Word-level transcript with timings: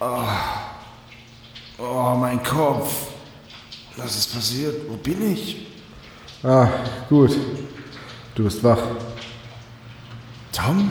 Oh. 0.00 0.28
oh, 1.78 2.14
mein 2.18 2.42
Kopf. 2.42 3.08
Was 3.96 4.16
ist 4.16 4.34
passiert? 4.34 4.74
Wo 4.88 4.96
bin 4.96 5.32
ich? 5.32 5.66
Ah, 6.42 6.68
gut. 7.08 7.34
Du 8.34 8.44
bist 8.44 8.62
wach. 8.62 8.78
Tom? 10.52 10.90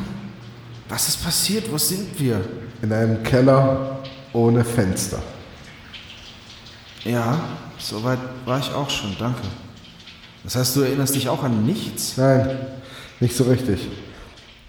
Was 0.90 1.08
ist 1.10 1.24
passiert? 1.24 1.72
Wo 1.72 1.78
sind 1.78 2.20
wir? 2.20 2.42
In 2.82 2.92
einem 2.92 3.22
Keller 3.24 4.00
ohne 4.34 4.64
Fenster. 4.64 5.20
Ja, 7.04 7.40
soweit 7.78 8.20
war 8.46 8.60
ich 8.60 8.74
auch 8.74 8.90
schon, 8.90 9.16
danke. 9.20 9.42
Das 10.44 10.56
heißt, 10.56 10.76
du 10.76 10.82
erinnerst 10.82 11.16
dich 11.16 11.30
auch 11.30 11.44
an 11.44 11.66
nichts? 11.66 12.18
Nein, 12.18 12.58
nicht 13.20 13.36
so 13.36 13.44
richtig. 13.46 13.88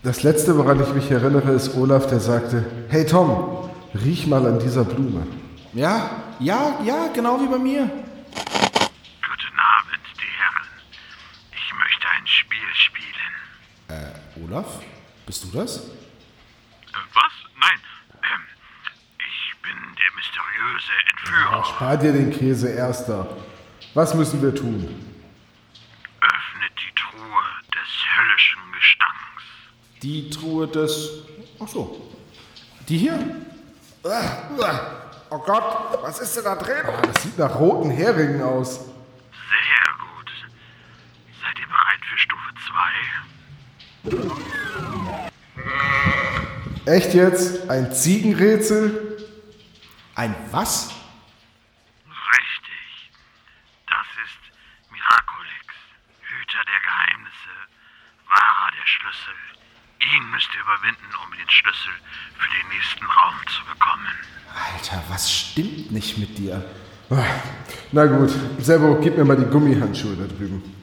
Das 0.02 0.22
letzte, 0.22 0.56
woran 0.56 0.80
ich 0.82 0.92
mich 0.94 1.10
erinnere, 1.10 1.52
ist 1.52 1.74
Olaf, 1.74 2.06
der 2.06 2.20
sagte: 2.20 2.64
Hey 2.88 3.04
Tom, 3.04 3.65
riech 4.04 4.26
mal 4.26 4.46
an 4.46 4.58
dieser 4.58 4.84
Blume. 4.84 5.26
Ja, 5.72 6.22
ja, 6.38 6.80
ja, 6.84 7.08
genau 7.14 7.40
wie 7.40 7.46
bei 7.46 7.58
mir. 7.58 7.82
Guten 7.84 9.58
Abend, 9.58 10.04
die 10.16 10.32
Herren. 10.38 10.68
Ich 11.52 11.72
möchte 11.74 12.08
ein 12.08 12.26
Spiel 12.26 12.74
spielen. 12.74 13.32
Äh, 13.88 14.42
Olaf? 14.44 14.80
Bist 15.26 15.44
du 15.44 15.48
das? 15.58 15.78
Äh, 15.78 15.82
was? 17.14 17.32
Nein. 17.60 17.78
Ähm, 18.22 18.40
ich 19.18 19.54
bin 19.62 19.76
der 19.96 20.12
mysteriöse 20.16 20.92
Entführer. 21.10 21.62
Ach, 21.62 21.66
spar 21.66 21.96
dir 21.96 22.12
den 22.12 22.30
Käse, 22.30 22.68
Erster. 22.70 23.28
Was 23.94 24.14
müssen 24.14 24.42
wir 24.42 24.54
tun? 24.54 24.84
Öffnet 26.20 26.72
die 26.78 26.94
Truhe 26.94 27.42
des 27.72 27.88
höllischen 28.16 28.72
Gestanks. 28.72 29.42
Die 30.02 30.30
Truhe 30.30 30.68
des. 30.68 31.10
Ach 31.60 31.68
so. 31.68 32.12
Die 32.88 32.98
hier? 32.98 33.18
Oh 35.30 35.38
Gott, 35.38 36.00
was 36.02 36.20
ist 36.20 36.36
denn 36.36 36.44
da 36.44 36.54
drin? 36.54 36.84
Oh, 36.86 37.06
das 37.12 37.22
sieht 37.22 37.36
nach 37.38 37.58
roten 37.58 37.90
Heringen 37.90 38.40
aus. 38.40 38.78
Sehr 38.78 38.92
gut. 39.98 40.30
Seid 41.42 41.58
ihr 41.58 41.66
bereit 41.66 42.04
für 42.08 42.18
Stufe 42.18 42.54
2? 46.84 46.92
Echt 46.92 47.14
jetzt? 47.14 47.68
Ein 47.68 47.92
Ziegenrätsel? 47.92 49.26
Ein 50.14 50.36
was? 50.52 50.90
Richtig. 52.06 53.10
Das 53.88 54.06
ist 54.24 54.38
Miraculix, 54.92 55.74
Hüter 56.20 56.64
der 56.64 56.80
Geheimnisse, 56.80 57.54
Wahrer 58.28 58.70
der 58.70 58.86
Schlüssel. 58.86 59.34
Müsst 60.32 60.48
ihr 60.54 60.60
überwinden, 60.60 61.06
um 61.24 61.30
den 61.36 61.48
Schlüssel 61.48 61.92
für 62.36 62.48
den 62.48 62.68
nächsten 62.68 63.04
Raum 63.04 63.34
zu 63.46 63.64
bekommen. 63.64 64.06
Alter, 64.74 65.02
was 65.08 65.32
stimmt 65.32 65.92
nicht 65.92 66.18
mit 66.18 66.36
dir? 66.36 66.64
Na 67.92 68.06
gut, 68.06 68.32
Servo, 68.58 68.98
gib 69.00 69.16
mir 69.16 69.24
mal 69.24 69.36
die 69.36 69.44
Gummihandschuhe 69.44 70.16
da 70.16 70.26
drüben. 70.26 70.75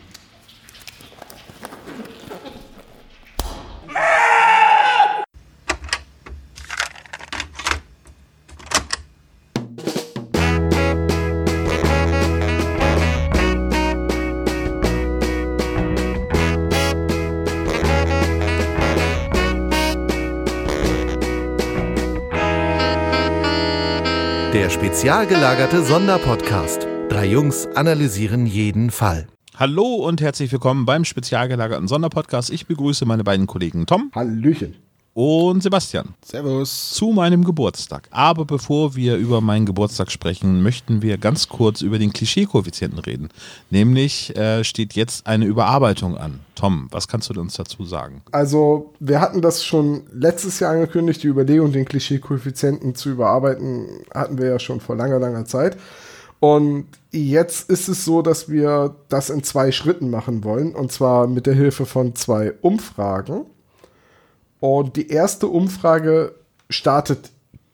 Spezial 24.84 25.26
gelagerte 25.28 25.81
Sonderpodcast. 25.81 26.86
Drei 27.08 27.28
Jungs 27.28 27.67
analysieren 27.67 28.45
jeden 28.45 28.92
Fall. 28.92 29.28
Hallo 29.56 29.95
und 29.95 30.20
herzlich 30.20 30.52
willkommen 30.52 30.86
beim 30.86 31.05
spezial 31.05 31.48
gelagerten 31.48 31.88
Sonderpodcast. 31.88 32.49
Ich 32.49 32.67
begrüße 32.67 33.05
meine 33.05 33.23
beiden 33.23 33.48
Kollegen 33.48 33.86
Tom 33.86 34.11
Hallöchen. 34.14 34.76
Und 35.14 35.62
Sebastian 35.62 36.16
Servus. 36.26 36.92
zu 36.92 37.12
meinem 37.12 37.44
Geburtstag. 37.44 38.08
Aber 38.12 38.46
bevor 38.46 38.96
wir 38.96 39.18
über 39.18 39.42
meinen 39.42 39.66
Geburtstag 39.66 40.12
sprechen, 40.12 40.64
möchten 40.64 41.02
wir 41.02 41.18
ganz 41.18 41.50
kurz 41.50 41.82
über 41.82 42.00
den 42.00 42.14
Klischee-Koeffizienten 42.14 43.00
reden. 43.00 43.30
Nämlich 43.70 44.36
äh, 44.36 44.64
steht 44.64 44.94
jetzt 44.94 45.28
eine 45.28 45.46
Überarbeitung 45.46 46.18
an. 46.18 46.40
Tom, 46.56 46.88
was 46.92 47.08
kannst 47.08 47.30
du 47.30 47.40
uns 47.40 47.56
dazu 47.56 47.86
sagen? 47.86 48.22
Also, 48.32 48.94
wir 49.00 49.22
hatten 49.22 49.42
das 49.42 49.64
schon 49.64 50.04
letztes 50.12 50.60
Jahr 50.60 50.72
angekündigt, 50.74 51.22
die 51.24 51.28
Überlegung, 51.28 51.72
den 51.72 51.86
Klischee-Koeffizienten 51.86 52.95
zu 52.95 53.10
überarbeiten, 53.10 53.88
hatten 54.14 54.38
wir 54.38 54.48
ja 54.48 54.60
schon 54.60 54.80
vor 54.80 54.95
langer, 54.95 55.20
langer 55.20 55.45
Zeit. 55.45 55.78
Und 56.40 56.88
jetzt 57.12 57.70
ist 57.70 57.88
es 57.88 58.04
so, 58.04 58.22
dass 58.22 58.50
wir 58.50 58.95
das 59.08 59.30
in 59.30 59.44
zwei 59.44 59.72
Schritten 59.72 60.10
machen 60.10 60.44
wollen. 60.44 60.76
Und 60.76 60.92
zwar 60.92 61.28
mit 61.28 61.45
der 61.45 61.54
Hilfe 61.54 61.86
von 61.86 62.16
zwei 62.16 62.52
Umfragen. 62.62 63.45
Und 64.64 64.96
die 64.96 65.10
erste 65.10 65.48
Umfrage 65.48 66.36
startet 66.70 67.32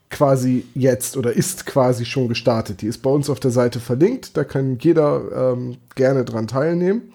quasi 0.09 0.65
jetzt 0.73 1.17
oder 1.17 1.33
ist 1.33 1.67
quasi 1.67 2.03
schon 2.03 2.27
gestartet. 2.27 2.81
Die 2.81 2.87
ist 2.87 3.03
bei 3.03 3.11
uns 3.11 3.29
auf 3.29 3.39
der 3.39 3.51
Seite 3.51 3.79
verlinkt. 3.79 4.35
Da 4.35 4.43
kann 4.43 4.79
jeder 4.79 5.53
ähm, 5.53 5.77
gerne 5.93 6.25
dran 6.25 6.47
teilnehmen. 6.47 7.13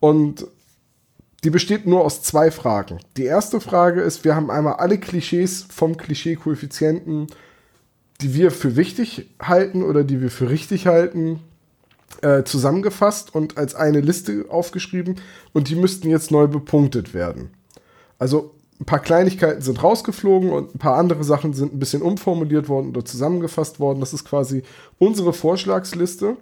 Und 0.00 0.46
die 1.44 1.50
besteht 1.50 1.86
nur 1.86 2.02
aus 2.02 2.22
zwei 2.22 2.50
Fragen. 2.50 2.98
Die 3.18 3.24
erste 3.24 3.60
Frage 3.60 4.00
ist, 4.00 4.24
wir 4.24 4.34
haben 4.34 4.50
einmal 4.50 4.76
alle 4.76 4.96
Klischees 4.96 5.66
vom 5.68 5.98
Klischee-Koeffizienten, 5.98 7.26
die 8.22 8.32
wir 8.32 8.50
für 8.50 8.74
wichtig 8.74 9.28
halten 9.38 9.82
oder 9.82 10.02
die 10.02 10.22
wir 10.22 10.30
für 10.30 10.48
richtig 10.48 10.86
halten, 10.86 11.40
äh, 12.22 12.42
zusammengefasst 12.44 13.34
und 13.34 13.58
als 13.58 13.74
eine 13.74 14.00
Liste 14.00 14.46
aufgeschrieben 14.48 15.16
und 15.52 15.68
die 15.68 15.76
müssten 15.76 16.08
jetzt 16.08 16.30
neu 16.30 16.46
bepunktet 16.46 17.12
werden. 17.12 17.50
Also 18.18 18.54
ein 18.80 18.86
paar 18.86 19.00
Kleinigkeiten 19.00 19.62
sind 19.62 19.82
rausgeflogen 19.82 20.50
und 20.50 20.74
ein 20.74 20.78
paar 20.78 20.96
andere 20.96 21.22
Sachen 21.22 21.54
sind 21.54 21.74
ein 21.74 21.78
bisschen 21.78 22.02
umformuliert 22.02 22.68
worden 22.68 22.90
oder 22.90 23.04
zusammengefasst 23.04 23.78
worden. 23.78 24.00
Das 24.00 24.12
ist 24.12 24.24
quasi 24.24 24.62
unsere 24.98 25.32
Vorschlagsliste. 25.32 26.36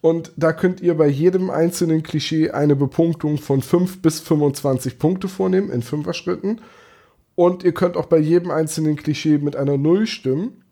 Und 0.00 0.30
da 0.36 0.52
könnt 0.52 0.80
ihr 0.80 0.94
bei 0.94 1.08
jedem 1.08 1.50
einzelnen 1.50 2.02
Klischee 2.02 2.50
eine 2.50 2.76
Bepunktung 2.76 3.38
von 3.38 3.62
5 3.62 4.02
bis 4.02 4.20
25 4.20 4.98
Punkte 4.98 5.26
vornehmen 5.26 5.70
in 5.70 5.82
Fünfer-Schritten. 5.82 6.60
Und 7.34 7.64
ihr 7.64 7.72
könnt 7.72 7.96
auch 7.96 8.06
bei 8.06 8.18
jedem 8.18 8.50
einzelnen 8.50 8.96
Klischee 8.96 9.38
mit 9.38 9.56
einer 9.56 9.76
Null 9.76 10.06
stimmen. 10.06 10.62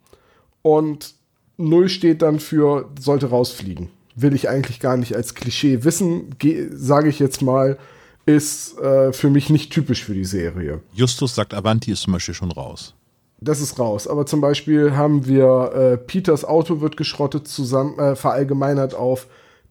Und 0.63 1.15
Null 1.57 1.89
steht 1.89 2.23
dann 2.23 2.39
für 2.39 2.91
sollte 3.01 3.31
rausfliegen. 3.31 3.91
Will 4.15 4.35
ich 4.35 4.49
eigentlich 4.49 4.79
gar 4.79 4.97
nicht 4.97 5.17
als 5.17 5.35
Klischee 5.35 5.83
wissen, 5.83 6.37
sage 6.71 7.09
ich 7.09 7.19
jetzt 7.19 7.43
mal, 7.43 7.79
ist 8.27 8.79
äh, 8.79 9.13
für 9.13 9.31
mich 9.31 9.51
nicht 9.51 9.73
typisch 9.73 10.05
für 10.05 10.15
die 10.15 10.25
Serie. 10.25 10.81
Justus 10.93 11.35
sagt, 11.35 11.55
Avanti 11.55 11.93
ist 11.93 12.03
zum 12.03 12.15
Beispiel 12.15 12.35
schon 12.35 12.51
raus. 12.51 12.95
Das 13.41 13.61
ist 13.61 13.79
raus. 13.79 14.09
Aber 14.09 14.27
zum 14.27 14.41
Beispiel 14.41 14.97
haben 14.97 15.27
wir 15.27 15.73
äh, 15.75 15.97
Peters 15.99 16.45
Auto 16.45 16.81
wird 16.81 16.97
geschrottet, 16.97 17.47
zusammen 17.47 17.99
äh, 17.99 18.17
verallgemeinert 18.17 18.95
auf 18.95 19.27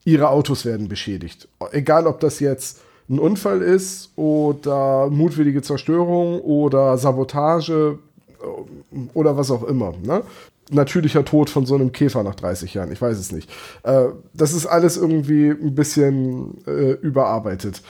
ihre 0.06 0.30
Autos 0.30 0.66
werden 0.66 0.88
beschädigt. 0.88 1.48
Egal, 1.72 2.08
ob 2.08 2.20
das 2.20 2.40
jetzt 2.40 2.82
ein 3.10 3.20
Unfall 3.20 3.62
ist 3.62 4.12
oder 4.16 5.10
mutwillige 5.10 5.62
Zerstörung 5.62 6.42
oder 6.42 6.98
Sabotage 6.98 7.98
äh, 8.42 8.98
oder 9.14 9.38
was 9.38 9.50
auch 9.50 9.64
immer. 9.64 9.94
Ne? 10.04 10.22
Natürlicher 10.70 11.26
Tod 11.26 11.50
von 11.50 11.66
so 11.66 11.76
einem 11.76 11.92
Käfer 11.92 12.24
nach 12.24 12.36
30 12.36 12.74
Jahren, 12.74 12.92
ich 12.92 13.02
weiß 13.02 13.18
es 13.18 13.32
nicht. 13.32 13.50
Äh, 13.84 14.06
das 14.34 14.54
ist 14.54 14.68
alles 14.68 14.98
irgendwie 14.98 15.50
ein 15.50 15.74
bisschen 15.74 16.64
äh, 16.68 16.92
überarbeitet 16.92 17.82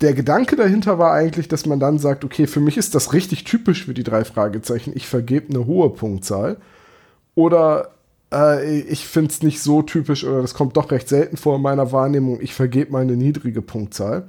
der 0.00 0.12
Gedanke 0.12 0.56
dahinter 0.56 0.98
war 0.98 1.12
eigentlich, 1.12 1.48
dass 1.48 1.66
man 1.66 1.80
dann 1.80 1.98
sagt, 1.98 2.24
okay, 2.24 2.46
für 2.46 2.60
mich 2.60 2.76
ist 2.76 2.94
das 2.94 3.12
richtig 3.12 3.44
typisch 3.44 3.86
für 3.86 3.94
die 3.94 4.04
drei 4.04 4.24
Fragezeichen. 4.24 4.92
Ich 4.94 5.06
vergebe 5.06 5.50
eine 5.50 5.66
hohe 5.66 5.90
Punktzahl. 5.90 6.58
Oder 7.34 7.90
äh, 8.32 8.80
ich 8.80 9.06
finde 9.06 9.30
es 9.30 9.42
nicht 9.42 9.60
so 9.60 9.82
typisch 9.82 10.24
oder 10.24 10.42
das 10.42 10.54
kommt 10.54 10.76
doch 10.76 10.90
recht 10.90 11.08
selten 11.08 11.36
vor 11.36 11.56
in 11.56 11.62
meiner 11.62 11.92
Wahrnehmung. 11.92 12.40
Ich 12.40 12.54
vergebe 12.54 12.92
mal 12.92 13.02
eine 13.02 13.16
niedrige 13.16 13.62
Punktzahl. 13.62 14.28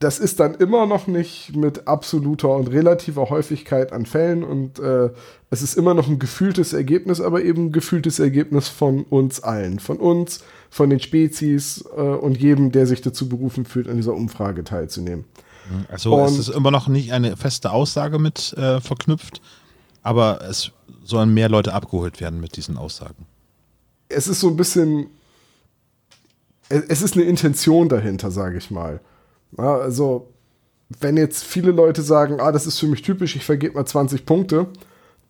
Das 0.00 0.18
ist 0.18 0.40
dann 0.40 0.54
immer 0.54 0.86
noch 0.86 1.06
nicht 1.06 1.54
mit 1.54 1.86
absoluter 1.86 2.56
und 2.56 2.68
relativer 2.68 3.28
Häufigkeit 3.28 3.92
an 3.92 4.06
Fällen 4.06 4.42
und 4.42 4.78
äh, 4.78 5.10
es 5.50 5.60
ist 5.60 5.76
immer 5.76 5.92
noch 5.92 6.08
ein 6.08 6.18
gefühltes 6.18 6.72
Ergebnis, 6.72 7.20
aber 7.20 7.42
eben 7.42 7.66
ein 7.66 7.72
gefühltes 7.72 8.18
Ergebnis 8.18 8.68
von 8.68 9.02
uns 9.04 9.42
allen. 9.42 9.78
Von 9.78 9.98
uns, 9.98 10.42
von 10.70 10.88
den 10.88 11.00
Spezies 11.00 11.84
äh, 11.96 12.00
und 12.00 12.38
jedem, 12.40 12.70
der 12.72 12.86
sich 12.86 13.00
dazu 13.02 13.28
berufen 13.28 13.64
fühlt, 13.64 13.88
an 13.88 13.96
dieser 13.96 14.14
Umfrage 14.14 14.64
teilzunehmen. 14.64 15.24
Also 15.88 16.14
Und- 16.14 16.26
es 16.26 16.38
ist 16.38 16.48
immer 16.48 16.70
noch 16.70 16.88
nicht 16.88 17.12
eine 17.12 17.36
feste 17.36 17.70
Aussage 17.72 18.18
mit 18.18 18.52
äh, 18.54 18.80
verknüpft, 18.80 19.40
aber 20.02 20.40
es 20.48 20.72
sollen 21.04 21.34
mehr 21.34 21.48
Leute 21.48 21.74
abgeholt 21.74 22.20
werden 22.20 22.40
mit 22.40 22.56
diesen 22.56 22.76
Aussagen. 22.76 23.26
Es 24.08 24.26
ist 24.28 24.40
so 24.40 24.48
ein 24.48 24.56
bisschen, 24.56 25.06
es 26.68 26.82
es 26.88 27.02
ist 27.02 27.14
eine 27.14 27.24
Intention 27.24 27.88
dahinter, 27.88 28.30
sage 28.30 28.58
ich 28.58 28.70
mal. 28.70 29.00
Ja, 29.58 29.76
also, 29.76 30.28
wenn 31.00 31.16
jetzt 31.16 31.44
viele 31.44 31.72
Leute 31.72 32.02
sagen, 32.02 32.40
ah, 32.40 32.52
das 32.52 32.66
ist 32.66 32.78
für 32.78 32.86
mich 32.86 33.02
typisch, 33.02 33.36
ich 33.36 33.44
vergebe 33.44 33.74
mal 33.74 33.86
20 33.86 34.26
Punkte, 34.26 34.66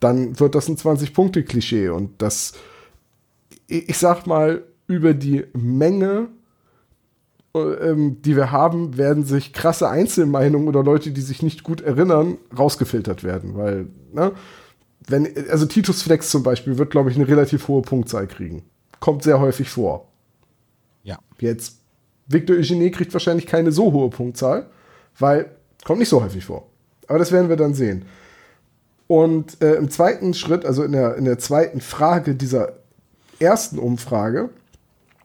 dann 0.01 0.39
wird 0.41 0.55
das 0.55 0.69
ein 0.69 0.77
20-Punkte-Klischee. 0.77 1.89
Und 1.91 2.23
das, 2.23 2.53
ich 3.67 3.99
sag 3.99 4.27
mal, 4.27 4.63
über 4.91 5.15
die 5.15 5.45
Menge, 5.53 6.27
ähm, 7.55 8.21
die 8.23 8.35
wir 8.35 8.51
haben, 8.51 8.97
werden 8.97 9.25
sich 9.25 9.53
krasse 9.53 9.89
Einzelmeinungen 9.89 10.67
oder 10.67 10.83
Leute, 10.83 11.13
die 11.13 11.21
sich 11.21 11.45
nicht 11.45 11.63
gut 11.63 11.81
erinnern, 11.81 12.39
rausgefiltert 12.59 13.23
werden. 13.23 13.57
Weil, 13.57 13.87
ne, 14.13 14.33
wenn, 15.07 15.29
also 15.49 15.67
Titus 15.67 16.03
Flex 16.03 16.31
zum 16.31 16.43
Beispiel 16.43 16.77
wird, 16.77 16.91
glaube 16.91 17.09
ich, 17.09 17.17
eine 17.17 17.29
relativ 17.29 17.69
hohe 17.69 17.83
Punktzahl 17.83 18.27
kriegen. 18.27 18.65
Kommt 18.99 19.23
sehr 19.23 19.39
häufig 19.39 19.71
vor. 19.71 20.09
Ja. 21.05 21.21
Jetzt, 21.39 21.79
Victor 22.27 22.57
Eugenie 22.57 22.91
kriegt 22.91 23.13
wahrscheinlich 23.13 23.47
keine 23.47 23.71
so 23.71 23.93
hohe 23.93 24.11
Punktzahl, 24.11 24.71
weil 25.21 25.53
kommt 25.85 26.01
nicht 26.01 26.09
so 26.09 26.21
häufig 26.21 26.45
vor. 26.45 26.67
Aber 27.07 27.21
das 27.21 27.31
werden 27.31 27.49
wir 27.49 27.57
dann 27.57 27.75
sehen. 27.75 28.07
Und 29.07 29.63
äh, 29.63 29.75
im 29.75 29.89
zweiten 29.89 30.35
Schritt, 30.35 30.65
also 30.65 30.83
in 30.83 30.93
der, 30.93 31.15
in 31.15 31.27
der 31.27 31.39
zweiten 31.39 31.81
Frage 31.81 32.35
dieser 32.35 32.73
ersten 33.39 33.79
Umfrage, 33.79 34.51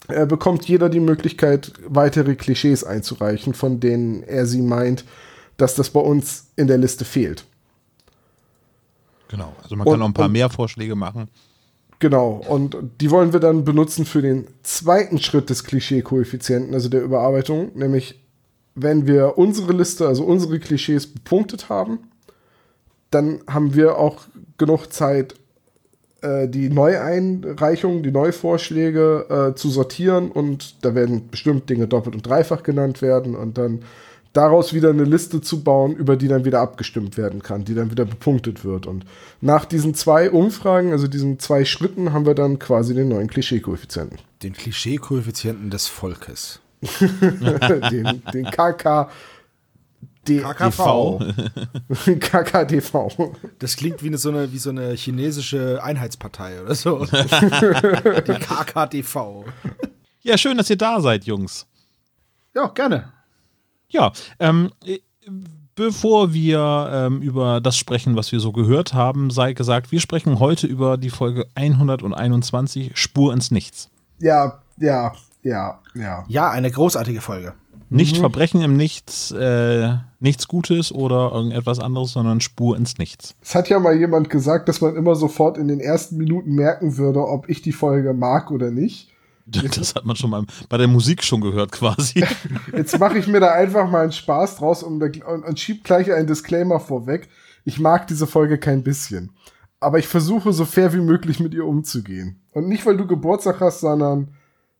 äh, 0.07 0.25
bekommt 0.25 0.65
jeder 0.67 0.89
die 0.89 0.99
Möglichkeit, 0.99 1.73
weitere 1.87 2.35
Klischees 2.35 2.83
einzureichen, 2.83 3.53
von 3.53 3.79
denen 3.79 4.23
er 4.23 4.45
sie 4.45 4.61
meint, 4.61 5.05
dass 5.57 5.75
das 5.75 5.89
bei 5.89 5.99
uns 5.99 6.47
in 6.55 6.67
der 6.67 6.77
Liste 6.77 7.05
fehlt. 7.05 7.45
Genau. 9.29 9.55
Also 9.63 9.75
man 9.75 9.87
Und- 9.87 9.93
kann 9.93 9.99
noch 9.99 10.07
ein 10.07 10.13
paar 10.13 10.25
und- 10.25 10.31
mehr 10.33 10.49
Vorschläge 10.49 10.95
machen. 10.95 11.27
Genau, 11.99 12.43
und 12.47 12.75
die 12.99 13.09
wollen 13.09 13.31
wir 13.31 13.39
dann 13.39 13.63
benutzen 13.63 14.05
für 14.05 14.21
den 14.21 14.47
zweiten 14.63 15.17
Schritt 15.17 15.49
des 15.49 15.63
Klischee-Koeffizienten, 15.63 16.73
also 16.73 16.89
der 16.89 17.01
Überarbeitung, 17.01 17.71
nämlich 17.73 18.19
wenn 18.75 19.07
wir 19.07 19.37
unsere 19.37 19.71
Liste, 19.71 20.05
also 20.05 20.25
unsere 20.25 20.59
Klischees 20.59 21.07
bepunktet 21.07 21.69
haben, 21.69 21.99
dann 23.11 23.39
haben 23.47 23.75
wir 23.75 23.97
auch 23.97 24.23
genug 24.57 24.91
Zeit, 24.91 25.35
äh, 26.25 26.47
die 26.47 26.69
Neueinreichungen, 26.69 28.03
die 28.03 28.11
Neuvorschläge 28.11 29.51
äh, 29.51 29.55
zu 29.55 29.69
sortieren 29.69 30.31
und 30.31 30.83
da 30.83 30.95
werden 30.95 31.29
bestimmt 31.29 31.69
Dinge 31.69 31.87
doppelt 31.87 32.15
und 32.15 32.27
dreifach 32.27 32.63
genannt 32.63 33.01
werden 33.01 33.35
und 33.35 33.57
dann 33.57 33.81
daraus 34.33 34.73
wieder 34.73 34.89
eine 34.89 35.03
Liste 35.05 35.41
zu 35.41 35.63
bauen, 35.63 35.95
über 35.95 36.17
die 36.17 36.27
dann 36.27 36.45
wieder 36.45 36.59
abgestimmt 36.59 37.17
werden 37.17 37.41
kann, 37.41 37.63
die 37.63 37.73
dann 37.73 37.91
wieder 37.91 38.05
bepunktet 38.05 38.65
wird. 38.65 38.85
Und 38.85 39.05
nach 39.41 39.65
diesen 39.65 39.93
zwei 39.93 40.29
Umfragen, 40.29 40.91
also 40.91 41.07
diesen 41.07 41.39
zwei 41.39 41.63
Schritten, 41.63 42.11
haben 42.11 42.25
wir 42.25 42.35
dann 42.35 42.59
quasi 42.59 42.93
den 42.93 43.09
neuen 43.09 43.27
Klischee-Koeffizienten. 43.27 44.19
Den 44.43 44.53
Klischee-Koeffizienten 44.53 45.69
des 45.69 45.87
Volkes. 45.87 46.59
den, 47.91 48.21
den 48.33 48.45
KK. 48.45 49.09
KKV. 50.25 51.19
KKDV. 52.19 52.95
Das 53.59 53.75
klingt 53.75 54.03
wie 54.03 54.07
eine, 54.07 54.17
so, 54.17 54.29
eine, 54.29 54.51
wie 54.51 54.57
so 54.57 54.69
eine 54.69 54.93
chinesische 54.93 55.81
Einheitspartei 55.81 56.61
oder 56.61 56.75
so. 56.75 57.05
Die 57.05 58.33
KKDV. 58.33 59.45
Ja, 60.21 60.37
schön, 60.37 60.57
dass 60.57 60.69
ihr 60.69 60.77
da 60.77 60.99
seid, 61.01 61.25
Jungs. 61.25 61.67
Ja, 62.53 62.67
gerne. 62.67 63.11
Ja, 63.89 64.11
ähm, 64.39 64.71
äh, 64.85 64.99
bevor 65.75 66.33
wir 66.33 66.89
ähm, 66.91 67.21
über 67.21 67.61
das 67.61 67.77
sprechen, 67.77 68.15
was 68.15 68.31
wir 68.31 68.39
so 68.39 68.51
gehört 68.51 68.93
haben, 68.93 69.29
sei 69.29 69.53
gesagt, 69.53 69.91
wir 69.91 69.99
sprechen 69.99 70.39
heute 70.39 70.67
über 70.67 70.97
die 70.97 71.09
Folge 71.09 71.45
121, 71.55 72.97
Spur 72.97 73.33
ins 73.33 73.51
Nichts. 73.51 73.89
Ja, 74.19 74.59
ja, 74.77 75.13
ja, 75.43 75.79
ja. 75.93 76.25
Ja, 76.27 76.49
eine 76.49 76.71
großartige 76.71 77.21
Folge. 77.21 77.53
Nicht 77.89 78.17
Verbrechen 78.17 78.61
im 78.61 78.75
Nichts, 78.75 79.31
äh, 79.31 79.95
nichts 80.19 80.47
Gutes 80.47 80.91
oder 80.91 81.31
irgendetwas 81.31 81.79
anderes, 81.79 82.13
sondern 82.13 82.41
Spur 82.41 82.77
ins 82.77 82.97
Nichts. 82.97 83.35
Es 83.41 83.53
hat 83.53 83.69
ja 83.69 83.79
mal 83.79 83.97
jemand 83.97 84.29
gesagt, 84.29 84.67
dass 84.67 84.81
man 84.81 84.95
immer 84.95 85.15
sofort 85.15 85.57
in 85.57 85.67
den 85.67 85.79
ersten 85.79 86.17
Minuten 86.17 86.55
merken 86.55 86.97
würde, 86.97 87.27
ob 87.27 87.47
ich 87.49 87.61
die 87.61 87.71
Folge 87.71 88.13
mag 88.13 88.51
oder 88.51 88.71
nicht. 88.71 89.11
Das 89.75 89.93
hat 89.93 90.05
man 90.05 90.15
schon 90.15 90.31
mal 90.31 90.43
bei 90.69 90.77
der 90.77 90.87
Musik 90.87 91.23
schon 91.23 91.39
gehört 91.39 91.71
quasi. 91.71 92.23
Jetzt 92.75 92.99
mache 92.99 93.19
ich 93.19 93.27
mir 93.27 93.39
da 93.39 93.51
einfach 93.51 93.87
mal 93.87 94.01
einen 94.01 94.11
Spaß 94.11 94.57
draus 94.57 94.81
und, 94.81 94.99
und, 95.03 95.43
und 95.43 95.59
schieb 95.59 95.83
gleich 95.83 96.11
einen 96.11 96.25
Disclaimer 96.25 96.79
vorweg. 96.79 97.29
Ich 97.63 97.79
mag 97.79 98.07
diese 98.07 98.25
Folge 98.25 98.57
kein 98.57 98.83
bisschen. 98.83 99.31
Aber 99.79 99.99
ich 99.99 100.07
versuche 100.07 100.51
so 100.51 100.65
fair 100.65 100.93
wie 100.93 101.01
möglich 101.01 101.39
mit 101.39 101.53
ihr 101.53 101.65
umzugehen. 101.65 102.41
Und 102.53 102.67
nicht, 102.67 102.85
weil 102.87 102.97
du 102.97 103.05
Geburtstag 103.05 103.59
hast, 103.59 103.81
sondern 103.81 104.33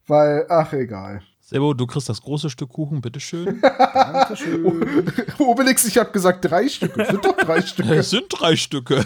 weil, 0.08 0.46
ach 0.50 0.74
egal. 0.74 1.22
Sebo, 1.48 1.76
du 1.76 1.86
kriegst 1.86 2.10
das 2.10 2.24
große 2.24 2.50
Stück 2.50 2.70
Kuchen, 2.70 3.02
bitteschön. 3.02 3.62
Obelix, 5.38 5.86
ich 5.86 5.96
habe 6.00 6.10
gesagt 6.10 6.44
drei 6.44 6.68
Stücke. 6.68 7.04
Es 7.04 7.10
sind 7.10 7.24
doch 7.24 7.38
drei 7.38 7.62
Stücke. 7.68 7.94
Es 7.94 8.10
sind 8.10 8.26
drei 8.30 8.56
Stücke. 8.56 9.06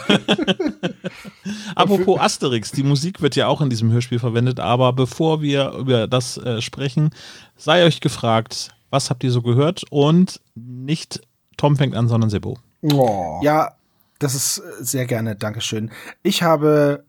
Apropos 1.76 2.18
Asterix, 2.18 2.72
die 2.72 2.84
Musik 2.84 3.22
wird 3.22 3.36
ja 3.36 3.48
auch 3.48 3.60
in 3.60 3.70
diesem 3.70 3.92
Hörspiel 3.92 4.20
verwendet, 4.20 4.62
aber 4.62 4.94
bevor 4.94 5.42
wir 5.42 5.72
über 5.74 6.08
das 6.08 6.38
äh, 6.38 6.62
sprechen, 6.62 7.10
sei 7.58 7.84
euch 7.84 8.00
gefragt, 8.00 8.70
was 8.90 9.10
habt 9.10 9.26
ihr 9.26 9.32
so 9.32 9.42
gehört? 9.42 9.84
Und 9.90 10.40
nicht 10.56 11.20
Tom 11.58 11.76
fängt 11.76 11.94
an, 11.94 12.08
sondern 12.08 12.30
Sebo. 12.30 12.58
Oh. 12.84 13.42
Ja, 13.44 13.74
das 14.20 14.34
ist 14.34 14.60
äh, 14.60 14.62
sehr 14.80 15.06
gerne, 15.08 15.36
Dankeschön. 15.36 15.92
Ich 16.24 16.42
habe 16.42 17.04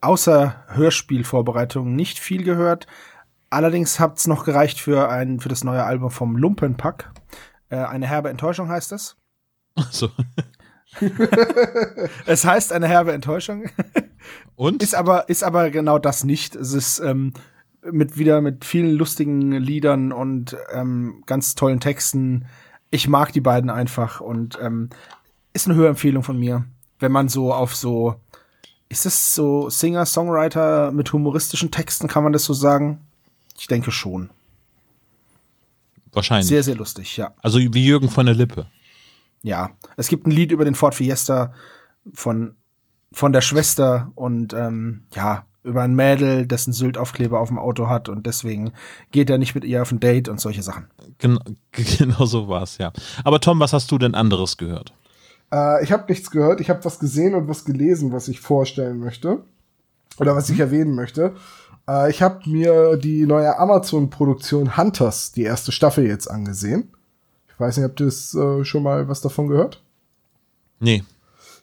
außer 0.00 0.54
Hörspielvorbereitungen 0.68 1.96
nicht 1.96 2.20
viel 2.20 2.44
gehört. 2.44 2.86
Allerdings 3.50 4.00
hat's 4.00 4.26
noch 4.26 4.44
gereicht 4.44 4.80
für 4.80 5.08
ein 5.08 5.40
für 5.40 5.48
das 5.48 5.64
neue 5.64 5.84
Album 5.84 6.10
vom 6.10 6.36
Lumpenpack. 6.36 7.12
Äh, 7.68 7.76
eine 7.76 8.06
herbe 8.06 8.30
Enttäuschung 8.30 8.68
heißt 8.68 8.92
es. 8.92 9.16
So. 9.90 10.10
Es 12.26 12.44
heißt 12.44 12.72
eine 12.72 12.88
herbe 12.88 13.12
Enttäuschung. 13.12 13.66
Und? 14.54 14.82
Ist 14.82 14.94
aber, 14.94 15.28
ist 15.28 15.44
aber 15.44 15.70
genau 15.70 15.98
das 15.98 16.24
nicht. 16.24 16.54
Es 16.56 16.72
ist 16.72 17.00
ähm, 17.00 17.34
mit 17.82 18.18
wieder 18.18 18.40
mit 18.40 18.64
vielen 18.64 18.92
lustigen 18.92 19.52
Liedern 19.52 20.12
und 20.12 20.56
ähm, 20.72 21.22
ganz 21.26 21.54
tollen 21.54 21.80
Texten. 21.80 22.46
Ich 22.90 23.08
mag 23.08 23.32
die 23.32 23.40
beiden 23.40 23.70
einfach 23.70 24.20
und 24.20 24.58
ähm, 24.60 24.90
ist 25.52 25.66
eine 25.66 25.76
Hörempfehlung 25.76 26.22
von 26.22 26.38
mir. 26.38 26.64
Wenn 26.98 27.12
man 27.12 27.28
so 27.28 27.52
auf 27.52 27.76
so, 27.76 28.16
ist 28.88 29.06
es 29.06 29.34
so 29.34 29.68
Singer-Songwriter 29.68 30.92
mit 30.92 31.12
humoristischen 31.12 31.70
Texten, 31.70 32.08
kann 32.08 32.24
man 32.24 32.32
das 32.32 32.44
so 32.44 32.54
sagen? 32.54 33.05
Ich 33.58 33.66
denke 33.66 33.90
schon. 33.90 34.30
Wahrscheinlich. 36.12 36.48
Sehr, 36.48 36.62
sehr 36.62 36.76
lustig, 36.76 37.16
ja. 37.16 37.34
also 37.42 37.58
wie 37.58 37.84
Jürgen 37.84 38.08
von 38.08 38.26
der 38.26 38.34
Lippe. 38.34 38.66
Ja. 39.42 39.70
Es 39.96 40.08
gibt 40.08 40.26
ein 40.26 40.30
Lied 40.30 40.50
über 40.50 40.64
den 40.64 40.74
Ford 40.74 40.94
Fiesta 40.94 41.52
von, 42.14 42.56
von 43.12 43.32
der 43.32 43.42
Schwester 43.42 44.10
und 44.14 44.54
ähm, 44.54 45.04
ja, 45.14 45.44
über 45.62 45.82
ein 45.82 45.94
Mädel, 45.94 46.46
dessen 46.46 46.72
Sylt-Aufkleber 46.72 47.40
auf 47.40 47.48
dem 47.48 47.58
Auto 47.58 47.88
hat 47.88 48.08
und 48.08 48.24
deswegen 48.24 48.72
geht 49.10 49.28
er 49.28 49.36
nicht 49.36 49.54
mit 49.54 49.64
ihr 49.64 49.82
auf 49.82 49.90
ein 49.90 50.00
Date 50.00 50.28
und 50.28 50.40
solche 50.40 50.62
Sachen. 50.62 50.86
Gen 51.18 51.38
genau 51.72 52.24
so 52.24 52.48
war 52.48 52.62
es, 52.62 52.78
ja. 52.78 52.92
Aber 53.24 53.40
Tom, 53.40 53.60
was 53.60 53.72
hast 53.72 53.90
du 53.90 53.98
denn 53.98 54.14
anderes 54.14 54.56
gehört? 54.56 54.94
Äh, 55.52 55.82
ich 55.82 55.92
habe 55.92 56.04
nichts 56.08 56.30
gehört. 56.30 56.60
Ich 56.60 56.70
habe 56.70 56.84
was 56.84 56.98
gesehen 56.98 57.34
und 57.34 57.48
was 57.48 57.64
gelesen, 57.64 58.12
was 58.12 58.28
ich 58.28 58.40
vorstellen 58.40 58.98
möchte. 58.98 59.44
Oder 60.18 60.34
was 60.34 60.48
ich 60.48 60.58
erwähnen 60.58 60.94
möchte. 60.94 61.34
Äh, 61.88 62.10
ich 62.10 62.22
habe 62.22 62.48
mir 62.48 62.96
die 62.96 63.26
neue 63.26 63.58
Amazon-Produktion 63.58 64.76
Hunters, 64.76 65.32
die 65.32 65.42
erste 65.42 65.72
Staffel 65.72 66.06
jetzt 66.06 66.30
angesehen. 66.30 66.92
Ich 67.48 67.58
weiß 67.58 67.76
nicht, 67.76 67.84
habt 67.84 68.00
ihr 68.00 68.06
das, 68.06 68.34
äh, 68.34 68.64
schon 68.64 68.82
mal 68.82 69.08
was 69.08 69.20
davon 69.20 69.48
gehört? 69.48 69.82
Nee. 70.80 71.04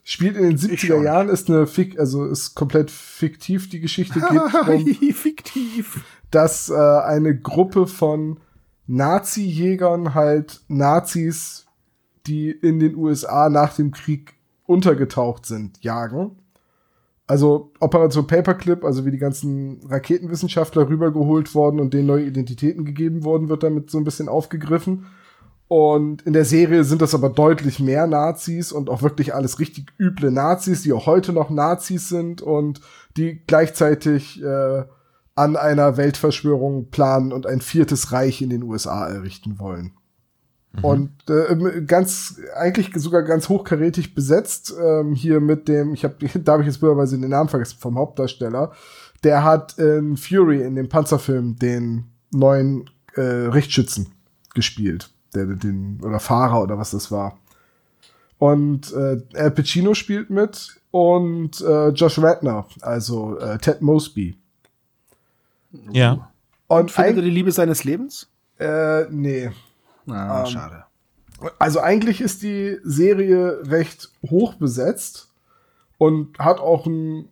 Spielt 0.04 0.36
in 0.36 0.44
den 0.44 0.58
70er 0.58 1.02
Jahren, 1.02 1.30
ist 1.30 1.50
eine 1.50 1.66
Fik 1.66 1.98
also 1.98 2.26
ist 2.26 2.56
komplett 2.56 2.92
fiktiv 2.92 3.70
die 3.70 3.80
Geschichte, 3.80 4.20
geht 4.20 4.30
drum, 4.66 5.14
Fiktiv. 5.14 6.04
dass 6.30 6.70
äh, 6.70 6.74
eine 6.74 7.38
Gruppe 7.38 7.88
von 7.88 8.40
Nazi-Jägern 8.88 10.14
halt 10.14 10.62
Nazis, 10.68 11.68
die 12.28 12.52
in 12.52 12.80
den 12.80 12.96
USA 12.96 13.50
nach 13.50 13.76
dem 13.76 13.92
Krieg 13.92 14.34
untergetaucht 14.66 15.46
sind, 15.46 15.82
jagen. 15.82 16.38
Also 17.26 17.72
Operation 17.80 18.28
Paperclip, 18.28 18.84
also 18.84 19.06
wie 19.06 19.12
die 19.12 19.18
ganzen 19.18 19.80
Raketenwissenschaftler 19.88 20.90
rübergeholt 20.90 21.56
worden 21.56 21.80
und 21.80 21.94
denen 21.94 22.08
neue 22.08 22.26
Identitäten 22.26 22.84
gegeben 22.84 23.24
worden, 23.24 23.48
wird 23.48 23.64
damit 23.64 23.90
so 23.90 23.98
ein 23.98 24.04
bisschen 24.04 24.28
aufgegriffen. 24.28 25.06
Und 25.70 26.22
in 26.24 26.34
der 26.34 26.46
Serie 26.46 26.84
sind 26.84 27.02
das 27.02 27.16
aber 27.16 27.30
deutlich 27.30 27.80
mehr 27.80 28.06
Nazis 28.06 28.72
und 28.72 28.90
auch 28.90 29.02
wirklich 29.02 29.34
alles 29.34 29.60
richtig 29.60 29.94
üble 29.98 30.32
Nazis, 30.32 30.84
die 30.84 30.94
auch 30.94 31.06
heute 31.06 31.34
noch 31.34 31.50
Nazis 31.50 32.10
sind 32.10 32.42
und 32.42 32.82
die 33.16 33.42
gleichzeitig 33.48 34.44
äh, 34.44 34.84
an 35.36 35.56
einer 35.56 35.98
Weltverschwörung 35.98 36.90
planen 36.90 37.32
und 37.32 37.48
ein 37.48 37.62
viertes 37.62 38.12
Reich 38.12 38.42
in 38.42 38.50
den 38.50 38.64
USA 38.64 39.08
errichten 39.08 39.58
wollen. 39.58 39.94
Und 40.82 41.12
äh, 41.30 41.82
ganz, 41.86 42.40
eigentlich 42.56 42.92
sogar 42.96 43.22
ganz 43.22 43.48
hochkarätig 43.48 44.16
besetzt, 44.16 44.74
ähm, 44.82 45.14
hier 45.14 45.40
mit 45.40 45.68
dem, 45.68 45.94
ich 45.94 46.04
habe, 46.04 46.16
da 46.40 46.54
habe 46.54 46.64
ich 46.64 46.68
jetzt 46.68 46.80
blöderweise 46.80 47.20
den 47.20 47.30
Namen 47.30 47.50
vergessen, 47.50 47.78
vom 47.80 47.98
Hauptdarsteller. 47.98 48.72
Der 49.24 49.44
hat 49.44 49.78
in 49.78 50.18
Fury 50.18 50.64
in 50.64 50.76
dem 50.76 50.90
Panzerfilm 50.90 51.58
den 51.58 52.06
neuen 52.32 52.90
äh, 53.16 53.22
Richtschützen 53.22 54.14
gespielt. 54.54 55.10
Der, 55.36 55.46
den, 55.46 56.00
oder 56.04 56.20
Fahrer 56.20 56.62
oder 56.62 56.78
was 56.78 56.92
das 56.92 57.12
war. 57.12 57.38
Und 58.38 58.92
äh, 58.94 59.22
Al 59.36 59.52
Pacino 59.52 59.94
spielt 59.94 60.30
mit 60.30 60.82
und 60.92 61.62
äh, 61.62 61.90
Josh 61.90 62.20
Radner, 62.20 62.68
also 62.82 63.38
äh, 63.40 63.58
Ted 63.58 63.82
Mosby. 63.82 64.38
Ja. 65.92 66.32
Und 66.68 66.92
Findet 66.92 67.18
er 67.18 67.22
die 67.22 67.30
Liebe 67.30 67.52
seines 67.52 67.84
Lebens? 67.84 68.28
äh, 68.60 69.06
nee. 69.10 69.50
Na, 70.06 70.42
Ähm, 70.42 70.46
schade. 70.48 70.84
Also 71.60 71.80
eigentlich 71.80 72.22
ist 72.22 72.44
die 72.44 72.78
Serie 72.84 73.64
recht 73.66 74.12
hoch 74.30 74.54
besetzt 74.56 75.34
und 75.98 76.38
hat 76.40 76.60
auch 76.60 76.86
einen 76.86 77.30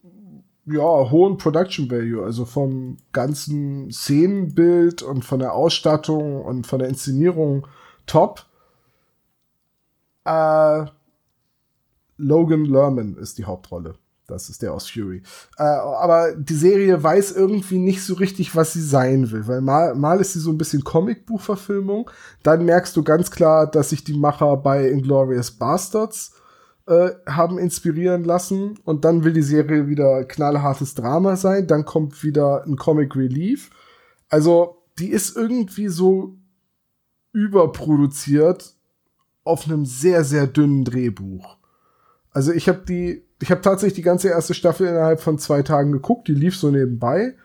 ja, 0.66 0.82
hohen 0.82 1.38
Production 1.38 1.90
Value, 1.90 2.24
also 2.24 2.46
vom 2.46 2.98
ganzen 3.13 3.92
Szenenbild 3.92 5.01
und 5.01 5.25
von 5.25 5.40
der 5.40 5.54
Ausstattung 5.54 6.44
und 6.44 6.68
von 6.68 6.80
der 6.80 6.90
Inszenierung 6.90 7.68
top. 8.06 8.46
Äh, 10.25 10.86
Logan 12.18 12.66
Lerman 12.66 13.16
ist 13.16 13.38
die 13.38 13.46
Hauptrolle. 13.46 13.96
Das 14.32 14.50
ist 14.50 14.62
der 14.62 14.74
aus 14.74 14.90
Fury. 14.90 15.22
Äh, 15.58 15.64
aber 15.64 16.34
die 16.36 16.56
Serie 16.56 17.02
weiß 17.02 17.34
irgendwie 17.34 17.80
nicht 17.80 18.04
so 18.04 18.16
richtig, 18.16 18.56
was 18.56 18.74
sie 18.74 18.82
sein 18.82 19.32
will, 19.32 19.48
weil 19.48 19.62
mal, 19.62 19.96
mal 19.96 20.20
ist 20.20 20.34
sie 20.34 20.40
so 20.40 20.52
ein 20.52 20.58
bisschen 20.58 20.84
Comicbuchverfilmung, 20.84 22.10
dann 22.44 22.66
merkst 22.66 22.96
du 22.96 23.04
ganz 23.04 23.32
klar, 23.32 23.70
dass 23.70 23.90
sich 23.90 24.04
die 24.04 24.18
Macher 24.18 24.58
bei 24.58 24.90
Inglourious 24.90 25.52
Bastards 25.52 26.34
äh, 26.88 27.12
haben 27.28 27.60
inspirieren 27.60 28.24
lassen 28.24 28.80
und 28.84 29.06
dann 29.06 29.24
will 29.24 29.34
die 29.34 29.42
Serie 29.42 29.88
wieder 29.88 30.26
knallhartes 30.26 30.96
Drama 30.96 31.36
sein, 31.36 31.68
dann 31.68 31.86
kommt 31.86 32.24
wieder 32.24 32.64
ein 32.66 32.76
Comic 32.76 33.16
Relief. 33.16 33.70
Also, 34.30 34.78
die 34.98 35.10
ist 35.10 35.36
irgendwie 35.36 35.88
so 35.88 36.38
überproduziert 37.34 38.76
auf 39.44 39.66
einem 39.66 39.86
sehr, 39.86 40.24
sehr 40.24 40.48
dünnen 40.48 40.84
Drehbuch. 40.84 41.58
Also 42.32 42.52
ich 42.52 42.68
habe 42.68 42.84
die, 42.88 43.24
ich 43.42 43.52
habe 43.52 43.62
tatsächlich 43.62 43.96
die 43.96 44.02
ganze 44.02 44.30
erste 44.30 44.54
Staffel 44.54 44.88
innerhalb 44.88 45.20
von 45.20 45.38
zwei 45.38 45.62
Tagen 45.62 45.92
geguckt, 45.92 46.28
die 46.28 46.34
lief 46.34 46.56
so 46.56 46.72
nebenbei. 46.72 47.36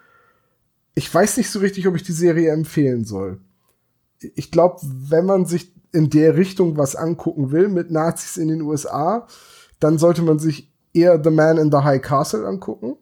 Ich 0.95 1.13
weiß 1.13 1.37
nicht 1.37 1.51
so 1.51 1.59
richtig, 1.59 1.87
ob 1.87 1.97
ich 1.97 2.03
die 2.03 2.13
Serie 2.13 2.53
empfehlen 2.53 3.05
soll. 3.05 3.41
Ich 4.35 4.51
glaube, 4.51 4.81
wenn 4.83 5.27
man 5.27 5.45
sich 5.45 5.73
in 5.93 6.11
der 6.11 6.37
Richtung 6.37 6.77
was 6.77 6.97
angucken 6.97 7.51
will 7.51 7.69
mit 7.69 7.91
Nazis 7.91 8.37
in 8.37 8.49
den 8.49 8.63
USA, 8.63 9.27
dann 9.81 9.99
sollte 9.99 10.23
man 10.23 10.39
sich 10.39 10.73
eher 10.93 11.23
The 11.23 11.31
Man 11.31 11.59
in 11.59 11.71
the 11.71 11.79
High 11.79 12.01
Castle 12.01 12.47
angucken. 12.47 12.97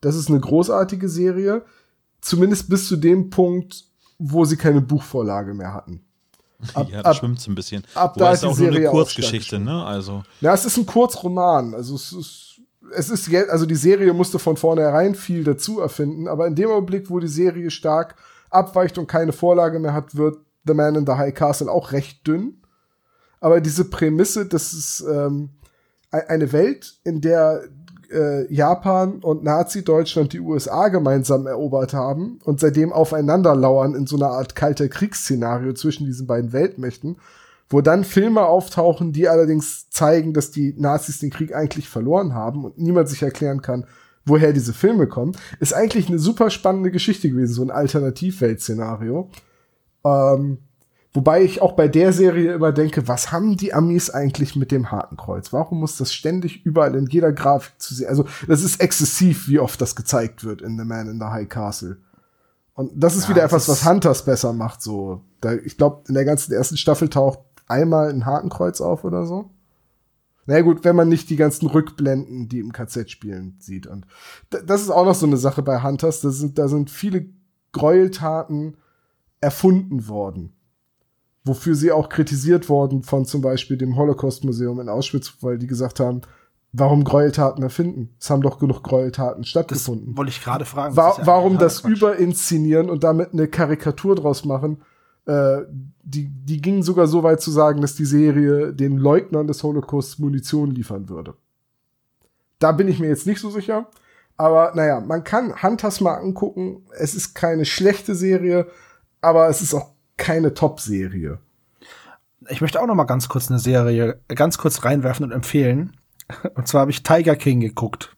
Das 0.00 0.16
ist 0.16 0.28
eine 0.28 0.40
großartige 0.40 1.08
Serie, 1.08 1.64
zumindest 2.20 2.68
bis 2.68 2.88
zu 2.88 2.96
dem 2.96 3.30
Punkt, 3.30 3.84
wo 4.18 4.44
sie 4.44 4.56
keine 4.56 4.80
Buchvorlage 4.80 5.54
mehr 5.54 5.74
hatten. 5.74 6.04
Ab- 6.74 6.88
ja, 6.90 7.02
da 7.02 7.14
schwimmt 7.14 7.38
es 7.38 7.46
ein 7.46 7.54
bisschen. 7.54 7.82
ab 7.94 8.14
Wobei 8.16 8.24
da 8.26 8.32
es 8.32 8.34
ist 8.36 8.42
die 8.42 8.46
auch 8.46 8.56
nur 8.58 8.66
eine 8.68 8.76
Serie 8.76 8.90
Kurzgeschichte, 8.90 9.58
ne? 9.58 9.84
Also, 9.84 10.22
Ja, 10.40 10.54
es 10.54 10.64
ist 10.64 10.76
ein 10.76 10.86
Kurzroman. 10.86 11.74
Also 11.74 11.94
es 11.94 12.12
ist, 12.12 12.60
es 12.94 13.10
ist 13.10 13.26
jetzt, 13.28 13.50
also 13.50 13.66
die 13.66 13.74
Serie 13.74 14.12
musste 14.12 14.38
von 14.38 14.56
vornherein 14.56 15.14
viel 15.14 15.44
dazu 15.44 15.80
erfinden, 15.80 16.28
aber 16.28 16.46
in 16.46 16.54
dem 16.54 16.70
Augenblick, 16.70 17.10
wo 17.10 17.18
die 17.20 17.28
Serie 17.28 17.70
stark 17.70 18.16
abweicht 18.50 18.98
und 18.98 19.06
keine 19.06 19.32
Vorlage 19.32 19.78
mehr 19.78 19.94
hat, 19.94 20.14
wird 20.16 20.38
The 20.66 20.74
Man 20.74 20.94
in 20.94 21.06
the 21.06 21.12
High 21.12 21.34
Castle 21.34 21.70
auch 21.70 21.92
recht 21.92 22.26
dünn. 22.26 22.62
Aber 23.40 23.60
diese 23.60 23.84
Prämisse, 23.90 24.46
dass 24.46 24.72
es 24.72 25.00
ähm, 25.10 25.50
e- 26.12 26.18
eine 26.28 26.52
Welt, 26.52 26.94
in 27.02 27.20
der 27.20 27.62
äh, 28.12 28.52
Japan 28.52 29.20
und 29.20 29.42
Nazi-Deutschland 29.42 30.32
die 30.32 30.40
USA 30.40 30.88
gemeinsam 30.88 31.46
erobert 31.46 31.94
haben 31.94 32.38
und 32.44 32.60
seitdem 32.60 32.92
aufeinander 32.92 33.54
lauern 33.54 33.94
in 33.94 34.06
so 34.06 34.16
einer 34.16 34.28
Art 34.28 34.54
kalter 34.54 34.88
Kriegsszenario 34.88 35.72
zwischen 35.72 36.06
diesen 36.06 36.26
beiden 36.26 36.52
Weltmächten, 36.52 37.16
wo 37.68 37.80
dann 37.80 38.04
Filme 38.04 38.42
auftauchen, 38.42 39.12
die 39.12 39.28
allerdings 39.28 39.88
zeigen, 39.90 40.34
dass 40.34 40.50
die 40.50 40.74
Nazis 40.76 41.18
den 41.18 41.30
Krieg 41.30 41.54
eigentlich 41.54 41.88
verloren 41.88 42.34
haben 42.34 42.64
und 42.64 42.78
niemand 42.78 43.08
sich 43.08 43.22
erklären 43.22 43.62
kann, 43.62 43.86
woher 44.24 44.52
diese 44.52 44.72
Filme 44.72 45.06
kommen, 45.06 45.36
ist 45.58 45.74
eigentlich 45.74 46.08
eine 46.08 46.18
super 46.18 46.50
spannende 46.50 46.90
Geschichte 46.90 47.30
gewesen, 47.30 47.54
so 47.54 47.62
ein 47.62 47.70
Alternativwelt-Szenario. 47.70 49.30
Ähm, 50.04 50.58
wobei 51.12 51.42
ich 51.42 51.62
auch 51.62 51.72
bei 51.72 51.88
der 51.88 52.12
Serie 52.12 52.54
immer 52.54 52.72
denke, 52.72 53.08
was 53.08 53.32
haben 53.32 53.56
die 53.56 53.74
Amis 53.74 54.10
eigentlich 54.10 54.56
mit 54.56 54.70
dem 54.70 54.90
Hakenkreuz? 54.90 55.52
Warum 55.52 55.80
muss 55.80 55.96
das 55.96 56.12
ständig 56.12 56.64
überall 56.64 56.94
in 56.94 57.06
jeder 57.06 57.32
Grafik 57.32 57.74
zu 57.78 57.94
sehen? 57.94 58.08
Also, 58.08 58.26
das 58.46 58.62
ist 58.62 58.80
exzessiv, 58.80 59.48
wie 59.48 59.58
oft 59.58 59.80
das 59.80 59.96
gezeigt 59.96 60.44
wird 60.44 60.62
in 60.62 60.78
The 60.78 60.84
Man 60.84 61.08
in 61.08 61.18
the 61.18 61.26
High 61.26 61.48
Castle. 61.48 61.98
Und 62.74 62.90
das 62.94 63.16
ist 63.16 63.24
Ja, 63.24 63.30
wieder 63.30 63.44
etwas, 63.44 63.68
was 63.68 63.84
Hunters 63.86 64.24
besser 64.24 64.52
macht, 64.52 64.82
so. 64.82 65.22
Da, 65.40 65.52
ich 65.52 65.76
glaube, 65.76 66.04
in 66.08 66.14
der 66.14 66.24
ganzen 66.24 66.52
ersten 66.52 66.76
Staffel 66.76 67.08
taucht 67.08 67.40
einmal 67.68 68.08
ein 68.08 68.24
Hakenkreuz 68.24 68.80
auf 68.80 69.04
oder 69.04 69.26
so. 69.26 69.50
Na 70.46 70.56
ja, 70.56 70.62
gut, 70.62 70.84
wenn 70.84 70.96
man 70.96 71.08
nicht 71.08 71.30
die 71.30 71.36
ganzen 71.36 71.66
Rückblenden, 71.66 72.48
die 72.48 72.58
im 72.58 72.72
KZ 72.72 73.10
spielen, 73.10 73.56
sieht. 73.60 73.86
Und 73.86 74.06
das 74.50 74.82
ist 74.82 74.90
auch 74.90 75.04
noch 75.04 75.14
so 75.14 75.26
eine 75.26 75.36
Sache 75.36 75.62
bei 75.62 75.82
Hunters. 75.82 76.20
Da 76.20 76.30
sind, 76.30 76.58
da 76.58 76.66
sind 76.66 76.90
viele 76.90 77.26
Gräueltaten 77.72 78.76
erfunden 79.40 80.08
worden. 80.08 80.52
Wofür 81.44 81.74
sie 81.74 81.90
auch 81.90 82.08
kritisiert 82.08 82.68
worden 82.68 83.02
von 83.02 83.24
zum 83.24 83.40
Beispiel 83.40 83.76
dem 83.76 83.96
Holocaust-Museum 83.96 84.78
in 84.80 84.88
Auschwitz, 84.88 85.32
weil 85.40 85.58
die 85.58 85.66
gesagt 85.66 85.98
haben, 85.98 86.20
warum 86.72 87.02
Gräueltaten 87.04 87.62
erfinden? 87.62 88.14
Es 88.20 88.30
haben 88.30 88.42
doch 88.42 88.58
genug 88.58 88.82
Gräueltaten 88.82 89.42
Das 89.42 89.48
stattgefunden. 89.50 90.16
wollte 90.16 90.30
ich 90.30 90.42
gerade 90.42 90.64
fragen. 90.64 90.96
Wa 90.96 91.08
Das 91.08 91.18
ja 91.18 91.26
warum 91.26 91.58
das 91.58 91.80
überinszenieren 91.80 92.88
und 92.88 93.02
damit 93.04 93.32
eine 93.32 93.48
Karikatur 93.48 94.14
draus 94.14 94.44
machen? 94.44 94.82
Äh, 95.26 95.62
die, 96.02 96.28
die 96.28 96.60
gingen 96.60 96.82
sogar 96.82 97.06
so 97.06 97.22
weit 97.22 97.40
zu 97.40 97.50
sagen, 97.50 97.80
dass 97.80 97.94
die 97.94 98.04
Serie 98.04 98.72
den 98.72 98.96
Leugnern 98.96 99.46
des 99.46 99.62
Holocaust 99.62 100.18
Munition 100.20 100.70
liefern 100.70 101.08
würde. 101.08 101.34
Da 102.58 102.72
bin 102.72 102.88
ich 102.88 102.98
mir 103.00 103.08
jetzt 103.08 103.26
nicht 103.26 103.40
so 103.40 103.50
sicher. 103.50 103.88
Aber 104.36 104.72
naja, 104.74 105.00
man 105.00 105.24
kann 105.24 105.62
Hunters 105.62 106.00
mal 106.00 106.14
angucken. 106.14 106.84
Es 106.98 107.14
ist 107.14 107.34
keine 107.34 107.64
schlechte 107.64 108.14
Serie, 108.14 108.66
aber 109.20 109.48
es 109.48 109.60
ist 109.60 109.74
auch 109.74 109.91
keine 110.22 110.54
Top-Serie. 110.54 111.40
Ich 112.48 112.60
möchte 112.60 112.80
auch 112.80 112.86
noch 112.86 112.94
mal 112.94 113.04
ganz 113.04 113.28
kurz 113.28 113.50
eine 113.50 113.58
Serie 113.58 114.20
ganz 114.28 114.56
kurz 114.56 114.84
reinwerfen 114.84 115.26
und 115.26 115.32
empfehlen. 115.32 115.96
Und 116.54 116.68
zwar 116.68 116.82
habe 116.82 116.92
ich 116.92 117.02
Tiger 117.02 117.34
King 117.34 117.58
geguckt. 117.58 118.16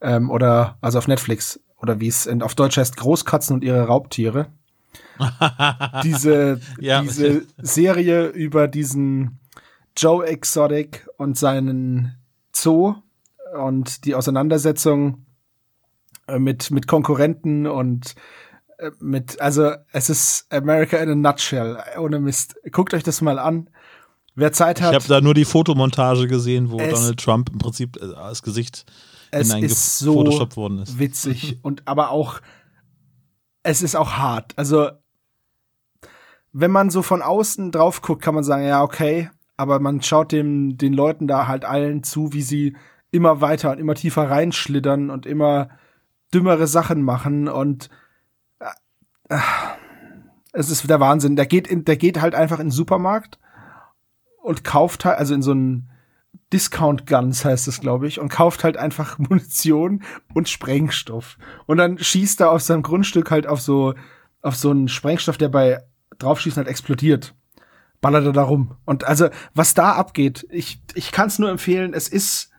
Ähm, 0.00 0.30
oder, 0.30 0.78
also 0.80 0.98
auf 0.98 1.08
Netflix. 1.08 1.58
Oder 1.76 1.98
wie 1.98 2.06
es 2.06 2.28
auf 2.28 2.54
Deutsch 2.54 2.76
heißt, 2.76 2.96
Großkatzen 2.96 3.54
und 3.54 3.64
ihre 3.64 3.82
Raubtiere. 3.82 4.46
diese, 6.04 6.60
Ja. 6.78 7.02
diese 7.02 7.42
Serie 7.58 8.28
über 8.28 8.68
diesen 8.68 9.40
Joe 9.96 10.24
Exotic 10.24 11.08
und 11.16 11.36
seinen 11.36 12.16
Zoo 12.52 12.94
und 13.58 14.04
die 14.04 14.14
Auseinandersetzung 14.14 15.26
äh, 16.28 16.38
mit, 16.38 16.70
mit 16.70 16.86
Konkurrenten 16.86 17.66
und 17.66 18.14
äh, 18.14 18.20
mit, 18.98 19.40
also 19.40 19.72
es 19.92 20.10
ist 20.10 20.46
America 20.50 20.96
in 20.98 21.10
a 21.10 21.14
nutshell, 21.14 21.78
ohne 21.98 22.20
Mist. 22.20 22.56
Guckt 22.70 22.94
euch 22.94 23.02
das 23.02 23.20
mal 23.20 23.38
an. 23.38 23.70
Wer 24.34 24.52
Zeit 24.52 24.78
ich 24.78 24.84
hat, 24.84 24.94
habe 24.94 25.08
da 25.08 25.20
nur 25.20 25.34
die 25.34 25.44
Fotomontage 25.44 26.26
gesehen, 26.26 26.70
wo 26.70 26.78
Donald 26.78 27.18
Trump 27.20 27.50
im 27.50 27.58
Prinzip 27.58 27.96
äh, 27.96 28.06
das 28.08 28.42
Gesicht 28.42 28.86
es 29.30 29.48
in 29.48 29.56
ein 29.56 29.62
ist 29.64 29.98
so 29.98 30.14
Photoshop 30.14 30.56
worden 30.56 30.78
ist. 30.78 30.98
witzig 30.98 31.58
und 31.62 31.86
aber 31.86 32.10
auch, 32.10 32.40
es 33.62 33.82
ist 33.82 33.96
auch 33.96 34.12
hart. 34.12 34.52
Also, 34.56 34.90
wenn 36.52 36.70
man 36.70 36.90
so 36.90 37.02
von 37.02 37.22
außen 37.22 37.70
drauf 37.70 38.02
guckt, 38.02 38.22
kann 38.22 38.34
man 38.34 38.44
sagen, 38.44 38.66
ja, 38.66 38.82
okay, 38.82 39.30
aber 39.56 39.78
man 39.78 40.02
schaut 40.02 40.32
dem, 40.32 40.78
den 40.78 40.94
Leuten 40.94 41.28
da 41.28 41.46
halt 41.46 41.64
allen 41.64 42.02
zu, 42.02 42.32
wie 42.32 42.42
sie 42.42 42.76
immer 43.10 43.40
weiter 43.40 43.72
und 43.72 43.78
immer 43.78 43.94
tiefer 43.94 44.30
reinschlittern 44.30 45.10
und 45.10 45.26
immer 45.26 45.68
dümmere 46.32 46.66
Sachen 46.66 47.02
machen 47.02 47.48
und 47.48 47.90
es 50.52 50.70
ist 50.70 50.88
der 50.88 51.00
Wahnsinn. 51.00 51.36
Der 51.36 51.46
geht, 51.46 51.68
in, 51.68 51.84
der 51.84 51.96
geht 51.96 52.20
halt 52.20 52.34
einfach 52.34 52.58
in 52.58 52.66
den 52.66 52.72
Supermarkt 52.72 53.38
und 54.42 54.64
kauft 54.64 55.04
halt, 55.04 55.18
also 55.18 55.34
in 55.34 55.42
so 55.42 55.52
einen 55.52 55.90
Discount 56.52 57.06
Guns 57.06 57.44
heißt 57.44 57.68
es, 57.68 57.80
glaube 57.80 58.08
ich, 58.08 58.20
und 58.20 58.28
kauft 58.28 58.64
halt 58.64 58.76
einfach 58.76 59.18
Munition 59.18 60.02
und 60.34 60.48
Sprengstoff. 60.48 61.38
Und 61.66 61.78
dann 61.78 61.98
schießt 61.98 62.40
er 62.40 62.50
auf 62.50 62.62
seinem 62.62 62.82
Grundstück 62.82 63.30
halt 63.30 63.46
auf 63.46 63.60
so, 63.60 63.94
auf 64.42 64.56
so 64.56 64.70
einen 64.70 64.88
Sprengstoff, 64.88 65.38
der 65.38 65.48
bei 65.48 65.82
Draufschießen 66.18 66.58
halt 66.58 66.68
explodiert. 66.68 67.34
Ballert 68.00 68.24
er 68.24 68.32
da 68.32 68.42
rum. 68.42 68.76
Und 68.84 69.04
also, 69.04 69.28
was 69.54 69.74
da 69.74 69.92
abgeht, 69.92 70.46
ich, 70.50 70.82
ich 70.94 71.12
kann 71.12 71.28
es 71.28 71.38
nur 71.38 71.50
empfehlen, 71.50 71.92
es 71.94 72.08
ist 72.08 72.50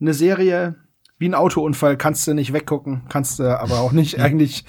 eine 0.00 0.14
Serie 0.14 0.76
wie 1.18 1.28
ein 1.28 1.34
Autounfall, 1.34 1.96
kannst 1.96 2.26
du 2.26 2.34
nicht 2.34 2.52
weggucken, 2.52 3.02
kannst 3.08 3.38
du 3.38 3.58
aber 3.58 3.80
auch 3.80 3.92
nicht 3.92 4.20
eigentlich, 4.20 4.64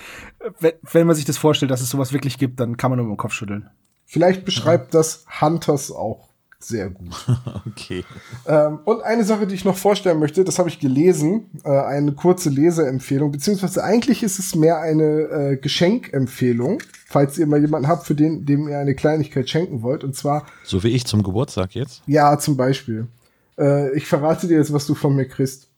wenn, 0.60 0.74
wenn 0.91 1.08
man 1.08 1.15
sich 1.15 1.25
das 1.25 1.38
vorstellt, 1.38 1.72
dass 1.72 1.82
es 1.82 1.89
sowas 1.89 2.13
wirklich 2.13 2.38
gibt, 2.38 2.60
dann 2.60 2.77
kann 2.77 2.91
man 2.91 2.98
nur 2.98 3.08
mit 3.08 3.15
dem 3.15 3.18
Kopf 3.18 3.34
schütteln. 3.34 3.70
Vielleicht 4.06 4.44
beschreibt 4.46 4.94
das 4.96 5.25
Hunters 5.39 5.91
auch 5.91 6.29
sehr 6.62 6.89
gut. 6.89 7.13
Okay. 7.68 8.03
Ähm, 8.48 8.79
und 8.84 9.01
eine 9.03 9.24
Sache, 9.24 9.48
die 9.48 9.56
ich 9.56 9.63
noch 9.63 9.77
vorstellen 9.77 10.20
möchte, 10.20 10.44
das 10.44 10.60
habe 10.60 10.68
ich 10.70 10.79
gelesen, 10.79 11.50
äh, 11.63 11.70
eine 11.70 12.12
kurze 12.12 12.50
Leseempfehlung, 12.50 13.32
beziehungsweise 13.32 13.84
eigentlich 13.84 14.24
ist 14.24 14.39
es 14.39 14.56
mehr 14.56 14.79
eine 14.79 15.03
äh, 15.06 15.58
Geschenkempfehlung, 15.58 16.82
falls 17.08 17.38
ihr 17.38 17.48
mal 17.48 17.62
jemanden 17.62 17.88
habt, 17.88 18.06
für 18.06 18.15
den, 18.15 18.46
dem 18.46 18.68
ihr 18.68 18.77
eine 18.79 18.96
Kleinigkeit 18.96 19.50
schenken 19.50 19.82
wollt. 19.84 20.03
Und 20.03 20.15
zwar, 20.15 20.46
So 20.63 20.84
wie 20.84 20.89
ich 20.89 21.06
zum 21.06 21.24
Geburtstag 21.24 21.75
jetzt. 21.75 22.01
ja, 22.08 22.38
zum 22.38 22.58
Beispiel. 22.58 23.08
Äh, 23.58 23.96
ich 23.96 24.06
verrate 24.08 24.48
dir 24.48 24.58
jetzt, 24.58 24.74
was 24.74 24.86
du 24.86 24.96
von 24.96 25.15
mir 25.15 25.25
kriegst. 25.27 25.69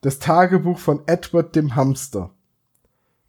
Das 0.00 0.18
Tagebuch 0.18 0.78
von 0.78 1.02
Edward 1.06 1.56
dem 1.56 1.74
Hamster. 1.74 2.30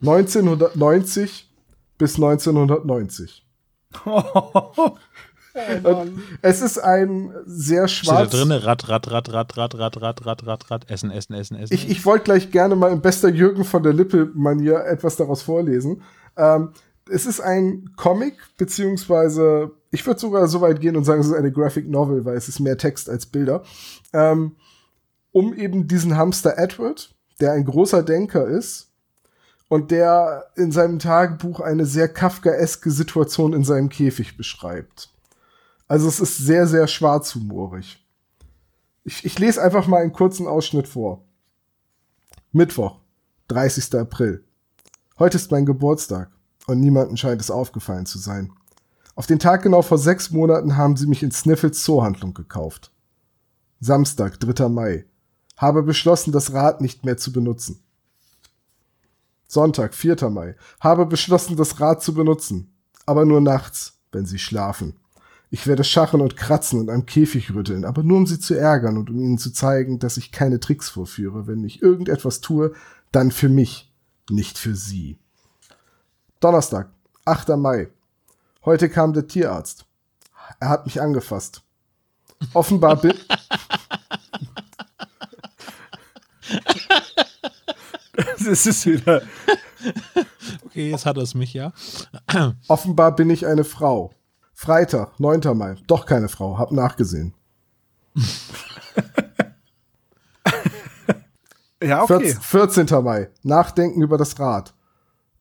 1990 0.00 1.50
bis 1.98 2.14
1990. 2.16 3.46
Und 5.82 6.22
es 6.42 6.62
ist 6.62 6.78
ein 6.78 7.32
sehr 7.44 7.88
Steht 7.88 8.08
da 8.08 8.14
schwarz. 8.14 8.30
drinne, 8.30 8.64
Rad, 8.64 8.88
Rad, 8.88 9.10
Rad, 9.10 9.32
Rad, 9.32 9.56
Rad, 9.56 9.74
Rad, 9.74 10.00
Rad, 10.00 10.26
Rad, 10.26 10.46
Rad, 10.46 10.70
Rad, 10.70 10.90
Essen, 10.90 11.10
Essen, 11.10 11.34
Essen, 11.34 11.56
Essen. 11.56 11.74
Ich, 11.74 11.90
ich 11.90 12.06
wollte 12.06 12.24
gleich 12.24 12.50
gerne 12.50 12.76
mal 12.76 12.92
in 12.92 13.00
bester 13.00 13.28
Jürgen 13.28 13.64
von 13.64 13.82
der 13.82 13.92
Lippe-Manier 13.92 14.84
etwas 14.86 15.16
daraus 15.16 15.42
vorlesen. 15.42 16.02
Ähm, 16.36 16.70
es 17.10 17.26
ist 17.26 17.40
ein 17.40 17.90
Comic, 17.96 18.34
beziehungsweise 18.56 19.72
ich 19.90 20.06
würde 20.06 20.20
sogar 20.20 20.46
so 20.46 20.60
weit 20.60 20.80
gehen 20.80 20.96
und 20.96 21.04
sagen, 21.04 21.20
es 21.20 21.26
ist 21.26 21.34
eine 21.34 21.50
Graphic 21.50 21.88
Novel, 21.88 22.24
weil 22.24 22.36
es 22.36 22.48
ist 22.48 22.60
mehr 22.60 22.78
Text 22.78 23.10
als 23.10 23.26
Bilder. 23.26 23.64
Ähm, 24.12 24.52
um 25.32 25.54
eben 25.54 25.88
diesen 25.88 26.16
Hamster 26.16 26.58
Edward, 26.58 27.14
der 27.40 27.52
ein 27.52 27.64
großer 27.64 28.02
Denker 28.02 28.46
ist 28.46 28.90
und 29.68 29.90
der 29.90 30.46
in 30.56 30.72
seinem 30.72 30.98
Tagebuch 30.98 31.60
eine 31.60 31.86
sehr 31.86 32.08
Kafkaeske 32.08 32.90
Situation 32.90 33.52
in 33.52 33.64
seinem 33.64 33.88
Käfig 33.88 34.36
beschreibt. 34.36 35.12
Also 35.88 36.08
es 36.08 36.20
ist 36.20 36.38
sehr, 36.38 36.66
sehr 36.66 36.86
schwarzhumorig. 36.86 38.04
Ich, 39.04 39.24
ich 39.24 39.38
lese 39.38 39.62
einfach 39.62 39.86
mal 39.86 40.02
einen 40.02 40.12
kurzen 40.12 40.46
Ausschnitt 40.46 40.88
vor. 40.88 41.24
Mittwoch, 42.52 43.00
30. 43.48 43.94
April. 43.94 44.44
Heute 45.18 45.36
ist 45.36 45.50
mein 45.50 45.66
Geburtstag 45.66 46.30
und 46.66 46.80
niemandem 46.80 47.16
scheint 47.16 47.40
es 47.40 47.50
aufgefallen 47.50 48.06
zu 48.06 48.18
sein. 48.18 48.52
Auf 49.14 49.26
den 49.26 49.38
Tag 49.38 49.62
genau 49.62 49.82
vor 49.82 49.98
sechs 49.98 50.30
Monaten 50.30 50.76
haben 50.76 50.96
sie 50.96 51.06
mich 51.06 51.22
in 51.22 51.30
Sniffels 51.30 51.82
Zoohandlung 51.82 52.34
gekauft. 52.34 52.92
Samstag, 53.80 54.38
3. 54.40 54.68
Mai. 54.68 55.04
Habe 55.60 55.82
beschlossen, 55.82 56.32
das 56.32 56.54
Rad 56.54 56.80
nicht 56.80 57.04
mehr 57.04 57.18
zu 57.18 57.32
benutzen. 57.32 57.82
Sonntag, 59.46 59.94
4. 59.94 60.30
Mai. 60.30 60.56
Habe 60.80 61.04
beschlossen, 61.04 61.54
das 61.54 61.80
Rad 61.80 62.02
zu 62.02 62.14
benutzen. 62.14 62.72
Aber 63.04 63.26
nur 63.26 63.42
nachts, 63.42 63.98
wenn 64.10 64.24
sie 64.24 64.38
schlafen. 64.38 64.96
Ich 65.50 65.66
werde 65.66 65.84
scharren 65.84 66.22
und 66.22 66.34
kratzen 66.34 66.80
und 66.80 66.88
am 66.88 67.04
Käfig 67.04 67.52
rütteln, 67.52 67.84
aber 67.84 68.02
nur 68.02 68.16
um 68.16 68.26
sie 68.26 68.38
zu 68.38 68.54
ärgern 68.54 68.96
und 68.96 69.10
um 69.10 69.18
ihnen 69.18 69.36
zu 69.36 69.52
zeigen, 69.52 69.98
dass 69.98 70.16
ich 70.16 70.32
keine 70.32 70.60
Tricks 70.60 70.88
vorführe. 70.88 71.46
Wenn 71.46 71.62
ich 71.64 71.82
irgendetwas 71.82 72.40
tue, 72.40 72.72
dann 73.12 73.30
für 73.30 73.50
mich, 73.50 73.92
nicht 74.30 74.56
für 74.56 74.74
sie. 74.74 75.18
Donnerstag, 76.38 76.88
8. 77.26 77.50
Mai. 77.58 77.88
Heute 78.64 78.88
kam 78.88 79.12
der 79.12 79.26
Tierarzt. 79.26 79.84
Er 80.58 80.70
hat 80.70 80.86
mich 80.86 81.02
angefasst. 81.02 81.62
Offenbar 82.54 82.96
bin, 82.96 83.12
Das 88.44 88.66
ist 88.66 88.86
wieder. 88.86 89.22
okay, 90.64 90.90
jetzt 90.90 91.06
hat 91.06 91.16
er 91.16 91.22
es 91.22 91.34
mich, 91.34 91.52
ja. 91.52 91.72
offenbar 92.68 93.14
bin 93.14 93.30
ich 93.30 93.46
eine 93.46 93.64
Frau. 93.64 94.14
Freitag, 94.54 95.18
9. 95.20 95.56
Mai. 95.56 95.76
Doch 95.86 96.06
keine 96.06 96.28
Frau, 96.28 96.58
hab 96.58 96.72
nachgesehen. 96.72 97.34
Ja, 101.82 102.02
okay. 102.02 102.36
14. 102.38 102.86
Mai. 103.02 103.30
Nachdenken 103.42 104.02
über 104.02 104.18
das 104.18 104.38
Rad. 104.38 104.74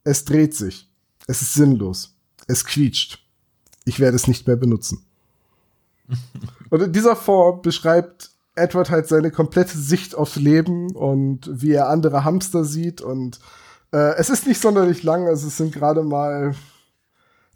Es 0.05 0.23
dreht 0.23 0.55
sich. 0.55 0.89
Es 1.27 1.41
ist 1.41 1.53
sinnlos. 1.53 2.15
Es 2.47 2.63
quietscht. 2.63 3.21
Ich 3.83 3.99
werde 3.99 4.15
es 4.15 4.25
nicht 4.27 4.47
mehr 4.47 4.55
benutzen. 4.55 5.05
Und 6.69 6.81
in 6.81 6.93
dieser 6.93 7.17
Form 7.17 7.61
beschreibt 7.61 8.31
Edward 8.59 8.89
halt 8.89 9.07
seine 9.07 9.31
komplette 9.31 9.77
Sicht 9.77 10.15
auf 10.15 10.35
Leben 10.35 10.95
und 10.95 11.49
wie 11.51 11.71
er 11.71 11.89
andere 11.89 12.23
Hamster 12.23 12.63
sieht. 12.63 13.01
Und 13.01 13.39
äh, 13.91 14.15
es 14.17 14.29
ist 14.29 14.47
nicht 14.47 14.61
sonderlich 14.61 15.03
lang, 15.03 15.27
also 15.27 15.47
es 15.47 15.57
sind 15.57 15.73
gerade 15.73 16.03
mal 16.03 16.55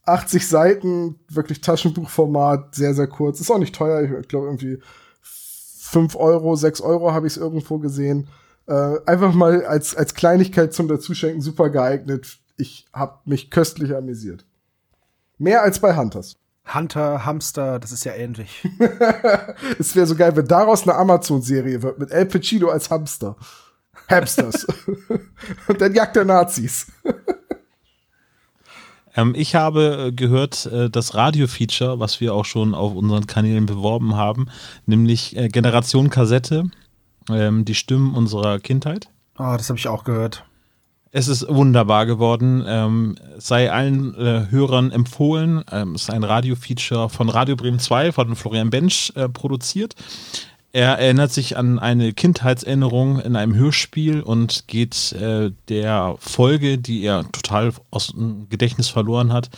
80 0.06 0.48
Seiten, 0.48 1.20
wirklich 1.30 1.62
Taschenbuchformat, 1.62 2.76
sehr, 2.76 2.94
sehr 2.94 3.08
kurz. 3.08 3.40
Ist 3.40 3.52
auch 3.52 3.60
nicht 3.60 3.76
teuer, 3.76 4.20
ich 4.20 4.28
glaube 4.28 4.48
irgendwie 4.48 4.80
5 5.22 6.16
Euro, 6.16 6.56
6 6.56 6.82
Euro 6.82 7.14
habe 7.14 7.28
ich 7.28 7.34
es 7.34 7.38
irgendwo 7.38 7.78
gesehen. 7.78 8.28
Äh, 8.66 9.00
einfach 9.06 9.34
mal 9.34 9.66
als, 9.66 9.96
als 9.96 10.14
Kleinigkeit 10.14 10.74
zum 10.74 10.88
Dazuschenken 10.88 11.42
super 11.42 11.70
geeignet. 11.70 12.40
Ich 12.58 12.88
habe 12.94 13.20
mich 13.26 13.52
köstlich 13.52 13.96
amüsiert. 13.96 14.46
Mehr 15.38 15.62
als 15.62 15.80
bei 15.80 15.96
Hunters. 15.96 16.38
Hunter, 16.72 17.26
Hamster, 17.26 17.80
das 17.80 17.92
ist 17.92 18.06
ja 18.06 18.14
ähnlich. 18.14 18.68
Es 19.80 19.96
wäre 19.96 20.08
so 20.08 20.16
geil, 20.16 20.36
wenn 20.36 20.48
daraus 20.48 20.84
eine 20.84 20.96
Amazon-Serie 20.96 21.82
wird 21.82 22.00
mit 22.00 22.12
El 22.12 22.26
Pacino 22.26 22.70
als 22.70 22.90
Hamster. 22.90 23.36
Hamsters. 24.10 24.66
Und 25.68 25.82
dann 25.82 25.94
jagt 25.94 26.16
er 26.18 26.26
Nazis. 26.26 26.88
Ähm, 29.16 29.34
ich 29.36 29.56
habe 29.56 30.08
äh, 30.08 30.12
gehört, 30.12 30.66
äh, 30.68 30.90
das 30.90 31.16
Radio-Feature, 31.16 32.00
was 32.00 32.20
wir 32.20 32.34
auch 32.34 32.46
schon 32.46 32.74
auf 32.74 32.96
unseren 32.96 33.28
Kanälen 33.28 33.66
beworben 33.66 34.16
haben, 34.16 34.48
nämlich 34.86 35.38
äh, 35.38 35.50
Generation 35.50 36.10
Kassette, 36.10 36.66
ähm, 37.30 37.66
die 37.66 37.76
Stimmen 37.76 38.16
unserer 38.16 38.60
Kindheit. 38.60 39.10
Oh, 39.38 39.54
das 39.58 39.70
habe 39.70 39.80
ich 39.80 39.88
auch 39.88 40.04
gehört. 40.04 40.46
Es 41.16 41.28
ist 41.28 41.48
wunderbar 41.48 42.08
geworden. 42.08 42.64
Ähm, 42.66 43.16
sei 43.38 43.72
allen 43.72 44.16
äh, 44.16 44.48
Hörern 44.50 44.90
empfohlen. 44.90 45.64
Ähm, 45.72 45.94
es 45.94 46.04
ist 46.04 46.10
ein 46.10 46.24
Radio-Feature 46.24 47.08
von 47.08 47.30
Radio 47.30 47.56
Bremen 47.56 47.78
2 47.78 48.12
von 48.12 48.36
Florian 48.36 48.72
Bench 48.72 49.14
äh, 49.16 49.30
produziert. 49.30 49.94
Er 50.72 50.98
erinnert 50.98 51.32
sich 51.32 51.56
an 51.56 51.78
eine 51.78 52.14
Kindheitserinnerung 52.14 53.20
in 53.20 53.36
einem 53.36 53.54
Hörspiel 53.54 54.22
und 54.22 54.68
geht 54.68 55.12
äh, 55.12 55.52
der 55.70 56.16
Folge, 56.18 56.80
die 56.80 57.04
er 57.04 57.32
total 57.32 57.74
aus 57.92 58.08
dem 58.08 58.50
Gedächtnis 58.50 58.90
verloren 58.90 59.32
hat, 59.32 59.52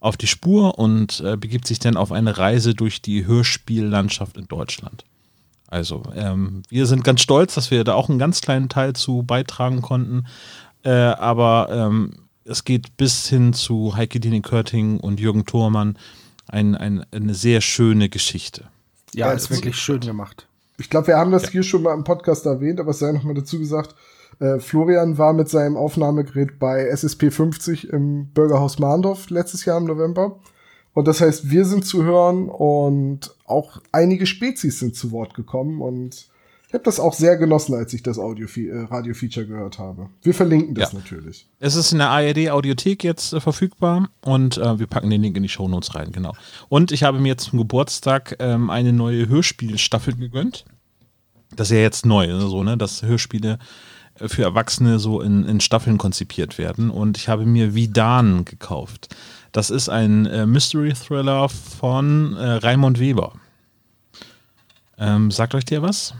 auf 0.00 0.16
die 0.16 0.26
Spur 0.26 0.78
und 0.78 1.20
äh, 1.20 1.36
begibt 1.36 1.66
sich 1.66 1.78
dann 1.78 1.98
auf 1.98 2.10
eine 2.10 2.38
Reise 2.38 2.74
durch 2.74 3.02
die 3.02 3.26
Hörspiellandschaft 3.26 4.38
in 4.38 4.48
Deutschland. 4.48 5.04
Also, 5.72 6.02
ähm, 6.14 6.62
wir 6.68 6.84
sind 6.84 7.02
ganz 7.02 7.22
stolz, 7.22 7.54
dass 7.54 7.70
wir 7.70 7.82
da 7.82 7.94
auch 7.94 8.10
einen 8.10 8.18
ganz 8.18 8.42
kleinen 8.42 8.68
Teil 8.68 8.92
zu 8.92 9.22
beitragen 9.22 9.80
konnten. 9.80 10.26
Äh, 10.84 10.90
aber 10.90 11.68
ähm, 11.70 12.10
es 12.44 12.64
geht 12.64 12.96
bis 12.96 13.28
hin 13.28 13.52
zu 13.52 13.96
Heike 13.96 14.20
Dini 14.20 14.40
Körting 14.40 14.98
und 14.98 15.20
Jürgen 15.20 15.44
Thormann. 15.44 15.98
Ein, 16.48 16.74
ein, 16.74 17.06
eine 17.12 17.34
sehr 17.34 17.60
schöne 17.60 18.08
Geschichte. 18.08 18.68
Ja, 19.14 19.28
Ja, 19.28 19.32
ist 19.32 19.50
wirklich 19.50 19.76
schön 19.76 20.00
gemacht. 20.00 20.48
Ich 20.78 20.90
glaube, 20.90 21.08
wir 21.08 21.16
haben 21.16 21.30
das 21.30 21.50
hier 21.50 21.62
schon 21.62 21.82
mal 21.82 21.94
im 21.94 22.04
Podcast 22.04 22.46
erwähnt, 22.46 22.80
aber 22.80 22.90
es 22.90 22.98
sei 22.98 23.12
noch 23.12 23.22
mal 23.22 23.34
dazu 23.34 23.58
gesagt, 23.58 23.94
äh, 24.40 24.58
Florian 24.58 25.18
war 25.18 25.32
mit 25.32 25.48
seinem 25.48 25.76
Aufnahmegerät 25.76 26.58
bei 26.58 26.86
SSP 26.86 27.30
50 27.30 27.90
im 27.90 28.26
Bürgerhaus 28.26 28.78
Mahndorf 28.78 29.30
letztes 29.30 29.64
Jahr 29.64 29.78
im 29.78 29.84
November. 29.84 30.40
Und 30.94 31.08
das 31.08 31.20
heißt, 31.20 31.50
wir 31.50 31.64
sind 31.64 31.86
zu 31.86 32.02
hören 32.02 32.48
und 32.48 33.34
auch 33.46 33.80
einige 33.92 34.26
Spezies 34.26 34.78
sind 34.78 34.94
zu 34.96 35.10
Wort 35.10 35.34
gekommen 35.34 35.80
und 35.80 36.28
ich 36.72 36.74
habe 36.74 36.84
das 36.84 36.98
auch 36.98 37.12
sehr 37.12 37.36
genossen, 37.36 37.74
als 37.74 37.92
ich 37.92 38.02
das 38.02 38.18
Audio 38.18 38.46
äh, 38.46 38.84
Radio-Feature 38.84 39.44
gehört 39.46 39.78
habe. 39.78 40.08
Wir 40.22 40.32
verlinken 40.32 40.74
das 40.74 40.92
Ja. 40.92 41.00
natürlich. 41.00 41.46
Es 41.60 41.76
ist 41.76 41.92
in 41.92 41.98
der 41.98 42.08
ARD-Audiothek 42.08 43.04
jetzt 43.04 43.34
äh, 43.34 43.40
verfügbar 43.40 44.08
und 44.22 44.56
äh, 44.56 44.78
wir 44.78 44.86
packen 44.86 45.10
den 45.10 45.20
Link 45.20 45.36
in 45.36 45.42
die 45.42 45.50
Shownotes 45.50 45.94
rein, 45.94 46.12
genau. 46.12 46.32
Und 46.70 46.90
ich 46.90 47.02
habe 47.02 47.18
mir 47.18 47.28
jetzt 47.28 47.50
zum 47.50 47.58
Geburtstag 47.58 48.36
ähm, 48.38 48.70
eine 48.70 48.94
neue 48.94 49.28
Hörspielstaffel 49.28 50.16
gegönnt. 50.16 50.64
Das 51.54 51.70
ist 51.70 51.74
ja 51.74 51.82
jetzt 51.82 52.06
neu, 52.06 52.26
ne, 52.28 52.40
so, 52.40 52.62
ne, 52.62 52.78
dass 52.78 53.02
Hörspiele 53.02 53.58
äh, 54.18 54.28
für 54.28 54.44
Erwachsene 54.44 54.98
so 54.98 55.20
in, 55.20 55.44
in 55.44 55.60
Staffeln 55.60 55.98
konzipiert 55.98 56.56
werden. 56.56 56.88
Und 56.88 57.18
ich 57.18 57.28
habe 57.28 57.44
mir 57.44 57.74
Vidan 57.74 58.46
gekauft. 58.46 59.14
Das 59.52 59.68
ist 59.68 59.90
ein 59.90 60.24
äh, 60.24 60.46
Mystery-Thriller 60.46 61.50
von 61.50 62.34
äh, 62.34 62.52
Raimond 62.52 62.98
Weber. 62.98 63.34
Ähm, 64.96 65.30
sagt 65.30 65.54
euch 65.54 65.66
der 65.66 65.82
was? 65.82 66.14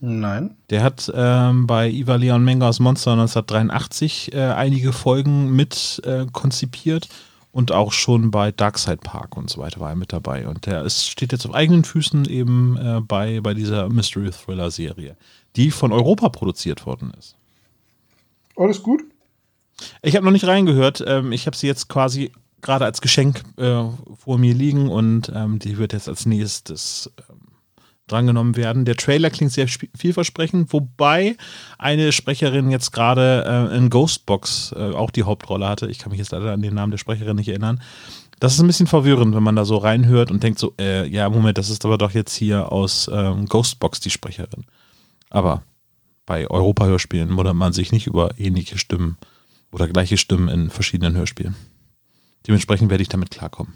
Nein. 0.00 0.56
Der 0.70 0.82
hat 0.82 1.10
ähm, 1.14 1.66
bei 1.66 1.90
Iva 1.90 2.14
Leon 2.14 2.44
Mengers 2.44 2.78
Monster 2.78 3.12
1983 3.12 4.32
äh, 4.32 4.42
einige 4.42 4.92
Folgen 4.92 5.56
mit 5.56 6.00
äh, 6.04 6.26
konzipiert 6.32 7.08
und 7.50 7.72
auch 7.72 7.92
schon 7.92 8.30
bei 8.30 8.52
Darkside 8.52 8.98
Park 8.98 9.36
und 9.36 9.50
so 9.50 9.60
weiter 9.60 9.80
war 9.80 9.90
er 9.90 9.96
mit 9.96 10.12
dabei. 10.12 10.46
Und 10.46 10.66
der 10.66 10.84
ist, 10.84 11.08
steht 11.08 11.32
jetzt 11.32 11.46
auf 11.46 11.54
eigenen 11.54 11.82
Füßen 11.82 12.26
eben 12.26 12.76
äh, 12.76 13.00
bei, 13.00 13.40
bei 13.40 13.54
dieser 13.54 13.88
Mystery 13.88 14.30
Thriller 14.30 14.70
Serie, 14.70 15.16
die 15.56 15.72
von 15.72 15.92
Europa 15.92 16.28
produziert 16.28 16.86
worden 16.86 17.12
ist. 17.18 17.34
Alles 18.56 18.82
gut? 18.82 19.02
Ich 20.02 20.14
habe 20.14 20.24
noch 20.24 20.32
nicht 20.32 20.46
reingehört. 20.46 21.02
Ähm, 21.06 21.32
ich 21.32 21.46
habe 21.46 21.56
sie 21.56 21.66
jetzt 21.66 21.88
quasi 21.88 22.30
gerade 22.60 22.84
als 22.84 23.00
Geschenk 23.00 23.42
äh, 23.56 23.84
vor 24.16 24.38
mir 24.38 24.54
liegen 24.54 24.88
und 24.88 25.32
ähm, 25.34 25.58
die 25.58 25.78
wird 25.78 25.92
jetzt 25.92 26.08
als 26.08 26.26
nächstes 26.26 27.10
ähm, 27.28 27.47
drangenommen 28.08 28.56
werden. 28.56 28.84
Der 28.84 28.96
Trailer 28.96 29.30
klingt 29.30 29.52
sehr 29.52 29.66
sp- 29.70 29.90
vielversprechend, 29.96 30.72
wobei 30.72 31.36
eine 31.78 32.12
Sprecherin 32.12 32.70
jetzt 32.70 32.92
gerade 32.92 33.68
äh, 33.70 33.76
in 33.76 33.90
Ghostbox 33.90 34.72
äh, 34.76 34.92
auch 34.92 35.10
die 35.10 35.22
Hauptrolle 35.22 35.68
hatte. 35.68 35.88
Ich 35.88 35.98
kann 35.98 36.10
mich 36.10 36.18
jetzt 36.18 36.32
leider 36.32 36.52
an 36.52 36.62
den 36.62 36.74
Namen 36.74 36.90
der 36.90 36.98
Sprecherin 36.98 37.36
nicht 37.36 37.48
erinnern. 37.48 37.80
Das 38.40 38.54
ist 38.54 38.60
ein 38.60 38.66
bisschen 38.68 38.86
verwirrend, 38.86 39.34
wenn 39.34 39.42
man 39.42 39.56
da 39.56 39.64
so 39.64 39.78
reinhört 39.78 40.30
und 40.30 40.42
denkt 40.42 40.58
so, 40.58 40.72
äh, 40.78 41.06
ja, 41.08 41.28
Moment, 41.28 41.58
das 41.58 41.70
ist 41.70 41.84
aber 41.84 41.98
doch 41.98 42.12
jetzt 42.12 42.34
hier 42.34 42.70
aus 42.70 43.10
ähm, 43.12 43.46
Ghostbox 43.46 44.00
die 44.00 44.10
Sprecherin. 44.10 44.64
Aber 45.30 45.62
bei 46.24 46.48
Europa-Hörspielen 46.48 47.36
wundert 47.36 47.56
man 47.56 47.72
sich 47.72 47.90
nicht 47.90 48.06
über 48.06 48.38
ähnliche 48.38 48.78
Stimmen 48.78 49.16
oder 49.72 49.88
gleiche 49.88 50.16
Stimmen 50.16 50.48
in 50.48 50.70
verschiedenen 50.70 51.16
Hörspielen. 51.16 51.56
Dementsprechend 52.46 52.90
werde 52.90 53.02
ich 53.02 53.08
damit 53.08 53.30
klarkommen. 53.30 53.74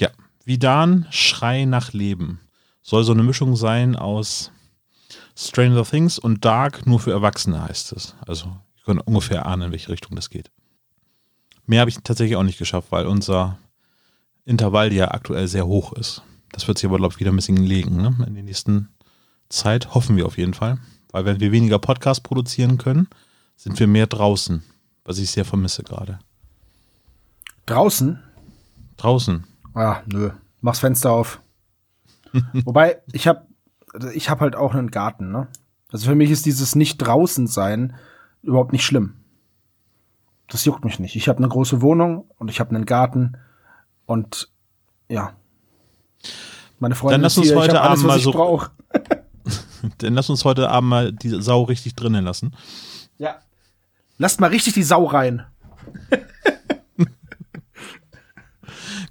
Ja, 0.00 0.10
Vidan, 0.44 1.06
Schrei 1.10 1.64
nach 1.64 1.92
Leben. 1.92 2.40
Soll 2.82 3.04
so 3.04 3.12
eine 3.12 3.22
Mischung 3.22 3.56
sein 3.56 3.96
aus 3.96 4.50
Stranger 5.36 5.84
Things 5.84 6.18
und 6.18 6.44
Dark, 6.44 6.86
nur 6.86 7.00
für 7.00 7.12
Erwachsene 7.12 7.62
heißt 7.62 7.92
es. 7.92 8.14
Also, 8.26 8.56
ich 8.76 8.84
kann 8.84 8.98
ungefähr 8.98 9.46
ahnen, 9.46 9.66
in 9.66 9.72
welche 9.72 9.90
Richtung 9.90 10.16
das 10.16 10.30
geht. 10.30 10.50
Mehr 11.66 11.80
habe 11.80 11.90
ich 11.90 11.98
tatsächlich 12.02 12.36
auch 12.36 12.42
nicht 12.42 12.58
geschafft, 12.58 12.88
weil 12.90 13.06
unser 13.06 13.58
Intervall 14.44 14.92
ja 14.92 15.12
aktuell 15.12 15.46
sehr 15.46 15.66
hoch 15.66 15.92
ist. 15.92 16.22
Das 16.50 16.66
wird 16.68 16.78
sich 16.78 16.88
aber, 16.88 16.98
glaube 16.98 17.14
ich, 17.14 17.20
wieder 17.20 17.32
ein 17.32 17.36
bisschen 17.36 17.56
legen, 17.56 17.96
ne? 17.96 18.14
In 18.26 18.34
der 18.34 18.42
nächsten 18.42 18.88
Zeit 19.48 19.94
hoffen 19.94 20.16
wir 20.16 20.26
auf 20.26 20.38
jeden 20.38 20.54
Fall. 20.54 20.78
Weil 21.12 21.24
wenn 21.24 21.40
wir 21.40 21.52
weniger 21.52 21.78
Podcasts 21.78 22.22
produzieren 22.22 22.78
können, 22.78 23.08
sind 23.56 23.78
wir 23.78 23.86
mehr 23.86 24.06
draußen, 24.06 24.62
was 25.04 25.18
ich 25.18 25.30
sehr 25.30 25.44
vermisse 25.44 25.82
gerade. 25.82 26.18
Draußen? 27.66 28.18
Draußen. 28.96 29.44
Ah, 29.74 30.02
nö. 30.06 30.30
Mach's 30.60 30.80
Fenster 30.80 31.12
auf. 31.12 31.40
Wobei, 32.64 33.02
ich 33.12 33.26
habe 33.26 33.46
ich 34.14 34.30
hab 34.30 34.40
halt 34.40 34.56
auch 34.56 34.74
einen 34.74 34.90
Garten, 34.90 35.30
ne? 35.30 35.48
Also 35.90 36.08
für 36.08 36.14
mich 36.14 36.30
ist 36.30 36.46
dieses 36.46 36.74
nicht 36.74 36.98
draußen 36.98 37.46
sein 37.46 37.94
überhaupt 38.42 38.72
nicht 38.72 38.84
schlimm. 38.84 39.14
Das 40.48 40.64
juckt 40.64 40.84
mich 40.84 40.98
nicht. 40.98 41.16
Ich 41.16 41.28
habe 41.28 41.38
eine 41.38 41.48
große 41.48 41.82
Wohnung 41.82 42.30
und 42.38 42.50
ich 42.50 42.60
habe 42.60 42.74
einen 42.74 42.86
Garten 42.86 43.36
und 44.06 44.50
ja. 45.08 45.34
Meine 46.78 46.94
Freundin 46.94 47.14
Dann 47.14 47.20
lass 47.22 47.38
uns 47.38 47.48
hier, 47.48 47.56
heute 47.56 47.72
ich 47.72 47.78
hab 47.78 47.84
alles, 47.84 48.00
Abend 48.00 48.08
was 48.08 48.24
mal 48.24 48.30
ich 48.30 49.10
so-. 49.82 49.88
Dann 49.98 50.14
lass 50.14 50.30
uns 50.30 50.44
heute 50.44 50.68
Abend 50.68 50.90
mal 50.90 51.12
die 51.12 51.28
Sau 51.42 51.62
richtig 51.62 51.94
drinnen 51.94 52.24
lassen. 52.24 52.54
Ja. 53.18 53.36
Lasst 54.18 54.40
mal 54.40 54.48
richtig 54.50 54.74
die 54.74 54.82
Sau 54.82 55.04
rein. 55.04 55.44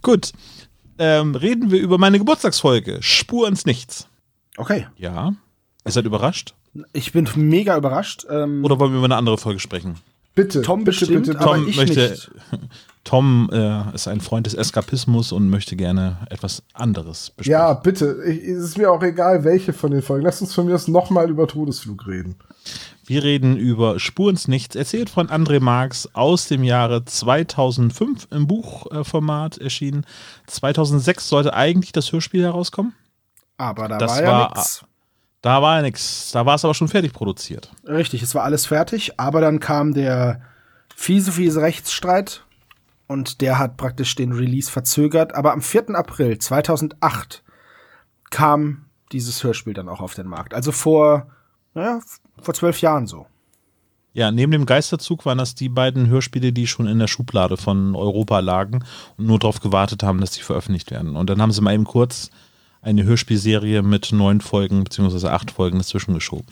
Gut. 0.01 0.33
Ähm, 1.03 1.33
reden 1.33 1.71
wir 1.71 1.79
über 1.79 1.97
meine 1.97 2.19
Geburtstagsfolge. 2.19 2.99
Spur 3.01 3.47
ins 3.47 3.65
Nichts. 3.65 4.07
Okay. 4.55 4.85
Ja. 4.97 5.33
Ihr 5.83 5.91
seid 5.91 6.05
überrascht? 6.05 6.53
Ich 6.93 7.11
bin 7.11 7.27
mega 7.35 7.75
überrascht. 7.75 8.27
Ähm, 8.29 8.63
Oder 8.63 8.79
wollen 8.79 8.91
wir 8.91 8.99
über 8.99 9.05
eine 9.05 9.15
andere 9.15 9.39
Folge 9.39 9.59
sprechen? 9.59 9.95
Bitte. 10.35 10.61
Tom 10.61 10.83
bitte, 10.83 10.99
bestimmt, 10.99 11.25
bitte, 11.25 11.39
aber 11.39 11.55
Tom 11.55 11.67
ich 11.67 11.75
möchte, 11.75 12.11
nicht. 12.11 12.31
Tom 13.03 13.49
äh, 13.51 13.95
ist 13.95 14.07
ein 14.07 14.21
Freund 14.21 14.45
des 14.45 14.53
Eskapismus 14.53 15.31
und 15.31 15.49
möchte 15.49 15.75
gerne 15.75 16.17
etwas 16.29 16.61
anderes 16.73 17.31
besprechen. 17.31 17.51
Ja, 17.51 17.73
bitte. 17.73 18.23
Ich, 18.27 18.43
es 18.43 18.63
ist 18.63 18.77
mir 18.77 18.91
auch 18.91 19.01
egal, 19.01 19.43
welche 19.43 19.73
von 19.73 19.89
den 19.89 20.03
Folgen. 20.03 20.23
Lass 20.23 20.39
uns 20.39 20.53
von 20.53 20.67
mir 20.67 20.75
aus 20.75 20.87
nochmal 20.87 21.31
über 21.31 21.47
Todesflug 21.47 22.05
reden. 22.05 22.35
Wir 23.05 23.23
reden 23.23 23.57
über 23.57 23.99
Spur 23.99 24.29
ins 24.29 24.47
Nichts, 24.47 24.75
erzählt 24.75 25.09
von 25.09 25.27
André 25.27 25.59
Marx 25.59 26.07
aus 26.13 26.47
dem 26.47 26.63
Jahre 26.63 27.03
2005 27.03 28.27
im 28.31 28.47
Buchformat 28.47 29.57
erschienen. 29.57 30.05
2006 30.47 31.27
sollte 31.27 31.53
eigentlich 31.53 31.91
das 31.91 32.11
Hörspiel 32.11 32.43
herauskommen. 32.43 32.93
Aber 33.57 33.87
da 33.87 33.97
das 33.97 34.11
war 34.11 34.23
ja 34.23 34.47
nix. 34.55 34.85
Da 35.41 35.61
war 35.61 35.77
ja 35.77 35.81
nichts. 35.81 36.31
Da 36.31 36.45
war 36.45 36.55
es 36.55 36.63
aber 36.65 36.75
schon 36.75 36.87
fertig 36.87 37.13
produziert. 37.13 37.71
Richtig, 37.87 38.21
es 38.21 38.35
war 38.35 38.43
alles 38.43 38.67
fertig, 38.67 39.19
aber 39.19 39.41
dann 39.41 39.59
kam 39.59 39.93
der 39.93 40.41
fiese, 40.95 41.31
fiese 41.31 41.61
Rechtsstreit 41.61 42.43
und 43.07 43.41
der 43.41 43.57
hat 43.57 43.75
praktisch 43.77 44.15
den 44.15 44.31
Release 44.31 44.71
verzögert. 44.71 45.33
Aber 45.33 45.53
am 45.53 45.61
4. 45.61 45.95
April 45.95 46.37
2008 46.37 47.43
kam 48.29 48.85
dieses 49.11 49.43
Hörspiel 49.43 49.73
dann 49.73 49.89
auch 49.89 49.99
auf 49.99 50.13
den 50.13 50.27
Markt. 50.27 50.53
Also 50.53 50.71
vor, 50.71 51.27
naja, 51.73 51.99
vor 52.41 52.53
zwölf 52.53 52.81
Jahren 52.81 53.07
so. 53.07 53.25
Ja, 54.13 54.29
neben 54.31 54.51
dem 54.51 54.65
Geisterzug 54.65 55.25
waren 55.25 55.37
das 55.37 55.55
die 55.55 55.69
beiden 55.69 56.07
Hörspiele, 56.07 56.51
die 56.51 56.67
schon 56.67 56.87
in 56.87 56.99
der 56.99 57.07
Schublade 57.07 57.55
von 57.55 57.95
Europa 57.95 58.39
lagen 58.39 58.83
und 59.17 59.25
nur 59.25 59.39
darauf 59.39 59.61
gewartet 59.61 60.03
haben, 60.03 60.19
dass 60.19 60.33
sie 60.33 60.41
veröffentlicht 60.41 60.91
werden. 60.91 61.15
Und 61.15 61.29
dann 61.29 61.41
haben 61.41 61.53
sie 61.53 61.61
mal 61.61 61.73
eben 61.73 61.85
kurz 61.85 62.29
eine 62.81 63.03
Hörspielserie 63.03 63.83
mit 63.83 64.11
neun 64.11 64.41
Folgen 64.41 64.83
beziehungsweise 64.83 65.31
acht 65.31 65.51
Folgen 65.51 65.77
dazwischen 65.77 66.13
geschoben. 66.13 66.47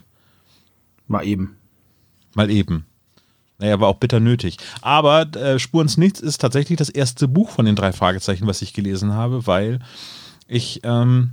Mal 1.07 1.25
eben. 1.25 1.57
Mal 2.33 2.49
eben. 2.49 2.85
Naja, 3.57 3.79
war 3.81 3.89
auch 3.89 3.97
bitter 3.97 4.21
nötig. 4.21 4.57
Aber 4.81 5.23
äh, 5.35 5.59
Spur 5.59 5.81
ins 5.81 5.97
Nichts 5.97 6.21
ist 6.21 6.39
tatsächlich 6.39 6.77
das 6.77 6.89
erste 6.89 7.27
Buch 7.27 7.49
von 7.49 7.65
den 7.65 7.75
drei 7.75 7.91
Fragezeichen, 7.91 8.47
was 8.47 8.61
ich 8.61 8.73
gelesen 8.73 9.13
habe, 9.13 9.47
weil 9.47 9.79
ich 10.47 10.79
ähm, 10.83 11.31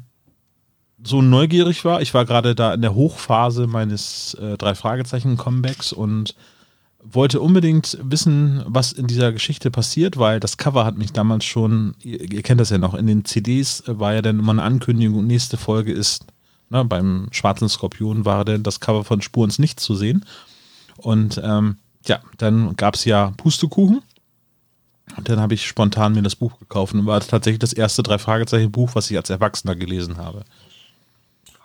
so 1.07 1.23
neugierig 1.23 1.85
war. 1.85 2.03
Ich 2.03 2.15
war 2.15 2.25
gerade 2.25 2.55
da 2.55 2.75
in 2.75 2.83
der 2.83 2.95
Hochphase 2.95 3.67
meines 3.67 4.35
äh, 4.35 4.57
drei 4.57 4.75
Fragezeichen-Comebacks 4.75 5.93
und 5.93 6.35
wollte 7.03 7.41
unbedingt 7.41 7.99
wissen, 8.03 8.63
was 8.67 8.93
in 8.93 9.07
dieser 9.07 9.33
Geschichte 9.33 9.71
passiert, 9.71 10.17
weil 10.19 10.41
das 10.41 10.57
Cover 10.57 10.85
hat 10.85 10.99
mich 10.99 11.13
damals 11.13 11.45
schon, 11.45 11.95
ihr, 12.03 12.21
ihr 12.33 12.43
kennt 12.43 12.61
das 12.61 12.71
ja 12.71 12.79
noch, 12.79 12.95
in 12.95 13.07
den 13.07 13.25
CDs 13.25 13.85
war 13.87 14.15
ja 14.15 14.23
dann 14.23 14.41
immer 14.41 14.53
eine 14.53 14.63
Ankündigung, 14.63 15.27
nächste 15.27 15.57
Folge 15.57 15.93
ist, 15.93 16.27
ne, 16.69 16.85
beim 16.85 17.29
Schwarzen 17.31 17.69
Skorpion 17.69 18.25
war 18.25 18.45
dann 18.45 18.65
das 18.65 18.81
Cover 18.81 19.05
von 19.05 19.23
Spur 19.23 19.45
ins 19.45 19.59
Nichts 19.59 19.85
zu 19.85 19.95
sehen. 19.95 20.25
Und 20.97 21.41
ähm, 21.45 21.77
ja, 22.07 22.21
dann 22.39 22.75
gab 22.77 22.95
es 22.95 23.05
ja 23.05 23.33
Pustekuchen. 23.37 24.03
Und 25.17 25.29
dann 25.29 25.39
habe 25.39 25.55
ich 25.55 25.67
spontan 25.67 26.15
mir 26.15 26.23
das 26.23 26.35
Buch 26.35 26.59
gekauft 26.59 26.93
und 26.95 27.07
war 27.07 27.21
tatsächlich 27.21 27.61
das 27.61 27.73
erste 27.73 28.03
drei 28.03 28.19
Fragezeichen 28.19 28.73
Buch, 28.73 28.91
was 28.95 29.11
ich 29.11 29.17
als 29.17 29.31
Erwachsener 29.31 29.77
gelesen 29.77 30.17
habe. 30.17 30.45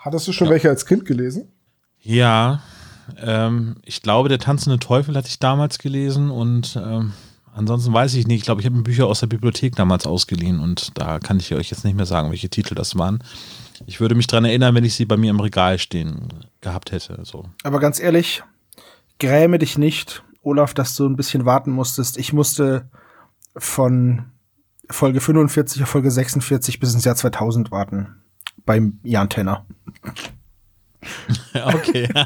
Hattest 0.01 0.27
du 0.27 0.33
schon 0.33 0.49
welche 0.49 0.67
als 0.67 0.87
Kind 0.87 1.05
gelesen? 1.05 1.51
Ja, 1.99 2.61
ähm, 3.17 3.75
ich 3.85 4.01
glaube, 4.01 4.29
der 4.29 4.39
tanzende 4.39 4.79
Teufel 4.79 5.15
hatte 5.15 5.27
ich 5.27 5.37
damals 5.37 5.77
gelesen 5.77 6.31
und 6.31 6.75
ähm, 6.83 7.13
ansonsten 7.53 7.93
weiß 7.93 8.15
ich 8.15 8.25
nicht. 8.25 8.39
Ich 8.39 8.45
glaube, 8.45 8.61
ich 8.61 8.65
habe 8.65 8.75
mir 8.75 8.81
Bücher 8.81 9.05
aus 9.05 9.19
der 9.19 9.27
Bibliothek 9.27 9.75
damals 9.75 10.07
ausgeliehen 10.07 10.59
und 10.59 10.97
da 10.97 11.19
kann 11.19 11.39
ich 11.39 11.53
euch 11.53 11.69
jetzt 11.69 11.85
nicht 11.85 11.95
mehr 11.95 12.07
sagen, 12.07 12.31
welche 12.31 12.49
Titel 12.49 12.73
das 12.73 12.97
waren. 12.97 13.23
Ich 13.85 13.99
würde 13.99 14.15
mich 14.15 14.25
dran 14.25 14.43
erinnern, 14.43 14.73
wenn 14.73 14.83
ich 14.83 14.95
sie 14.95 15.05
bei 15.05 15.17
mir 15.17 15.29
im 15.29 15.39
Regal 15.39 15.77
stehen 15.77 16.29
gehabt 16.61 16.91
hätte. 16.91 17.19
So. 17.23 17.45
Aber 17.63 17.79
ganz 17.79 17.99
ehrlich, 17.99 18.41
gräme 19.19 19.59
dich 19.59 19.77
nicht, 19.77 20.23
Olaf, 20.41 20.73
dass 20.73 20.95
du 20.95 21.05
ein 21.05 21.15
bisschen 21.15 21.45
warten 21.45 21.71
musstest. 21.71 22.17
Ich 22.17 22.33
musste 22.33 22.89
von 23.55 24.31
Folge 24.89 25.21
45 25.21 25.83
auf 25.83 25.89
Folge 25.89 26.09
46 26.09 26.79
bis 26.79 26.95
ins 26.95 27.05
Jahr 27.05 27.15
2000 27.15 27.69
warten. 27.69 28.15
Beim 28.65 28.99
Jan 29.03 29.29
Tenner. 29.29 29.65
Okay. 31.53 32.07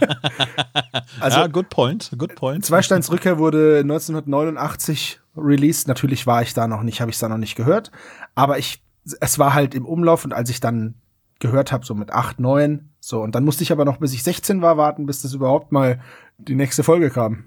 Also, 1.19 1.39
ja, 1.39 1.47
good 1.47 1.69
point. 1.69 2.11
Good 2.17 2.35
point. 2.35 2.65
Zweisteins 2.65 3.09
Rückkehr 3.09 3.38
wurde 3.38 3.79
1989 3.79 5.21
released. 5.38 5.88
Natürlich 5.88 6.27
war 6.27 6.41
ich 6.41 6.53
da 6.53 6.67
noch 6.67 6.83
nicht, 6.83 6.99
habe 6.99 7.09
ich 7.09 7.17
da 7.17 7.29
noch 7.29 7.38
nicht 7.38 7.55
gehört. 7.55 7.91
Aber 8.35 8.57
ich, 8.57 8.83
es 9.21 9.39
war 9.39 9.53
halt 9.53 9.75
im 9.75 9.85
Umlauf 9.85 10.25
und 10.25 10.33
als 10.33 10.49
ich 10.49 10.59
dann 10.59 10.95
gehört 11.39 11.71
habe, 11.71 11.85
so 11.85 11.95
mit 11.95 12.11
acht, 12.11 12.39
neun, 12.39 12.89
so 12.99 13.21
und 13.21 13.35
dann 13.35 13.45
musste 13.45 13.63
ich 13.63 13.71
aber 13.71 13.85
noch, 13.85 13.97
bis 13.97 14.13
ich 14.13 14.23
16 14.23 14.61
war, 14.61 14.77
warten, 14.77 15.05
bis 15.05 15.21
das 15.21 15.33
überhaupt 15.33 15.71
mal 15.71 16.01
die 16.38 16.55
nächste 16.55 16.83
Folge 16.83 17.09
kam. 17.09 17.45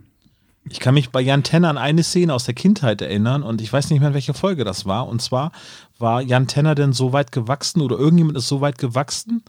Ich 0.70 0.80
kann 0.80 0.94
mich 0.94 1.10
bei 1.10 1.20
Jan 1.20 1.42
Tenner 1.42 1.68
an 1.70 1.78
eine 1.78 2.02
Szene 2.02 2.32
aus 2.34 2.44
der 2.44 2.54
Kindheit 2.54 3.00
erinnern 3.02 3.42
und 3.42 3.60
ich 3.60 3.72
weiß 3.72 3.90
nicht 3.90 4.00
mehr, 4.00 4.08
in 4.08 4.14
welcher 4.14 4.34
Folge 4.34 4.64
das 4.64 4.86
war. 4.86 5.06
Und 5.08 5.22
zwar 5.22 5.52
war 5.98 6.20
Jan 6.20 6.46
Tenner 6.46 6.74
denn 6.74 6.92
so 6.92 7.12
weit 7.12 7.32
gewachsen 7.32 7.80
oder 7.80 7.98
irgendjemand 7.98 8.36
ist 8.36 8.48
so 8.48 8.60
weit 8.60 8.78
gewachsen, 8.78 9.42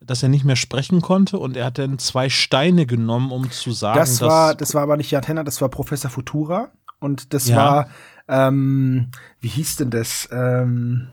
dass 0.00 0.22
er 0.22 0.28
nicht 0.28 0.44
mehr 0.44 0.56
sprechen 0.56 1.00
konnte 1.00 1.38
und 1.38 1.56
er 1.56 1.66
hat 1.66 1.78
dann 1.78 1.98
zwei 1.98 2.28
Steine 2.28 2.86
genommen, 2.86 3.30
um 3.32 3.50
zu 3.50 3.72
sagen, 3.72 3.98
Das 3.98 4.18
dass 4.18 4.28
war, 4.28 4.54
das 4.54 4.74
war 4.74 4.82
aber 4.82 4.96
nicht 4.96 5.10
Jan 5.10 5.22
Tenner, 5.22 5.44
das 5.44 5.60
war 5.60 5.68
Professor 5.68 6.10
Futura 6.10 6.68
und 7.00 7.32
das 7.32 7.48
Ja. 7.48 7.56
war, 7.56 7.88
ähm, 8.28 9.08
wie 9.40 9.48
hieß 9.48 9.76
denn 9.76 9.90
das? 9.90 10.28
Ähm, 10.30 11.08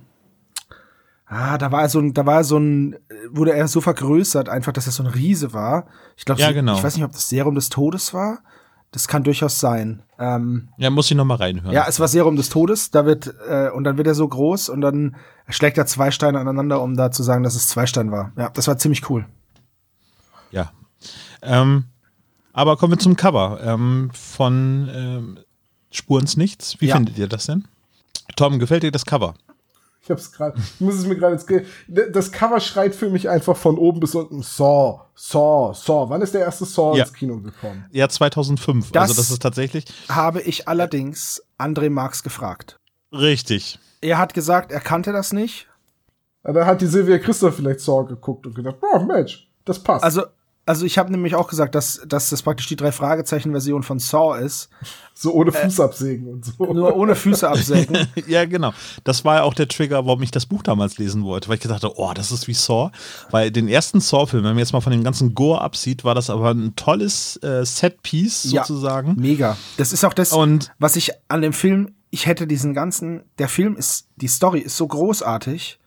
ah, 1.26 1.58
da 1.58 1.71
war 1.71 1.88
so 1.89 1.99
ein, 1.99 2.13
da 2.13 2.26
war 2.26 2.43
so 2.43 2.58
ein, 2.58 2.97
wurde 3.32 3.54
er 3.54 3.67
so 3.67 3.82
vergrößert, 3.82 4.49
einfach, 4.49 4.73
dass 4.73 4.86
er 4.88 4.91
so 4.91 5.04
ein 5.04 5.08
Riese 5.10 5.54
war. 5.54 5.88
Ich 6.17 6.26
glaube, 6.26 6.41
Ja, 6.41 6.52
genau. 6.52 6.76
ich 6.76 6.84
weiß 6.84 6.95
nicht, 6.95 7.06
ob 7.06 7.12
das 7.13 7.30
Serum 7.30 7.56
des 7.56 7.69
Todes 7.69 8.13
war. 8.13 8.39
Das 8.93 9.08
kann 9.08 9.23
durchaus 9.23 9.60
sein. 9.60 10.03
Ähm, 10.19 10.69
ja, 10.77 10.89
muss 10.89 11.10
ich 11.12 11.17
nochmal 11.17 11.38
reinhören. 11.38 11.73
ja, 11.73 11.86
es 11.88 11.99
war 11.99 12.08
Serum 12.08 12.36
des 12.38 12.47
Todes. 12.49 12.91
Da 12.91 13.06
wird 13.06 13.34
äh, 13.49 13.69
und 13.71 13.84
dann 13.84 13.97
wird 13.97 14.08
er 14.08 14.15
so 14.15 14.27
groß 14.27 14.69
und 14.69 14.82
dann 14.82 15.15
schlägt 15.49 15.77
er 15.77 15.86
zwei 15.86 16.12
Steine 16.12 16.39
aneinander, 16.39 16.82
um 16.82 16.95
da 16.95 17.12
zu 17.12 17.23
sagen, 17.23 17.43
dass 17.43 17.56
es 17.56 17.67
zwei 17.67 17.86
Steine 17.88 18.12
war. 18.12 18.32
Ja, 18.38 18.49
das 18.49 18.67
war 18.67 18.77
ziemlich 18.77 19.10
cool. 19.10 19.25
Ja. 20.51 20.71
Ähm, 21.41 21.86
aber 22.53 22.77
kommen 22.77 22.93
wir 22.93 22.99
zum 22.99 23.15
Cover 23.17 23.60
ähm, 23.63 24.12
von 24.13 24.89
ähm, 24.93 25.39
Spur 25.91 26.19
ins 26.19 26.38
Nichts. 26.38 26.79
Wie 26.79 26.86
Ja. 26.88 26.95
findet 26.95 27.17
ihr 27.17 27.27
das 27.27 27.47
denn? 27.47 27.65
Tom, 28.36 28.60
gefällt 28.60 28.84
dir 28.84 28.91
das 28.91 29.06
Cover? 29.06 29.34
Ich 30.03 30.11
hab's 30.11 30.33
gerade, 30.33 30.59
ich 30.59 30.81
muss 30.81 30.95
es 30.95 31.05
mir 31.05 31.15
gerade 31.15 31.35
jetzt, 31.37 31.49
das 32.13 32.31
Cover 32.33 32.59
schreit 32.59 32.93
für 32.93 33.09
mich 33.09 33.29
einfach 33.29 33.55
von 33.55 33.77
oben 33.77 34.01
bis 34.01 34.13
unten 34.15 34.41
Saw, 34.43 34.99
Saw, 35.15 35.73
Saw. 35.73 36.09
Wann 36.09 36.21
ist 36.21 36.33
der 36.33 36.41
erste 36.41 36.65
Saw 36.65 36.97
Ja. 36.97 37.05
ins 37.05 37.13
Kino 37.13 37.39
gekommen? 37.39 37.85
Ja, 37.91 38.09
2005. 38.09 38.91
Das- 38.91 39.03
also 39.03 39.13
das 39.13 39.31
ist 39.31 39.41
tatsächlich. 39.41 39.85
Habe 40.09 40.41
ich 40.41 40.67
allerdings 40.67 41.41
André 41.57 41.89
Marx 41.89 42.21
gefragt. 42.21 42.77
Richtig. 43.13 43.79
Er 44.01 44.17
hat 44.17 44.33
gesagt, 44.33 44.73
er 44.73 44.81
kannte 44.81 45.13
das 45.13 45.31
nicht. 45.31 45.67
Ja, 46.45 46.51
Da 46.51 46.65
hat 46.65 46.81
die 46.81 46.87
Silvia 46.87 47.17
Christoph 47.19 47.55
vielleicht 47.55 47.79
Saw 47.79 48.03
geguckt 48.05 48.45
und 48.45 48.55
gedacht, 48.55 48.75
oh 48.81 48.99
Mensch, 48.99 49.47
das 49.63 49.79
passt. 49.79 50.03
Also, 50.03 50.23
also 50.65 50.86
ich 50.86 50.97
habe 50.97 51.12
nämlich 51.12 51.36
auch 51.36 51.47
gesagt, 51.47 51.76
dass, 51.76 52.02
dass 52.08 52.30
das 52.30 52.41
praktisch 52.41 52.67
die 52.67 52.76
drei 52.76 52.91
Fragezeichen-Version 52.91 53.84
von 53.84 53.99
Saw 53.99 54.38
ist. 54.39 54.69
so 55.13 55.34
ohne 55.34 55.52
Fuß 55.52 55.80
absägen 55.80 56.28
und 56.28 56.45
so. 56.45 56.65
äh, 56.65 56.73
Nur 56.73 56.95
ohne 56.95 57.15
Füße 57.15 57.47
absägen. 57.47 58.08
ja, 58.28 58.45
genau. 58.45 58.73
Das 59.04 59.26
war 59.26 59.36
ja 59.38 59.43
auch 59.43 59.54
der 59.54 59.67
Trigger, 59.67 60.06
warum 60.06 60.21
ich 60.23 60.32
das 60.32 60.45
Buch 60.45 60.63
damals 60.63 60.97
lesen 60.97 61.23
wollte, 61.23 61.49
weil 61.49 61.56
ich 61.56 61.62
gedacht 61.62 61.84
habe, 61.84 61.93
oh, 61.97 62.13
das 62.13 62.32
ist 62.32 62.47
wie 62.47 62.54
Saw. 62.54 62.91
Weil 63.32 63.52
den 63.52 63.67
ersten 63.67 63.99
Saw-Film, 63.99 64.43
wenn 64.43 64.52
man 64.52 64.60
jetzt 64.60 64.73
mal 64.73 64.82
von 64.82 64.91
dem 64.91 65.04
ganzen 65.04 65.34
Gore 65.36 65.62
absieht, 65.62 66.04
war 66.04 66.15
das 66.15 66.30
aber 66.30 66.52
ein 66.52 66.76
tolles 66.76 67.38
äh, 67.43 67.65
Set-Piece 67.65 68.52
Ja. 68.52 68.63
sozusagen. 68.63 69.15
Mega. 69.19 69.58
Das 69.78 69.91
ist 69.93 70.04
auch 70.06 70.13
das, 70.13 70.32
Und- 70.34 70.71
was 70.80 70.95
ich 70.95 71.12
an 71.28 71.41
dem 71.41 71.54
Film, 71.54 71.93
ich 72.10 72.26
hätte 72.26 72.47
diesen 72.47 72.73
ganzen, 72.73 73.23
der 73.38 73.49
Film 73.49 73.76
ist, 73.76 74.08
die 74.15 74.28
Story 74.28 74.60
ist 74.60 74.78
so 74.78 74.88
großartig 74.88 75.80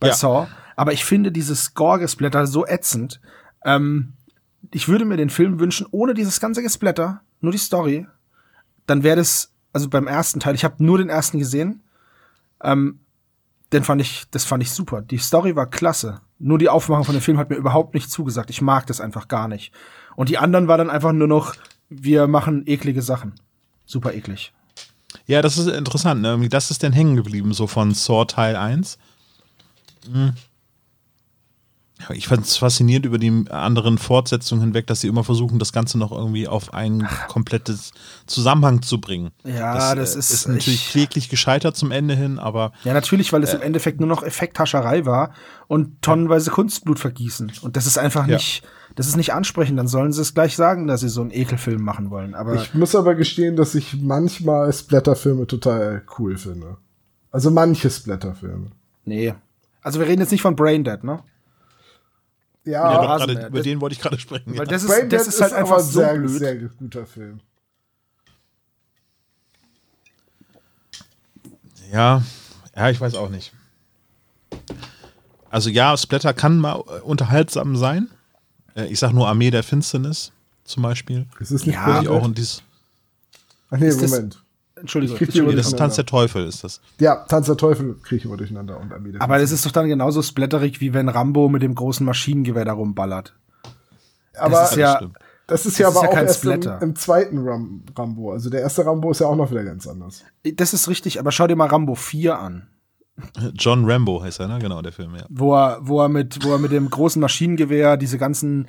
bei 0.00 0.08
Ja. 0.08 0.14
Saw, 0.14 0.46
aber 0.76 0.92
ich 0.92 1.04
finde 1.04 1.30
dieses 1.30 1.74
Gore-Gesplatter 1.74 2.46
so 2.46 2.66
ätzend. 2.66 3.20
Ähm, 3.64 4.12
ich 4.72 4.88
würde 4.88 5.04
mir 5.04 5.16
den 5.16 5.30
Film 5.30 5.60
wünschen, 5.60 5.86
ohne 5.90 6.14
dieses 6.14 6.40
ganze 6.40 6.62
Gesplatter, 6.62 7.20
nur 7.40 7.52
die 7.52 7.58
Story. 7.58 8.06
Dann 8.86 9.02
wäre 9.02 9.16
das, 9.16 9.52
also 9.72 9.88
beim 9.88 10.06
ersten 10.06 10.40
Teil, 10.40 10.54
ich 10.54 10.64
habe 10.64 10.82
nur 10.84 10.98
den 10.98 11.08
ersten 11.08 11.38
gesehen, 11.38 11.82
ähm, 12.62 13.00
den 13.72 13.84
fand 13.84 14.00
ich, 14.00 14.24
das 14.30 14.44
fand 14.44 14.62
ich 14.62 14.70
super. 14.70 15.02
Die 15.02 15.18
Story 15.18 15.56
war 15.56 15.66
klasse. 15.66 16.20
Nur 16.38 16.58
die 16.58 16.68
Aufmachung 16.68 17.04
von 17.04 17.14
dem 17.14 17.22
Film 17.22 17.38
hat 17.38 17.50
mir 17.50 17.56
überhaupt 17.56 17.94
nicht 17.94 18.10
zugesagt. 18.10 18.50
Ich 18.50 18.60
mag 18.60 18.86
das 18.86 19.00
einfach 19.00 19.28
gar 19.28 19.48
nicht. 19.48 19.72
Und 20.16 20.28
die 20.28 20.38
anderen 20.38 20.68
war 20.68 20.78
dann 20.78 20.90
einfach 20.90 21.12
nur 21.12 21.26
noch, 21.26 21.54
wir 21.88 22.26
machen 22.26 22.64
eklige 22.66 23.02
Sachen. 23.02 23.34
Super 23.84 24.14
eklig. 24.14 24.52
Ja, 25.26 25.42
das 25.42 25.58
ist 25.58 25.68
interessant. 25.68 26.20
Ne? 26.22 26.48
Das 26.48 26.70
ist 26.70 26.82
denn 26.82 26.92
hängen 26.92 27.16
geblieben, 27.16 27.52
so 27.52 27.66
von 27.66 27.94
Saw 27.94 28.24
Teil 28.26 28.56
1. 28.56 28.98
Hm. 30.10 30.34
Ich 32.12 32.26
fand 32.26 32.44
es 32.44 32.56
faszinierend 32.56 33.06
über 33.06 33.18
die 33.18 33.44
anderen 33.50 33.98
Fortsetzungen 33.98 34.62
hinweg, 34.64 34.86
dass 34.88 35.00
sie 35.00 35.06
immer 35.06 35.22
versuchen, 35.22 35.60
das 35.60 35.72
Ganze 35.72 35.96
noch 35.96 36.10
irgendwie 36.10 36.48
auf 36.48 36.74
ein 36.74 37.08
komplettes 37.28 37.92
Zusammenhang 38.26 38.82
zu 38.82 39.00
bringen. 39.00 39.30
Ja, 39.44 39.94
das 39.94 40.16
äh, 40.16 40.18
ist- 40.18 40.30
ist 40.32 40.48
natürlich 40.48 40.86
ich- 40.86 40.90
kläglich 40.90 41.28
gescheitert 41.28 41.76
zum 41.76 41.92
Ende 41.92 42.16
hin, 42.16 42.38
aber 42.40 42.72
Ja, 42.82 42.92
natürlich, 42.94 43.32
weil 43.32 43.44
es 43.44 43.54
im 43.54 43.62
Endeffekt 43.62 44.00
nur 44.00 44.08
noch 44.08 44.24
Effekthascherei 44.24 45.06
war 45.06 45.30
und 45.68 46.02
tonnenweise 46.02 46.50
Kunstblut 46.50 46.98
vergießen. 46.98 47.52
Und 47.62 47.76
das 47.76 47.86
ist 47.86 47.96
einfach 47.96 48.26
Ja. 48.26 48.34
nicht, 48.36 48.64
das 48.96 49.06
ist 49.06 49.16
nicht 49.16 49.32
ansprechend. 49.32 49.78
Dann 49.78 49.88
sollen 49.88 50.12
sie 50.12 50.20
es 50.20 50.34
gleich 50.34 50.56
sagen, 50.56 50.88
dass 50.88 51.00
sie 51.00 51.08
so 51.08 51.20
einen 51.20 51.30
Ekelfilm 51.30 51.80
machen 51.80 52.10
wollen. 52.10 52.34
Aber 52.34 52.56
Ich 52.56 52.74
muss 52.74 52.96
aber 52.96 53.14
gestehen, 53.14 53.54
dass 53.54 53.74
ich 53.76 53.96
manchmal 54.02 54.72
Splatterfilme 54.72 55.46
total 55.46 56.02
cool 56.18 56.36
finde. 56.38 56.76
Also 57.30 57.52
manche 57.52 57.88
Splatterfilme. 57.88 58.72
nee. 59.04 59.32
Also 59.80 60.00
wir 60.00 60.06
reden 60.08 60.22
jetzt 60.22 60.32
nicht 60.32 60.40
von 60.42 60.56
Braindead, 60.56 61.04
ne? 61.04 61.20
Ja, 62.64 62.72
ja, 62.72 62.94
doch, 62.96 63.02
gerade 63.18 63.32
über 63.32 63.50
Das- 63.58 63.62
den 63.64 63.80
wollte 63.80 63.94
ich 63.94 64.00
gerade 64.00 64.18
sprechen. 64.18 64.50
Weil 64.52 64.58
ja. 64.58 64.64
das 64.64 64.82
ist, 64.84 64.88
Braindead 64.88 65.20
das 65.20 65.26
ist 65.28 65.40
halt 65.40 65.52
einfach 65.52 65.74
aber 65.74 65.82
so 65.82 66.00
sehr, 66.00 66.14
blöd. 66.14 66.30
sehr 66.30 66.56
guter 66.56 67.06
Film. 67.06 67.40
Ja, 71.92 72.22
ja, 72.74 72.90
ich 72.90 73.00
weiß 73.00 73.14
auch 73.14 73.28
nicht. 73.28 73.52
Also 75.50 75.70
ja, 75.70 75.96
Splatter 75.96 76.32
kann 76.34 76.58
mal 76.58 76.72
unterhaltsam 76.72 77.76
sein. 77.76 78.08
Äh, 78.74 78.86
Ich 78.86 78.98
sag 78.98 79.12
nur 79.12 79.28
Armee 79.28 79.50
der 79.50 79.62
Finsternis 79.62 80.32
zum 80.64 80.82
Beispiel. 80.82 81.26
Es 81.40 81.50
ist 81.50 81.66
nicht 81.66 81.76
Ja, 81.76 82.00
auch 82.10 82.24
in 82.24 82.34
dies, 82.34 82.62
Ach 83.70 83.78
nee, 83.78 83.88
Ist 83.88 84.02
das- 84.02 84.10
Moment. 84.10 84.43
Entschuldigung. 84.76 85.14
Ich 85.14 85.18
krieg 85.18 85.28
die 85.30 85.38
Entschuldigung. 85.38 85.56
das 85.56 85.66
ist 85.68 85.78
Tanz 85.78 85.96
der 85.96 86.06
Teufel, 86.06 86.46
ist 86.46 86.64
das. 86.64 86.80
Ja, 86.98 87.24
Tanz 87.26 87.46
der 87.46 87.56
Teufel 87.56 87.94
kriege 88.02 88.16
ich 88.16 88.24
immer 88.24 88.36
durcheinander 88.36 88.78
und 88.80 88.92
Armee 88.92 89.12
Aber 89.18 89.38
das 89.38 89.52
ist 89.52 89.64
doch 89.64 89.72
dann 89.72 89.88
genauso 89.88 90.22
splatterig, 90.22 90.80
wie 90.80 90.92
wenn 90.92 91.08
Rambo 91.08 91.48
mit 91.48 91.62
dem 91.62 91.74
großen 91.74 92.04
Maschinengewehr 92.04 92.64
da 92.64 92.72
rumballert. 92.72 93.34
aber 94.36 94.50
das 94.50 94.72
ist 94.72 94.78
ja, 94.78 95.00
das 95.46 95.66
ist 95.66 95.78
ja 95.78 95.86
das 95.86 95.94
ist 95.94 95.98
aber 95.98 96.06
ja 96.06 96.10
auch 96.10 96.14
kein 96.14 96.26
erst 96.26 96.44
im, 96.44 96.52
Splatter. 96.52 96.82
im 96.82 96.96
zweiten 96.96 97.38
Ram 97.38 97.82
Rambo. 97.96 98.32
Also 98.32 98.50
der 98.50 98.60
erste 98.60 98.84
Rambo 98.84 99.10
ist 99.10 99.20
ja 99.20 99.26
auch 99.26 99.36
noch 99.36 99.50
wieder 99.50 99.64
ganz 99.64 99.86
anders. 99.86 100.24
das 100.42 100.74
ist 100.74 100.88
richtig, 100.88 101.20
aber 101.20 101.32
schau 101.32 101.46
dir 101.46 101.56
mal 101.56 101.68
Rambo 101.68 101.94
4 101.94 102.38
an. 102.38 102.68
John 103.54 103.88
Rambo 103.88 104.22
heißt 104.22 104.40
er, 104.40 104.48
ne? 104.48 104.58
Genau, 104.58 104.82
der 104.82 104.92
Film, 104.92 105.14
ja. 105.14 105.24
wo 105.28 105.54
er, 105.54 105.78
wo 105.82 106.00
er 106.00 106.08
mit, 106.08 106.44
wo 106.44 106.52
er 106.52 106.58
mit 106.58 106.72
dem 106.72 106.90
großen 106.90 107.20
Maschinengewehr 107.20 107.96
diese 107.96 108.18
ganzen, 108.18 108.68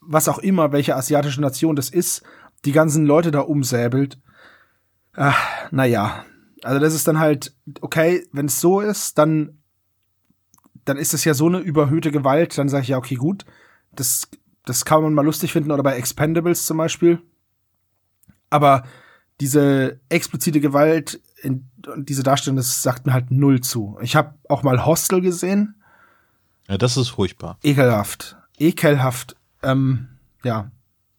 was 0.00 0.28
auch 0.28 0.38
immer, 0.38 0.72
welche 0.72 0.96
asiatische 0.96 1.40
Nation 1.40 1.76
das 1.76 1.90
ist, 1.90 2.22
die 2.64 2.72
ganzen 2.72 3.04
Leute 3.04 3.30
da 3.30 3.40
umsäbelt. 3.40 4.18
Ach, 5.16 5.70
naja. 5.70 6.24
Also 6.62 6.80
das 6.80 6.94
ist 6.94 7.06
dann 7.06 7.18
halt, 7.18 7.54
okay, 7.80 8.26
wenn 8.32 8.46
es 8.46 8.60
so 8.60 8.80
ist, 8.80 9.18
dann, 9.18 9.58
dann 10.84 10.96
ist 10.96 11.14
es 11.14 11.24
ja 11.24 11.34
so 11.34 11.46
eine 11.46 11.58
überhöhte 11.58 12.10
Gewalt, 12.10 12.56
dann 12.56 12.68
sage 12.68 12.82
ich 12.82 12.88
ja, 12.88 12.98
okay, 12.98 13.16
gut, 13.16 13.44
das, 13.92 14.28
das 14.64 14.84
kann 14.84 15.02
man 15.02 15.14
mal 15.14 15.24
lustig 15.24 15.52
finden, 15.52 15.70
oder 15.70 15.82
bei 15.82 15.96
Expendables 15.96 16.66
zum 16.66 16.78
Beispiel. 16.78 17.20
Aber 18.50 18.84
diese 19.40 20.00
explizite 20.08 20.60
Gewalt 20.60 21.20
in, 21.42 21.68
und 21.86 22.08
diese 22.08 22.22
Darstellung, 22.22 22.56
das 22.56 22.82
sagt 22.82 23.04
mir 23.06 23.12
halt 23.12 23.30
null 23.30 23.60
zu. 23.60 23.98
Ich 24.00 24.16
habe 24.16 24.34
auch 24.48 24.62
mal 24.62 24.86
Hostel 24.86 25.20
gesehen 25.20 25.74
Ja, 26.68 26.78
das 26.78 26.96
ist 26.96 27.10
furchtbar. 27.10 27.58
ekelhaft. 27.62 28.36
Ekelhaft. 28.58 29.36
Ähm, 29.62 30.08
ja. 30.44 30.70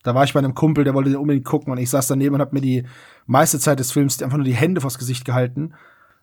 Da 0.06 0.14
war 0.14 0.24
ich 0.24 0.34
bei 0.34 0.40
einem 0.40 0.54
Kumpel, 0.54 0.84
der 0.84 0.94
wollte 0.94 1.10
den 1.10 1.18
unbedingt 1.20 1.46
gucken 1.46 1.72
und 1.72 1.80
ich 1.80 1.90
saß 1.90 2.06
daneben 2.08 2.36
und 2.36 2.42
habe 2.42 2.54
mir 2.54 2.62
die 2.62 2.86
meiste 3.26 3.60
Zeit 3.60 3.80
des 3.80 3.92
Films 3.92 4.22
einfach 4.22 4.38
nur 4.38 4.46
die 4.46 4.54
Hände 4.56 4.80
vors 4.82 5.00
Gesicht 5.00 5.26
gehalten. 5.26 5.74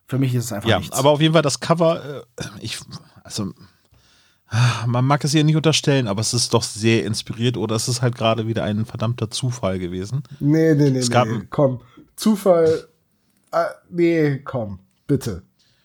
Für 0.07 0.19
mich 0.19 0.35
ist 0.35 0.45
es 0.45 0.53
einfach 0.53 0.69
Ja, 0.69 0.79
nichts. 0.79 0.97
aber 0.97 1.11
auf 1.11 1.21
jeden 1.21 1.33
Fall 1.35 1.43
das 1.43 1.59
Cover, 1.61 2.23
äh, 2.39 2.45
ich, 2.61 2.79
also, 3.25 3.53
man 4.87 5.05
mag 5.05 5.25
es 5.25 5.35
ihr 5.35 5.43
nicht 5.45 5.57
unterstellen, 5.57 6.07
aber 6.07 6.21
es 6.21 6.35
ist 6.35 6.53
doch 6.55 6.63
sehr 6.63 7.05
inspiriert 7.05 7.57
oder 7.57 7.75
es 7.75 7.89
ist 7.89 8.03
halt 8.03 8.15
gerade 8.15 8.47
wieder 8.47 8.65
ein 8.65 8.85
verdammter 8.85 9.31
Zufall 9.31 9.79
gewesen. 9.79 10.23
Nee, 10.41 10.75
nee, 10.75 10.91
nee, 10.91 10.99
Es 10.99 11.11
gab- 11.11 11.27
nee. 11.27 11.41
Komm. 11.51 11.81
Zufall. 12.17 12.87
Ah, 13.51 13.67
nee, 13.91 14.39
komm. 14.45 14.79
Bitte. 15.07 15.43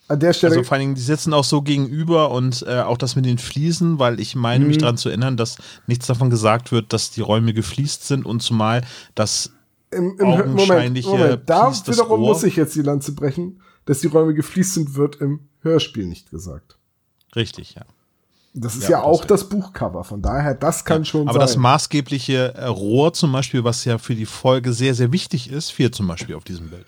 An 0.09 0.19
der 0.21 0.31
Stelle. 0.33 0.51
Also 0.55 0.63
vor 0.63 0.73
allen 0.73 0.81
Dingen, 0.81 0.95
die 0.95 1.01
sitzen 1.01 1.33
auch 1.33 1.43
so 1.43 1.61
gegenüber 1.61 2.31
und 2.31 2.63
äh, 2.67 2.79
auch 2.81 2.97
das 2.97 3.15
mit 3.17 3.25
den 3.25 3.37
Fliesen, 3.37 3.99
weil 3.99 4.19
ich 4.21 4.35
meine 4.35 4.63
Mhm. 4.63 4.67
mich 4.69 4.77
daran 4.77 4.97
zu 4.97 5.09
erinnern, 5.09 5.35
dass 5.35 5.57
nichts 5.85 6.07
davon 6.07 6.29
gesagt 6.29 6.71
wird, 6.71 6.93
dass 6.93 7.11
die 7.11 7.21
Räume 7.21 7.53
gefliest 7.53 8.07
sind 8.07 8.25
und 8.25 8.41
zumal 8.41 8.81
das 9.15 9.51
im, 9.91 10.17
im 10.19 10.27
Moment, 10.27 10.49
augenscheinliche 10.49 11.09
Moment, 11.09 11.41
da 11.49 11.67
Piece, 11.69 11.83
das 11.83 11.95
wiederum 11.97 12.19
Rohr. 12.21 12.29
muss 12.33 12.43
ich 12.43 12.55
jetzt 12.55 12.75
die 12.75 12.81
Lanze 12.81 13.11
brechen, 13.13 13.61
dass 13.85 13.99
die 13.99 14.07
Räume 14.07 14.33
gefliest 14.33 14.73
sind, 14.75 14.95
wird 14.95 15.17
im 15.17 15.41
Hörspiel 15.61 16.05
nicht 16.05 16.29
gesagt. 16.31 16.77
richtig, 17.35 17.75
ja. 17.75 17.83
Das 18.53 18.75
ist 18.75 18.83
Ja, 18.83 18.89
ja, 18.91 18.97
das 18.97 19.05
auch 19.05 19.21
ist- 19.21 19.29
das 19.31 19.49
Buchcover, 19.49 20.03
von 20.03 20.21
daher, 20.21 20.55
das 20.55 20.83
kann 20.83 21.05
schon 21.05 21.27
Aber 21.27 21.33
sein. 21.33 21.41
das 21.41 21.57
maßgebliche 21.57 22.55
äh, 22.55 22.65
Rohr 22.65 23.13
zum 23.13 23.31
Beispiel, 23.31 23.63
was 23.63 23.85
ja 23.85 23.97
für 23.97 24.15
die 24.15 24.25
Folge 24.25 24.73
sehr, 24.73 24.95
sehr 24.95 25.11
wichtig 25.11 25.51
ist, 25.51 25.71
fehlt 25.71 25.93
zum 25.93 26.07
Beispiel 26.07 26.33
auf 26.35 26.43
diesem 26.43 26.69
Bild. 26.69 26.87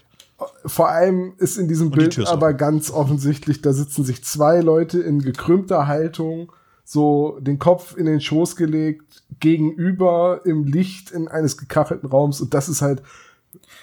Vor 0.66 0.90
allem 0.90 1.34
ist 1.38 1.58
in 1.58 1.68
diesem 1.68 1.92
die 1.92 1.98
Bild 1.98 2.28
aber 2.28 2.54
ganz 2.54 2.92
offensichtlich, 2.92 3.62
da 3.62 3.74
sitzen 3.74 4.04
sich 4.04 4.24
zwei 4.24 4.62
Leute 4.62 5.00
in 5.00 5.20
gekrümmter 5.20 5.88
Haltung, 5.88 6.52
so 6.84 7.38
den 7.40 7.60
Kopf 7.60 7.96
in 7.96 8.06
den 8.06 8.22
Schoß 8.22 8.56
gelegt, 8.56 9.24
gegenüber 9.40 10.42
im 10.46 10.64
Licht 10.64 11.12
in 11.12 11.28
eines 11.28 11.58
gekachelten 11.58 12.10
Raums 12.10 12.42
und 12.42 12.54
das 12.54 12.70
ist 12.70 12.82
halt 12.82 13.04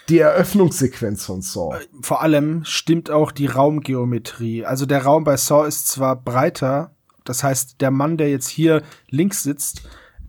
die 0.08 0.18
Eröffnungssequenz 0.18 1.24
von 1.24 1.42
Saw. 1.42 1.78
Vor 2.00 2.22
allem 2.22 2.64
stimmt 2.64 3.10
auch 3.10 3.32
die 3.32 3.46
Raumgeometrie. 3.46 4.64
Also 4.64 4.86
der 4.86 5.02
Raum 5.02 5.24
bei 5.24 5.36
Saw 5.36 5.66
ist 5.66 5.88
zwar 5.88 6.16
breiter, 6.16 6.92
das 7.24 7.42
heißt, 7.42 7.80
der 7.80 7.90
Mann, 7.90 8.16
der 8.16 8.30
jetzt 8.30 8.48
hier 8.48 8.82
links 9.08 9.42
sitzt, 9.42 9.82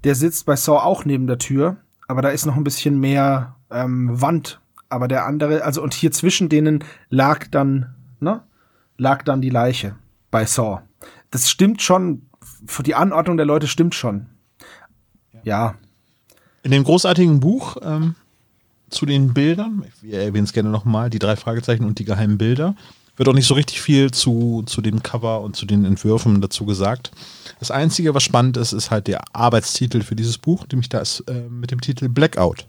der 0.03 0.15
sitzt 0.15 0.45
bei 0.45 0.55
Saw 0.55 0.79
auch 0.79 1.05
neben 1.05 1.27
der 1.27 1.37
Tür, 1.37 1.77
aber 2.07 2.21
da 2.21 2.29
ist 2.29 2.45
noch 2.45 2.55
ein 2.55 2.63
bisschen 2.63 2.99
mehr 2.99 3.55
ähm, 3.69 4.09
Wand. 4.21 4.59
Aber 4.89 5.07
der 5.07 5.25
andere, 5.25 5.63
also 5.63 5.81
und 5.81 5.93
hier 5.93 6.11
zwischen 6.11 6.49
denen 6.49 6.83
lag 7.09 7.47
dann, 7.51 7.95
ne, 8.19 8.41
lag 8.97 9.23
dann 9.23 9.41
die 9.41 9.49
Leiche 9.49 9.95
bei 10.31 10.45
Saw. 10.45 10.81
Das 11.31 11.49
stimmt 11.49 11.81
schon, 11.81 12.23
für 12.65 12.83
die 12.83 12.95
Anordnung 12.95 13.37
der 13.37 13.45
Leute 13.45 13.67
stimmt 13.67 13.95
schon. 13.95 14.27
Ja, 15.43 15.75
In 16.63 16.71
dem 16.71 16.83
großartigen 16.83 17.39
Buch 17.39 17.77
ähm, 17.81 18.15
zu 18.89 19.05
den 19.05 19.33
Bildern, 19.33 19.85
wir 20.01 20.21
erwähnen 20.21 20.45
es 20.45 20.53
gerne 20.53 20.69
nochmal, 20.69 21.09
die 21.09 21.19
drei 21.19 21.35
Fragezeichen 21.35 21.85
und 21.85 21.99
die 21.99 22.05
geheimen 22.05 22.37
Bilder, 22.37 22.75
wird 23.17 23.29
auch 23.29 23.33
nicht 23.33 23.47
so 23.47 23.55
richtig 23.55 23.81
viel 23.81 24.11
zu, 24.11 24.63
zu 24.65 24.81
dem 24.81 25.01
Cover 25.03 25.41
und 25.41 25.55
zu 25.55 25.65
den 25.65 25.85
Entwürfen 25.85 26.39
dazu 26.39 26.65
gesagt. 26.65 27.11
Das 27.59 27.71
Einzige, 27.71 28.13
was 28.13 28.23
spannend 28.23 28.57
ist, 28.57 28.73
ist 28.73 28.91
halt 28.91 29.07
der 29.07 29.23
Arbeitstitel 29.33 30.01
für 30.01 30.15
dieses 30.15 30.37
Buch, 30.37 30.65
nämlich 30.71 30.89
da 30.89 30.99
ist 30.99 31.21
äh, 31.27 31.41
mit 31.49 31.71
dem 31.71 31.81
Titel 31.81 32.09
Blackout. 32.09 32.65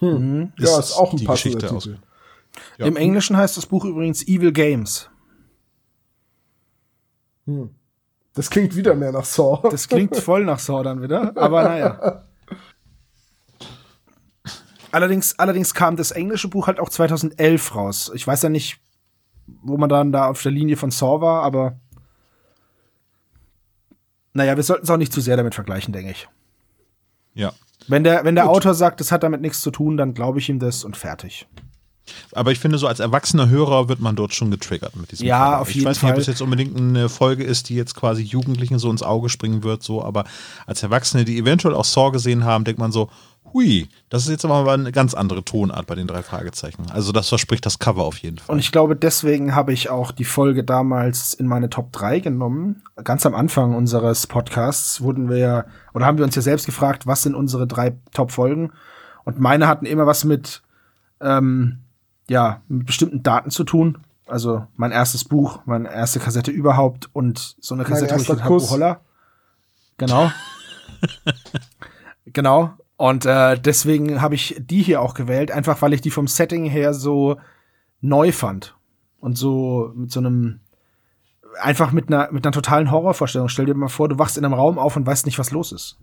Ja, 0.00 0.78
ist 0.78 0.92
auch 0.96 1.12
ein 1.12 1.24
passender 1.24 1.32
Geschichte 1.32 1.58
Titel. 1.58 1.74
aus. 1.74 1.88
Ja. 2.78 2.86
im 2.86 2.96
Englischen 2.96 3.36
heißt 3.36 3.56
das 3.56 3.66
Buch 3.66 3.84
übrigens 3.84 4.26
Evil 4.26 4.52
Games. 4.52 5.08
Das 8.34 8.50
klingt 8.50 8.76
wieder 8.76 8.94
mehr 8.94 9.12
nach 9.12 9.24
Saw. 9.24 9.68
Das 9.70 9.88
klingt 9.88 10.16
voll 10.18 10.44
nach 10.44 10.58
Saw 10.58 10.82
dann 10.82 11.02
wieder, 11.02 11.36
aber 11.36 11.62
naja. 11.64 12.24
Allerdings, 14.90 15.38
allerdings 15.38 15.74
kam 15.74 15.96
das 15.96 16.12
englische 16.12 16.48
Buch 16.48 16.66
halt 16.66 16.80
auch 16.80 16.88
2011 16.88 17.74
raus. 17.74 18.10
Ich 18.14 18.26
weiß 18.26 18.42
ja 18.42 18.48
nicht, 18.48 18.80
wo 19.46 19.76
man 19.76 19.88
dann 19.88 20.12
da 20.12 20.28
auf 20.28 20.42
der 20.42 20.52
Linie 20.52 20.76
von 20.76 20.90
Saw 20.90 21.20
war, 21.20 21.42
aber 21.42 21.78
naja, 24.32 24.56
wir 24.56 24.62
sollten 24.62 24.84
es 24.84 24.90
auch 24.90 24.96
nicht 24.96 25.12
zu 25.12 25.20
sehr 25.20 25.36
damit 25.36 25.54
vergleichen, 25.54 25.92
denke 25.92 26.12
ich. 26.12 26.28
Ja. 27.34 27.52
Wenn 27.88 28.04
der, 28.04 28.24
wenn 28.24 28.34
der 28.34 28.48
Autor 28.48 28.74
sagt, 28.74 29.00
das 29.00 29.10
hat 29.12 29.22
damit 29.22 29.40
nichts 29.40 29.60
zu 29.60 29.70
tun, 29.70 29.96
dann 29.96 30.14
glaube 30.14 30.38
ich 30.38 30.48
ihm 30.48 30.58
das 30.58 30.84
und 30.84 30.96
fertig. 30.96 31.46
Aber 32.32 32.52
ich 32.52 32.58
finde, 32.58 32.78
so 32.78 32.86
als 32.86 33.00
erwachsener 33.00 33.48
Hörer 33.50 33.88
wird 33.88 34.00
man 34.00 34.16
dort 34.16 34.32
schon 34.34 34.50
getriggert 34.50 34.96
mit 34.96 35.10
diesem 35.12 35.26
Ja, 35.26 35.44
Cover. 35.44 35.60
auf 35.60 35.68
Ich 35.68 35.74
jeden 35.76 35.86
weiß 35.86 35.96
nicht, 35.98 36.04
ob 36.04 36.10
Fall. 36.14 36.20
es 36.20 36.26
jetzt 36.26 36.40
unbedingt 36.40 36.76
eine 36.76 37.08
Folge 37.08 37.44
ist, 37.44 37.68
die 37.68 37.74
jetzt 37.74 37.94
quasi 37.94 38.22
Jugendlichen 38.22 38.78
so 38.78 38.90
ins 38.90 39.02
Auge 39.02 39.28
springen 39.28 39.62
wird, 39.62 39.82
so, 39.82 40.02
aber 40.02 40.24
als 40.66 40.82
Erwachsene, 40.82 41.24
die 41.26 41.36
eventuell 41.38 41.74
auch 41.74 41.84
Saw 41.84 42.10
gesehen 42.10 42.44
haben, 42.44 42.64
denkt 42.64 42.78
man 42.80 42.92
so, 42.92 43.10
hui, 43.52 43.88
das 44.08 44.22
ist 44.22 44.30
jetzt 44.30 44.44
aber 44.44 44.64
mal 44.64 44.74
eine 44.74 44.92
ganz 44.92 45.14
andere 45.14 45.44
Tonart 45.44 45.86
bei 45.86 45.94
den 45.94 46.06
drei 46.06 46.22
Fragezeichen. 46.22 46.86
Also 46.90 47.12
das 47.12 47.28
verspricht 47.28 47.64
das 47.66 47.78
Cover 47.78 48.04
auf 48.04 48.18
jeden 48.18 48.38
Fall. 48.38 48.52
Und 48.54 48.60
ich 48.60 48.72
glaube, 48.72 48.96
deswegen 48.96 49.54
habe 49.54 49.72
ich 49.72 49.90
auch 49.90 50.12
die 50.12 50.24
Folge 50.24 50.64
damals 50.64 51.34
in 51.34 51.46
meine 51.46 51.70
Top 51.70 51.92
3 51.92 52.20
genommen. 52.20 52.82
Ganz 53.02 53.26
am 53.26 53.34
Anfang 53.34 53.74
unseres 53.74 54.26
Podcasts 54.26 55.00
wurden 55.00 55.28
wir 55.28 55.38
ja, 55.38 55.64
oder 55.94 56.06
haben 56.06 56.18
wir 56.18 56.24
uns 56.24 56.34
ja 56.34 56.42
selbst 56.42 56.66
gefragt, 56.66 57.06
was 57.06 57.22
sind 57.22 57.34
unsere 57.34 57.66
drei 57.66 57.96
Top-Folgen? 58.12 58.72
Und 59.24 59.40
meine 59.40 59.68
hatten 59.68 59.86
immer 59.86 60.06
was 60.06 60.24
mit, 60.24 60.62
ähm, 61.20 61.80
ja, 62.28 62.62
mit 62.68 62.86
bestimmten 62.86 63.22
Daten 63.22 63.50
zu 63.50 63.64
tun. 63.64 63.98
Also 64.26 64.66
mein 64.76 64.92
erstes 64.92 65.24
Buch, 65.24 65.60
meine 65.64 65.92
erste 65.92 66.20
Kassette 66.20 66.50
überhaupt 66.50 67.08
und 67.12 67.56
so 67.60 67.74
eine 67.74 67.84
Kassette 67.84 68.14
wo 68.44 68.56
ich. 68.58 68.70
Holler. 68.70 69.00
Genau. 69.96 70.30
genau. 72.26 72.74
Und 72.98 73.26
äh, 73.26 73.56
deswegen 73.56 74.20
habe 74.20 74.34
ich 74.34 74.56
die 74.58 74.82
hier 74.82 75.00
auch 75.00 75.14
gewählt, 75.14 75.52
einfach 75.52 75.80
weil 75.82 75.92
ich 75.92 76.00
die 76.00 76.10
vom 76.10 76.26
Setting 76.26 76.64
her 76.64 76.92
so 76.92 77.36
neu 78.00 78.32
fand. 78.32 78.74
Und 79.20 79.38
so 79.38 79.92
mit 79.94 80.10
so 80.10 80.18
einem, 80.18 80.58
einfach 81.60 81.92
mit 81.92 82.08
einer, 82.08 82.32
mit 82.32 82.44
einer 82.44 82.52
totalen 82.52 82.90
Horrorvorstellung. 82.90 83.48
Stell 83.48 83.66
dir 83.66 83.74
mal 83.74 83.86
vor, 83.86 84.08
du 84.08 84.18
wachst 84.18 84.36
in 84.36 84.44
einem 84.44 84.54
Raum 84.54 84.80
auf 84.80 84.96
und 84.96 85.06
weißt 85.06 85.26
nicht, 85.26 85.38
was 85.38 85.52
los 85.52 85.70
ist. 85.70 85.96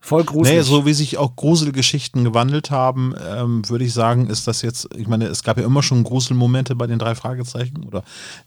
Voll 0.00 0.24
gruselig. 0.24 0.58
Nee, 0.58 0.62
so 0.62 0.86
wie 0.86 0.92
sich 0.92 1.18
auch 1.18 1.36
Gruselgeschichten 1.36 2.24
gewandelt 2.24 2.72
haben, 2.72 3.14
ähm, 3.24 3.68
würde 3.68 3.84
ich 3.84 3.92
sagen, 3.92 4.26
ist 4.26 4.48
das 4.48 4.62
jetzt, 4.62 4.88
ich 4.96 5.06
meine, 5.06 5.26
es 5.26 5.44
gab 5.44 5.56
ja 5.56 5.64
immer 5.64 5.84
schon 5.84 6.02
Gruselmomente 6.02 6.74
bei 6.74 6.88
den 6.88 6.98
drei 6.98 7.14
Fragezeichen 7.14 7.84
oder 7.84 8.02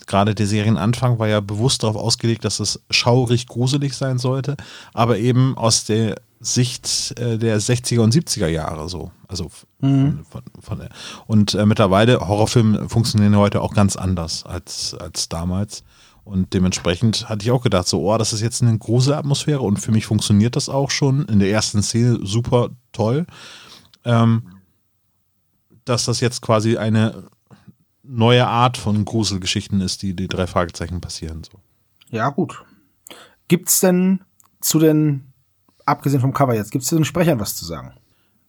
gerade 0.08 0.36
der 0.36 0.46
Serienanfang 0.46 1.20
war 1.20 1.30
ja 1.30 1.40
bewusst 1.40 1.84
darauf 1.84 1.96
ausgelegt, 1.96 2.44
dass 2.44 2.60
es 2.60 2.82
schaurig 2.92 3.48
gruselig 3.48 3.94
sein 3.94 4.18
sollte, 4.18 4.58
aber 4.94 5.18
eben 5.18 5.58
aus 5.58 5.86
der 5.86 6.16
Sicht 6.40 7.20
äh, 7.20 7.38
der 7.38 7.60
60er 7.60 8.00
und 8.00 8.14
70er 8.14 8.48
Jahre 8.48 8.88
so. 8.90 9.12
Also 9.28 9.50
von, 9.50 10.26
von, 10.30 10.44
von 10.60 10.80
der, 10.80 10.90
und 11.28 11.54
äh, 11.54 11.66
mittlerweile 11.66 12.20
Horrorfilme 12.28 12.90
funktionieren 12.90 13.36
heute 13.36 13.62
auch 13.62 13.74
ganz 13.74 13.96
anders 13.96 14.46
als, 14.46 14.94
als 14.94 15.30
damals. 15.30 15.84
Und 16.24 16.54
dementsprechend 16.54 17.28
hatte 17.28 17.44
ich 17.44 17.52
auch 17.52 17.64
gedacht, 17.64 17.88
so, 17.88 18.04
oh, 18.04 18.18
das 18.18 18.34
ist 18.34 18.42
jetzt 18.42 18.62
eine 18.62 18.78
Gruselatmosphäre 18.78 19.62
und 19.62 19.78
für 19.78 19.92
mich 19.92 20.06
funktioniert 20.06 20.56
das 20.56 20.70
auch 20.70 20.92
schon 20.92 21.26
in 21.26 21.40
der 21.40 21.50
ersten 21.50 21.82
Szene 21.82 22.20
super 22.24 22.70
toll. 22.92 23.26
Ähm, 24.06 24.60
dass 25.86 26.06
das 26.06 26.20
jetzt 26.20 26.42
quasi 26.42 26.78
eine 26.78 27.30
neue 28.04 28.48
Art 28.48 28.78
von 28.78 29.06
Gruselgeschichten 29.06 29.82
ist, 29.82 30.02
die 30.04 30.16
die 30.16 30.28
drei 30.28 30.48
Fragezeichen 30.48 31.02
passieren. 31.02 31.44
So. 31.44 31.60
Ja, 32.10 32.30
gut. 32.30 32.64
Gibt's 33.48 33.80
denn 33.80 34.22
zu 34.62 34.80
den, 34.80 35.29
abgesehen 35.90 36.22
vom 36.22 36.34
Cover 36.34 36.56
jetzt, 36.56 36.72
gibt's 36.72 36.88
zu 36.88 36.96
den 36.96 37.06
Sprechern 37.06 37.40
was 37.40 37.56
zu 37.56 37.66
sagen? 37.66 37.94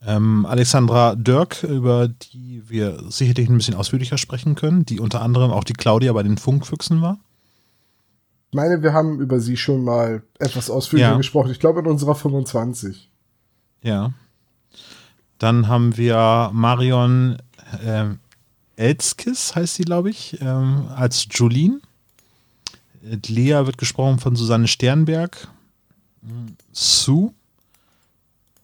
Ähm, 0.06 0.46
Alexandra 0.46 1.14
Dirk, 1.14 1.62
über 1.62 2.08
die 2.08 2.62
wir 2.68 3.02
sicherlich 3.10 3.48
ein 3.48 3.56
bisschen 3.58 3.74
ausführlicher 3.74 4.16
sprechen 4.16 4.54
können, 4.54 4.86
die 4.86 4.98
unter 4.98 5.20
anderem 5.20 5.50
auch 5.50 5.64
die 5.64 5.74
Claudia 5.74 6.12
bei 6.12 6.22
den 6.22 6.38
Funkfüchsen 6.38 7.02
war. 7.02 7.18
Ich 8.50 8.56
meine, 8.56 8.82
wir 8.82 8.92
haben 8.94 9.20
über 9.20 9.40
sie 9.40 9.56
schon 9.56 9.84
mal 9.84 10.22
etwas 10.38 10.70
ausführlicher 10.70 11.10
Ja. 11.10 11.16
gesprochen. 11.16 11.50
Ich 11.50 11.60
glaube 11.60 11.80
in 11.80 11.86
unserer 11.86 12.14
25. 12.14 13.10
Ja. 13.82 14.12
Dann 15.38 15.68
haben 15.68 15.96
wir 15.96 16.50
Marion 16.52 17.36
ähm, 17.84 18.18
Elskis, 18.76 19.54
heißt 19.54 19.74
sie, 19.74 19.84
glaube 19.84 20.10
ich, 20.10 20.38
ähm, 20.40 20.86
als 20.96 21.28
Jolene. 21.30 21.80
Äh, 23.04 23.18
Lea 23.28 23.66
wird 23.66 23.78
gesprochen 23.78 24.18
von 24.18 24.34
Susanne 24.34 24.66
Sternberg. 24.66 25.48
Sue. 26.72 27.32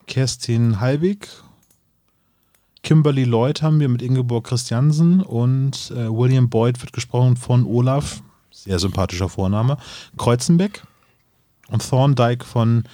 Kerstin 0.07 0.81
Halbig. 0.81 1.29
Kimberly 2.83 3.25
Lloyd 3.25 3.63
haben 3.63 3.81
wir 3.81 3.89
mit 3.89 4.01
Ingeborg 4.01 4.47
Christiansen 4.47 5.21
und 5.21 5.91
äh, 5.91 6.09
William 6.09 6.49
Boyd 6.49 6.81
wird 6.81 6.93
gesprochen 6.93 7.37
von 7.37 7.67
Olaf, 7.67 8.23
sehr 8.53 8.79
sympathischer 8.79 9.29
Vorname, 9.29 9.77
Kreuzenbeck 10.17 10.85
und 11.69 11.89
Thorndike 11.89 12.45
von 12.45 12.85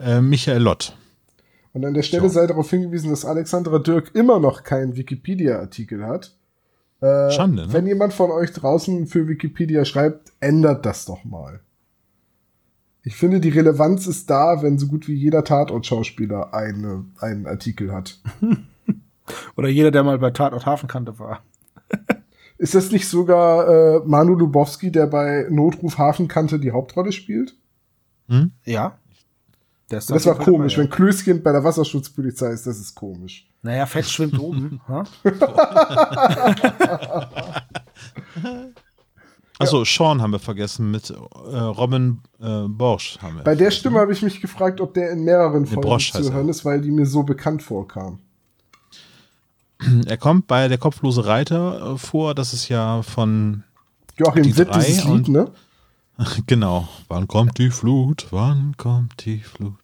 äh, 0.00 0.22
Michael 0.22 0.62
Lott. 0.62 0.96
Und 1.74 1.84
an 1.84 1.92
der 1.92 2.02
Stelle 2.02 2.30
sei 2.30 2.46
darauf 2.46 2.70
hingewiesen, 2.70 3.10
dass 3.10 3.26
Alexandra 3.26 3.80
Dirk 3.80 4.14
immer 4.14 4.40
noch 4.40 4.62
keinen 4.62 4.96
Wikipedia-Artikel 4.96 6.06
hat. 6.06 6.34
Äh, 7.00 7.30
Schande, 7.32 7.66
ne? 7.66 7.72
Wenn 7.72 7.86
jemand 7.86 8.14
von 8.14 8.30
euch 8.30 8.52
draußen 8.52 9.06
für 9.06 9.28
Wikipedia 9.28 9.84
schreibt, 9.84 10.32
ändert 10.40 10.86
das 10.86 11.04
doch 11.04 11.24
mal. 11.24 11.60
Ich 13.06 13.16
finde, 13.16 13.38
die 13.40 13.50
Relevanz 13.50 14.06
ist 14.06 14.30
da, 14.30 14.62
wenn 14.62 14.78
so 14.78 14.86
gut 14.86 15.08
wie 15.08 15.14
jeder 15.14 15.44
Tatort-Schauspieler 15.44 16.54
eine, 16.54 17.04
einen 17.20 17.46
Artikel 17.46 17.92
hat. 17.92 18.18
Oder 19.56 19.68
jeder, 19.68 19.90
der 19.90 20.04
mal 20.04 20.18
bei 20.18 20.30
Tatort 20.30 20.64
Hafenkante 20.66 21.18
war. 21.18 21.42
Ist 22.56 22.74
das 22.74 22.92
nicht 22.92 23.08
sogar 23.08 23.68
äh, 23.68 24.00
Manu 24.06 24.34
Lubowski, 24.36 24.90
der 24.92 25.06
bei 25.08 25.46
Notruf 25.50 25.98
Hafenkante 25.98 26.58
die 26.60 26.70
Hauptrolle 26.70 27.10
spielt? 27.12 27.54
Ja. 28.64 28.96
Der 29.90 29.98
ist 29.98 30.08
Das 30.08 30.26
auf 30.26 30.38
war 30.38 30.44
komisch. 30.44 30.74
dabei, 30.76 30.84
Wenn 30.84 30.90
Klößchen 30.90 31.42
bei 31.42 31.52
der 31.52 31.64
Wasserschutzpolizei 31.64 32.52
ist, 32.52 32.66
das 32.66 32.78
ist 32.78 32.94
komisch. 32.94 33.50
ja. 33.64 33.70
Naja, 33.70 33.86
Fett 33.86 34.06
schwimmt 34.06 34.38
oben. 34.38 34.80
Achso, 39.58 39.84
Sean 39.84 40.20
haben 40.20 40.32
wir 40.32 40.40
vergessen 40.40 40.90
mit 40.90 41.10
äh, 41.10 41.14
Robin 41.56 42.20
äh, 42.40 42.62
Borsch 42.66 43.18
haben 43.22 43.36
wir. 43.36 43.44
Bei 43.44 43.54
der 43.54 43.70
Stimme 43.70 44.00
habe 44.00 44.12
ich 44.12 44.22
mich 44.22 44.40
gefragt, 44.40 44.80
ob 44.80 44.94
der 44.94 45.10
in 45.12 45.24
mehreren 45.24 45.64
Folgen 45.66 45.82
Brosch 45.82 46.12
zu 46.12 46.32
hören 46.32 46.48
ist, 46.48 46.64
weil 46.64 46.80
die 46.80 46.90
mir 46.90 47.06
so 47.06 47.22
bekannt 47.22 47.62
vorkam. 47.62 48.18
Er 50.06 50.16
kommt 50.16 50.46
bei 50.46 50.68
der 50.68 50.78
kopflose 50.78 51.26
Reiter 51.26 51.94
äh, 51.94 51.98
vor, 51.98 52.34
das 52.34 52.52
ist 52.52 52.68
ja 52.68 53.02
von 53.02 53.62
Joachim 54.16 54.42
Die 54.42 54.56
Witt, 54.56 54.68
drei 54.70 54.84
dieses 54.84 55.04
und- 55.04 55.26
Lied, 55.26 55.28
ne? 55.28 55.50
genau. 56.46 56.88
Wann 57.08 57.28
kommt 57.28 57.58
die 57.58 57.70
Flut? 57.70 58.26
Wann 58.30 58.74
kommt 58.76 59.24
die 59.24 59.40
Flut? 59.40 59.74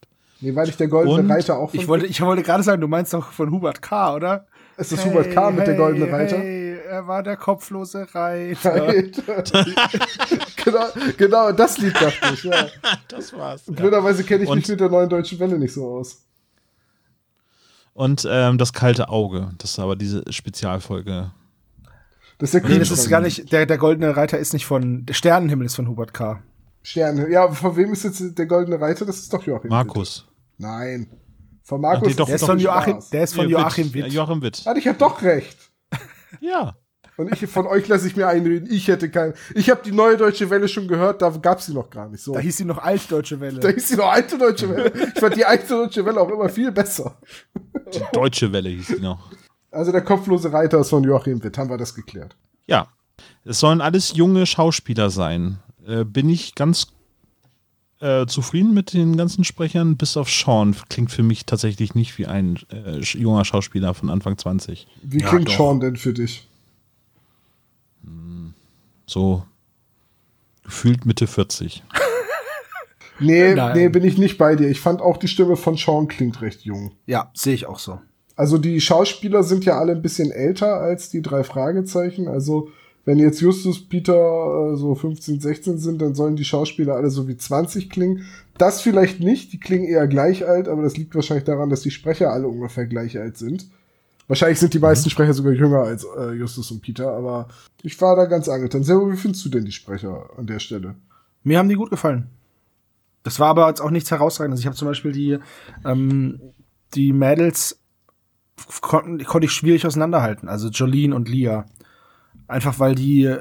Nee, 0.41 0.55
weil 0.55 0.69
ich 0.69 0.77
der 0.77 0.89
Goldene 0.89 1.19
Und 1.21 1.31
Reiter 1.31 1.59
auch 1.59 1.71
von 1.71 1.79
Ich 1.79 1.87
wollte, 1.87 2.07
ich 2.07 2.21
wollte 2.21 2.43
gerade 2.43 2.63
sagen, 2.63 2.81
du 2.81 2.89
meinst 2.89 3.13
doch 3.13 3.31
von 3.31 3.51
Hubert 3.51 3.83
K., 3.83 4.15
oder? 4.15 4.47
Ist 4.79 4.93
das 4.93 5.05
Hubert 5.05 5.31
K. 5.33 5.51
mit 5.51 5.67
der 5.67 5.75
Goldene 5.75 6.07
hey, 6.07 6.15
Reiter? 6.15 6.37
Er 6.91 7.07
war 7.07 7.23
der 7.23 7.37
kopflose 7.37 8.05
Reiter. 8.13 8.89
Reiter. 8.89 9.45
genau, 10.65 10.87
genau, 11.17 11.53
das 11.53 11.79
Lied 11.79 11.95
dachte 11.95 12.35
ich, 12.35 12.43
ja. 12.43 12.67
Das 13.09 13.33
war's. 13.33 13.63
Blöderweise 13.67 14.25
kenne 14.25 14.43
ich 14.43 14.51
Und- 14.51 14.59
mich 14.59 14.69
mit 14.69 14.81
der 14.81 14.89
neuen 14.89 15.09
deutschen 15.09 15.39
Welle 15.39 15.57
nicht 15.57 15.73
so 15.73 15.89
aus. 15.89 16.25
Und 17.95 18.27
ähm, 18.29 18.59
das 18.59 18.73
kalte 18.73 19.09
Auge. 19.09 19.53
Das 19.59 19.71
ist 19.73 19.79
aber 19.79 19.95
diese 19.95 20.25
Spezialfolge. 20.33 21.31
Das 22.39 22.53
ist 22.55 22.65
der 22.65 22.69
Nee, 22.69 22.79
das 22.81 22.91
ist 22.91 23.09
gar 23.09 23.21
nicht, 23.21 23.53
der, 23.53 23.67
der 23.67 23.79
goldene 23.79 24.17
Reiter 24.17 24.39
ist 24.39 24.53
nicht 24.53 24.67
von, 24.67 25.07
der 25.07 25.15
Sternenhimmel 25.15 25.67
ist 25.67 25.77
von 25.77 25.87
Hubert 25.87 26.13
K. 26.13 26.43
Sterne. 26.83 27.31
Ja, 27.31 27.53
von 27.53 27.77
wem 27.77 27.93
ist 27.93 28.03
jetzt 28.03 28.37
der 28.37 28.47
Goldene 28.47 28.81
Reiter? 28.81 29.05
Das 29.07 29.19
ist 29.19 29.33
doch 29.33 29.43
Joachim 29.45 29.65
Witt. 29.65 29.71
Markus. 29.71 30.27
Nein. 30.59 31.09
Von 31.63 31.83
Markus. 31.83 32.03
Ach, 32.03 32.09
nee, 32.11 32.15
doch, 32.17 32.27
Der 32.27 32.35
ist 32.35 32.43
doch, 32.43 32.47
von 32.49 32.59
Joachim, 32.59 32.99
der 33.13 33.23
ist 33.23 33.35
von 33.37 33.47
Nee, 33.47 33.53
Joachim 33.53 33.87
Ja, 33.89 33.95
Witt. 33.95 34.13
Joachim 34.13 34.43
Witt. 34.43 34.63
Ah, 34.65 34.75
ich 34.77 34.89
hab 34.89 34.99
doch 34.99 35.23
recht. 35.23 35.70
Ja. 36.41 36.77
Und 37.17 37.33
ich, 37.33 37.47
von 37.51 37.67
euch 37.67 37.87
lasse 37.89 38.07
ich 38.07 38.17
mir 38.17 38.29
einreden, 38.29 38.69
ich 38.71 38.89
hätte 38.89 39.11
keinen. 39.11 39.35
Ich 39.55 39.69
habe 39.69 39.83
die 39.85 39.93
neue 39.93 40.17
deutsche 40.17 40.49
Welle 40.49 40.69
schon 40.69 40.89
gehört, 40.89 41.21
da 41.21 41.29
gab's 41.31 41.67
sie 41.67 41.75
noch 41.75 41.91
gar 41.91 42.09
nicht. 42.09 42.23
So. 42.23 42.33
Da 42.33 42.41
hieß 42.41 42.57
sie 42.57 42.65
noch 42.65 42.79
Altdeutsche 42.79 43.41
Welle. 43.41 43.61
Da 43.61 43.69
hieß 43.69 43.89
sie 43.89 43.97
noch 43.97 44.11
alte 44.11 44.39
deutsche 44.39 44.71
Welle. 44.71 44.93
Ich 45.15 45.21
fand 45.21 45.37
die 45.37 45.45
alte 45.45 45.69
deutsche 45.69 46.05
Welle 46.05 46.21
auch 46.21 46.31
immer 46.31 46.49
viel 46.49 46.73
besser. 46.73 47.19
Die 47.93 48.01
deutsche 48.13 48.51
Welle 48.53 48.71
hieß 48.71 48.87
die 48.97 49.03
noch. 49.03 49.31
Also 49.71 49.93
der 49.93 50.03
kopflose 50.03 50.53
Reiter 50.53 50.79
ist 50.81 50.91
von 50.91 51.05
Joachim 51.05 51.43
Witt, 51.45 51.59
haben 51.59 51.71
wir 51.71 51.79
das 51.79 51.95
geklärt. 51.95 52.37
Ja. 52.67 52.89
Es 53.45 53.61
sollen 53.61 53.81
alles 53.81 54.15
junge 54.15 54.47
Schauspieler 54.47 55.11
sein. 55.11 55.59
Äh, 55.87 56.05
bin 56.05 56.29
ich 56.29 56.55
ganz 56.55 56.89
äh, 58.01 58.27
zufrieden 58.27 58.75
mit 58.75 58.93
den 58.95 59.17
ganzen 59.17 59.45
Sprechern, 59.45 59.97
bis 59.97 60.17
auf 60.17 60.29
Sean. 60.31 60.75
Klingt 60.89 61.11
für 61.11 61.23
mich 61.23 61.47
tatsächlich 61.47 61.95
nicht 61.95 62.19
wie 62.19 62.27
ein 62.27 62.59
äh, 62.73 62.99
junger 63.01 63.45
Schauspieler 63.45 63.95
von 63.95 64.11
Anfang 64.11 64.37
20. 64.39 64.87
Wie 65.03 65.21
Ja, 65.21 65.29
klingt 65.29 65.49
doch. 65.49 65.57
Sean 65.57 65.81
denn 65.81 65.97
für 65.97 66.13
dich? 66.13 66.47
So 69.07 69.45
gefühlt 70.65 71.05
Mitte 71.07 71.27
40. 71.27 71.83
Nee, 73.23 73.55
Nein. 73.55 73.77
nee, 73.77 73.89
bin 73.91 74.03
ich 74.03 74.17
nicht 74.17 74.39
bei 74.39 74.57
dir. 74.57 74.71
Ich 74.71 74.81
fand 74.81 75.03
auch 75.03 75.19
die 75.19 75.29
Stimme 75.29 75.57
von 75.57 75.77
Sean 75.77 76.09
klingt 76.09 76.41
recht 76.41 76.63
jung. 76.63 76.93
Ja, 77.05 77.31
sehe 77.35 77.53
ich 77.53 77.67
auch 77.67 77.79
so. 77.79 78.01
Also 78.35 78.57
die 78.57 78.81
Schauspieler 78.81 79.43
sind 79.43 79.67
ja 79.67 79.79
alle 79.79 79.93
ein 79.93 80.01
bisschen 80.01 80.31
älter 80.31 80.77
als 80.77 81.11
die 81.11 81.21
drei 81.21 81.45
Fragezeichen. 81.45 82.29
Also 82.29 82.71
wenn 83.05 83.19
jetzt 83.19 83.41
Justus, 83.41 83.89
Peter 83.89 84.73
äh, 84.73 84.77
so 84.77 84.95
15, 84.95 85.41
16 85.41 85.79
sind, 85.79 86.03
dann 86.03 86.15
sollen 86.15 86.37
die 86.37 86.45
Schauspieler 86.45 86.95
alle 86.95 87.11
so 87.11 87.29
wie 87.29 87.37
20 87.37 87.91
klingen. 87.91 88.27
Das 88.59 88.83
vielleicht 88.83 89.21
nicht, 89.21 89.53
die 89.53 89.61
klingen 89.61 89.87
eher 89.87 90.07
gleich 90.07 90.47
alt, 90.47 90.69
aber 90.69 90.83
das 90.83 90.97
liegt 90.97 91.15
wahrscheinlich 91.15 91.45
daran, 91.45 91.71
dass 91.71 91.81
die 91.81 91.91
Sprecher 91.91 92.31
alle 92.31 92.47
ungefähr 92.47 92.87
gleich 92.87 93.19
alt 93.19 93.39
sind. 93.39 93.69
Wahrscheinlich 94.29 94.61
sind 94.61 94.75
die 94.75 94.79
meisten 94.79 95.09
Mhm. 95.09 95.11
Sprecher 95.11 95.35
sogar 95.35 95.53
jünger 95.53 95.81
als 95.81 96.07
äh, 96.17 96.33
Justus 96.33 96.71
und 96.71 96.83
Peter, 96.83 97.11
aber 97.13 97.49
ich 97.83 98.01
war 98.01 98.15
da 98.15 98.27
ganz 98.27 98.49
angetan. 98.49 98.85
Servo, 98.85 99.11
wie 99.11 99.17
findest 99.17 99.45
du 99.45 99.49
denn 99.49 99.65
die 99.65 99.73
Sprecher 99.73 100.31
an 100.37 100.47
der 100.47 100.61
Stelle? 100.61 100.95
Mir 101.43 101.59
haben 101.59 101.69
die 101.69 101.75
gut 101.75 101.91
gefallen. 101.91 102.29
Das 103.23 103.41
war 103.41 103.49
aber 103.49 103.69
jetzt 103.69 103.81
auch 103.81 103.91
nichts 103.91 104.11
herausragendes. 104.11 104.61
Ich 104.61 104.67
habe 104.67 104.77
zum 104.77 104.89
Beispiel 104.89 105.13
die, 105.13 105.39
ähm, 105.85 106.41
die 106.95 107.13
Mädels 107.13 107.81
konnten, 108.81 109.23
konnte 109.25 109.47
ich 109.47 109.53
schwierig 109.53 109.87
auseinanderhalten. 109.87 110.49
Also 110.49 110.69
Jolene 110.69 111.15
und 111.15 111.29
Lia. 111.29 111.67
Einfach 112.51 112.81
weil 112.81 112.97
die 112.97 113.33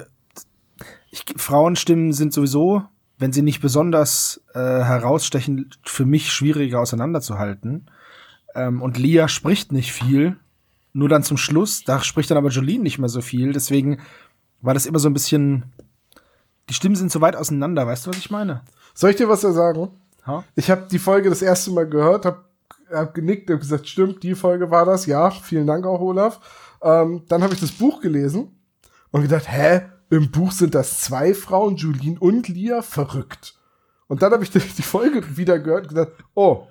ich, 1.10 1.26
Frauenstimmen 1.36 2.14
sind 2.14 2.32
sowieso, 2.32 2.84
wenn 3.18 3.34
sie 3.34 3.41
nicht 3.41 3.60
besonders 3.60 4.39
äh, 4.53 4.60
herausstechen, 4.60 5.72
für 5.84 6.05
mich 6.05 6.32
schwieriger 6.32 6.80
auseinanderzuhalten. 6.80 7.89
Ähm, 8.53 8.84
und 8.84 8.99
Lia 8.99 9.28
spricht 9.28 9.72
nicht 9.72 9.93
viel. 9.93 10.38
Nur 10.93 11.10
dann 11.10 11.24
zum 11.24 11.38
Schluss, 11.38 11.84
da 11.84 12.03
spricht 12.03 12.30
dann 12.30 12.38
aber 12.38 12.49
Jolene 12.49 12.84
nicht 12.84 12.99
mehr 12.99 13.10
so 13.10 13.22
viel. 13.22 13.51
Deswegen 13.51 13.99
war 14.62 14.76
das 14.76 14.86
immer 14.86 14.99
so 14.99 15.10
ein 15.10 15.14
bisschen. 15.14 15.66
Die 16.70 16.76
Stimmen 16.76 16.95
sind 16.95 17.12
so 17.12 17.20
weit 17.20 17.36
auseinander, 17.36 17.88
weißt 17.88 18.05
du, 18.05 18.12
was 18.12 18.18
ich 18.18 18.30
meine? 18.30 18.62
Soll 18.93 19.10
ich 19.10 19.16
dir 19.16 19.28
was 19.28 19.41
da 19.41 19.51
sagen? 19.53 19.89
Ha? 20.28 20.43
Ich 20.55 20.70
habe 20.70 20.88
die 20.91 20.99
Folge 20.99 21.30
das 21.30 21.41
erste 21.41 21.72
Mal 21.72 21.89
gehört, 21.89 22.26
habe 22.26 22.45
hab 22.91 23.16
genickt 23.16 23.49
und 23.49 23.60
gesagt, 23.60 23.88
stimmt, 23.88 24.22
die 24.22 24.36
Folge 24.36 24.70
war 24.70 24.86
das. 24.86 25.07
Ja, 25.07 25.32
vielen 25.32 25.66
Dank 25.66 25.88
auch, 25.88 25.99
Olaf. 25.99 26.39
Ähm, 26.84 27.24
dann 27.28 27.41
habe 27.41 27.55
ich 27.55 27.60
das 27.60 27.72
Buch 27.72 28.01
gelesen 28.01 28.55
und 29.12 29.22
gedacht, 29.24 29.45
hä, 29.51 29.82
im 30.10 30.32
Buch 30.32 30.51
sind 30.51 30.74
das 30.76 31.01
zwei 31.01 31.34
Frauen, 31.34 31.76
Julien 31.76 32.18
und 32.18 32.47
Lia, 32.47 32.82
verrückt. 32.82 33.55
Und 34.07 34.22
dann 34.22 34.32
habe 34.32 34.43
ich 34.43 34.49
die, 34.49 34.60
die 34.60 34.82
Folge 34.82 35.38
wieder 35.38 35.60
gehört 35.60 35.84
und 35.84 35.89
gedacht, 35.89 36.12
oh, 36.34 36.68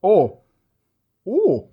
oh, 0.00 0.38
oh. 1.24 1.68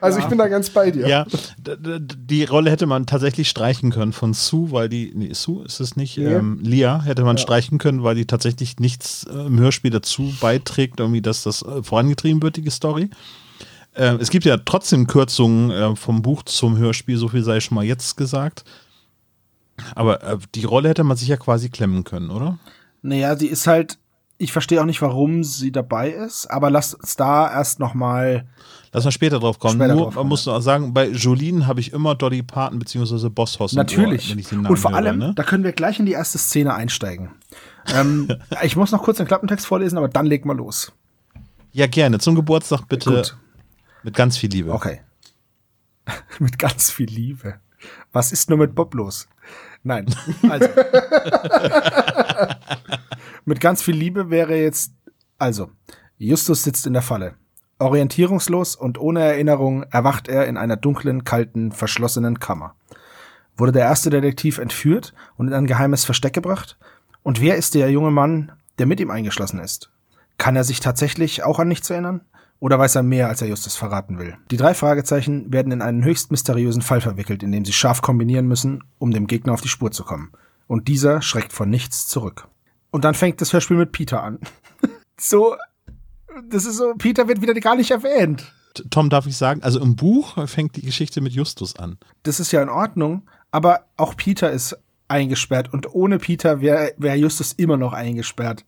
Also 0.00 0.18
Ja. 0.18 0.24
ich 0.24 0.28
bin 0.28 0.36
da 0.38 0.48
ganz 0.48 0.68
bei 0.70 0.90
dir. 0.90 1.06
Ja, 1.08 1.26
die 1.58 2.44
Rolle 2.44 2.70
hätte 2.70 2.86
man 2.86 3.06
tatsächlich 3.06 3.48
streichen 3.48 3.90
können 3.92 4.12
von 4.12 4.34
Sue, 4.34 4.72
weil 4.72 4.88
die, 4.88 5.12
nee, 5.14 5.32
Sue 5.32 5.64
ist 5.64 5.80
es 5.80 5.96
nicht, 5.96 6.18
Nee. 6.18 6.24
ähm, 6.34 6.58
Lia 6.62 7.02
hätte 7.02 7.22
man 7.22 7.36
Ja. 7.36 7.42
streichen 7.42 7.78
können, 7.78 8.02
weil 8.02 8.16
die 8.16 8.26
tatsächlich 8.26 8.78
nichts 8.80 9.24
äh, 9.24 9.46
im 9.46 9.58
Hörspiel 9.58 9.90
dazu 9.92 10.34
beiträgt, 10.40 10.98
irgendwie, 11.00 11.22
dass 11.22 11.44
das 11.44 11.62
äh, 11.62 11.82
vorangetrieben 11.82 12.42
wird, 12.42 12.56
die 12.56 12.68
Story. 12.70 13.10
Äh, 13.94 14.16
es 14.16 14.30
gibt 14.30 14.44
ja 14.44 14.56
trotzdem 14.58 15.06
Kürzungen 15.06 15.70
äh, 15.70 15.96
vom 15.96 16.20
Buch 16.20 16.42
zum 16.42 16.76
Hörspiel, 16.76 17.16
so 17.16 17.28
viel 17.28 17.44
sei 17.44 17.60
schon 17.60 17.76
mal 17.76 17.84
jetzt 17.84 18.16
gesagt. 18.16 18.64
Aber 19.94 20.22
äh, 20.22 20.38
die 20.54 20.64
Rolle 20.64 20.88
hätte 20.88 21.04
man 21.04 21.16
sich 21.16 21.28
ja 21.28 21.36
quasi 21.36 21.68
klemmen 21.68 22.04
können, 22.04 22.30
oder? 22.30 22.58
Naja, 23.02 23.36
sie 23.36 23.48
ist 23.48 23.66
halt. 23.66 23.98
Ich 24.38 24.52
verstehe 24.52 24.82
auch 24.82 24.84
nicht, 24.86 25.00
warum 25.00 25.44
sie 25.44 25.72
dabei 25.72 26.10
ist, 26.10 26.46
aber 26.50 26.68
lass 26.68 26.92
uns 26.92 27.16
da 27.16 27.50
erst 27.50 27.80
noch 27.80 27.94
mal. 27.94 28.46
Lass 28.92 29.04
mal 29.04 29.10
später 29.10 29.38
drauf 29.40 29.58
kommen. 29.58 29.76
Später 29.76 29.94
Nur, 29.94 30.04
drauf 30.04 30.14
man 30.14 30.20
kommen, 30.22 30.28
muss 30.28 30.46
auch 30.46 30.60
sagen, 30.60 30.92
bei 30.92 31.08
Jolene 31.08 31.66
habe 31.66 31.80
ich 31.80 31.92
immer 31.94 32.14
Dolly 32.14 32.42
Parton 32.42 32.78
bzw. 32.78 33.30
Boss 33.30 33.58
Hoss 33.58 33.72
im 33.72 33.78
Ohr, 33.78 33.84
Natürlich. 33.84 34.30
wenn 34.30 34.38
ich 34.38 34.48
den 34.48 34.58
Namen 34.60 34.72
Und 34.72 34.76
vor 34.78 34.90
höre, 34.90 34.98
allem, 34.98 35.18
ne? 35.18 35.32
da 35.34 35.42
können 35.42 35.64
wir 35.64 35.72
gleich 35.72 35.98
in 36.00 36.04
die 36.04 36.12
erste 36.12 36.36
Szene 36.36 36.74
einsteigen. 36.74 37.30
ähm, 37.94 38.28
ich 38.62 38.76
muss 38.76 38.92
noch 38.92 39.02
kurz 39.02 39.16
den 39.16 39.26
Klappentext 39.26 39.64
vorlesen, 39.66 39.96
aber 39.96 40.08
dann 40.08 40.26
leg 40.26 40.44
mal 40.44 40.56
los. 40.56 40.92
Ja, 41.72 41.86
gerne. 41.86 42.18
Zum 42.18 42.34
Geburtstag 42.34 42.82
bitte 42.88 43.10
Gut. 43.10 43.36
mit 44.02 44.14
ganz 44.14 44.36
viel 44.36 44.50
Liebe. 44.50 44.70
Okay. 44.72 45.00
mit 46.38 46.58
ganz 46.58 46.90
viel 46.90 47.08
Liebe. 47.08 47.54
Was 48.12 48.32
ist 48.32 48.50
nur 48.50 48.58
mit 48.58 48.74
Bob 48.74 48.92
los? 48.94 49.28
Nein. 49.86 50.06
Also. 50.50 50.68
mit 53.44 53.60
ganz 53.60 53.82
viel 53.82 53.94
Liebe 53.94 54.30
wäre 54.30 54.56
jetzt. 54.56 54.92
Also, 55.38 55.70
Justus 56.18 56.64
sitzt 56.64 56.86
in 56.86 56.92
der 56.92 57.02
Falle. 57.02 57.34
Orientierungslos 57.78 58.74
und 58.74 58.98
ohne 58.98 59.20
Erinnerung 59.20 59.84
erwacht 59.84 60.28
er 60.28 60.46
in 60.46 60.56
einer 60.56 60.76
dunklen, 60.76 61.22
kalten, 61.22 61.70
verschlossenen 61.70 62.40
Kammer. 62.40 62.74
Wurde 63.56 63.72
der 63.72 63.84
erste 63.84 64.10
Detektiv 64.10 64.58
entführt 64.58 65.14
und 65.36 65.48
in 65.48 65.54
ein 65.54 65.66
geheimes 65.66 66.04
Versteck 66.04 66.32
gebracht? 66.32 66.76
Und 67.22 67.40
wer 67.40 67.56
ist 67.56 67.74
der 67.74 67.90
junge 67.90 68.10
Mann, 68.10 68.52
der 68.78 68.86
mit 68.86 68.98
ihm 68.98 69.10
eingeschlossen 69.10 69.60
ist? 69.60 69.90
Kann 70.36 70.56
er 70.56 70.64
sich 70.64 70.80
tatsächlich 70.80 71.44
auch 71.44 71.60
an 71.60 71.68
nichts 71.68 71.90
erinnern? 71.90 72.22
Oder 72.58 72.78
weiß 72.78 72.94
er 72.94 73.02
mehr, 73.02 73.28
als 73.28 73.42
er 73.42 73.48
Justus 73.48 73.76
verraten 73.76 74.18
will? 74.18 74.36
Die 74.50 74.56
drei 74.56 74.74
Fragezeichen 74.74 75.52
werden 75.52 75.72
in 75.72 75.82
einen 75.82 76.04
höchst 76.04 76.30
mysteriösen 76.30 76.82
Fall 76.82 77.00
verwickelt, 77.00 77.42
in 77.42 77.52
dem 77.52 77.64
sie 77.64 77.72
scharf 77.72 78.00
kombinieren 78.00 78.46
müssen, 78.46 78.82
um 78.98 79.10
dem 79.10 79.26
Gegner 79.26 79.52
auf 79.52 79.60
die 79.60 79.68
Spur 79.68 79.90
zu 79.90 80.04
kommen. 80.04 80.32
Und 80.66 80.88
dieser 80.88 81.22
schreckt 81.22 81.52
vor 81.52 81.66
nichts 81.66 82.08
zurück. 82.08 82.48
Und 82.90 83.04
dann 83.04 83.14
fängt 83.14 83.40
das 83.40 83.52
Hörspiel 83.52 83.76
mit 83.76 83.92
Peter 83.92 84.22
an. 84.22 84.38
so, 85.20 85.56
das 86.48 86.64
ist 86.64 86.78
so, 86.78 86.94
Peter 86.96 87.28
wird 87.28 87.42
wieder 87.42 87.54
gar 87.54 87.76
nicht 87.76 87.90
erwähnt. 87.90 88.52
Tom, 88.90 89.10
darf 89.10 89.26
ich 89.26 89.36
sagen, 89.36 89.62
also 89.62 89.80
im 89.80 89.96
Buch 89.96 90.46
fängt 90.48 90.76
die 90.76 90.82
Geschichte 90.82 91.20
mit 91.20 91.32
Justus 91.32 91.76
an. 91.76 91.98
Das 92.22 92.40
ist 92.40 92.52
ja 92.52 92.62
in 92.62 92.68
Ordnung, 92.68 93.28
aber 93.50 93.86
auch 93.96 94.16
Peter 94.16 94.50
ist 94.50 94.76
eingesperrt 95.08 95.72
und 95.72 95.94
ohne 95.94 96.18
Peter 96.18 96.60
wäre 96.60 96.92
wär 96.96 97.16
Justus 97.16 97.52
immer 97.52 97.76
noch 97.76 97.92
eingesperrt. 97.92 98.64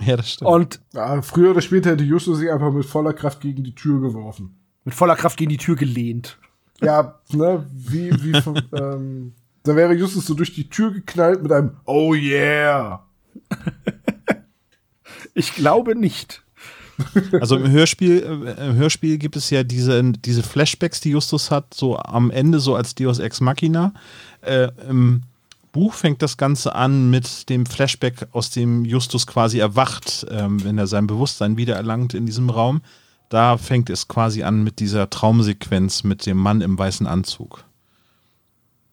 Ja, 0.06 0.16
das 0.16 0.32
stimmt. 0.32 0.50
Und 0.50 0.80
Ja, 0.94 1.20
früher 1.22 1.50
oder 1.50 1.60
später 1.60 1.90
hätte 1.90 2.04
Justus 2.04 2.38
sich 2.38 2.50
einfach 2.50 2.72
mit 2.72 2.84
voller 2.86 3.12
Kraft 3.12 3.40
gegen 3.40 3.62
die 3.64 3.74
Tür 3.74 4.00
geworfen. 4.00 4.56
mit 4.84 4.94
voller 4.94 5.16
Kraft 5.16 5.36
gegen 5.36 5.50
die 5.50 5.56
Tür 5.58 5.76
gelehnt. 5.76 6.38
Ja, 6.80 7.20
ne, 7.32 7.66
wie, 7.72 8.10
wie, 8.22 8.40
von, 8.40 8.60
ähm, 8.72 9.34
da 9.62 9.76
wäre 9.76 9.92
Justus 9.92 10.26
so 10.26 10.34
durch 10.34 10.54
die 10.54 10.70
Tür 10.70 10.92
geknallt 10.92 11.42
mit 11.42 11.52
einem 11.52 11.76
Oh 11.84 12.14
yeah. 12.14 13.04
Ich 15.34 15.54
glaube 15.54 15.94
nicht. 15.94 16.42
Also 17.40 17.56
im 17.56 17.70
Hörspiel, 17.70 18.44
äh, 18.58 18.68
im 18.68 18.74
Hörspiel 18.76 19.16
gibt 19.18 19.36
es 19.36 19.48
ja 19.50 19.62
diese, 19.62 20.02
diese 20.12 20.42
Flashbacks, 20.42 21.00
die 21.00 21.10
Justus 21.10 21.50
hat, 21.50 21.72
so 21.72 21.96
am 21.96 22.30
Ende, 22.30 22.60
so 22.60 22.74
als 22.74 22.94
Deus 22.94 23.18
Ex 23.18 23.40
Machina. 23.40 23.94
Äh, 24.42 24.68
Im 24.88 25.22
Buch 25.72 25.94
fängt 25.94 26.22
das 26.22 26.36
Ganze 26.36 26.74
an 26.74 27.10
mit 27.10 27.48
dem 27.48 27.66
Flashback, 27.66 28.28
aus 28.32 28.50
dem 28.50 28.84
Justus 28.84 29.26
quasi 29.26 29.58
erwacht, 29.58 30.26
ähm, 30.30 30.62
wenn 30.64 30.78
er 30.78 30.86
sein 30.86 31.06
Bewusstsein 31.06 31.56
wiedererlangt 31.56 32.14
in 32.14 32.26
diesem 32.26 32.50
Raum. 32.50 32.82
Da 33.28 33.56
fängt 33.58 33.90
es 33.90 34.08
quasi 34.08 34.42
an 34.42 34.64
mit 34.64 34.80
dieser 34.80 35.08
Traumsequenz 35.08 36.02
mit 36.02 36.26
dem 36.26 36.36
Mann 36.36 36.60
im 36.60 36.76
weißen 36.76 37.06
Anzug. 37.06 37.64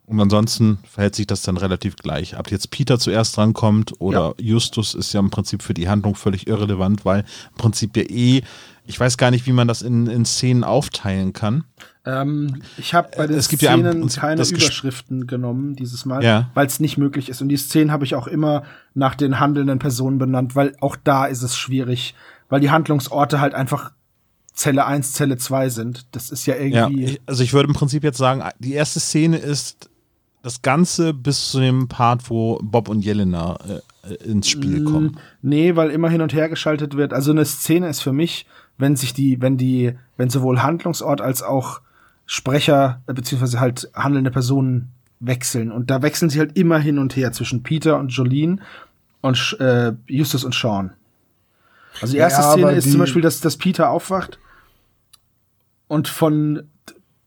Und 0.08 0.22
ansonsten 0.22 0.78
verhält 0.90 1.16
sich 1.16 1.28
das 1.28 1.42
dann 1.42 1.58
relativ 1.58 1.98
gleich. 1.98 2.40
Ob 2.40 2.50
jetzt 2.50 2.72
Peter 2.72 2.98
zuerst 2.98 3.36
drankommt 3.36 4.00
oder 4.00 4.36
Justus 4.40 4.94
ist 4.94 5.12
ja 5.12 5.20
im 5.20 5.32
Prinzip 5.32 5.62
für 5.62 5.74
die 5.74 5.90
Handlung 5.90 6.16
völlig 6.16 6.48
irrelevant, 6.48 7.04
weil 7.04 7.26
im 7.52 7.58
Prinzip 7.58 7.98
ja 7.98 8.04
eh, 8.04 8.42
ich 8.86 8.98
weiß 8.98 9.18
gar 9.18 9.32
nicht, 9.32 9.48
wie 9.48 9.52
man 9.52 9.68
das 9.68 9.82
in, 9.82 10.08
in 10.08 10.24
Szenen 10.24 10.64
aufteilen 10.64 11.34
kann. 11.34 11.66
Ähm, 12.08 12.62
ich 12.78 12.94
habe 12.94 13.10
bei 13.18 13.28
den 13.28 13.38
Es 13.38 13.50
gibt 13.50 13.62
ja 13.62 13.74
im 13.74 13.82
Szenen 13.82 14.00
Prinzip 14.02 14.22
keine 14.22 14.42
Überschriften 14.48 15.28
genommen 15.28 15.76
dieses 15.76 16.06
Mal, 16.06 16.24
Ja. 16.24 16.50
weil 16.54 16.66
es 16.68 16.80
nicht 16.80 16.98
möglich 16.98 17.28
ist. 17.30 17.42
Und 17.42 17.50
die 17.50 17.58
Szenen 17.58 17.92
habe 17.92 18.06
ich 18.06 18.16
auch 18.16 18.28
immer 18.28 18.64
nach 18.94 19.16
den 19.16 19.40
handelnden 19.40 19.80
Personen 19.80 20.18
benannt, 20.18 20.56
weil 20.56 20.76
auch 20.80 20.96
da 21.04 21.26
ist 21.26 21.42
es 21.42 21.58
schwierig, 21.58 22.16
weil 22.50 22.62
die 22.62 22.72
Handlungsorte 22.72 23.42
halt 23.42 23.54
einfach 23.54 23.92
Zelle 24.54 24.86
1, 24.86 25.14
Zelle 25.14 25.38
2 25.38 25.70
sind. 25.70 26.08
Das 26.16 26.32
ist 26.32 26.46
ja 26.46 26.56
Ja, 26.56 26.88
irgendwie. 26.88 27.04
ich, 27.06 27.22
also 27.26 27.44
ich 27.44 27.54
würde 27.54 27.68
im 27.70 27.76
Prinzip 27.76 28.04
jetzt 28.04 28.18
sagen, 28.18 28.44
die 28.60 28.74
erste 28.74 29.00
Szene 29.00 29.38
ist 29.38 29.90
das 30.44 30.62
Ganze 30.62 31.14
bis 31.14 31.52
zu 31.52 31.60
dem 31.60 31.88
Part, 31.90 32.30
wo 32.30 32.58
Bob 32.64 32.88
und 32.90 33.04
Jelena 33.04 33.58
äh, 34.06 34.14
äh, 34.14 34.16
ins 34.24 34.48
Spiel 34.48 34.84
kommen. 34.86 35.20
Nee, 35.42 35.76
weil 35.76 35.90
immer 35.90 36.10
hin 36.10 36.22
und 36.22 36.34
her 36.34 36.48
geschaltet 36.48 36.96
wird. 36.96 37.12
Also 37.12 37.32
eine 37.32 37.44
Szene 37.44 37.90
ist 37.90 38.00
für 38.02 38.14
mich, 38.14 38.46
wenn 38.78 38.96
sich 38.96 39.14
die, 39.14 39.42
wenn 39.42 39.58
die, 39.58 39.94
wenn 40.16 40.30
sowohl 40.30 40.62
Handlungsort 40.64 41.20
als 41.22 41.44
auch 41.44 41.82
Sprecher 42.28 43.02
äh, 43.08 43.14
beziehungsweise 43.14 43.60
halt 43.60 43.90
handelnde 43.96 44.30
Personen 44.30 44.92
wechseln. 45.20 45.72
Und 45.72 45.90
da 45.90 46.04
wechseln 46.04 46.30
sie 46.30 46.40
halt 46.40 46.56
immer 46.56 46.78
hin 46.78 47.00
und 47.00 47.16
her 47.16 47.32
zwischen 47.32 47.64
Peter 47.64 47.98
und 47.98 48.10
Jolene 48.10 48.58
und 49.22 49.58
äh, 49.60 49.94
Justus 50.06 50.44
und 50.44 50.54
Sean. 50.54 50.92
Also 52.02 52.14
die 52.14 52.20
erste 52.20 52.42
Ja, 52.42 52.52
Szene 52.52 52.72
ist 52.74 52.92
zum 52.92 53.00
Beispiel, 53.00 53.24
dass, 53.24 53.42
dass 53.42 53.58
Peter 53.58 53.90
aufwacht 53.90 54.38
und 55.88 56.08
von 56.08 56.64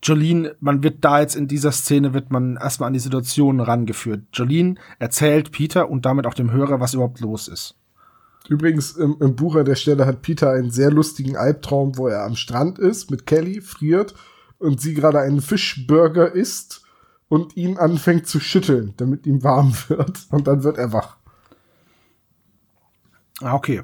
Jolene, 0.02 0.54
man 0.60 0.82
wird 0.82 1.04
da 1.04 1.20
jetzt 1.20 1.34
in 1.34 1.48
dieser 1.48 1.72
Szene, 1.72 2.14
wird 2.14 2.30
man 2.30 2.56
erstmal 2.56 2.86
an 2.86 2.92
die 2.92 3.00
Situation 3.00 3.60
rangeführt. 3.60 4.22
Jolene 4.32 4.76
erzählt 4.98 5.50
Peter 5.50 5.90
und 5.90 6.06
damit 6.06 6.26
auch 6.26 6.34
dem 6.34 6.52
Hörer, 6.52 6.78
was 6.78 6.94
überhaupt 6.94 7.20
los 7.20 7.48
ist. 7.48 7.74
Übrigens, 8.48 8.92
im, 8.92 9.16
im 9.20 9.36
Buch 9.36 9.56
an 9.56 9.64
der 9.64 9.74
Stelle 9.74 10.06
hat 10.06 10.22
Peter 10.22 10.50
einen 10.50 10.70
sehr 10.70 10.90
lustigen 10.90 11.36
Albtraum, 11.36 11.98
wo 11.98 12.08
er 12.08 12.24
am 12.24 12.36
Strand 12.36 12.78
ist 12.78 13.10
mit 13.10 13.26
Kelly, 13.26 13.60
friert 13.60 14.14
und 14.60 14.80
sie 14.80 14.94
gerade 14.94 15.18
einen 15.20 15.40
Fischburger 15.40 16.32
isst 16.32 16.82
und 17.28 17.56
ihn 17.56 17.76
anfängt 17.78 18.26
zu 18.28 18.38
schütteln, 18.40 18.94
damit 18.96 19.26
ihm 19.26 19.42
warm 19.42 19.72
wird. 19.88 20.20
Und 20.30 20.46
dann 20.46 20.62
wird 20.62 20.78
er 20.78 20.92
wach. 20.92 21.16
Ah, 23.42 23.54
okay. 23.54 23.82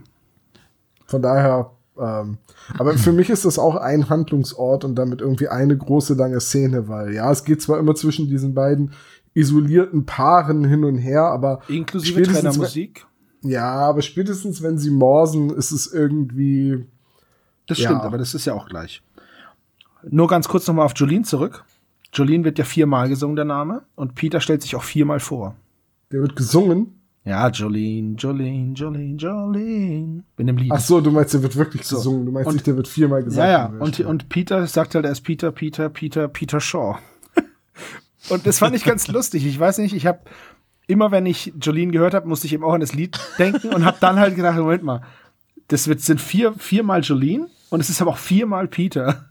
Von 1.06 1.22
daher 1.22 1.70
Ähm, 1.98 2.36
aber 2.76 2.92
für 2.98 3.12
mich 3.12 3.30
ist 3.30 3.46
das 3.46 3.58
auch 3.58 3.74
ein 3.76 4.10
Handlungsort 4.10 4.84
und 4.84 4.96
damit 4.96 5.22
irgendwie 5.22 5.48
eine 5.48 5.74
große 5.78 6.12
lange 6.12 6.40
Szene, 6.40 6.88
weil 6.88 7.14
ja, 7.14 7.30
es 7.32 7.42
geht 7.42 7.62
zwar 7.62 7.78
immer 7.78 7.94
zwischen 7.94 8.28
diesen 8.28 8.52
beiden 8.52 8.92
isolierten 9.32 10.04
Paaren 10.04 10.62
hin 10.66 10.84
und 10.84 10.98
her, 10.98 11.22
aber 11.22 11.60
Inklusive 11.68 12.20
Trainermusik. 12.20 13.06
wenn- 13.40 13.50
Ja, 13.50 13.76
aber 13.76 14.02
spätestens 14.02 14.60
wenn 14.62 14.76
sie 14.76 14.90
morsen, 14.90 15.48
ist 15.48 15.70
es 15.72 15.90
irgendwie 15.90 16.84
Das 17.66 17.78
Ja. 17.78 17.88
stimmt, 17.88 18.02
aber 18.02 18.18
das 18.18 18.34
ist 18.34 18.44
ja 18.44 18.52
auch 18.52 18.68
gleich. 18.68 19.02
Nur 20.08 20.28
ganz 20.28 20.48
kurz 20.48 20.66
nochmal 20.66 20.84
auf 20.86 20.92
Jolene 20.96 21.24
zurück. 21.24 21.64
Jolene 22.12 22.44
wird 22.44 22.58
ja 22.58 22.64
viermal 22.64 23.08
gesungen, 23.08 23.36
der 23.36 23.44
Name. 23.44 23.82
Und 23.94 24.14
Peter 24.14 24.40
stellt 24.40 24.62
sich 24.62 24.76
auch 24.76 24.82
viermal 24.84 25.20
vor. 25.20 25.54
der 26.12 26.20
wird 26.20 26.36
gesungen. 26.36 26.92
Ja, 27.24 27.48
Jolene, 27.48 28.14
Jolene, 28.16 28.72
Jolene, 28.74 29.16
Jolene. 29.16 30.22
In 30.38 30.46
dem 30.46 30.56
Lied. 30.56 30.70
Ach 30.72 30.78
so, 30.78 31.00
du 31.00 31.10
meinst, 31.10 31.34
der 31.34 31.42
wird 31.42 31.56
wirklich 31.56 31.82
So. 31.84 31.96
gesungen. 31.96 32.24
Du 32.24 32.30
meinst 32.30 32.46
Und- 32.46 32.54
nicht, 32.54 32.66
der 32.68 32.76
wird 32.76 32.86
viermal 32.86 33.24
gesagt. 33.24 33.44
ja, 33.48 33.72
ja. 33.72 33.80
Und, 33.80 33.98
und 34.00 34.28
Peter 34.28 34.64
sagt 34.68 34.94
halt, 34.94 35.04
er 35.04 35.10
ist 35.10 35.22
Peter, 35.22 35.50
Peter, 35.50 35.88
Peter, 35.88 36.28
Peter 36.28 36.60
Shaw. 36.60 36.98
und 38.30 38.46
das 38.46 38.58
fand 38.60 38.76
ich 38.76 38.84
ganz 38.84 39.08
lustig. 39.08 39.44
Ich 39.44 39.58
weiß 39.58 39.78
nicht, 39.78 39.94
ich 39.94 40.06
habe 40.06 40.20
immer, 40.86 41.10
wenn 41.10 41.26
ich 41.26 41.52
Jolene 41.60 41.90
gehört 41.90 42.14
habe, 42.14 42.28
musste 42.28 42.46
ich 42.46 42.52
eben 42.52 42.62
auch 42.62 42.74
an 42.74 42.80
das 42.80 42.92
Lied 42.94 43.18
denken 43.40 43.70
und 43.74 43.84
habe 43.84 43.96
dann 44.00 44.20
halt 44.20 44.36
gedacht, 44.36 44.56
Moment 44.56 44.84
mal, 44.84 45.02
das 45.66 45.88
wird, 45.88 46.00
sind 46.00 46.20
vier, 46.20 46.52
viermal 46.54 47.00
Jolene 47.02 47.48
und 47.70 47.80
es 47.80 47.90
ist 47.90 48.00
aber 48.00 48.12
auch 48.12 48.18
viermal 48.18 48.68
Peter. 48.68 49.24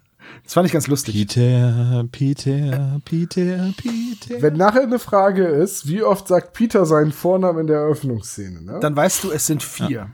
Das 0.43 0.53
fand 0.53 0.67
ich 0.67 0.73
ganz 0.73 0.87
lustig. 0.87 1.15
Peter, 1.15 2.05
Peter, 2.11 3.01
Peter, 3.03 3.73
Peter. 3.75 4.41
Wenn 4.41 4.57
nachher 4.57 4.83
eine 4.83 4.99
Frage 4.99 5.45
ist, 5.45 5.87
wie 5.87 6.03
oft 6.03 6.27
sagt 6.27 6.53
Peter 6.53 6.85
seinen 6.85 7.11
Vornamen 7.11 7.61
in 7.61 7.67
der 7.67 7.77
Eröffnungsszene, 7.77 8.61
ne? 8.61 8.79
dann, 8.79 8.95
weißt 8.95 9.23
du, 9.23 9.31
es 9.31 9.47
sind 9.47 9.63
vier. 9.63 10.11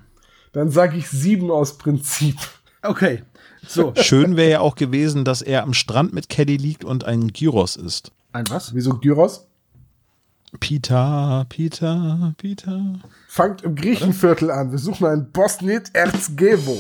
dann 0.54 0.70
sage 0.70 0.98
ich 0.98 1.10
sieben 1.10 1.52
aus 1.52 1.78
Prinzip. 1.78 2.38
Okay. 2.82 3.24
So. 3.68 3.94
Schön 3.98 4.38
wäre 4.38 4.52
ja 4.52 4.60
auch 4.62 4.76
gewesen, 4.76 5.26
dass 5.26 5.42
er 5.42 5.64
am 5.64 5.74
Strand 5.74 6.14
mit 6.14 6.30
Caddy 6.30 6.58
liegt 6.58 6.84
und 6.84 7.04
ein 7.04 7.28
Gyros 7.28 7.76
isst. 7.76 8.12
Ein 8.32 8.46
was? 8.50 8.74
Wieso 8.74 8.98
Gyros? 8.98 9.48
Peter, 10.60 11.46
Peter, 11.48 12.34
Peter. 12.38 13.00
Fangt 13.28 13.64
im 13.64 13.76
Griechenviertel 13.76 14.52
an. 14.52 14.72
Wir 14.72 14.80
suchen 14.80 15.08
einen 15.08 15.32
Bosnit 15.32 15.92
Erzgevo. 15.94 16.78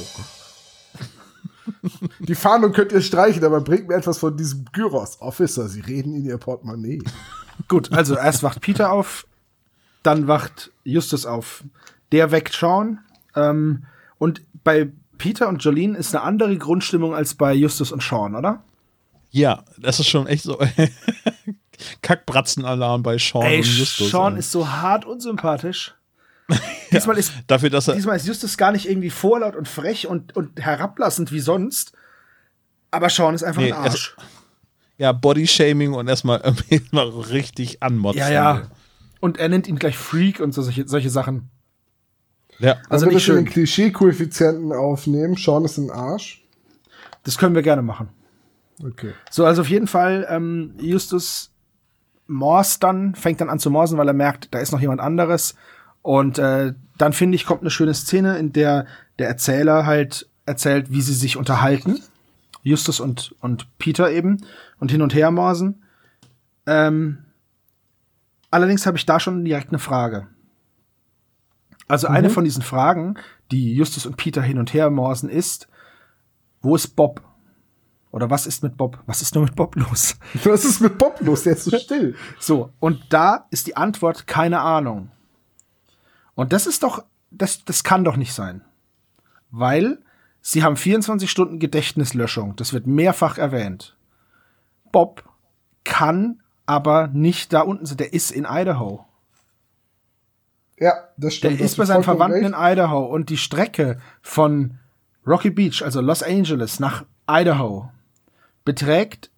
Die 2.20 2.36
Fahndung 2.36 2.74
könnt 2.74 2.92
ihr 2.92 3.02
streichen, 3.02 3.44
aber 3.44 3.62
bringt 3.62 3.88
mir 3.88 3.96
etwas 3.96 4.18
von 4.18 4.36
diesem 4.36 4.66
Gyros. 4.72 5.22
Officer, 5.22 5.68
sie 5.68 5.82
reden 5.82 6.16
in 6.16 6.26
ihr 6.26 6.38
Portemonnaie. 6.38 7.02
Gut, 7.68 7.92
also 7.92 8.16
erst 8.16 8.44
wacht 8.44 8.62
Peter 8.62 8.92
auf, 8.92 9.28
dann 10.04 10.28
wacht 10.28 10.72
Justus 10.84 11.26
auf. 11.26 11.64
Der 12.12 12.32
weckt 12.32 12.54
Sean. 12.54 13.00
Ähm, 13.36 13.86
und 14.18 14.42
bei 14.64 14.92
Peter 15.18 15.48
und 15.48 15.64
Jolene 15.64 15.98
ist 15.98 16.16
eine 16.16 16.24
andere 16.24 16.58
Grundstimmung 16.58 17.14
als 17.14 17.36
bei 17.36 17.54
Justus 17.54 17.92
und 17.92 18.02
Sean, 18.02 18.36
oder? 18.36 18.64
Ja, 19.30 19.64
das 19.78 20.00
ist 20.00 20.08
schon 20.08 20.28
echt 20.28 20.44
so. 20.44 20.60
Kackbratzenalarm 22.02 23.04
bei 23.04 23.18
Sean 23.18 23.44
Ey, 23.44 23.58
und 23.58 23.66
Justus. 23.66 24.10
Sean 24.10 24.36
ist 24.36 24.52
so 24.52 24.68
hart 24.68 25.06
unsympathisch. 25.06 25.96
Diesmal 26.92 27.18
ist 27.18 27.32
Dafür, 27.48 27.70
dass 27.70 27.88
er. 27.88 27.96
Diesmal 27.96 28.18
ist 28.18 28.28
Justus 28.28 28.58
gar 28.58 28.72
nicht 28.72 28.90
irgendwie 28.90 29.10
vorlaut 29.10 29.56
und 29.56 29.68
frech 29.68 30.08
und, 30.08 30.36
und 30.36 30.60
herablassend 30.64 31.32
wie 31.32 31.40
sonst. 31.40 31.94
Aber 32.92 33.10
Sean 33.10 33.34
ist 33.36 33.44
einfach 33.44 33.62
Nee, 33.62 33.72
ein 33.72 33.78
Arsch. 33.86 34.16
ja, 34.98 35.12
Bodyshaming 35.14 35.94
und 35.94 36.08
erstmal 36.10 36.42
irgendwie 36.42 36.82
mal 36.92 37.08
richtig 37.08 37.82
anmotzen. 37.82 38.20
Ja, 38.20 38.30
ja. 38.30 38.62
Und 39.22 39.38
er 39.38 39.48
nennt 39.50 39.68
ihn 39.68 39.78
gleich 39.78 39.98
Freak 39.98 40.40
und 40.40 40.54
so, 40.54 40.62
solche, 40.62 40.88
solche 40.88 41.10
Sachen. 41.10 41.50
Ja, 42.60 42.74
Also 42.90 43.06
Also 43.06 43.06
wir 43.06 43.12
in 43.12 43.18
den 43.18 43.22
schön. 43.22 43.46
Klischee-Koeffizienten 43.46 44.74
aufnehmen. 44.74 45.36
Sean 45.38 45.64
ist 45.64 45.78
ein 45.78 45.90
Arsch. 45.92 46.44
Das 47.24 47.38
können 47.38 47.56
wir 47.56 47.62
gerne 47.62 47.82
machen. 47.82 48.10
Okay. 48.84 49.14
So, 49.30 49.46
also 49.46 49.62
auf 49.62 49.70
jeden 49.70 49.88
Fall, 49.88 50.26
ähm, 50.30 50.74
Justus 50.80 51.52
morst 52.28 52.84
dann, 52.84 53.14
fängt 53.16 53.40
dann 53.42 53.50
an 53.50 53.60
zu 53.60 53.70
morsen, 53.70 53.98
weil 53.98 54.08
er 54.08 54.14
merkt, 54.14 54.54
da 54.54 54.60
ist 54.60 54.72
noch 54.72 54.82
jemand 54.82 55.02
anderes. 55.02 55.56
Und 56.02 56.40
äh, 56.40 56.74
dann 56.98 57.14
finde 57.14 57.36
ich, 57.36 57.46
kommt 57.46 57.62
eine 57.62 57.70
schöne 57.70 57.94
Szene, 57.94 58.38
in 58.38 58.54
der 58.54 58.86
der 59.20 59.28
Erzähler 59.28 59.86
halt 59.86 60.28
erzählt, 60.46 60.92
wie 60.92 61.02
sie 61.02 61.14
sich 61.14 61.38
unterhalten. 61.38 62.02
Justus 62.64 63.00
und, 63.00 63.36
und 63.40 63.68
Peter 63.78 64.12
eben 64.12 64.46
und 64.80 64.92
hin 64.92 65.02
und 65.02 65.14
her 65.14 65.32
morsen. 65.32 65.84
Ähm, 66.66 67.20
allerdings 68.50 68.86
habe 68.86 68.98
ich 68.98 69.06
da 69.06 69.20
schon 69.20 69.46
direkt 69.46 69.70
eine 69.70 69.80
Frage. 69.80 70.28
Also 71.88 72.08
eine 72.08 72.30
von 72.30 72.46
diesen 72.46 72.64
Fragen, 72.64 73.16
die 73.52 73.76
Justus 73.76 74.06
und 74.06 74.16
Peter 74.16 74.42
hin 74.42 74.58
und 74.58 74.74
her 74.74 74.90
morsen, 74.90 75.30
ist, 75.30 75.68
wo 76.62 76.76
ist 76.76 76.96
Bob? 76.96 77.22
Oder 78.12 78.30
was 78.30 78.46
ist 78.48 78.64
mit 78.64 78.78
Bob? 78.78 79.02
Was 79.06 79.22
ist 79.22 79.36
nur 79.36 79.44
mit 79.44 79.56
Bob 79.56 79.76
los? 79.76 80.16
Was 80.44 80.66
ist 80.66 80.82
mit 80.82 80.98
Bob 80.98 81.20
los? 81.22 81.44
Der 81.44 81.54
ist 81.54 81.66
so 81.66 81.78
still. 81.78 82.16
So, 82.40 82.72
und 82.80 83.02
da 83.10 83.48
ist 83.52 83.68
die 83.68 83.76
Antwort 83.76 84.28
keine 84.28 84.62
Ahnung. 84.62 85.12
Und 86.42 86.54
das 86.54 86.66
ist 86.66 86.82
doch, 86.82 87.04
das, 87.30 87.64
das 87.66 87.84
kann 87.84 88.04
doch 88.04 88.18
nicht 88.18 88.34
sein. 88.34 88.64
Weil 89.52 90.00
sie 90.42 90.64
haben 90.64 90.76
24 90.76 91.30
Stunden 91.30 91.60
Gedächtnislöschung. 91.60 92.56
Das 92.56 92.74
wird 92.74 92.88
mehrfach 92.88 93.38
erwähnt. 93.38 93.96
Bob 94.92 95.24
kann 95.84 96.42
aber 96.66 97.10
nicht 97.10 97.54
da 97.54 97.62
unten 97.62 97.86
sein. 97.86 97.98
Der 97.98 98.14
ist 98.14 98.32
in 98.32 98.48
Idaho. 98.50 99.06
Ja, 100.80 100.94
das 101.16 101.20
Der 101.20 101.30
stimmt. 101.30 101.60
ist 101.60 101.64
hast 101.74 101.78
bei 101.78 101.86
seinen 101.86 102.02
Verwandten 102.02 102.44
in 102.44 102.56
recht. 102.56 102.74
Idaho. 102.74 103.06
Und 103.06 103.30
die 103.30 103.38
Strecke 103.38 104.00
von 104.24 104.80
Rocky 105.28 105.52
Beach, 105.52 105.84
also 105.84 106.02
Los 106.02 106.24
Angeles, 106.24 106.80
nach 106.80 107.06
Idaho, 107.30 107.92
beträgt 108.66 109.30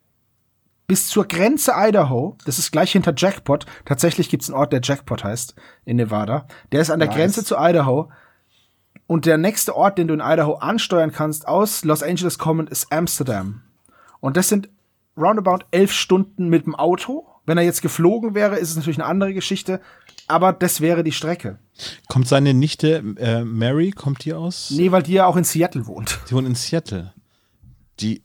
bis 0.93 1.07
zur 1.07 1.27
Grenze 1.27 1.71
Idaho, 1.75 2.37
das 2.45 2.59
ist 2.59 2.71
gleich 2.71 2.91
hinter 2.91 3.15
Jackpot, 3.17 3.65
tatsächlich 3.83 4.29
gibt 4.29 4.43
es 4.43 4.49
einen 4.51 4.59
Ort, 4.59 4.73
der 4.73 4.81
Jackpot 4.83 5.23
heißt, 5.23 5.55
in 5.85 5.97
Nevada, 5.97 6.45
der 6.71 6.81
ist 6.81 6.91
an 6.91 6.99
der 6.99 7.07
Nice. 7.07 7.17
Grenze 7.17 7.43
zu 7.43 7.55
Idaho 7.57 8.11
und 9.07 9.25
der 9.25 9.39
nächste 9.39 9.75
Ort, 9.75 9.97
den 9.97 10.07
du 10.07 10.13
in 10.13 10.19
Idaho 10.19 10.53
ansteuern 10.53 11.11
kannst, 11.11 11.47
aus 11.47 11.83
Los 11.83 12.03
Angeles 12.03 12.37
kommend, 12.37 12.69
ist 12.69 12.91
Amsterdam. 12.91 13.63
Und 14.19 14.37
das 14.37 14.49
sind 14.49 14.69
roundabout 15.17 15.65
elf 15.71 15.91
Stunden 15.91 16.47
mit 16.47 16.67
dem 16.67 16.75
Auto. 16.75 17.25
Wenn 17.47 17.57
er 17.57 17.63
jetzt 17.63 17.81
geflogen 17.81 18.35
wäre, 18.35 18.57
ist 18.57 18.69
es 18.69 18.75
natürlich 18.75 18.99
eine 18.99 19.09
andere 19.09 19.33
Geschichte, 19.33 19.81
aber 20.27 20.53
das 20.53 20.79
wäre 20.79 21.03
die 21.03 21.11
Strecke. 21.11 21.57
kommt 22.07 22.27
seine 22.27 22.53
Nichte 22.53 23.03
äh, 23.17 23.43
Mary, 23.43 23.89
kommt 23.89 24.25
die 24.25 24.33
aus? 24.35 24.69
Nee, 24.69 24.91
weil 24.91 25.01
die 25.01 25.13
ja 25.13 25.25
auch 25.25 25.37
in 25.37 25.43
Seattle 25.43 25.87
wohnt. 25.87 26.19
Die 26.29 26.35
wohnt 26.35 26.47
in 26.47 26.53
Seattle. 26.53 27.15
Die, 27.99 28.21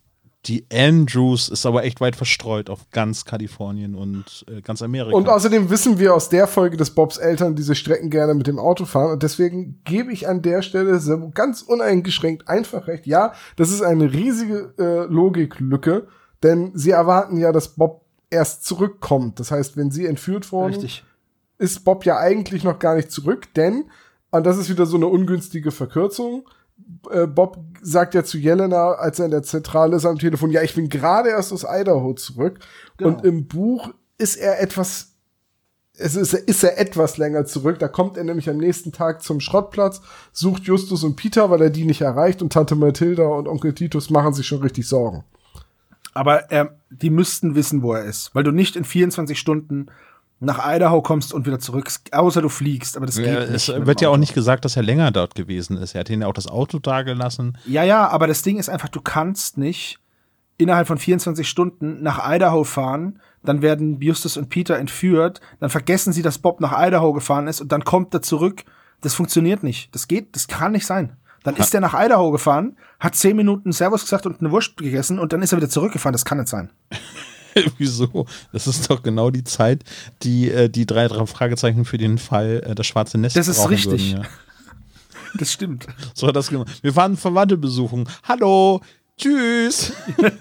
die 0.49 0.64
Andrews 0.72 1.51
ist 1.51 1.66
aber 1.66 1.84
echt 1.84 2.01
weit 2.01 2.16
verstreut 2.16 2.70
auf 2.70 2.90
ganz 2.90 3.26
Kalifornien 3.26 3.94
und 3.94 4.46
äh, 4.49 4.62
ganz 4.62 4.80
Amerika. 4.80 5.14
Und 5.14 5.28
außerdem 5.28 5.68
wissen 5.68 5.99
wir 5.99 6.14
aus 6.14 6.30
der 6.30 6.46
Folge, 6.46 6.78
dass 6.78 6.90
Bobs 6.90 7.18
Eltern 7.18 7.55
diese 7.55 7.74
Strecken 7.74 8.09
gerne 8.09 8.34
mit 8.34 8.46
dem 8.46 8.59
Auto 8.59 8.86
fahren. 8.86 9.12
Und 9.12 9.22
deswegen 9.22 9.82
gebe 9.84 10.11
ich 10.11 10.26
an 10.26 10.40
der 10.40 10.62
Stelle 10.62 10.99
ganz 11.34 11.62
uneingeschränkt 11.62 12.49
einfach 12.49 12.86
recht. 12.86 13.07
Ja, 13.07 13.34
das 13.57 13.70
ist 13.70 13.82
eine 13.82 14.12
riesige 14.12 14.72
äh, 14.78 15.12
Logiklücke, 15.12 16.09
denn 16.42 16.72
sie 16.74 16.90
erwarten 16.90 17.36
ja, 17.36 17.53
dass 17.53 17.68
Bob 17.68 18.07
erst 18.30 18.64
zurückkommt. 18.64 19.38
Das 19.40 19.51
heißt, 19.51 19.76
wenn 19.76 19.90
sie 19.90 20.07
entführt 20.07 20.51
wurden, 20.51 20.74
Richtig. 20.74 21.05
ist 21.59 21.84
Bob 21.84 22.07
ja 22.07 22.18
eigentlich 22.18 22.64
noch 22.64 22.78
gar 22.78 22.96
nicht 22.96 23.11
zurück, 23.11 23.53
denn, 23.55 23.90
und 24.30 24.46
das 24.46 24.57
ist 24.57 24.70
wieder 24.70 24.86
so 24.86 24.96
eine 24.96 25.09
ungünstige 25.09 25.70
Verkürzung, 25.70 26.49
äh, 27.10 27.26
Bob 27.26 27.58
sagt 27.82 28.14
ja 28.14 28.24
zu 28.24 28.38
Jelena, 28.38 28.92
als 28.92 29.18
er 29.18 29.26
in 29.26 29.30
der 29.30 29.42
Zentrale 29.42 29.96
ist 29.96 30.04
am 30.04 30.18
Telefon, 30.18 30.50
ja, 30.50 30.62
ich 30.62 30.74
bin 30.74 30.88
gerade 30.88 31.30
erst 31.30 31.52
aus 31.52 31.64
Idaho 31.68 32.14
zurück. 32.14 32.58
Genau. 32.96 33.10
Und 33.10 33.24
im 33.24 33.46
Buch 33.46 33.90
ist 34.18 34.36
er 34.36 34.60
etwas, 34.60 35.12
es 35.94 36.16
ist, 36.16 36.34
ist 36.34 36.62
er 36.62 36.78
etwas 36.78 37.16
länger 37.18 37.44
zurück. 37.46 37.78
Da 37.78 37.88
kommt 37.88 38.16
er 38.16 38.24
nämlich 38.24 38.48
am 38.50 38.58
nächsten 38.58 38.92
Tag 38.92 39.22
zum 39.22 39.40
Schrottplatz, 39.40 40.00
sucht 40.32 40.64
Justus 40.64 41.04
und 41.04 41.16
Peter, 41.16 41.50
weil 41.50 41.62
er 41.62 41.70
die 41.70 41.84
nicht 41.84 42.00
erreicht 42.00 42.42
und 42.42 42.52
Tante 42.52 42.74
Mathilda 42.74 43.26
und 43.26 43.48
Onkel 43.48 43.74
Titus 43.74 44.10
machen 44.10 44.34
sich 44.34 44.46
schon 44.46 44.62
richtig 44.62 44.86
Sorgen. 44.88 45.24
Aber 46.14 46.50
ähm, 46.50 46.70
die 46.90 47.10
müssten 47.10 47.54
wissen, 47.54 47.82
wo 47.82 47.92
er 47.92 48.04
ist, 48.04 48.34
weil 48.34 48.42
du 48.42 48.50
nicht 48.50 48.74
in 48.74 48.84
24 48.84 49.38
Stunden 49.38 49.86
nach 50.41 50.61
Idaho 50.64 51.03
kommst 51.03 51.32
und 51.34 51.47
wieder 51.47 51.59
zurück, 51.59 51.91
außer 52.12 52.43
du 52.43 52.49
fliegst. 52.49 52.97
Aber 52.97 53.07
das 53.07 53.16
geht 53.16 53.26
ja, 53.26 53.41
nicht. 53.41 53.51
es 53.51 53.68
wird 53.68 54.01
ja 54.01 54.09
auch 54.09 54.16
nicht 54.16 54.34
gesagt, 54.34 54.64
dass 54.64 54.76
er 54.76 54.82
länger 54.82 55.11
dort 55.11 55.34
gewesen 55.34 55.76
ist. 55.76 55.95
Er 55.95 56.01
hat 56.01 56.11
ihnen 56.11 56.22
ja 56.22 56.28
auch 56.28 56.34
das 56.34 56.47
Auto 56.47 56.78
dagelassen. 56.78 57.59
Ja, 57.66 57.82
ja, 57.82 58.09
aber 58.09 58.26
das 58.26 58.43
Ding 58.43 58.59
ist 58.59 58.68
einfach, 58.68 58.89
du 58.89 59.01
kannst 59.01 59.59
nicht 59.59 59.99
innerhalb 60.57 60.86
von 60.86 60.99
24 60.99 61.49
Stunden 61.49 62.03
nach 62.03 62.20
Idaho 62.30 62.64
fahren, 62.64 63.20
dann 63.43 63.62
werden 63.62 64.01
Justus 64.01 64.36
und 64.36 64.49
Peter 64.49 64.76
entführt, 64.76 65.41
dann 65.61 65.70
vergessen 65.70 66.12
sie, 66.12 66.22
dass 66.22 66.39
Bob 66.39 66.61
nach 66.61 66.74
Idaho 66.76 67.12
gefahren 67.12 67.47
ist 67.47 67.61
und 67.61 67.70
dann 67.72 67.84
kommt 67.84 68.12
er 68.14 68.22
zurück. 68.22 68.64
Das 69.01 69.14
funktioniert 69.14 69.62
nicht. 69.62 69.95
Das 69.95 70.09
geht, 70.09 70.34
das 70.34 70.49
kann 70.49 70.72
nicht 70.72 70.86
sein. 70.86 71.16
Dann 71.45 71.55
ist 71.55 71.72
er 71.72 71.80
nach 71.80 71.95
Idaho 71.95 72.32
gefahren, 72.32 72.76
hat 72.99 73.14
10 73.14 73.36
Minuten 73.36 73.70
Servus 73.70 74.03
gesagt 74.03 74.26
und 74.26 74.41
eine 74.41 74.51
Wurst 74.51 74.76
gegessen 74.76 75.20
und 75.20 75.32
dann 75.32 75.41
ist 75.41 75.53
er 75.53 75.59
wieder 75.59 75.70
zurückgefahren. 75.70 76.12
Das 76.12 76.24
kann 76.24 76.39
nicht 76.39 76.49
sein. 76.49 76.70
Wieso? 77.78 78.26
Das 78.52 78.66
ist 78.66 78.90
doch 78.90 79.02
genau 79.02 79.30
die 79.30 79.44
Zeit, 79.44 79.84
die 80.22 80.50
äh, 80.50 80.68
die 80.68 80.86
drei, 80.86 81.09
drei 81.09 81.26
Fragezeichen 81.26 81.84
für 81.84 81.98
den 81.98 82.18
Fall 82.18 82.62
äh, 82.64 82.74
das 82.74 82.86
schwarze 82.86 83.18
Nest 83.18 83.36
Das 83.36 83.48
ist 83.48 83.68
richtig. 83.68 84.12
Würden, 84.12 84.22
ja. 84.22 84.28
Das 85.38 85.52
stimmt. 85.52 85.86
So 86.14 86.26
hat 86.26 86.36
das 86.36 86.48
gemacht. 86.48 86.82
Wir 86.82 86.92
fahren 86.94 87.16
Verwandte 87.16 87.59
besuchen. 87.59 88.09
Hallo, 88.24 88.80
tschüss. 89.18 89.92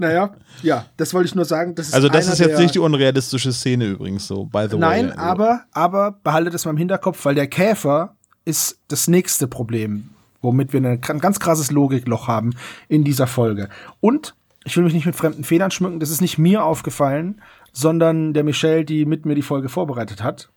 Naja, 0.00 0.34
ja, 0.62 0.86
das 0.96 1.12
wollte 1.12 1.28
ich 1.28 1.34
nur 1.34 1.44
sagen. 1.44 1.74
Das 1.74 1.92
Also 1.92 2.08
das 2.08 2.26
ist 2.26 2.38
jetzt 2.38 2.58
nicht 2.58 2.74
die 2.74 2.78
unrealistische 2.78 3.52
Szene 3.52 3.84
übrigens 3.84 4.26
so, 4.26 4.46
by 4.46 4.64
the 4.66 4.72
way. 4.72 4.78
Nein, 4.78 5.10
Also, 5.10 5.20
aber, 5.20 5.64
aber 5.72 6.12
behaltet 6.12 6.54
es 6.54 6.64
mal 6.64 6.70
im 6.70 6.78
Hinterkopf, 6.78 7.22
weil 7.26 7.34
der 7.34 7.46
Käfer 7.48 8.16
ist 8.46 8.78
das 8.88 9.08
nächste 9.08 9.46
Problem, 9.46 10.08
womit 10.40 10.72
wir 10.72 10.80
ein 10.80 11.00
ganz 11.02 11.38
krasses 11.38 11.70
Logikloch 11.70 12.28
haben 12.28 12.54
in 12.88 13.04
dieser 13.04 13.26
Folge. 13.26 13.68
Und 14.00 14.34
ich 14.64 14.76
will 14.76 14.84
mich 14.84 14.94
nicht 14.94 15.06
mit 15.06 15.16
fremden 15.16 15.44
Federn 15.44 15.70
schmücken, 15.70 16.00
das 16.00 16.10
ist 16.10 16.20
nicht 16.20 16.38
mir 16.38 16.64
aufgefallen, 16.64 17.40
sondern 17.72 18.34
der 18.34 18.44
Michelle, 18.44 18.84
die 18.84 19.06
mit 19.06 19.24
mir 19.24 19.34
die 19.34 19.42
Folge 19.42 19.68
vorbereitet 19.68 20.22
hat. 20.22 20.50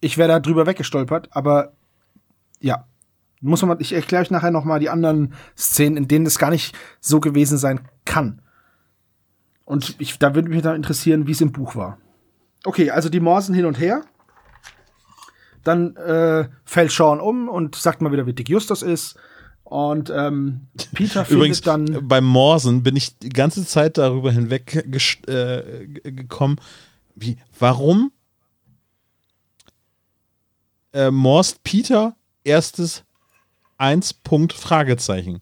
Ich 0.00 0.18
wäre 0.18 0.28
da 0.28 0.40
drüber 0.40 0.66
weggestolpert, 0.66 1.28
aber 1.30 1.72
ja, 2.60 2.86
muss 3.40 3.62
man 3.62 3.80
ich 3.80 3.92
erkläre 3.92 4.22
euch 4.22 4.30
nachher 4.30 4.50
noch 4.50 4.64
mal 4.64 4.80
die 4.80 4.90
anderen 4.90 5.34
Szenen, 5.56 5.96
in 5.96 6.08
denen 6.08 6.24
das 6.24 6.38
gar 6.38 6.50
nicht 6.50 6.76
so 7.00 7.20
gewesen 7.20 7.58
sein 7.58 7.80
kann. 8.04 8.42
Und 9.64 9.96
ich, 9.98 10.18
da 10.18 10.34
würde 10.34 10.48
mich 10.48 10.62
dann 10.62 10.76
interessieren, 10.76 11.26
wie 11.26 11.32
es 11.32 11.40
im 11.40 11.52
Buch 11.52 11.74
war. 11.74 11.98
Okay, 12.64 12.90
also 12.90 13.08
die 13.08 13.20
morsen 13.20 13.54
hin 13.54 13.66
und 13.66 13.78
her. 13.78 14.02
Dann 15.64 15.96
äh, 15.96 16.48
fällt 16.64 16.92
Sean 16.92 17.20
um 17.20 17.48
und 17.48 17.74
sagt 17.74 18.00
mal 18.00 18.12
wieder, 18.12 18.26
wie 18.26 18.32
dick 18.32 18.48
Justus 18.48 18.82
ist. 18.82 19.16
Und 19.66 20.10
ähm, 20.10 20.68
Peter 20.94 21.22
Übrigens, 21.28 21.58
findet 21.58 21.96
dann. 21.96 22.06
beim 22.06 22.24
Morsen 22.24 22.84
bin 22.84 22.94
ich 22.94 23.18
die 23.18 23.30
ganze 23.30 23.66
Zeit 23.66 23.98
darüber 23.98 24.30
hinweg 24.30 24.76
äh, 25.26 25.86
gekommen, 26.04 26.60
wie, 27.16 27.36
warum 27.58 28.12
äh, 30.92 31.10
morst 31.10 31.64
Peter 31.64 32.14
erstes 32.44 33.02
1 33.78 34.14
Punkt 34.14 34.52
Fragezeichen. 34.52 35.40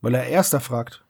Weil 0.00 0.14
er 0.14 0.28
erster 0.28 0.60
fragt. 0.60 1.02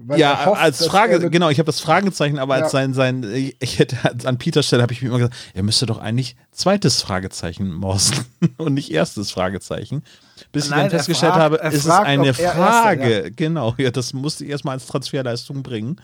Weil 0.00 0.20
ja, 0.20 0.46
hofft, 0.46 0.60
als 0.62 0.86
Frage, 0.86 1.28
genau, 1.28 1.48
ich 1.50 1.58
habe 1.58 1.66
das 1.66 1.80
Fragezeichen, 1.80 2.38
aber 2.38 2.54
als 2.54 2.66
Ja. 2.66 2.68
sein, 2.68 2.94
sein, 2.94 3.26
ich 3.58 3.80
hätte 3.80 3.96
an 4.26 4.38
Peters 4.38 4.66
Stelle 4.66 4.82
habe 4.82 4.92
ich 4.92 5.02
mir 5.02 5.08
immer 5.08 5.18
gesagt, 5.18 5.34
er 5.54 5.64
müsste 5.64 5.86
doch 5.86 5.98
eigentlich 5.98 6.36
zweites 6.52 7.02
Fragezeichen 7.02 7.72
morsen 7.74 8.24
und 8.58 8.74
nicht 8.74 8.92
erstes 8.92 9.32
Fragezeichen. 9.32 10.04
Bis 10.52 10.66
ich 10.66 10.70
Nein, 10.70 10.78
dann 10.82 10.86
er 10.86 10.90
festgestellt 10.90 11.32
fragt- 11.32 11.42
habe, 11.42 11.56
ist 11.68 11.74
es 11.74 11.86
fragt, 11.86 12.06
eine 12.06 12.30
ob 12.30 12.38
er 12.38 12.44
Erster, 12.44 12.56
Frage. 12.56 13.32
Genau, 13.34 13.74
ja, 13.76 13.90
das 13.90 14.12
musste 14.12 14.44
ich 14.44 14.50
erstmal 14.50 14.74
als 14.74 14.86
Transferleistung 14.86 15.64
bringen. 15.64 16.00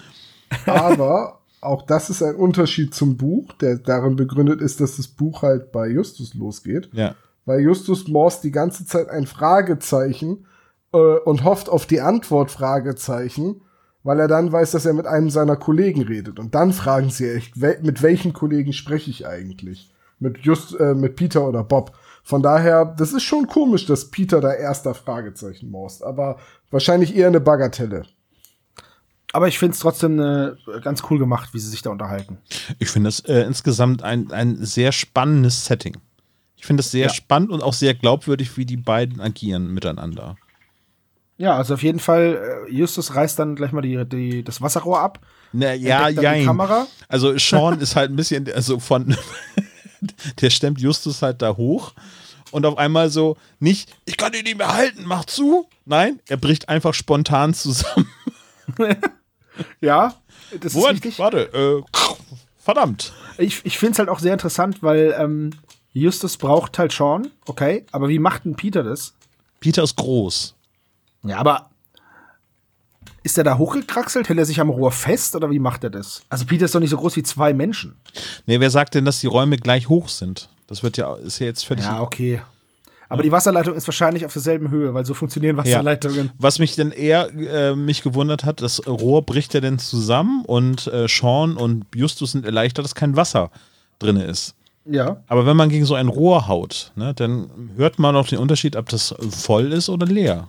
Aber 0.66 1.38
auch 1.61 1.82
das 1.82 2.11
ist 2.11 2.20
ein 2.22 2.34
Unterschied 2.34 2.95
zum 2.95 3.16
Buch, 3.16 3.53
der 3.61 3.76
darin 3.76 4.16
begründet 4.16 4.61
ist, 4.61 4.80
dass 4.80 4.97
das 4.97 5.07
Buch 5.09 5.42
halt 5.42 5.70
bei 5.70 5.86
Justus 5.88 6.34
losgeht. 6.34 6.88
Ja. 6.92 7.14
Weil 7.47 7.61
Justus 7.61 8.09
morst 8.09 8.42
die 8.42 8.51
ganze 8.51 8.84
Zeit 8.86 9.09
ein 9.09 9.26
Fragezeichen 9.26 10.47
äh, 10.92 10.97
und 10.99 11.45
hofft 11.45 11.68
auf 11.68 11.86
die 11.86 12.01
Antwort 12.01 12.51
Fragezeichen, 12.51 13.61
weil 14.05 14.20
er 14.20 14.28
dann 14.28 14.52
weiß, 14.52 14.70
dass 14.70 14.86
er 14.86 14.92
mit 14.92 15.07
einem 15.07 15.30
seiner 15.30 15.57
Kollegen 15.57 16.02
redet. 16.02 16.38
Und 16.38 16.55
dann 16.55 16.72
fragen 16.72 17.11
sie 17.11 17.28
echt, 17.28 17.61
wel 17.61 17.80
mit 17.82 18.02
welchen 18.02 18.32
Kollegen 18.32 18.72
spreche 18.72 19.11
ich 19.11 19.26
eigentlich? 19.26 19.90
Mit 20.20 20.38
Just, 20.44 20.78
äh, 20.78 20.94
mit 20.94 21.16
Peter 21.16 21.46
oder 21.48 21.64
Bob. 21.64 21.96
Von 22.22 22.42
daher, 22.42 22.84
das 22.84 23.12
ist 23.12 23.24
schon 23.24 23.46
komisch, 23.48 23.84
dass 23.86 24.11
Peter 24.11 24.40
da 24.40 24.52
erster 24.52 24.94
Fragezeichen 24.94 25.70
morst, 25.70 26.05
aber 26.05 26.38
wahrscheinlich 26.70 27.16
eher 27.16 27.26
eine 27.26 27.40
Bagatelle. 27.40 28.05
Aber 29.32 29.48
ich 29.48 29.59
finde 29.59 29.74
es 29.74 29.80
trotzdem 29.80 30.20
äh, 30.20 30.52
ganz 30.82 31.02
cool 31.11 31.18
gemacht, 31.18 31.50
wie 31.52 31.59
sie 31.59 31.68
sich 31.68 31.82
da 31.82 31.90
unterhalten. 31.90 32.38
Ich 32.78 32.90
finde 32.90 33.09
das 33.09 33.20
äh, 33.20 33.40
insgesamt 33.40 34.02
ein, 34.05 34.30
ein 34.30 34.64
sehr 34.64 34.92
spannendes 34.92 35.64
Setting. 35.64 35.96
Ich 36.57 36.64
finde 36.66 36.82
es 36.82 36.90
sehr 36.92 37.09
Ja. 37.09 37.12
spannend 37.12 37.50
und 37.50 37.62
auch 37.62 37.72
sehr 37.74 37.94
glaubwürdig, 37.94 38.57
wie 38.57 38.64
die 38.64 38.76
beiden 38.76 39.20
agieren 39.20 39.74
miteinander. 39.74 40.36
Ja, 41.37 41.57
also 41.57 41.74
auf 41.74 41.82
jeden 41.82 41.99
Fall, 41.99 42.66
äh, 42.68 42.72
Justus 42.72 43.14
reißt 43.14 43.39
dann 43.39 43.57
gleich 43.57 43.72
mal 43.72 43.80
die, 43.80 44.05
die, 44.05 44.45
das 44.45 44.62
Wasserrohr 44.62 45.01
ab. 45.01 45.20
Na, 45.53 45.74
ja, 45.74 46.09
ja. 46.09 46.45
Kamera. 46.45 46.87
Also 47.09 47.37
Sean 47.39 47.80
ist 47.80 47.97
halt 47.97 48.11
ein 48.11 48.16
bisschen, 48.16 48.51
also 48.53 48.78
von, 48.78 49.16
der 50.41 50.51
stemmt 50.51 50.80
Justus 50.80 51.22
halt 51.22 51.43
da 51.43 51.57
hoch 51.57 51.93
und 52.51 52.64
auf 52.66 52.78
einmal 52.78 53.11
so, 53.11 53.37
nicht, 53.59 53.91
ich 54.05 54.16
kann 54.16 54.32
ihn 54.32 54.45
nicht 54.45 54.59
mehr 54.59 54.72
halten, 54.72 55.03
mach 55.07 55.24
zu. 55.24 55.66
Nein, 55.87 56.20
er 56.28 56.37
bricht 56.37 56.68
einfach 56.68 56.95
spontan 56.95 57.55
zusammen. 57.55 58.09
Ja, 59.80 60.16
das 60.51 60.72
ist 60.72 60.74
Moment, 60.74 61.05
wichtig. 61.05 61.18
warte, 61.20 61.43
äh, 61.53 62.01
verdammt. 62.59 63.12
Ich, 63.39 63.64
ich 63.64 63.78
finde 63.78 63.93
es 63.93 63.99
halt 64.01 64.09
auch 64.09 64.18
sehr 64.18 64.32
interessant, 64.32 64.82
weil 64.82 65.14
ähm, 65.16 65.51
Justus 65.93 66.37
braucht 66.37 66.76
halt 66.76 66.91
Sean, 66.91 67.30
okay, 67.47 67.87
aber 67.93 68.09
wie 68.09 68.18
macht 68.18 68.47
denn 68.47 68.57
Peter 68.57 68.82
das? 68.82 69.14
Peter 69.61 69.85
ist 69.85 69.95
groß. 69.95 70.53
Ja, 71.25 71.39
aber 71.39 71.70
ist 73.22 73.39
er 73.39 73.45
da 73.45 73.59
hochgekraxelt? 73.59 74.29
Hält 74.29 74.39
er 74.39 74.45
sich 74.45 74.61
am 74.61 74.68
Rohr 74.68 74.93
fest 74.93 75.35
oder 75.35 75.51
wie 75.51 75.59
macht 75.59 75.83
er 75.83 75.91
das? 75.91 76.22
Also 76.29 76.45
Peter 76.45 76.66
ist 76.66 76.75
doch 76.75 76.81
nicht 76.81 76.91
so 76.91 76.99
groß 76.99 77.16
wie 77.16 77.22
zwei 77.22 77.55
Menschen. 77.55 77.97
Nee, 78.47 78.61
wer 78.61 78.70
sagt 78.70 78.95
denn, 78.95 79.05
dass 79.05 79.20
die 79.20 79.27
Räume 79.27 79.57
gleich 79.57 79.89
hoch 79.89 80.09
sind? 80.09 80.49
Das 80.66 80.83
wird 80.83 80.97
ja, 80.97 81.14
ist 81.14 81.39
ja 81.39 81.47
jetzt 81.47 81.64
völlig 81.64 81.85
Ja, 81.85 82.01
okay. 82.01 82.43
Aber 83.09 83.22
die 83.22 83.33
Wasserleitung 83.33 83.75
ist 83.75 83.87
wahrscheinlich 83.87 84.27
auf 84.27 84.33
derselben 84.33 84.70
Höhe, 84.70 84.93
weil 84.93 85.05
so 85.05 85.14
funktionieren 85.14 85.57
Wasserleitungen. 85.57 86.33
Was 86.39 86.59
mich 86.59 86.75
dann 86.75 86.91
eher 86.91 87.31
äh, 87.35 87.77
mich 87.77 88.03
gewundert 88.03 88.45
hat, 88.45 88.61
das 88.61 88.87
Rohr 88.87 89.22
bricht 89.22 89.55
ja 89.55 89.61
dann 89.61 89.79
zusammen 89.79 90.45
und 90.45 90.87
äh, 90.89 91.07
Sean 91.09 91.57
und 91.57 91.87
Justus 91.95 92.33
sind 92.33 92.45
erleichtert, 92.45 92.85
dass 92.85 92.95
kein 92.95 93.14
Wasser 93.14 93.51
drin 93.99 94.16
ist. 94.16 94.55
Ja. 94.87 95.18
Aber 95.29 95.47
wenn 95.47 95.57
man 95.57 95.68
gegen 95.68 95.85
so 95.85 95.95
ein 95.95 96.09
Rohr 96.09 96.49
haut, 96.49 96.93
ne, 96.97 97.14
dann 97.14 97.49
hört 97.77 97.99
man 97.99 98.16
auch 98.16 98.27
den 98.27 98.39
Unterschied, 98.39 98.77
ob 98.77 98.89
das 98.89 99.14
voll 99.31 99.72
ist 99.72 99.89
oder 99.89 100.07
leer. 100.07 100.49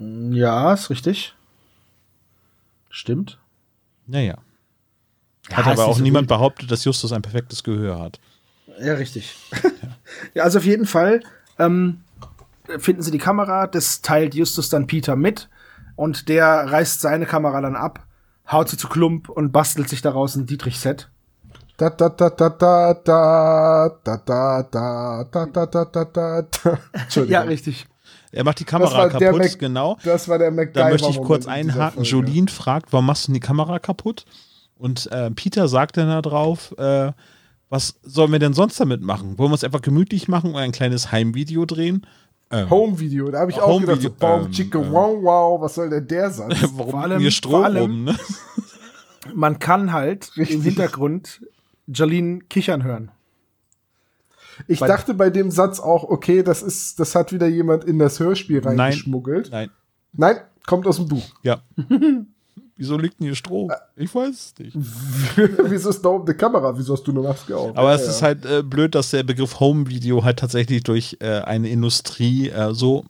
Ja, 0.00 0.72
ist 0.74 0.90
richtig. 0.90 1.34
Stimmt. 2.90 3.38
Naja. 4.06 4.38
Ja, 5.50 5.56
Hat 5.56 5.66
ist 5.66 5.72
aber 5.72 5.86
auch 5.86 5.96
so 5.96 6.02
niemand 6.02 6.24
wild. 6.24 6.28
behauptet, 6.38 6.70
dass 6.70 6.84
Justus 6.84 7.12
ein 7.12 7.22
perfektes 7.22 7.62
Gehör 7.64 8.00
hat. 8.00 8.18
Ja, 8.80 8.94
richtig. 8.94 9.36
ja, 10.34 10.42
also 10.42 10.58
auf 10.58 10.64
jeden 10.64 10.86
Fall 10.86 11.20
ähm, 11.58 12.00
finden 12.78 13.02
sie 13.02 13.10
die 13.10 13.18
Kamera, 13.18 13.66
das 13.66 14.00
teilt 14.02 14.34
Justus 14.34 14.68
dann 14.68 14.86
Peter 14.86 15.16
mit 15.16 15.48
und 15.96 16.28
der 16.28 16.46
reißt 16.70 17.00
seine 17.00 17.26
Kamera 17.26 17.60
dann 17.60 17.76
ab, 17.76 18.06
haut 18.50 18.68
sie 18.68 18.76
zu 18.76 18.88
Klump 18.88 19.28
und 19.28 19.52
bastelt 19.52 19.88
sich 19.88 20.02
daraus 20.02 20.34
ein 20.34 20.46
Dietrich-Set. 20.46 21.08
Da 21.76 21.90
da 21.90 22.08
da 22.08 22.30
da 22.30 22.48
da 22.50 22.94
da 23.04 23.88
da 24.04 24.62
da 24.62 24.62
da 24.62 25.24
da 25.24 25.66
da 25.66 25.84
da 25.84 26.04
da 26.04 26.42
da. 26.42 27.24
Ja, 27.24 27.40
richtig. 27.42 27.86
Er 28.34 28.44
macht 28.44 28.58
die 28.60 28.64
Kamera 28.64 29.08
kaputt, 29.08 29.38
Mac- 29.38 29.58
genau. 29.58 29.96
Das 30.04 30.28
war 30.28 30.38
der 30.38 30.50
MacGyver. 30.50 30.72
Da 30.84 30.90
möchte 30.90 31.08
ich 31.10 31.20
kurz 31.22 31.46
einhaken. 31.46 32.04
Folge. 32.04 32.08
Jolene 32.10 32.48
fragt, 32.50 32.92
warum 32.92 33.06
machst 33.06 33.24
du 33.24 33.26
denn 33.28 33.34
die 33.34 33.40
Kamera 33.46 33.78
kaputt? 33.78 34.24
Und 34.76 35.10
äh, 35.12 35.30
Peter 35.30 35.68
sagt 35.68 35.96
dann 35.96 36.08
da 36.08 36.20
drauf, 36.20 36.74
äh, 36.78 37.12
was 37.70 37.94
sollen 38.02 38.32
wir 38.32 38.38
denn 38.40 38.52
sonst 38.52 38.78
damit 38.80 39.02
machen? 39.02 39.38
Wollen 39.38 39.50
wir 39.50 39.54
uns 39.54 39.64
einfach 39.64 39.82
gemütlich 39.82 40.26
machen 40.28 40.50
und 40.50 40.56
ein 40.56 40.72
kleines 40.72 41.12
Heimvideo 41.12 41.64
drehen? 41.64 42.06
Ähm, 42.50 42.68
Home-Video, 42.70 43.30
da 43.30 43.40
habe 43.40 43.50
ich 43.52 43.60
auch 43.60 43.80
gedacht, 43.80 44.02
so, 44.02 44.08
Home-Video, 44.08 44.10
Baum, 44.18 44.46
ähm, 44.46 44.50
chicka, 44.52 44.78
ähm. 44.80 44.92
wow, 44.92 45.16
wow, 45.22 45.60
was 45.60 45.74
soll 45.76 45.88
denn 45.90 46.06
der 46.06 46.30
Satz? 46.30 46.54
warum 46.74 46.90
vor 46.90 47.00
allem- 47.02 47.18
hier 47.20 47.30
vor 47.30 47.36
Strom 47.36 47.64
allem- 47.64 47.82
rum? 47.82 48.04
Ne? 48.04 48.16
Man 49.34 49.58
kann 49.58 49.92
halt 49.92 50.36
Richtig. 50.36 50.56
im 50.56 50.62
Hintergrund 50.62 51.40
Jolene 51.86 52.40
kichern 52.50 52.82
hören. 52.84 53.10
Ich 54.68 54.80
Bei- 54.80 54.86
dachte 54.88 55.14
bei 55.14 55.30
dem 55.30 55.50
Satz 55.50 55.80
auch, 55.80 56.04
okay, 56.04 56.42
das 56.42 56.62
ist, 56.62 57.00
das 57.00 57.14
hat 57.14 57.32
wieder 57.32 57.46
jemand 57.46 57.84
in 57.84 57.98
das 57.98 58.20
Hörspiel 58.20 58.60
Nein. 58.60 58.78
reingeschmuggelt. 58.80 59.50
Nein. 59.50 59.70
Nein, 60.12 60.36
kommt 60.66 60.86
aus 60.86 60.96
dem 60.96 61.08
Buch. 61.08 61.24
Ja. 61.42 61.62
Wieso 62.76 62.96
liegt 62.98 63.20
denn 63.20 63.26
hier 63.28 63.36
Strom? 63.36 63.70
Ich 63.94 64.12
weiß 64.12 64.30
es 64.30 64.54
nicht. 64.58 64.76
Wieso 65.70 65.90
ist 65.90 66.02
da 66.04 66.08
oben 66.08 66.26
eine 66.26 66.36
Kamera? 66.36 66.76
Wieso 66.76 66.94
hast 66.94 67.04
du 67.04 67.12
eine 67.12 67.20
Maske 67.20 67.56
auf? 67.56 67.76
Aber 67.76 67.90
Ja, 67.90 67.94
es 67.94 68.02
ja. 68.02 68.10
ist 68.10 68.22
halt 68.22 68.44
äh, 68.44 68.62
blöd, 68.64 68.94
dass 68.96 69.10
der 69.10 69.22
Begriff 69.22 69.60
Home-Video 69.60 70.24
halt 70.24 70.40
tatsächlich 70.40 70.82
durch 70.82 71.16
äh, 71.20 71.40
eine 71.42 71.68
Industrie 71.68 72.48
äh, 72.50 72.74
so 72.74 73.04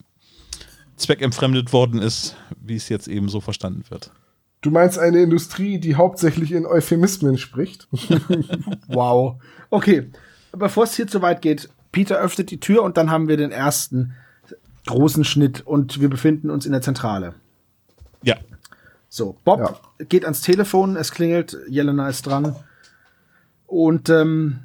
zweckentfremdet 0.97 1.73
worden 1.73 2.01
ist, 2.01 2.37
wie 2.61 2.77
es 2.77 2.89
jetzt 2.89 3.09
eben 3.09 3.29
so 3.29 3.41
verstanden 3.41 3.85
wird. 3.89 4.11
Du 4.61 4.71
meinst 4.71 4.99
eine 4.99 5.21
Industrie, 5.23 5.79
die 5.79 5.95
hauptsächlich 5.95 6.53
in 6.53 6.67
Euphemismen 6.67 7.37
spricht? 7.39 7.89
Wow. 8.89 9.37
Okay, 9.71 10.11
bevor 10.57 10.85
es 10.85 10.95
hier 10.95 11.07
zu 11.07 11.23
weit 11.23 11.43
geht, 11.43 11.69
Peter 11.93 12.17
öffnet 12.19 12.51
die 12.51 12.61
Tür 12.61 12.83
und 12.83 12.97
dann 12.97 13.11
haben 13.11 13.29
wir 13.29 13.37
den 13.37 13.53
ersten 13.53 14.15
großen 14.87 15.25
Schnitt 15.25 15.61
und 15.67 16.01
wir 16.01 16.11
befinden 16.11 16.51
uns 16.51 16.67
in 16.67 16.73
der 16.73 16.83
Zentrale. 16.83 17.35
Ja. 18.23 18.37
So, 19.09 19.37
Bob 19.45 19.61
Ja. 19.61 20.05
geht 20.07 20.25
ans 20.25 20.41
Telefon, 20.41 20.97
es 20.97 21.13
klingelt, 21.13 21.57
Jelena 21.69 22.09
ist 22.09 22.27
dran. 22.27 22.57
Und 23.67 24.09
ähm, 24.09 24.61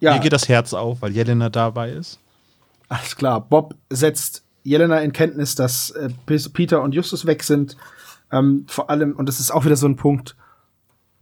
ja, 0.00 0.12
Hier 0.12 0.20
geht 0.22 0.32
das 0.32 0.48
Herz 0.48 0.74
auf, 0.74 1.02
weil 1.02 1.12
Jelena 1.12 1.48
dabei 1.48 1.90
ist. 1.92 2.18
alles 2.88 3.16
klar. 3.16 3.40
Bob 3.40 3.74
setzt 3.90 4.44
Jelena 4.62 5.00
in 5.00 5.12
Kenntnis, 5.12 5.54
dass 5.54 5.90
äh, 5.90 6.10
Peter 6.26 6.82
und 6.82 6.94
Justus 6.94 7.26
weg 7.26 7.42
sind. 7.42 7.76
Ähm, 8.30 8.64
vor 8.68 8.90
allem, 8.90 9.12
und 9.16 9.26
das 9.28 9.40
ist 9.40 9.50
auch 9.50 9.64
wieder 9.64 9.76
so 9.76 9.86
ein 9.86 9.96
Punkt, 9.96 10.36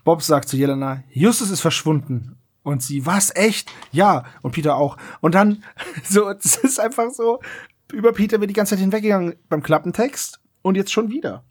Bob 0.04 0.22
sagt 0.22 0.48
zu 0.48 0.56
Jelena, 0.56 1.02
Justus 1.12 1.50
ist 1.50 1.60
verschwunden. 1.60 2.36
Und 2.64 2.82
sie, 2.82 3.06
was, 3.06 3.30
echt? 3.36 3.70
Ja. 3.92 4.24
Und 4.42 4.52
Peter 4.52 4.76
auch. 4.76 4.96
Und 5.20 5.36
dann, 5.36 5.62
so, 6.04 6.28
es 6.30 6.56
ist 6.56 6.80
einfach 6.80 7.10
so, 7.12 7.40
über 7.92 8.12
Peter 8.12 8.40
wird 8.40 8.50
die 8.50 8.54
ganze 8.54 8.70
Zeit 8.70 8.80
hinweggegangen 8.80 9.36
beim 9.48 9.62
Klappentext 9.62 10.40
und 10.62 10.74
jetzt 10.74 10.90
schon 10.90 11.10
wieder. 11.10 11.44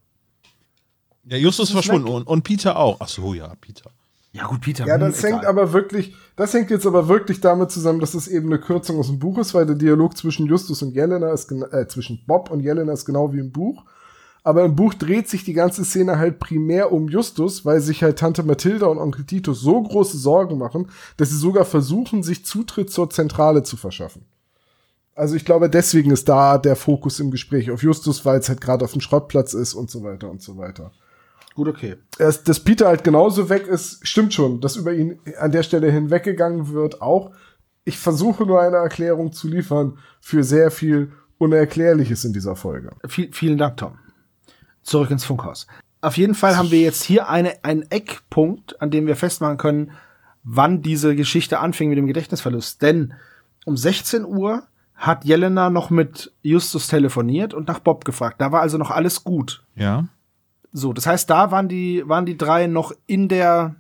Ja, 1.26 1.38
Justus 1.38 1.70
verschwunden 1.72 2.10
und, 2.10 2.28
und 2.28 2.44
Peter 2.44 2.78
auch. 2.78 2.98
Ach 3.00 3.08
so, 3.08 3.34
ja, 3.34 3.54
Peter. 3.62 3.92
Ja, 4.34 4.48
gut, 4.48 4.62
Peter. 4.62 4.86
Ja, 4.88 4.96
hm, 4.96 5.02
das 5.02 5.22
hängt 5.22 5.44
egal. 5.44 5.46
aber 5.46 5.72
wirklich, 5.72 6.16
das 6.36 6.54
hängt 6.54 6.72
jetzt 6.72 6.88
aber 6.88 7.08
wirklich 7.08 7.40
damit 7.40 7.70
zusammen, 7.70 8.00
dass 8.00 8.16
es 8.16 8.28
eben 8.28 8.48
eine 8.48 8.60
Kürzung 8.60 8.98
aus 8.98 9.08
dem 9.08 9.20
Buch 9.20 9.38
ist, 9.38 9.54
weil 9.54 9.68
der 9.68 9.76
Dialog 9.76 10.18
zwischen 10.18 10.48
Justus 10.48 10.82
und 10.82 10.96
Jelena 10.96 11.32
ist, 11.32 11.52
äh, 11.52 11.88
zwischen 11.88 12.26
Bob 12.26 12.50
und 12.50 12.60
Jelena 12.62 12.92
ist 12.92 13.06
genau 13.06 13.32
wie 13.32 13.40
im 13.40 13.52
Buch. 13.52 13.86
Aber 14.44 14.66
im 14.66 14.76
Buch 14.76 14.94
dreht 14.94 15.30
sich 15.30 15.46
die 15.46 15.54
ganze 15.54 15.86
Szene 15.86 16.20
halt 16.20 16.40
primär 16.40 16.92
um 16.92 17.08
Justus, 17.08 17.64
weil 17.64 17.80
sich 17.80 18.04
halt 18.04 18.20
Tante 18.20 18.44
Mathilda 18.44 18.88
und 18.88 18.98
Onkel 18.98 19.26
Titus 19.26 19.62
so 19.62 19.82
große 19.82 20.18
Sorgen 20.18 20.58
machen, 20.58 20.90
dass 21.16 21.30
sie 21.30 21.38
sogar 21.38 21.64
versuchen, 21.64 22.24
sich 22.24 22.46
Zutritt 22.46 22.92
zur 22.92 23.10
Zentrale 23.10 23.64
zu 23.64 23.78
verschaffen. 23.78 24.26
Also 25.16 25.36
ich 25.36 25.46
glaube, 25.46 25.70
deswegen 25.70 26.12
ist 26.12 26.28
da 26.28 26.58
der 26.58 26.76
Fokus 26.76 27.20
im 27.20 27.32
Gespräch 27.32 27.72
auf 27.72 27.84
Justus, 27.84 28.26
weil 28.26 28.40
es 28.40 28.50
halt 28.50 28.62
gerade 28.62 28.84
auf 28.84 28.92
dem 28.92 29.02
Schrottplatz 29.02 29.54
ist 29.54 29.76
und 29.76 29.90
so 29.90 30.04
weiter 30.04 30.30
und 30.30 30.42
so 30.42 30.58
weiter. 30.58 30.92
Gut, 31.56 31.68
okay. 31.68 31.96
Erst, 32.18 32.50
dass 32.50 32.60
Peter 32.60 32.88
halt 32.88 33.04
genauso 33.04 33.48
weg 33.48 33.68
ist, 33.68 34.06
stimmt 34.06 34.34
schon. 34.34 34.60
Dass 34.60 34.76
über 34.76 34.92
ihn 34.92 35.20
an 35.40 35.52
der 35.52 35.64
Stelle 35.64 35.92
hinweggegangen 35.92 36.70
wird, 36.74 37.02
auch. 37.02 37.32
Ich 37.86 38.00
versuche 38.00 38.46
nur 38.46 38.62
eine 38.62 38.78
Erklärung 38.78 39.34
zu 39.34 39.48
liefern 39.48 40.00
für 40.20 40.44
sehr 40.44 40.72
viel 40.72 41.12
Unerklärliches 41.38 42.26
in 42.26 42.34
dieser 42.34 42.56
Folge. 42.56 42.92
Viel, 43.08 43.32
vielen 43.34 43.58
Dank, 43.58 43.78
Tom. 43.78 44.00
Zurück 44.84 45.12
ins 45.12 45.26
Funkhaus. 45.26 45.68
Auf 46.02 46.18
jeden 46.18 46.36
Fall 46.36 46.58
haben 46.58 46.72
wir 46.72 46.82
jetzt 46.82 47.04
hier 47.04 47.30
eine, 47.30 47.64
einen 47.64 47.90
Eckpunkt, 47.90 48.82
an 48.82 48.92
dem 48.92 49.08
wir 49.08 49.16
festmachen 49.16 49.58
können, 49.58 49.92
wann 50.44 50.82
diese 50.82 51.16
Geschichte 51.16 51.60
anfing 51.60 51.90
mit 51.90 51.98
dem 51.98 52.08
Gedächtnisverlust. 52.08 52.82
Denn 52.82 53.14
um 53.66 53.78
16 53.78 54.26
Uhr 54.26 54.64
hat 54.96 55.26
Jelena 55.26 55.70
noch 55.70 55.90
mit 55.90 56.32
Justus 56.42 56.88
telefoniert 56.88 57.54
und 57.54 57.68
nach 57.68 57.80
Bob 57.80 58.06
gefragt. 58.06 58.42
Da 58.42 58.52
war 58.52 58.62
also 58.62 58.78
noch 58.78 58.92
alles 58.92 59.24
gut. 59.24 59.64
Ja. 59.76 60.08
So, 60.72 60.92
das 60.92 61.06
heißt, 61.06 61.30
da 61.30 61.52
waren 61.52 61.70
die, 61.70 62.04
waren 62.08 62.26
die 62.26 62.38
drei 62.38 62.68
noch 62.68 62.92
in 63.06 63.30
der, 63.30 63.76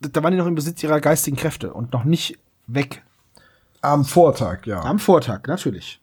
da 0.00 0.22
waren 0.22 0.32
die 0.32 0.38
noch 0.38 0.46
im 0.46 0.54
Besitz 0.54 0.82
ihrer 0.82 1.00
geistigen 1.00 1.36
Kräfte 1.36 1.72
und 1.72 1.92
noch 1.92 2.04
nicht 2.04 2.38
weg. 2.66 3.02
Am 3.80 4.04
Vortag, 4.04 4.66
ja. 4.66 4.82
Am 4.82 4.98
Vortag, 4.98 5.46
natürlich. 5.46 6.00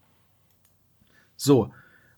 So. 1.36 1.72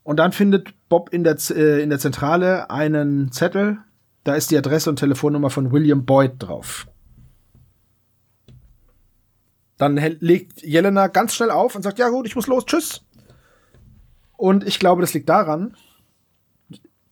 Und 0.10 0.18
dann 0.18 0.32
findet 0.32 0.74
Bob 0.90 1.14
in 1.14 1.24
der, 1.24 1.38
äh, 1.52 1.84
in 1.84 1.92
der 1.92 2.00
Zentrale 2.00 2.72
einen 2.72 3.32
Zettel. 3.32 3.78
Da 4.24 4.34
ist 4.34 4.50
die 4.50 4.58
Adresse 4.58 4.90
und 4.90 4.96
Telefonnummer 4.96 5.52
von 5.52 5.72
William 5.72 6.04
Boyd 6.04 6.32
drauf. 6.40 6.88
Dann 9.78 9.98
legt 9.98 10.64
Jelena 10.64 11.10
ganz 11.10 11.36
schnell 11.36 11.52
auf 11.52 11.76
und 11.76 11.84
sagt, 11.84 12.00
ja 12.00 12.10
gut, 12.10 12.26
ich 12.26 12.36
muss 12.36 12.48
los, 12.48 12.66
tschüss. 12.66 13.06
Und 14.36 14.66
ich 14.66 14.80
glaube, 14.80 15.02
das 15.04 15.14
liegt 15.14 15.30
daran, 15.30 15.78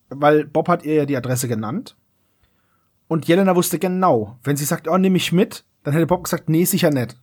weil 0.10 0.48
Bob 0.48 0.68
hat 0.68 0.84
ihr 0.84 0.96
ja 0.96 1.06
die 1.06 1.18
Adresse 1.18 1.48
genannt. 1.48 1.96
Und 3.08 3.28
Jelena 3.28 3.56
wusste 3.56 3.78
genau, 3.78 4.40
wenn 4.42 4.58
sie 4.58 4.66
sagt, 4.66 4.88
oh, 4.88 4.98
nimm 4.98 5.14
mich 5.14 5.32
mit, 5.32 5.66
dann 5.84 5.94
hätte 5.94 6.08
Bob 6.08 6.24
gesagt, 6.24 6.50
nee, 6.50 6.66
sicher 6.66 6.90
nicht. 6.90 7.16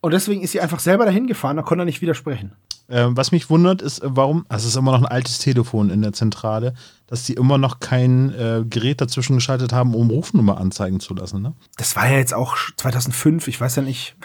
Und 0.00 0.14
deswegen 0.14 0.42
ist 0.42 0.50
sie 0.50 0.60
einfach 0.60 0.80
selber 0.80 1.04
dahin 1.04 1.28
gefahren, 1.28 1.58
da 1.58 1.62
konnte 1.62 1.82
er 1.82 1.86
nicht 1.86 2.02
widersprechen. 2.02 2.56
Ähm, 2.88 3.16
was 3.16 3.32
mich 3.32 3.50
wundert, 3.50 3.82
ist, 3.82 3.98
äh, 4.00 4.08
warum, 4.10 4.46
also 4.48 4.64
es 4.64 4.74
ist 4.74 4.76
immer 4.76 4.92
noch 4.92 5.00
ein 5.00 5.06
altes 5.06 5.38
Telefon 5.38 5.90
in 5.90 6.02
der 6.02 6.12
Zentrale, 6.12 6.74
dass 7.06 7.24
die 7.24 7.34
immer 7.34 7.58
noch 7.58 7.80
kein 7.80 8.32
äh, 8.34 8.64
Gerät 8.68 9.00
dazwischen 9.00 9.36
geschaltet 9.36 9.72
haben, 9.72 9.94
um 9.94 10.10
Rufnummer 10.10 10.58
anzeigen 10.58 11.00
zu 11.00 11.14
lassen. 11.14 11.42
Ne? 11.42 11.54
Das 11.76 11.96
war 11.96 12.08
ja 12.08 12.18
jetzt 12.18 12.34
auch 12.34 12.56
2005, 12.76 13.48
ich 13.48 13.60
weiß 13.60 13.76
ja 13.76 13.82
nicht. 13.82 14.16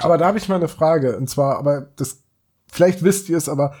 Aber 0.00 0.18
da 0.18 0.26
habe 0.26 0.38
ich 0.38 0.48
mal 0.48 0.56
eine 0.56 0.68
Frage. 0.68 1.16
Und 1.16 1.28
zwar, 1.28 1.58
aber 1.58 1.88
das, 1.96 2.18
vielleicht 2.70 3.02
wisst 3.02 3.28
ihr 3.28 3.36
es, 3.36 3.48
aber 3.48 3.74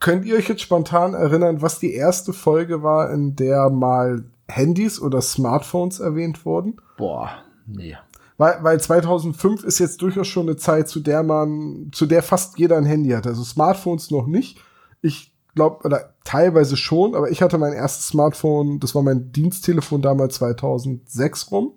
könnt 0.00 0.24
ihr 0.24 0.36
euch 0.36 0.48
jetzt 0.48 0.62
spontan 0.62 1.14
erinnern, 1.14 1.62
was 1.62 1.78
die 1.78 1.94
erste 1.94 2.32
Folge 2.32 2.82
war, 2.82 3.10
in 3.10 3.36
der 3.36 3.70
mal 3.70 4.24
Handys 4.48 5.00
oder 5.00 5.22
Smartphones 5.22 6.00
erwähnt 6.00 6.44
wurden? 6.44 6.76
Boah, 6.96 7.30
nee. 7.66 7.96
Weil, 8.38 8.58
weil 8.62 8.80
2005 8.80 9.64
ist 9.64 9.78
jetzt 9.78 10.02
durchaus 10.02 10.28
schon 10.28 10.48
eine 10.48 10.56
Zeit, 10.56 10.88
zu 10.88 11.00
der 11.00 11.22
man, 11.22 11.90
zu 11.92 12.06
der 12.06 12.22
fast 12.22 12.58
jeder 12.58 12.76
ein 12.76 12.84
Handy 12.84 13.10
hat. 13.10 13.26
Also 13.26 13.42
Smartphones 13.44 14.10
noch 14.10 14.26
nicht. 14.26 14.58
Ich 15.00 15.34
glaube, 15.54 15.84
oder 15.84 16.14
teilweise 16.24 16.76
schon, 16.76 17.14
aber 17.14 17.30
ich 17.30 17.42
hatte 17.42 17.58
mein 17.58 17.72
erstes 17.72 18.08
Smartphone, 18.08 18.78
das 18.78 18.94
war 18.94 19.02
mein 19.02 19.32
Diensttelefon 19.32 20.02
damals 20.02 20.36
2006 20.36 21.50
rum. 21.50 21.72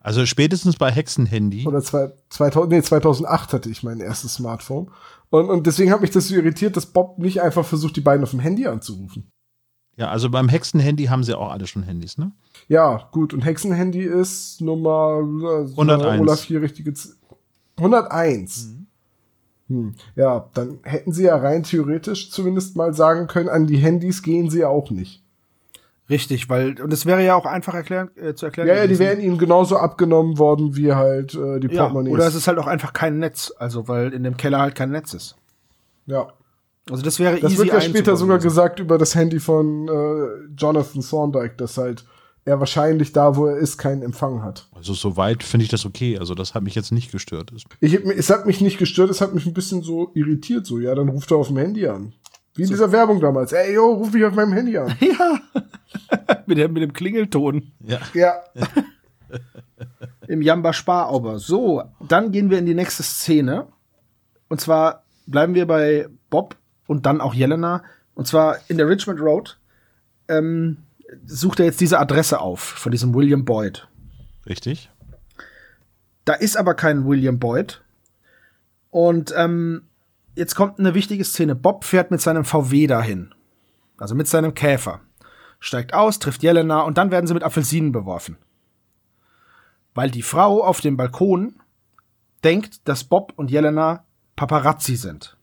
Also 0.00 0.24
spätestens 0.26 0.76
bei 0.76 0.90
Hexenhandy. 0.90 1.66
Oder 1.66 1.82
zwei, 1.82 2.12
2000, 2.30 2.72
nee, 2.72 2.82
2008 2.82 3.52
hatte 3.52 3.70
ich 3.70 3.82
mein 3.82 4.00
erstes 4.00 4.34
Smartphone. 4.34 4.90
Und, 5.28 5.48
und 5.48 5.66
deswegen 5.66 5.92
hat 5.92 6.00
mich 6.00 6.10
das 6.10 6.28
so 6.28 6.34
irritiert, 6.34 6.76
dass 6.76 6.86
Bob 6.86 7.18
nicht 7.18 7.40
einfach 7.42 7.64
versucht, 7.64 7.96
die 7.96 8.00
beiden 8.00 8.24
auf 8.24 8.30
dem 8.30 8.40
Handy 8.40 8.66
anzurufen. 8.66 9.30
Ja, 10.00 10.08
also 10.08 10.30
beim 10.30 10.48
Hexenhandy 10.48 11.04
haben 11.04 11.24
sie 11.24 11.36
auch 11.36 11.50
alle 11.50 11.66
schon 11.66 11.82
Handys, 11.82 12.16
ne? 12.16 12.32
Ja, 12.68 13.06
gut. 13.12 13.34
Und 13.34 13.42
Hexenhandy 13.42 14.00
ist 14.00 14.62
Nummer 14.62 15.18
äh, 15.18 15.70
101. 15.72 16.20
Olaf 16.22 16.42
hier 16.42 16.62
richtige 16.62 16.94
Z 16.94 17.16
101. 17.76 18.76
Hm. 19.68 19.94
Ja, 20.16 20.48
dann 20.54 20.78
hätten 20.84 21.12
sie 21.12 21.24
ja 21.24 21.36
rein 21.36 21.64
theoretisch 21.64 22.30
zumindest 22.30 22.76
mal 22.76 22.94
sagen 22.94 23.26
können, 23.26 23.50
an 23.50 23.66
die 23.66 23.76
Handys 23.76 24.22
gehen 24.22 24.48
sie 24.48 24.60
ja 24.60 24.68
auch 24.68 24.90
nicht. 24.90 25.22
Richtig, 26.08 26.48
weil, 26.48 26.80
und 26.80 26.94
es 26.94 27.04
wäre 27.04 27.22
ja 27.22 27.34
auch 27.34 27.44
einfach 27.44 27.74
erklären, 27.74 28.10
äh, 28.16 28.32
zu 28.32 28.46
erklären. 28.46 28.68
Ja, 28.68 28.76
ja, 28.76 28.86
die 28.86 28.98
wären 28.98 29.20
ihnen 29.20 29.36
genauso 29.36 29.76
abgenommen 29.76 30.38
worden 30.38 30.76
wie 30.76 30.94
halt 30.94 31.34
äh, 31.34 31.60
die 31.60 31.68
ja, 31.68 31.82
Portemonnaies. 31.82 32.14
Oder 32.14 32.26
es 32.26 32.34
ist 32.34 32.48
halt 32.48 32.56
auch 32.56 32.66
einfach 32.66 32.94
kein 32.94 33.18
Netz, 33.18 33.52
also 33.58 33.86
weil 33.86 34.14
in 34.14 34.22
dem 34.22 34.38
Keller 34.38 34.60
halt 34.60 34.74
kein 34.74 34.92
Netz 34.92 35.12
ist. 35.12 35.36
ja. 36.06 36.32
Also 36.88 37.02
das 37.02 37.18
wäre 37.18 37.38
Das 37.40 37.52
easy 37.52 37.64
wird 37.64 37.74
ja 37.74 37.80
später 37.80 38.16
sogar 38.16 38.38
gesagt 38.38 38.80
über 38.80 38.96
das 38.98 39.14
Handy 39.14 39.38
von 39.40 39.86
äh, 39.88 40.54
Jonathan 40.56 41.02
Thorndike, 41.02 41.54
dass 41.56 41.76
halt 41.76 42.04
er 42.46 42.58
wahrscheinlich 42.58 43.12
da, 43.12 43.36
wo 43.36 43.46
er 43.46 43.58
ist, 43.58 43.76
keinen 43.76 44.02
Empfang 44.02 44.42
hat. 44.42 44.68
Also 44.74 44.94
soweit 44.94 45.42
finde 45.42 45.64
ich 45.64 45.70
das 45.70 45.84
okay. 45.84 46.18
Also 46.18 46.34
das 46.34 46.54
hat 46.54 46.62
mich 46.62 46.74
jetzt 46.74 46.90
nicht 46.90 47.12
gestört. 47.12 47.50
Das- 47.52 47.64
Ich, 47.80 47.94
es 47.94 48.30
hat 48.30 48.46
mich 48.46 48.60
nicht 48.62 48.78
gestört, 48.78 49.10
es 49.10 49.20
hat 49.20 49.34
mich 49.34 49.44
ein 49.46 49.52
bisschen 49.52 49.82
so 49.82 50.10
irritiert. 50.14 50.66
So, 50.66 50.78
ja, 50.78 50.94
dann 50.94 51.10
ruft 51.10 51.30
er 51.30 51.36
auf 51.36 51.48
dem 51.48 51.58
Handy 51.58 51.86
an. 51.86 52.14
Wie 52.54 52.62
in 52.62 52.68
dieser 52.68 52.90
Werbung 52.90 53.20
damals. 53.20 53.52
Ey, 53.52 53.74
yo, 53.74 53.92
ruf 53.92 54.12
mich 54.12 54.24
auf 54.24 54.34
meinem 54.34 54.52
Handy 54.52 54.76
an. 54.78 54.96
Ja. 55.00 55.38
mit, 56.46 56.58
dem, 56.58 56.72
mit 56.72 56.82
dem 56.82 56.92
Klingelton 56.92 57.72
Ja. 57.84 57.98
ja. 58.14 58.34
im 60.28 60.42
Jamba 60.42 60.72
Sparauber. 60.72 61.38
So, 61.38 61.82
dann 62.08 62.32
gehen 62.32 62.50
wir 62.50 62.58
in 62.58 62.66
die 62.66 62.74
nächste 62.74 63.02
Szene. 63.02 63.66
Und 64.48 64.60
zwar 64.60 65.04
bleiben 65.26 65.54
wir 65.54 65.66
bei 65.66 66.08
Bob 66.30 66.56
und 66.90 67.06
dann 67.06 67.20
auch 67.20 67.34
Jelena. 67.34 67.84
Und 68.14 68.26
zwar 68.26 68.58
in 68.66 68.76
der 68.76 68.88
Richmond 68.88 69.20
Road. 69.20 69.60
Ähm, 70.26 70.78
sucht 71.24 71.60
er 71.60 71.66
jetzt 71.66 71.80
diese 71.80 72.00
Adresse 72.00 72.40
auf 72.40 72.60
von 72.60 72.90
diesem 72.90 73.14
William 73.14 73.44
Boyd. 73.44 73.86
Richtig? 74.44 74.90
Da 76.24 76.34
ist 76.34 76.56
aber 76.56 76.74
kein 76.74 77.06
William 77.06 77.38
Boyd. 77.38 77.80
Und 78.90 79.32
ähm, 79.36 79.82
jetzt 80.34 80.56
kommt 80.56 80.80
eine 80.80 80.94
wichtige 80.94 81.24
Szene. 81.24 81.54
Bob 81.54 81.84
fährt 81.84 82.10
mit 82.10 82.20
seinem 82.20 82.44
VW 82.44 82.88
dahin. 82.88 83.32
Also 83.96 84.16
mit 84.16 84.26
seinem 84.26 84.54
Käfer. 84.54 85.00
Steigt 85.60 85.94
aus, 85.94 86.18
trifft 86.18 86.42
Jelena 86.42 86.80
und 86.80 86.98
dann 86.98 87.12
werden 87.12 87.28
sie 87.28 87.34
mit 87.34 87.44
Apfelsinen 87.44 87.92
beworfen. 87.92 88.36
Weil 89.94 90.10
die 90.10 90.22
Frau 90.22 90.64
auf 90.64 90.80
dem 90.80 90.96
Balkon 90.96 91.60
denkt, 92.42 92.88
dass 92.88 93.04
Bob 93.04 93.32
und 93.36 93.52
Jelena 93.52 94.04
Paparazzi 94.34 94.96
sind. 94.96 95.36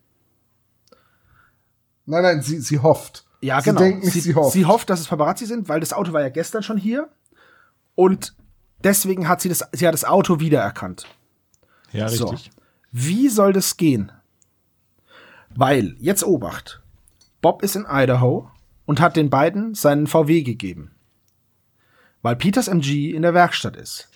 Nein, 2.08 2.24
nein, 2.24 2.42
sie, 2.42 2.60
sie 2.60 2.80
hofft. 2.80 3.26
Ja, 3.42 3.62
sie 3.62 3.70
genau. 3.70 3.82
Denkt 3.82 4.04
nicht, 4.06 4.14
sie, 4.24 4.34
hofft. 4.34 4.54
sie 4.54 4.66
hofft, 4.66 4.90
dass 4.90 5.00
es 5.00 5.08
Paparazzi 5.08 5.46
sind, 5.46 5.70
weil 5.70 5.80
das 5.80 5.94
Auto 5.94 6.14
war 6.14 6.22
ja 6.22 6.30
gestern 6.30 6.64
schon 6.64 6.78
hier. 6.78 7.10
Und 7.94 8.36
deswegen 8.84 9.28
hat 9.28 9.42
sie 9.42 9.50
das, 9.50 9.64
sie 9.74 9.86
hat 9.86 9.94
das 9.94 10.06
Auto 10.06 10.40
wiedererkannt. 10.40 11.06
Ja, 11.92 12.10
So. 12.10 12.30
richtig. 12.30 12.52
Wie 12.92 13.28
soll 13.30 13.54
das 13.54 13.78
gehen? 13.78 14.12
Weil, 15.56 15.96
jetzt 16.00 16.24
Obacht, 16.24 16.82
Bob 17.42 17.62
ist 17.62 17.76
in 17.76 17.86
Idaho 17.90 18.50
und 18.86 19.00
hat 19.00 19.16
den 19.16 19.30
beiden 19.30 19.76
seinen 19.76 20.08
VW 20.08 20.42
gegeben. 20.44 20.92
Weil 22.22 22.36
Peters 22.38 22.68
MG 22.68 23.12
in 23.12 23.22
der 23.22 23.34
Werkstatt 23.34 23.76
ist. 23.76 24.10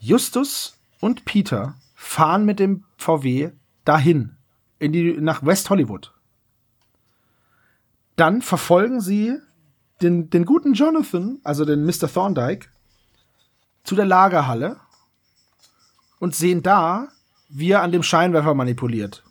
Justus 0.00 0.78
und 1.00 1.24
Peter 1.24 1.74
fahren 1.94 2.44
mit 2.44 2.58
dem 2.58 2.84
VW 2.96 3.50
dahin, 3.84 4.36
in 4.78 4.92
die, 4.92 5.16
nach 5.20 5.44
West 5.44 5.70
Hollywood. 5.70 6.12
Dann 8.16 8.42
verfolgen 8.42 9.00
sie 9.00 9.38
den, 10.02 10.30
den 10.30 10.44
guten 10.44 10.74
Jonathan, 10.74 11.38
also 11.44 11.64
den 11.64 11.84
Mr. 11.84 12.12
Thorndike, 12.12 12.68
zu 13.84 13.94
der 13.94 14.06
Lagerhalle 14.06 14.76
und 16.18 16.34
sehen 16.34 16.62
da, 16.62 17.08
wie 17.48 17.70
er 17.70 17.82
an 17.82 17.92
dem 17.92 18.02
Scheinwerfer 18.02 18.54
manipuliert. 18.54 19.22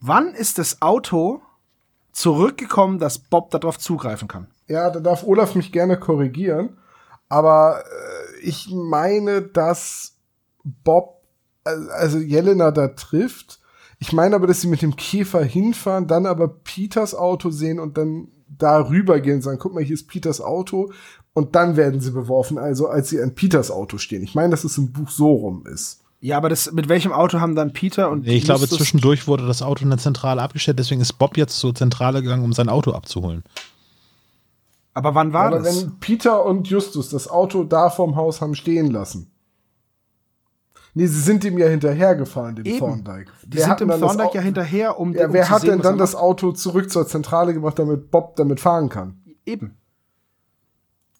Wann 0.00 0.34
ist 0.34 0.58
das 0.58 0.82
Auto 0.82 1.42
zurückgekommen, 2.12 2.98
dass 2.98 3.18
Bob 3.18 3.50
darauf 3.50 3.78
zugreifen 3.78 4.28
kann? 4.28 4.48
Ja, 4.66 4.90
da 4.90 5.00
darf 5.00 5.24
Olaf 5.24 5.54
mich 5.54 5.72
gerne 5.72 5.98
korrigieren. 5.98 6.78
Aber 7.28 7.84
äh, 7.84 8.40
ich 8.40 8.70
meine, 8.70 9.42
dass 9.42 10.16
Bob, 10.64 11.22
also 11.64 12.18
Jelena 12.18 12.70
da 12.70 12.88
trifft. 12.88 13.60
Ich 13.98 14.12
meine 14.12 14.36
aber, 14.36 14.46
dass 14.46 14.60
sie 14.60 14.68
mit 14.68 14.82
dem 14.82 14.96
Käfer 14.96 15.42
hinfahren, 15.42 16.06
dann 16.06 16.26
aber 16.26 16.48
Peters 16.48 17.14
Auto 17.14 17.50
sehen 17.50 17.80
und 17.80 17.98
dann 17.98 18.28
da 18.48 18.88
rübergehen 18.88 19.36
und 19.36 19.42
sagen, 19.42 19.58
guck 19.58 19.74
mal, 19.74 19.82
hier 19.82 19.94
ist 19.94 20.06
Peters 20.08 20.40
Auto. 20.40 20.92
Und 21.34 21.54
dann 21.54 21.76
werden 21.76 22.00
sie 22.00 22.10
beworfen, 22.12 22.58
also 22.58 22.88
als 22.88 23.08
sie 23.10 23.20
an 23.20 23.34
Peters 23.34 23.70
Auto 23.70 23.98
stehen. 23.98 24.22
Ich 24.22 24.34
meine, 24.34 24.50
dass 24.50 24.64
es 24.64 24.78
im 24.78 24.92
Buch 24.92 25.10
so 25.10 25.32
rum 25.32 25.64
ist. 25.66 26.00
Ja, 26.20 26.36
aber 26.36 26.48
das, 26.48 26.72
mit 26.72 26.88
welchem 26.88 27.12
Auto 27.12 27.38
haben 27.40 27.54
dann 27.54 27.72
Peter 27.72 28.10
und 28.10 28.24
Nee, 28.24 28.36
ich 28.38 28.44
glaube, 28.44 28.68
zwischendurch 28.68 29.28
wurde 29.28 29.46
das 29.46 29.62
Auto 29.62 29.84
in 29.84 29.90
der 29.90 30.00
Zentrale 30.00 30.42
abgestellt, 30.42 30.78
deswegen 30.78 31.00
ist 31.00 31.12
Bob 31.12 31.36
jetzt 31.36 31.58
zur 31.58 31.74
Zentrale 31.74 32.22
gegangen, 32.22 32.42
um 32.42 32.52
sein 32.52 32.68
Auto 32.68 32.90
abzuholen. 32.92 33.44
Aber 34.94 35.14
wann 35.14 35.32
war 35.32 35.46
Aber 35.46 35.60
das? 35.60 35.82
wenn 35.82 36.00
Peter 36.00 36.44
und 36.44 36.66
Justus 36.66 37.08
das 37.08 37.28
Auto 37.28 37.62
da 37.62 37.88
vorm 37.88 38.16
Haus 38.16 38.40
haben 38.40 38.56
stehen 38.56 38.90
lassen. 38.90 39.30
Nee, 40.98 41.06
sie 41.06 41.20
sind 41.20 41.44
ihm 41.44 41.56
ja 41.58 41.68
hinterhergefahren, 41.68 42.56
dem 42.56 42.64
Eben. 42.66 42.78
Thorndike. 42.78 43.30
Die 43.46 43.56
Wer 43.56 43.62
sind 43.62 43.70
hat 43.70 43.80
dem 43.80 43.88
das 43.88 44.00
Thorndike 44.00 44.34
ja 44.34 44.40
hinterher, 44.40 44.98
um, 44.98 45.14
Ja, 45.14 45.26
um 45.26 45.32
wer 45.32 45.44
zu 45.44 45.50
hat 45.50 45.60
sehen, 45.62 45.70
denn 45.70 45.80
dann 45.82 45.94
er 45.94 45.98
das. 45.98 46.14
Auto 46.14 46.52
zurück 46.52 46.90
zur 46.90 47.06
Zentrale 47.06 47.54
gebracht, 47.54 47.78
damit 47.78 48.10
Bob 48.10 48.36
damit 48.36 48.58
fahren 48.60 48.88
kann? 48.88 49.20
Eben. 49.46 49.76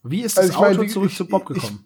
Wie 0.02 0.22
ist 0.22 0.36
das 0.36 0.44
Also 0.46 0.54
ich 0.54 0.60
meine, 0.60 0.74
Auto 0.78 0.82
wie- 0.82 0.88
zurück 0.92 1.10
ich- 1.10 1.16
zu 1.16 1.26
Bob 1.26 1.50
ich- 1.50 1.62
gekommen? 1.62 1.84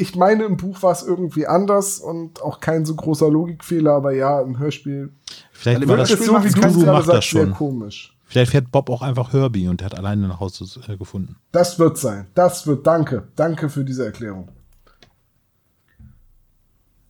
Ich 0.00 0.14
meine, 0.14 0.44
im 0.44 0.56
Buch 0.56 0.80
war 0.82 0.92
es 0.92 1.02
irgendwie 1.02 1.46
anders 1.48 1.98
und 1.98 2.40
auch 2.40 2.60
kein 2.60 2.84
so 2.86 2.94
großer 2.94 3.28
Logikfehler, 3.30 3.92
aber 3.94 4.12
ja, 4.12 4.40
im 4.40 4.58
Hörspiel 4.58 5.12
Vielleicht 5.50 5.80
Weil 5.80 5.88
war 5.88 5.96
das, 5.96 6.10
es 6.12 6.24
so, 6.24 6.44
wie 6.44 6.48
gerade 6.50 6.78
macht 6.86 7.08
das 7.08 7.24
schon. 7.24 7.52
komisch. 7.52 8.16
Vielleicht 8.24 8.52
fährt 8.52 8.70
Bob 8.70 8.90
auch 8.90 9.02
einfach 9.02 9.32
Herbie 9.32 9.66
und 9.68 9.80
der 9.80 9.86
hat 9.86 9.96
alleine 9.98 10.28
nach 10.28 10.38
Hause 10.38 10.66
äh, 10.86 10.96
gefunden. 10.96 11.36
Das 11.50 11.78
wird 11.80 11.98
sein. 11.98 12.26
Das 12.34 12.66
wird, 12.66 12.86
danke. 12.86 13.26
Danke 13.34 13.68
für 13.70 13.84
diese 13.84 14.04
Erklärung. 14.04 14.48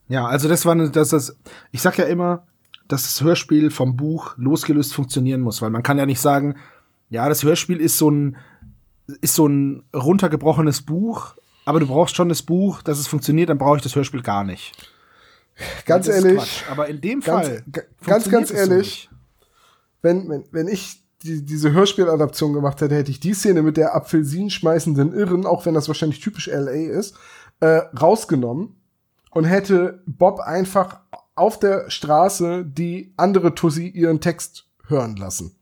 Ja, 0.08 0.26
also 0.26 0.48
das 0.48 0.64
war 0.64 0.72
eine, 0.72 0.90
das, 0.90 1.10
das, 1.10 1.36
ich 1.70 1.82
sag 1.82 1.98
ja 1.98 2.04
immer, 2.04 2.46
dass 2.88 3.02
das 3.02 3.20
Hörspiel 3.22 3.70
vom 3.70 3.96
Buch 3.96 4.34
losgelöst 4.38 4.94
funktionieren 4.94 5.40
muss, 5.42 5.60
weil 5.60 5.70
man 5.70 5.82
kann 5.82 5.98
ja 5.98 6.06
nicht 6.06 6.20
sagen, 6.20 6.56
ja, 7.10 7.28
das 7.28 7.42
Hörspiel 7.42 7.78
ist 7.80 7.98
so 7.98 8.10
ein, 8.10 8.36
ist 9.20 9.34
so 9.34 9.46
ein 9.46 9.82
runtergebrochenes 9.94 10.82
Buch, 10.82 11.34
aber 11.66 11.80
du 11.80 11.86
brauchst 11.86 12.16
schon 12.16 12.28
das 12.30 12.42
Buch, 12.42 12.80
dass 12.82 12.98
es 12.98 13.06
funktioniert, 13.06 13.50
dann 13.50 13.58
brauche 13.58 13.76
ich 13.76 13.82
das 13.82 13.94
Hörspiel 13.94 14.22
gar 14.22 14.44
nicht. 14.44 14.72
Ganz 15.86 16.06
ist 16.06 16.14
ehrlich, 16.24 16.38
Quatsch. 16.38 16.62
Aber 16.70 16.88
in 16.88 17.00
dem 17.00 17.20
ganz- 17.20 17.48
Fall. 17.48 17.64
ga- 17.70 17.82
ganz, 18.06 18.30
ganz 18.30 18.48
so 18.48 18.54
ehrlich, 18.54 18.78
nicht. 18.78 19.10
wenn, 20.02 20.28
wenn, 20.28 20.44
wenn 20.52 20.68
ich 20.68 21.02
die, 21.24 21.44
diese 21.44 21.72
Hörspieladaption 21.72 22.52
gemacht 22.52 22.80
hätte, 22.80 22.94
hätte 22.94 23.10
ich 23.10 23.20
die 23.20 23.34
Szene 23.34 23.62
mit 23.62 23.76
der 23.76 23.94
Apfelsin 23.94 24.50
schmeißenden 24.50 25.12
Irren, 25.12 25.44
auch 25.46 25.66
wenn 25.66 25.74
das 25.74 25.88
wahrscheinlich 25.88 26.20
typisch 26.20 26.46
LA 26.46 26.70
ist, 26.70 27.16
äh, 27.60 27.80
rausgenommen 28.00 28.76
und 29.30 29.44
hätte 29.44 30.02
Bob 30.06 30.40
einfach 30.40 31.00
auf 31.34 31.58
der 31.58 31.88
Straße 31.90 32.64
die 32.64 33.12
andere 33.16 33.54
Tussi 33.54 33.86
ihren 33.88 34.20
Text 34.20 34.66
hören 34.86 35.16
lassen. 35.16 35.54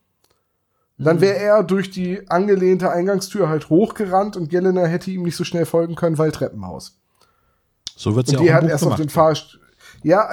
Dann 0.98 1.20
wäre 1.20 1.36
er 1.36 1.62
durch 1.62 1.90
die 1.90 2.26
angelehnte 2.30 2.90
Eingangstür 2.90 3.50
halt 3.50 3.68
hochgerannt 3.68 4.34
und 4.36 4.50
Jelena 4.50 4.86
hätte 4.86 5.10
ihm 5.10 5.24
nicht 5.24 5.36
so 5.36 5.44
schnell 5.44 5.66
folgen 5.66 5.94
können, 5.94 6.16
weil 6.16 6.32
Treppenhaus. 6.32 6.98
So 7.94 8.16
wird 8.16 8.28
es 8.28 8.32
Und 8.34 8.40
ja 8.40 8.44
die 8.44 8.50
auch 8.50 8.54
hat 8.54 8.62
im 8.62 8.66
Buch 8.68 8.72
erst 8.72 8.82
auf 8.84 8.88
gemacht. 8.90 9.00
den 9.02 9.08
Fahrst 9.10 9.58
Ja, 10.02 10.28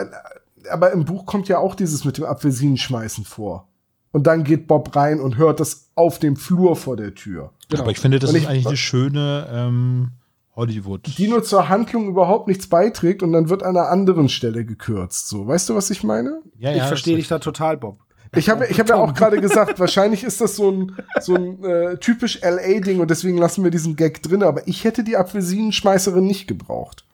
aber 0.71 0.91
im 0.93 1.03
Buch 1.03 1.25
kommt 1.25 1.49
ja 1.49 1.57
auch 1.57 1.75
dieses 1.75 2.05
mit 2.05 2.17
dem 2.17 2.23
Apfelsinenschmeißen 2.23 3.25
vor. 3.25 3.67
Und 4.13 4.25
dann 4.27 4.45
geht 4.45 4.67
Bob 4.67 4.95
rein 4.95 5.19
und 5.19 5.36
hört 5.38 5.59
das 5.59 5.89
auf 5.95 6.19
dem 6.19 6.38
Flur 6.38 6.77
vor 6.77 6.95
der 6.95 7.13
Tür. 7.13 7.51
Aber 7.77 7.91
ich 7.91 7.99
finde, 7.99 8.19
das 8.19 8.29
Und 8.29 8.38
ist 8.38 8.43
ich- 8.43 8.47
eigentlich 8.47 8.67
eine 8.67 8.77
schöne 8.77 9.47
ähm, 9.51 10.11
Hollywood. 10.56 11.18
Die 11.18 11.28
nur 11.28 11.43
zur 11.43 11.70
Handlung 11.70 12.08
überhaupt 12.08 12.47
nichts 12.47 12.68
beiträgt 12.68 13.24
und 13.24 13.34
dann 13.34 13.49
wird 13.49 13.64
an 13.64 13.76
einer 13.76 13.89
anderen 13.89 14.30
Stelle 14.30 14.66
gekürzt. 14.66 15.28
So, 15.28 15.47
weißt 15.47 15.70
du, 15.70 15.76
was 15.76 15.89
ich 15.89 16.04
meine? 16.04 16.41
ja, 16.60 16.72
Ich 16.72 16.78
ja, 16.78 16.86
verstehe 16.88 17.16
das- 17.16 17.22
dich 17.22 17.28
da 17.30 17.39
total, 17.39 17.78
Bob. 17.78 17.99
Ich 18.36 18.49
habe 18.49 18.66
ich 18.68 18.80
hab 18.80 18.89
ja 18.89 18.95
auch 18.95 19.14
gerade 19.14 19.39
gesagt, 19.39 19.80
wahrscheinlich 19.80 20.24
ist 20.24 20.41
das 20.41 20.56
so 20.56 20.72
ein, 20.72 20.95
so 21.22 21.36
ein 21.36 21.64
äh, 21.64 21.97
typisch 21.97 22.39
LA-Ding 22.41 22.99
und 22.99 23.12
deswegen 23.12 23.38
lassen 23.38 23.64
wir 23.64 23.70
diesen 23.70 23.95
Gag 23.95 24.24
drin, 24.24 24.41
aber 24.41 24.68
ich 24.68 24.84
hätte 24.86 25.04
die 25.04 25.18
Apfelsinenschmeißerin 25.18 26.26
nicht 26.26 26.47
gebraucht. 26.47 27.06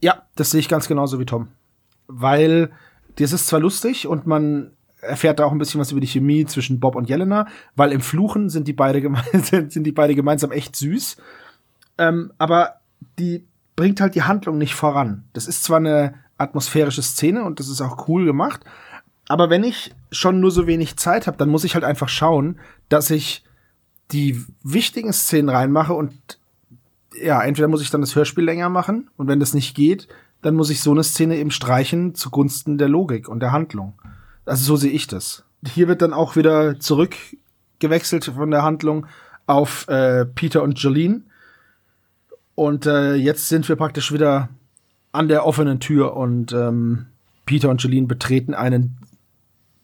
Ja, 0.00 0.22
das 0.36 0.50
sehe 0.50 0.60
ich 0.60 0.68
ganz 0.68 0.86
genauso 0.88 1.18
wie 1.18 1.24
Tom. 1.26 1.48
Weil 2.06 2.70
das 3.16 3.32
ist 3.32 3.46
zwar 3.48 3.60
lustig 3.60 4.06
und 4.06 4.26
man 4.26 4.72
erfährt 5.00 5.38
da 5.40 5.44
auch 5.44 5.52
ein 5.52 5.58
bisschen 5.58 5.80
was 5.80 5.90
über 5.90 6.00
die 6.00 6.06
Chemie 6.06 6.46
zwischen 6.46 6.78
Bob 6.80 6.94
und 6.96 7.08
Jelena, 7.08 7.46
weil 7.74 7.92
im 7.92 8.00
Fluchen 8.00 8.48
sind 8.48 8.68
die 8.68 8.72
beide, 8.72 9.00
geme 9.00 9.18
sind 9.32 9.72
sind 9.72 9.84
die 9.84 9.92
beide 9.92 10.14
gemeinsam 10.14 10.52
echt 10.52 10.76
süß. 10.76 11.16
Ähm, 11.98 12.32
aber 12.38 12.80
die 13.18 13.44
bringt 13.74 14.00
halt 14.00 14.14
die 14.14 14.22
Handlung 14.22 14.58
nicht 14.58 14.74
voran. 14.74 15.24
Das 15.32 15.46
ist 15.46 15.64
zwar 15.64 15.78
eine 15.78 16.14
atmosphärische 16.38 17.02
Szene 17.02 17.44
und 17.44 17.60
das 17.60 17.68
ist 17.68 17.80
auch 17.80 18.08
cool 18.08 18.24
gemacht, 18.24 18.64
aber 19.28 19.50
wenn 19.50 19.64
ich 19.64 19.94
schon 20.12 20.40
nur 20.40 20.50
so 20.50 20.66
wenig 20.66 20.96
Zeit 20.96 21.26
habe, 21.26 21.36
dann 21.36 21.48
muss 21.48 21.64
ich 21.64 21.74
halt 21.74 21.84
einfach 21.84 22.08
schauen, 22.08 22.58
dass 22.88 23.10
ich 23.10 23.44
die 24.12 24.44
wichtigen 24.62 25.12
Szenen 25.12 25.48
reinmache 25.48 25.94
und 25.94 26.38
ja, 27.20 27.42
entweder 27.42 27.68
muss 27.68 27.82
ich 27.82 27.90
dann 27.90 28.02
das 28.02 28.14
Hörspiel 28.14 28.44
länger 28.44 28.68
machen 28.68 29.10
und 29.16 29.26
wenn 29.26 29.40
das 29.40 29.54
nicht 29.54 29.74
geht, 29.74 30.06
dann 30.42 30.54
muss 30.54 30.70
ich 30.70 30.80
so 30.80 30.92
eine 30.92 31.02
Szene 31.02 31.36
eben 31.38 31.50
streichen 31.50 32.14
zugunsten 32.14 32.78
der 32.78 32.88
Logik 32.88 33.28
und 33.28 33.40
der 33.40 33.52
Handlung. 33.52 33.94
Also 34.44 34.64
so 34.64 34.76
sehe 34.76 34.92
ich 34.92 35.06
das. 35.06 35.44
Hier 35.66 35.88
wird 35.88 36.02
dann 36.02 36.12
auch 36.12 36.36
wieder 36.36 36.78
zurückgewechselt 36.78 38.26
von 38.26 38.50
der 38.50 38.62
Handlung 38.62 39.06
auf 39.46 39.88
äh, 39.88 40.24
Peter 40.24 40.62
und 40.62 40.78
Jolene. 40.78 41.22
Und 42.56 42.86
äh, 42.86 43.14
jetzt 43.14 43.48
sind 43.48 43.68
wir 43.68 43.76
praktisch 43.76 44.12
wieder 44.12 44.48
an 45.12 45.28
der 45.28 45.46
offenen 45.46 45.78
Tür 45.78 46.16
und 46.16 46.52
ähm, 46.52 47.06
Peter 47.44 47.68
und 47.68 47.82
Jolene 47.82 48.06
betreten 48.06 48.54
einen 48.54 48.98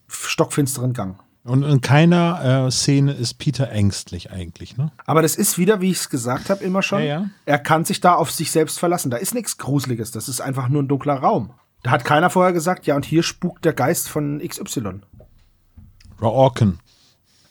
stockfinsteren 0.09 0.95
Gang. 0.95 1.19
Und 1.45 1.65
in 1.65 1.81
keiner 1.81 2.67
äh, 2.67 2.71
Szene 2.71 3.13
ist 3.13 3.35
Peter 3.35 3.71
ängstlich 3.71 4.31
eigentlich, 4.31 4.77
ne? 4.77 4.91
Aber 5.07 5.23
das 5.23 5.37
ist 5.37 5.59
wieder, 5.59 5.81
wie 5.81 5.91
ich 5.91 5.99
es 5.99 6.09
gesagt 6.09 6.51
habe, 6.51 6.65
immer 6.65 6.83
schon. 6.83 7.01
Ja, 7.01 7.07
ja. 7.07 7.31
Er 7.45 7.59
kann 7.59 7.85
sich 7.85 8.01
da 8.01 8.15
auf 8.15 8.31
sich 8.31 8.51
selbst 8.51 8.79
verlassen. 8.79 9.11
Da 9.11 9.19
ist 9.19 9.35
nichts 9.35 9.59
Gruseliges. 9.59 10.11
Das 10.13 10.29
ist 10.29 10.41
einfach 10.41 10.69
nur 10.69 10.83
ein 10.83 10.89
dunkler 10.89 11.17
Raum. 11.17 11.53
Da 11.83 11.91
hat 11.91 12.05
keiner 12.05 12.31
vorher 12.31 12.53
gesagt, 12.53 12.87
ja, 12.87 12.97
und 12.97 13.05
hier 13.05 13.23
spukt 13.23 13.65
der 13.65 13.75
Geist 13.75 14.09
von 14.09 14.39
XY. 14.39 15.01
Raorken. 16.21 16.79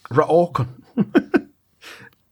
Raorken. 0.10 0.68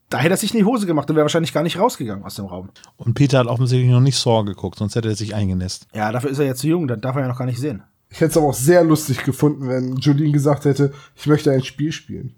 da 0.09 0.17
hätte 0.17 0.33
er 0.33 0.37
sich 0.37 0.53
in 0.53 0.59
die 0.59 0.65
Hose 0.65 0.85
gemacht 0.87 1.09
und 1.09 1.15
wäre 1.15 1.23
wahrscheinlich 1.25 1.53
gar 1.53 1.63
nicht 1.63 1.77
rausgegangen 1.79 2.23
aus 2.25 2.35
dem 2.35 2.45
Raum. 2.45 2.69
Und 2.97 3.13
Peter 3.13 3.39
hat 3.39 3.47
offensichtlich 3.47 3.89
noch 3.91 3.99
nicht 3.99 4.17
Saw 4.17 4.43
geguckt, 4.43 4.79
sonst 4.79 4.95
hätte 4.95 5.07
er 5.09 5.15
sich 5.15 5.35
eingenässt. 5.35 5.87
Ja, 5.93 6.11
dafür 6.11 6.29
ist 6.31 6.39
er 6.39 6.45
ja 6.45 6.55
zu 6.55 6.67
jung, 6.67 6.87
dann 6.87 7.01
darf 7.01 7.15
er 7.15 7.23
ja 7.23 7.27
noch 7.27 7.37
gar 7.37 7.45
nicht 7.45 7.59
sehen. 7.59 7.83
Ich 8.09 8.17
hätte 8.21 8.31
es 8.31 8.37
aber 8.37 8.47
auch 8.47 8.53
sehr 8.55 8.83
lustig 8.83 9.23
gefunden, 9.23 9.67
wenn 9.69 9.97
Jolene 9.97 10.31
gesagt 10.31 10.65
hätte, 10.65 10.93
ich 11.15 11.27
möchte 11.27 11.51
ein 11.51 11.63
Spiel 11.63 11.91
spielen. 11.91 12.35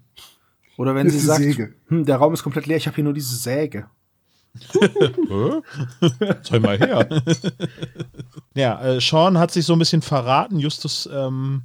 Oder 0.76 0.94
wenn 0.94 1.06
Ist 1.06 1.14
sie 1.14 1.20
sagt, 1.20 1.40
Säge. 1.40 1.74
hm, 1.88 2.04
der 2.04 2.16
Raum 2.16 2.34
ist 2.34 2.42
komplett 2.42 2.66
leer, 2.66 2.76
ich 2.76 2.86
habe 2.86 2.94
hier 2.94 3.04
nur 3.04 3.14
diese 3.14 3.36
Säge. 3.36 3.86
Zeig 6.42 6.62
mal 6.62 6.78
her. 6.78 7.08
ja, 8.54 8.82
äh, 8.82 9.00
Sean 9.00 9.38
hat 9.38 9.50
sich 9.50 9.64
so 9.64 9.72
ein 9.74 9.78
bisschen 9.78 10.02
verraten. 10.02 10.58
Justus 10.58 11.08
ähm, 11.12 11.62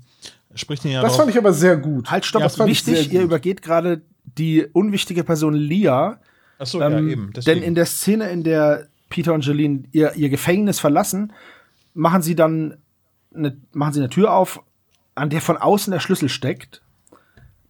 spricht 0.56 0.86
ihn 0.86 0.92
ja 0.92 1.02
Das 1.02 1.12
drauf- 1.12 1.22
fand 1.22 1.32
ich 1.32 1.38
aber 1.38 1.54
sehr 1.54 1.78
gut. 1.78 2.10
Halt, 2.10 2.26
stopp, 2.26 2.44
das 2.44 2.56
fand 2.56 2.70
ich 2.72 2.86
wichtig, 2.88 3.12
ihr 3.12 3.22
übergeht 3.24 3.62
gerade 3.62 4.02
die 4.38 4.66
unwichtige 4.66 5.24
Person 5.24 5.54
Lia, 5.54 6.20
Ach 6.60 6.66
so, 6.66 6.82
Ähm, 6.82 6.92
ja, 6.92 7.00
eben. 7.14 7.26
denn 7.26 7.34
Deswegen. 7.34 7.62
in 7.64 7.76
der 7.76 7.86
Szene, 7.86 8.30
in 8.30 8.44
der 8.44 8.88
Peter 9.10 9.34
und 9.34 9.46
Jolene 9.46 9.84
ihr, 9.92 10.14
ihr 10.16 10.30
Gefängnis 10.30 10.80
verlassen, 10.80 11.32
machen 11.94 12.22
sie 12.22 12.36
dann 12.36 12.78
eine, 13.36 13.56
machen 13.74 13.94
sie 13.94 14.00
eine 14.00 14.10
Tür 14.10 14.34
auf, 14.34 14.62
an 15.16 15.30
der 15.30 15.42
von 15.42 15.58
außen 15.58 15.92
der 15.92 16.00
Schlüssel 16.00 16.30
steckt. 16.30 16.82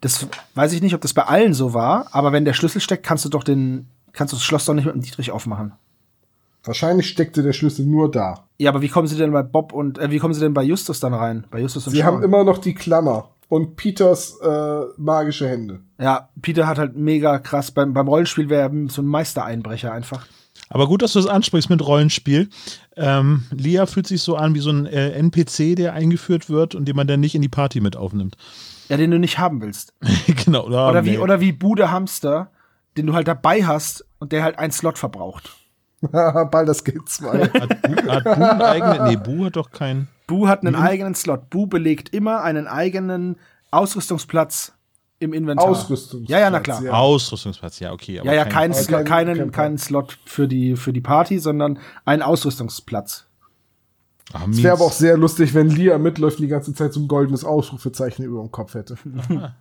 Das 0.02 0.28
weiß 0.56 0.74
ich 0.74 0.82
nicht, 0.82 0.94
ob 0.96 1.02
das 1.02 1.14
bei 1.14 1.24
allen 1.24 1.54
so 1.54 1.74
war, 1.74 2.08
aber 2.12 2.32
wenn 2.32 2.46
der 2.46 2.54
Schlüssel 2.54 2.82
steckt, 2.82 3.04
kannst 3.06 3.26
du 3.26 3.30
doch 3.30 3.44
den, 3.44 3.88
kannst 4.14 4.32
du 4.34 4.38
das 4.38 4.44
Schloss 4.44 4.66
doch 4.66 4.74
nicht 4.74 4.86
mit 4.86 4.94
dem 4.96 5.02
Dietrich 5.02 5.32
aufmachen. 5.32 5.74
Wahrscheinlich 6.64 7.08
steckte 7.08 7.44
der 7.44 7.54
Schlüssel 7.54 7.86
nur 7.86 8.12
da. 8.12 8.46
Ja, 8.58 8.72
aber 8.72 8.82
wie 8.82 8.90
kommen 8.90 9.08
sie 9.08 9.16
denn 9.18 9.32
bei 9.32 9.42
Bob 9.44 9.72
und 9.74 9.98
äh, 10.00 10.12
wie 10.12 10.18
kommen 10.20 10.34
sie 10.34 10.42
denn 10.42 10.54
bei 10.54 10.64
Justus 10.64 11.00
dann 11.00 11.14
rein? 11.14 11.46
Bei 11.50 11.60
Justus 11.60 11.88
und 11.88 11.92
Sie 11.94 11.98
Sean? 12.00 12.08
haben 12.08 12.24
immer 12.24 12.44
noch 12.44 12.58
die 12.58 12.74
Klammer 12.74 13.30
und 13.50 13.76
Peters 13.76 14.40
äh, 14.42 14.82
magische 14.98 15.48
Hände. 15.48 15.82
Ja, 16.00 16.30
Peter 16.42 16.68
hat 16.68 16.78
halt 16.78 16.96
mega 16.96 17.40
krass 17.40 17.72
beim, 17.72 17.94
beim 17.94 18.08
Rollenspiel 18.08 18.50
wäre 18.50 18.70
er 18.70 18.90
so 18.90 19.02
ein 19.02 19.06
Meistereinbrecher 19.08 19.92
einfach. 19.92 20.26
Aber 20.70 20.88
gut, 20.88 21.02
dass 21.02 21.14
du 21.14 21.20
es 21.20 21.28
ansprichst 21.28 21.70
mit 21.70 21.86
Rollenspiel. 21.86 22.50
Ähm, 22.96 23.46
Lia 23.52 23.86
fühlt 23.86 24.08
sich 24.08 24.22
so 24.22 24.36
an 24.36 24.54
wie 24.54 24.60
so 24.60 24.72
ein 24.72 24.86
äh, 24.86 25.12
NPC, 25.12 25.76
der 25.76 25.94
eingeführt 25.94 26.50
wird 26.50 26.76
und 26.76 26.86
den 26.86 26.96
man 26.96 27.08
dann 27.08 27.20
nicht 27.20 27.36
in 27.36 27.42
die 27.42 27.50
Party 27.50 27.80
mit 27.80 27.96
aufnimmt. 27.96 28.36
Ja, 28.90 28.98
den 28.98 29.12
du 29.12 29.20
nicht 29.20 29.38
haben 29.38 29.62
willst. 29.62 29.94
genau, 30.46 30.66
oder? 30.66 30.90
Oder 30.90 31.06
wie, 31.06 31.12
nee. 31.12 31.18
oder 31.18 31.40
wie 31.40 31.52
Bude 31.52 31.92
Hamster, 31.92 32.52
den 32.98 33.08
du 33.08 33.14
halt 33.14 33.28
dabei 33.28 33.66
hast 33.66 34.06
und 34.20 34.32
der 34.32 34.44
halt 34.44 34.60
einen 34.60 34.72
Slot 34.72 34.98
verbraucht. 34.98 35.56
Baldur's 36.02 36.84
Gate 36.84 37.08
2. 37.08 37.40
Hat 37.40 37.82
Bu, 37.82 38.12
hat 38.12 38.24
Bu 38.24 38.30
einen 38.30 38.62
eigenen? 38.62 39.04
Nee, 39.08 39.16
Bu 39.16 39.46
hat 39.46 39.56
doch 39.56 39.72
keinen. 39.72 40.08
Bu 40.28 40.48
hat 40.48 40.62
einen 40.66 40.76
eigenen 40.76 41.16
Slot. 41.16 41.50
Bu 41.50 41.68
belegt 41.68 42.14
immer 42.14 42.42
einen 42.44 42.68
eigenen 42.68 43.38
Ausrüstungsplatz 43.72 44.74
Im 45.20 45.34
Inventar. 45.34 45.68
Ausrüstungsplatz. 45.68 46.30
Ja, 46.30 46.40
ja, 46.40 46.50
na 46.50 46.60
klar. 46.60 46.84
Ja. 46.84 46.92
Auslösungsplatz, 46.94 47.80
ja, 47.80 47.92
okay. 47.94 48.22
Ja, 48.24 48.34
ja, 48.34 48.46
kein, 48.46 48.72
kein- 48.72 49.06
keinen, 49.06 49.36
kein 49.38 49.52
keinen 49.52 49.78
Slot 49.78 50.20
für 50.26 50.48
die, 50.48 50.76
für 50.76 50.94
die 50.94 51.02
Party, 51.02 51.40
sondern 51.40 51.80
ein 52.06 52.22
Ausrüstungsplatz. 52.22 53.26
Ah, 54.34 54.42
Es 54.52 54.62
wäre 54.62 54.74
aber 54.74 54.84
auch 54.86 54.92
sehr 54.92 55.16
lustig, 55.18 55.54
wenn 55.54 55.70
Lia 55.70 55.98
mitläuft 55.98 56.38
und 56.40 56.44
die 56.44 56.50
ganze 56.50 56.74
Zeit 56.74 56.92
so 56.94 57.00
ein 57.00 57.08
goldenes 57.08 57.46
Ausrufezeichen 57.46 58.24
über 58.26 58.42
dem 58.42 58.52
Kopf 58.52 58.74
hätte. 58.74 58.96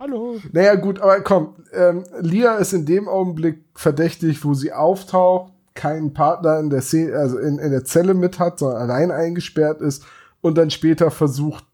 Hallo. 0.00 0.36
Naja, 0.52 0.74
gut, 0.76 1.00
aber 1.00 1.20
komm, 1.22 1.54
ähm, 1.72 2.04
Lia 2.20 2.56
ist 2.56 2.72
in 2.72 2.84
dem 2.86 3.08
Augenblick 3.08 3.64
verdächtig, 3.74 4.44
wo 4.44 4.54
sie 4.54 4.72
auftaucht, 4.72 5.52
keinen 5.78 6.12
Partner 6.12 6.58
in 6.58 6.70
der, 6.70 6.82
Szene, 6.82 7.16
also 7.16 7.38
in, 7.38 7.58
in 7.58 7.70
der 7.70 7.84
Zelle 7.84 8.12
mit 8.12 8.40
hat, 8.40 8.58
sondern 8.58 8.82
allein 8.82 9.12
eingesperrt 9.12 9.80
ist 9.80 10.04
und 10.40 10.58
dann 10.58 10.70
später 10.70 11.10
versucht, 11.12 11.64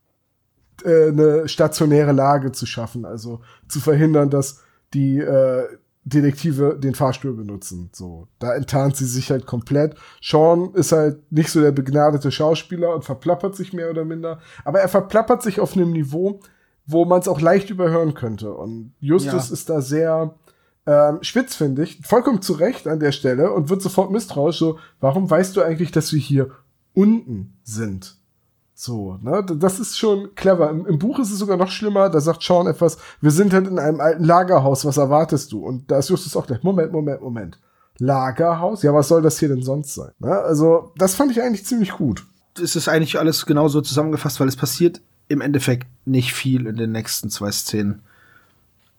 äh, 0.84 1.08
eine 1.08 1.48
stationäre 1.48 2.12
Lage 2.12 2.52
zu 2.52 2.66
schaffen, 2.66 3.06
also 3.06 3.40
zu 3.66 3.80
verhindern, 3.80 4.28
dass 4.28 4.60
die 4.92 5.18
äh, 5.18 5.64
Detektive 6.04 6.78
den 6.78 6.94
Fahrstuhl 6.94 7.32
benutzen. 7.32 7.88
So, 7.94 8.28
da 8.38 8.54
enttarnt 8.54 8.94
sie 8.94 9.06
sich 9.06 9.30
halt 9.30 9.46
komplett. 9.46 9.96
Sean 10.20 10.74
ist 10.74 10.92
halt 10.92 11.32
nicht 11.32 11.48
so 11.48 11.62
der 11.62 11.72
begnadete 11.72 12.30
Schauspieler 12.30 12.94
und 12.94 13.04
verplappert 13.06 13.56
sich 13.56 13.72
mehr 13.72 13.88
oder 13.88 14.04
minder, 14.04 14.38
aber 14.66 14.80
er 14.80 14.88
verplappert 14.88 15.42
sich 15.42 15.60
auf 15.60 15.74
einem 15.74 15.92
Niveau, 15.92 16.40
wo 16.86 17.06
man 17.06 17.20
es 17.20 17.28
auch 17.28 17.40
leicht 17.40 17.70
überhören 17.70 18.12
könnte. 18.12 18.52
Und 18.52 18.92
Justus 19.00 19.48
Ja. 19.48 19.54
ist 19.54 19.70
da 19.70 19.80
sehr 19.80 20.34
ähm, 20.86 21.18
spitz, 21.22 21.54
finde 21.54 21.82
ich. 21.82 22.00
Vollkommen 22.02 22.42
zu 22.42 22.54
Recht 22.54 22.86
an 22.86 23.00
der 23.00 23.12
Stelle 23.12 23.52
und 23.52 23.70
wird 23.70 23.82
sofort 23.82 24.10
misstrauisch. 24.10 24.58
So, 24.58 24.78
warum 25.00 25.30
weißt 25.30 25.56
du 25.56 25.62
eigentlich, 25.62 25.92
dass 25.92 26.12
wir 26.12 26.20
hier 26.20 26.50
unten 26.92 27.56
sind? 27.62 28.16
So, 28.74 29.18
ne? 29.22 29.44
Das 29.44 29.78
ist 29.78 29.98
schon 29.98 30.34
clever. 30.34 30.68
Im, 30.68 30.84
Im 30.86 30.98
Buch 30.98 31.18
ist 31.20 31.30
es 31.30 31.38
sogar 31.38 31.56
noch 31.56 31.70
schlimmer. 31.70 32.10
Da 32.10 32.20
sagt 32.20 32.42
Sean 32.42 32.66
etwas, 32.66 32.98
wir 33.20 33.30
sind 33.30 33.52
halt 33.52 33.68
in 33.68 33.78
einem 33.78 34.00
alten 34.00 34.24
Lagerhaus, 34.24 34.84
was 34.84 34.96
erwartest 34.96 35.52
du? 35.52 35.64
Und 35.64 35.90
da 35.90 35.98
ist 35.98 36.10
Justus 36.10 36.36
auch 36.36 36.46
gleich, 36.46 36.62
Moment, 36.62 36.92
Moment, 36.92 37.22
Moment. 37.22 37.58
Lagerhaus? 37.98 38.82
Ja, 38.82 38.92
was 38.92 39.08
soll 39.08 39.22
das 39.22 39.38
hier 39.38 39.48
denn 39.48 39.62
sonst 39.62 39.94
sein? 39.94 40.10
Ne? 40.18 40.32
Also, 40.32 40.92
das 40.96 41.14
fand 41.14 41.30
ich 41.30 41.40
eigentlich 41.40 41.64
ziemlich 41.64 41.92
gut. 41.92 42.26
Es 42.60 42.76
ist 42.76 42.88
eigentlich 42.88 43.18
alles 43.18 43.46
genauso 43.46 43.80
zusammengefasst, 43.80 44.40
weil 44.40 44.48
es 44.48 44.56
passiert 44.56 45.00
im 45.28 45.40
Endeffekt 45.40 45.86
nicht 46.04 46.32
viel 46.32 46.66
in 46.66 46.76
den 46.76 46.92
nächsten 46.92 47.30
zwei 47.30 47.50
Szenen. 47.52 48.02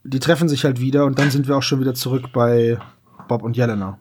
Die 0.07 0.19
treffen 0.19 0.47
sich 0.47 0.63
halt 0.63 0.79
wieder 0.79 1.05
und 1.05 1.17
dann 1.17 1.31
sind 1.31 1.47
wir 1.47 1.57
auch 1.57 1.63
schon 1.63 1.79
wieder 1.79 1.95
zurück 1.95 2.31
bei 2.31 2.77
Bob 3.27 3.41
und 3.41 3.57
Jelena. 3.57 3.97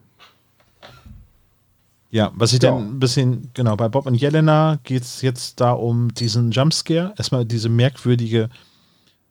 Ja, 2.11 2.31
was 2.37 2.53
ich 2.53 2.63
Ja. 2.63 2.71
dann 2.71 2.91
ein 2.97 2.99
bisschen, 3.01 3.51
genau, 3.55 3.75
bei 3.77 3.89
Bob 3.89 4.07
und 4.07 4.15
Jelena 4.15 4.79
geht 4.85 5.03
es 5.03 5.23
jetzt 5.23 5.61
da 5.61 5.73
um 5.73 6.13
diesen 6.15 6.51
Jumpscare. 6.53 7.15
Erstmal 7.17 7.45
diese 7.45 7.69
merkwürdige 7.69 8.51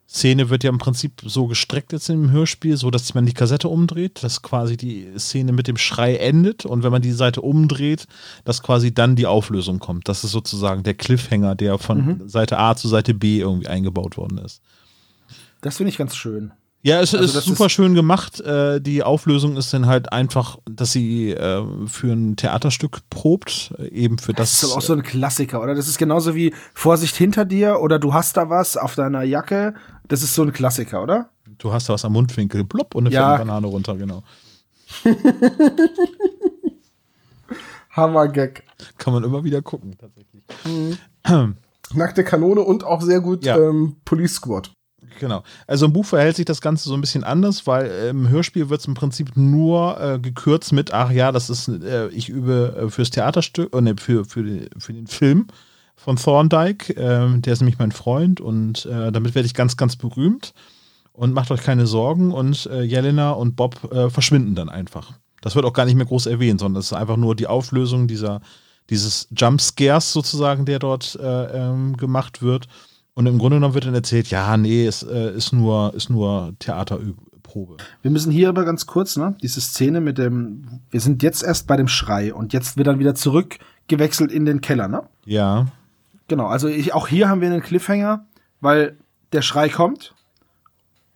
Szene 0.09 0.49
wird 0.49 0.63
ja 0.63 0.69
im 0.69 0.79
Prinzip 0.79 1.21
so 1.25 1.47
gestreckt 1.47 1.91
jetzt 1.93 2.09
im 2.09 2.29
Hörspiel, 2.31 2.75
so 2.75 2.91
dass 2.91 3.13
man 3.13 3.25
die 3.25 3.33
Kassette 3.33 3.69
umdreht, 3.69 4.21
dass 4.23 4.41
quasi 4.41 4.75
die 4.75 5.07
Szene 5.17 5.53
mit 5.53 5.67
dem 5.67 5.77
Schrei 5.77 6.17
endet 6.17 6.65
und 6.65 6.83
wenn 6.83 6.91
man 6.91 7.01
die 7.01 7.13
Seite 7.13 7.41
umdreht, 7.41 8.05
dass 8.43 8.61
quasi 8.61 8.93
dann 8.93 9.15
die 9.15 9.27
Auflösung 9.27 9.79
kommt. 9.79 10.09
Das 10.09 10.23
ist 10.23 10.31
sozusagen 10.31 10.83
der 10.83 10.93
Cliffhanger, 10.95 11.55
der 11.55 11.77
von 11.77 12.27
Seite 12.27 12.57
A 12.59 12.75
zu 12.75 12.87
Seite 12.89 13.13
B 13.13 13.39
irgendwie 13.39 13.67
eingebaut 13.67 14.17
worden 14.17 14.39
ist. 14.39 14.61
Das 15.61 15.77
finde 15.77 15.89
ich 15.91 15.97
ganz 15.97 16.15
schön. 16.15 16.51
Ja, 16.85 16.99
es 16.99 17.15
Also 17.15 17.39
ist 17.39 17.45
super 17.45 17.67
ist- 17.67 17.71
schön 17.71 17.93
gemacht. 17.95 18.41
Äh, 18.41 18.81
die 18.81 19.03
Auflösung 19.03 19.55
ist 19.55 19.73
dann 19.73 19.85
halt 19.87 20.11
einfach, 20.11 20.57
dass 20.69 20.91
sie 20.91 21.31
äh, 21.31 21.63
für 21.87 22.11
ein 22.11 22.35
Theaterstück 22.35 22.99
probt, 23.09 23.73
äh, 23.79 23.87
eben 23.87 24.17
für 24.17 24.33
das. 24.33 24.51
Das 24.51 24.63
ist 24.63 24.69
aber 24.71 24.77
auch 24.79 24.81
so 24.85 24.91
ein 24.93 25.01
Klassiker, 25.01 25.61
oder? 25.61 25.75
Das 25.75 25.87
ist 25.87 25.97
genauso 25.97 26.35
wie 26.35 26.53
Vorsicht 26.73 27.15
hinter 27.15 27.45
dir 27.45 27.79
oder 27.79 27.99
du 27.99 28.13
hast 28.13 28.35
da 28.35 28.49
was 28.49 28.75
auf 28.75 28.95
deiner 28.95 29.23
Jacke. 29.23 29.75
Das 30.09 30.21
ist 30.23 30.35
so 30.35 30.43
ein 30.43 30.51
Klassiker, 30.51 31.01
oder? 31.01 31.29
du 31.59 31.71
hast 31.71 31.87
da 31.87 31.93
was 31.93 32.03
am 32.03 32.11
Mundwinkel, 32.13 32.65
blub, 32.65 32.93
und 32.95 33.05
eine 33.05 33.15
Ja. 33.15 33.37
Banane 33.37 33.67
runter, 33.67 33.95
genau. 33.95 34.21
Hammer-Gag. 37.91 38.63
Kann 38.97 39.13
man 39.13 39.23
immer 39.23 39.43
wieder 39.45 39.61
gucken, 39.61 39.95
tatsächlich. 39.97 40.43
Nackte 41.93 42.23
Kanone 42.23 42.61
und 42.61 42.83
auch 42.83 43.01
sehr 43.01 43.21
gut 43.21 43.45
Ja. 43.45 43.57
ähm, 43.57 43.95
Police 44.03 44.35
Squad. 44.35 44.71
Genau. 45.19 45.43
Also 45.67 45.85
im 45.85 45.93
Buch 45.93 46.05
verhält 46.05 46.35
sich 46.35 46.45
das 46.45 46.61
Ganze 46.61 46.89
so 46.89 46.95
ein 46.95 47.01
bisschen 47.01 47.23
anders, 47.23 47.67
weil 47.67 47.85
äh, 47.85 48.09
im 48.09 48.29
Hörspiel 48.29 48.69
wird 48.69 48.81
es 48.81 48.87
im 48.87 48.93
Prinzip 48.93 49.35
nur 49.35 49.99
äh, 49.99 50.19
gekürzt 50.19 50.73
mit, 50.73 50.93
ach 50.93 51.11
ja, 51.11 51.31
das 51.31 51.49
ist, 51.49 51.67
äh, 51.67 52.07
ich 52.09 52.29
übe 52.29 52.75
äh, 52.77 52.89
fürs 52.89 53.09
Theaterstück, 53.09 53.73
ne, 53.81 53.95
für, 53.97 54.25
für, 54.25 54.43
für 54.77 54.93
den 54.93 55.07
Film 55.07 55.47
von 55.95 56.17
Thorndike, 56.17 56.95
äh, 56.95 57.39
der 57.39 57.53
ist 57.53 57.61
nämlich 57.61 57.79
mein 57.79 57.91
Freund 57.91 58.41
und 58.41 58.85
äh, 58.85 59.11
damit 59.11 59.35
werde 59.35 59.45
ich 59.45 59.53
ganz, 59.53 59.77
ganz 59.77 59.95
berühmt 59.95 60.53
und 61.13 61.33
macht 61.33 61.51
euch 61.51 61.61
keine 61.61 61.85
Sorgen 61.85 62.31
und 62.31 62.65
Jelena 62.65 63.31
und 63.31 63.55
Bob 63.55 63.75
verschwinden 64.11 64.55
dann 64.55 64.67
einfach. 64.67 65.13
Das 65.41 65.55
wird 65.55 65.65
auch 65.65 65.73
gar 65.73 65.85
nicht 65.85 65.95
mehr 65.95 66.07
groß 66.07 66.25
erwähnt, 66.25 66.61
sondern 66.61 66.79
es 66.79 66.87
ist 66.87 66.97
einfach 66.97 67.17
nur 67.17 67.35
die 67.35 67.45
Auflösung 67.47 68.07
dieser, 68.07 68.41
dieses 68.89 69.27
Jumpscares 69.35 70.13
sozusagen, 70.13 70.65
der 70.65 70.79
dort 70.79 71.15
äh, 71.21 71.45
ähm, 71.69 71.97
gemacht 71.97 72.41
wird. 72.41 72.67
Und 73.15 73.27
im 73.27 73.37
Grunde 73.37 73.57
genommen 73.57 73.75
wird 73.75 73.85
dann 73.85 73.93
erzählt, 73.93 74.27
ja, 74.29 74.57
nee, 74.57 74.87
es 74.87 75.03
äh, 75.03 75.35
ist 75.35 75.53
nur, 75.53 75.93
ist 75.93 76.09
nur 76.09 76.53
Theaterprobe. 76.59 77.77
Wir 78.01 78.11
müssen 78.11 78.31
hier 78.31 78.49
aber 78.49 78.65
ganz 78.65 78.87
kurz, 78.87 79.17
ne? 79.17 79.35
Diese 79.41 79.61
Szene 79.61 80.01
mit 80.01 80.17
dem, 80.17 80.81
wir 80.89 80.99
sind 80.99 81.21
jetzt 81.21 81.43
erst 81.43 81.67
bei 81.67 81.77
dem 81.77 81.87
Schrei 81.87 82.33
und 82.33 82.53
jetzt 82.53 82.75
wird 82.75 82.87
dann 82.87 82.99
wieder 82.99 83.13
zurückgewechselt 83.13 84.31
in 84.31 84.45
den 84.45 84.61
Keller, 84.61 84.87
ne? 84.87 85.03
Ja. 85.25 85.67
Genau, 86.27 86.47
also 86.47 86.67
ich, 86.67 86.93
auch 86.93 87.07
hier 87.07 87.29
haben 87.29 87.41
wir 87.41 87.49
einen 87.49 87.61
Cliffhanger, 87.61 88.25
weil 88.61 88.97
der 89.31 89.43
Schrei 89.43 89.69
kommt 89.69 90.15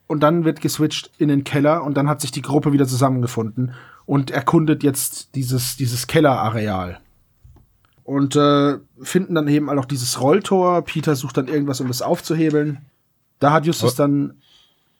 und 0.06 0.20
dann 0.20 0.44
wird 0.44 0.60
geswitcht 0.60 1.10
in 1.18 1.28
den 1.28 1.42
Keller 1.42 1.82
und 1.82 1.96
dann 1.96 2.08
hat 2.08 2.20
sich 2.20 2.30
die 2.30 2.42
Gruppe 2.42 2.72
wieder 2.72 2.86
zusammengefunden 2.86 3.72
und 4.06 4.30
erkundet 4.30 4.84
jetzt 4.84 5.34
dieses, 5.34 5.76
dieses 5.76 6.06
Kellerareal. 6.06 7.00
Und 8.08 8.36
äh, 8.36 8.78
finden 9.02 9.34
dann 9.34 9.48
eben 9.48 9.68
auch 9.68 9.84
dieses 9.84 10.18
Rolltor. 10.22 10.80
Peter 10.80 11.14
sucht 11.14 11.36
dann 11.36 11.46
irgendwas, 11.46 11.82
um 11.82 11.88
das 11.88 12.00
aufzuhebeln. 12.00 12.78
Da 13.38 13.52
hat 13.52 13.66
Justus 13.66 13.96
dann 13.96 14.40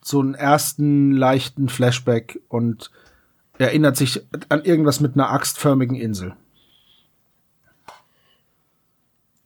so 0.03 0.21
einen 0.21 0.35
ersten 0.35 1.13
leichten 1.13 1.71
Flashback 1.71 2.39
und 2.49 2.91
erinnert 3.57 3.97
sich 3.97 4.27
an 4.51 4.63
irgendwas 4.63 5.01
mit 5.01 5.15
einer 5.15 5.31
axtförmigen 5.31 5.97
Insel. 5.97 6.37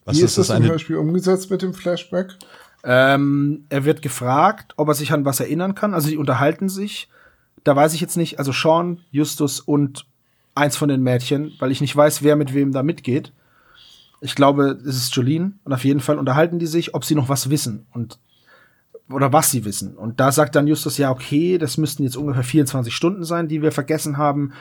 Was 0.07 0.17
Wie 0.17 0.23
ist 0.23 0.39
das 0.39 0.49
das 0.49 0.57
im 0.57 0.63
eine? 0.65 0.73
Hörspiel 0.73 0.97
umgesetzt 0.97 1.49
mit 1.49 1.63
dem 1.63 1.73
Flashback? 1.73 2.35
Ähm, 2.83 3.67
er 3.69 3.85
wird 3.85 4.03
gefragt, 4.03 4.73
ob 4.77 4.89
er 4.89 4.95
sich 4.95 5.13
an 5.13 5.25
was 5.25 5.39
erinnern 5.39 5.77
kann. 5.77 5.95
Also 5.95 6.09
die 6.09 6.17
unterhalten 6.17 6.69
sich. 6.69 7.09
Da 7.63 7.77
weiß 7.77 7.95
ich 7.95 8.01
jetzt 8.01 8.17
nicht, 8.17 8.41
also 8.41 8.51
Sean, 8.51 9.03
Justus 9.13 9.61
und 9.61 10.05
eins 10.57 10.77
von 10.77 10.89
den 10.89 11.05
Mädchen, 11.05 11.53
weil 11.61 11.71
ich 11.71 11.81
nicht 11.81 11.95
weiß, 11.95 12.25
wer 12.25 12.35
mit 12.35 12.55
wem 12.55 12.73
da 12.73 12.83
mitgeht. 12.83 13.33
Ich 14.23 14.35
glaube, 14.35 14.79
es 14.87 14.97
ist 14.97 15.15
Jolene 15.15 15.53
und 15.65 15.73
auf 15.73 15.85
jeden 15.85 16.01
Fall 16.01 16.19
unterhalten 16.19 16.59
die 16.59 16.67
sich, 16.67 16.95
ob 16.95 17.05
sie 17.05 17.15
noch 17.15 17.29
was 17.29 17.51
wissen 17.51 17.87
und 17.93 18.19
oder 19.11 19.33
was 19.33 19.51
sie 19.51 19.65
wissen. 19.65 19.97
Und 19.97 20.21
da 20.21 20.33
sagt 20.33 20.55
dann 20.55 20.67
Justus, 20.67 20.97
ja, 20.97 21.11
okay, 21.11 21.59
das 21.59 21.77
müssten 21.77 22.03
jetzt 22.03 22.17
ungefähr 22.17 22.45
24 22.45 22.95
Stunden 22.95 23.25
sein, 23.25 23.49
die 23.49 23.61
wir 23.61 23.73
vergessen 23.73 24.17
haben. 24.17 24.53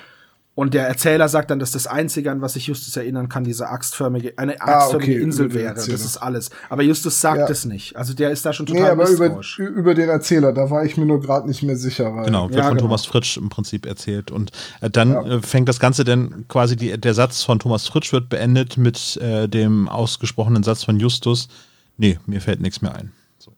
Und 0.53 0.73
der 0.73 0.85
Erzähler 0.85 1.29
sagt 1.29 1.49
dann, 1.49 1.59
dass 1.59 1.71
das 1.71 1.87
Einzige, 1.87 2.29
an 2.29 2.41
was 2.41 2.53
sich 2.53 2.67
Justus 2.67 2.95
erinnern 2.97 3.29
kann, 3.29 3.45
diese 3.45 3.69
axtförmige, 3.69 4.33
eine 4.37 4.59
axtförmige 4.59 5.11
Ah, 5.13 5.15
okay, 5.15 5.23
Insel 5.23 5.53
wäre. 5.53 5.73
Das 5.75 5.87
ist 5.87 6.17
alles. 6.17 6.49
Aber 6.69 6.83
Justus 6.83 7.21
sagt 7.21 7.37
Ja. 7.39 7.47
es 7.49 7.63
nicht. 7.63 7.95
Also 7.95 8.13
der 8.13 8.31
ist 8.31 8.45
da 8.45 8.51
schon 8.51 8.65
Nee, 8.65 8.73
total 8.79 8.91
aber 8.91 9.09
über, 9.09 9.29
misstrauisch. 9.37 9.59
über 9.59 9.93
den 9.95 10.09
Erzähler, 10.09 10.51
da 10.51 10.69
war 10.69 10.83
ich 10.83 10.97
mir 10.97 11.05
nur 11.05 11.21
gerade 11.21 11.47
nicht 11.47 11.63
mehr 11.63 11.77
sicher. 11.77 12.13
Weil 12.13 12.25
Genau, 12.25 12.49
wird 12.49 12.57
Ja, 12.59 12.63
von 12.65 12.73
genau. 12.75 12.87
Thomas 12.87 13.05
Fritsch 13.05 13.37
im 13.37 13.47
Prinzip 13.47 13.85
erzählt. 13.85 14.29
Und 14.29 14.51
äh, 14.81 14.89
dann 14.89 15.11
Ja. 15.13 15.23
äh, 15.37 15.41
fängt 15.41 15.69
das 15.69 15.79
Ganze 15.79 16.03
dann 16.03 16.45
quasi, 16.49 16.75
die, 16.75 16.99
der 16.99 17.13
Satz 17.13 17.43
von 17.43 17.57
Thomas 17.59 17.87
Fritsch 17.87 18.11
wird 18.11 18.27
beendet 18.27 18.75
mit 18.77 19.15
äh, 19.21 19.47
dem 19.47 19.87
ausgesprochenen 19.87 20.63
Satz 20.63 20.83
von 20.83 20.99
Justus, 20.99 21.47
nee, 21.95 22.19
mir 22.25 22.41
fällt 22.41 22.59
nichts 22.59 22.81
mehr 22.81 22.93
ein. 22.93 23.13
So, 23.39 23.53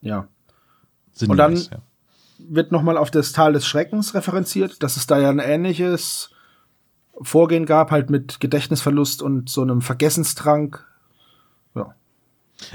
ja. 0.00 0.28
sinngemäß, 1.12 1.30
Und 1.30 1.36
dann- 1.38 1.56
ja. 1.80 1.84
Wird 2.50 2.72
nochmal 2.72 2.96
auf 2.96 3.10
das 3.10 3.32
Tal 3.32 3.52
des 3.52 3.66
Schreckens 3.66 4.14
referenziert, 4.14 4.82
dass 4.82 4.96
es 4.96 5.06
da 5.06 5.18
ja 5.18 5.28
ein 5.30 5.38
ähnliches 5.38 6.30
Vorgehen 7.20 7.66
gab, 7.66 7.90
halt 7.90 8.10
mit 8.10 8.40
Gedächtnisverlust 8.40 9.22
und 9.22 9.50
so 9.50 9.62
einem 9.62 9.82
Vergessenstrank. 9.82 10.86
Ja. 11.74 11.94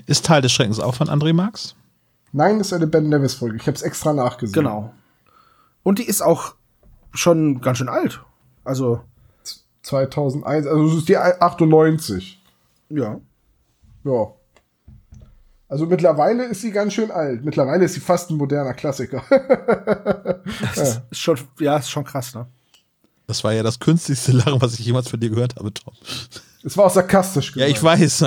Ist 0.06 0.26
Teil 0.26 0.42
des 0.42 0.52
Schreckens 0.52 0.80
auch 0.80 0.96
von 0.96 1.08
André 1.08 1.34
Marx? 1.34 1.76
Nein, 2.32 2.58
das 2.58 2.68
ist 2.68 2.74
eine 2.74 2.88
Ben 2.88 3.10
Nevis 3.10 3.36
Folge. 3.36 3.58
Ich 3.58 3.68
habe 3.68 3.76
es 3.76 3.82
extra 3.82 4.14
nachgesehen. 4.14 4.54
Genau. 4.54 4.94
Und 5.84 6.00
die 6.00 6.08
ist 6.08 6.22
auch 6.22 6.56
schon 7.14 7.62
ganz 7.62 7.78
schön 7.78 7.90
alt. 7.90 8.22
Also, 8.64 9.02
2001, 9.84 10.66
also 10.66 10.88
es 10.88 10.96
ist 10.96 11.10
die 11.10 11.18
98. 11.18 12.42
ja. 12.90 13.20
Ja. 14.04 14.34
Also 15.70 15.86
mittlerweile 15.86 16.46
ist 16.46 16.62
sie 16.62 16.72
ganz 16.72 16.94
schön 16.94 17.10
alt. 17.10 17.44
Mittlerweile 17.44 17.86
ist 17.86 17.94
sie 17.96 18.00
fast 18.00 18.30
ein 18.30 18.38
moderner 18.38 18.74
Klassiker. 18.74 19.24
Ist 20.76 21.02
schon, 21.20 21.38
ja, 21.60 21.78
ist 21.78 21.90
schon 21.90 22.04
krass, 22.04 22.36
ne? 22.36 22.46
Das 23.28 23.44
war 23.44 23.54
ja 23.54 23.64
das 23.64 23.80
künstlichste 23.80 24.34
Lachen, 24.34 24.62
was 24.62 24.74
ich 24.78 24.86
jemals 24.86 25.10
von 25.10 25.20
dir 25.20 25.30
gehört 25.30 25.56
habe, 25.56 25.74
Tom. 25.74 25.94
Es 26.64 26.78
war 26.78 26.86
auch 26.86 26.92
sarkastisch 26.92 27.52
Ja, 27.56 27.66
gemeint. 27.66 27.78
ich 27.78 27.84
weiß. 27.84 28.26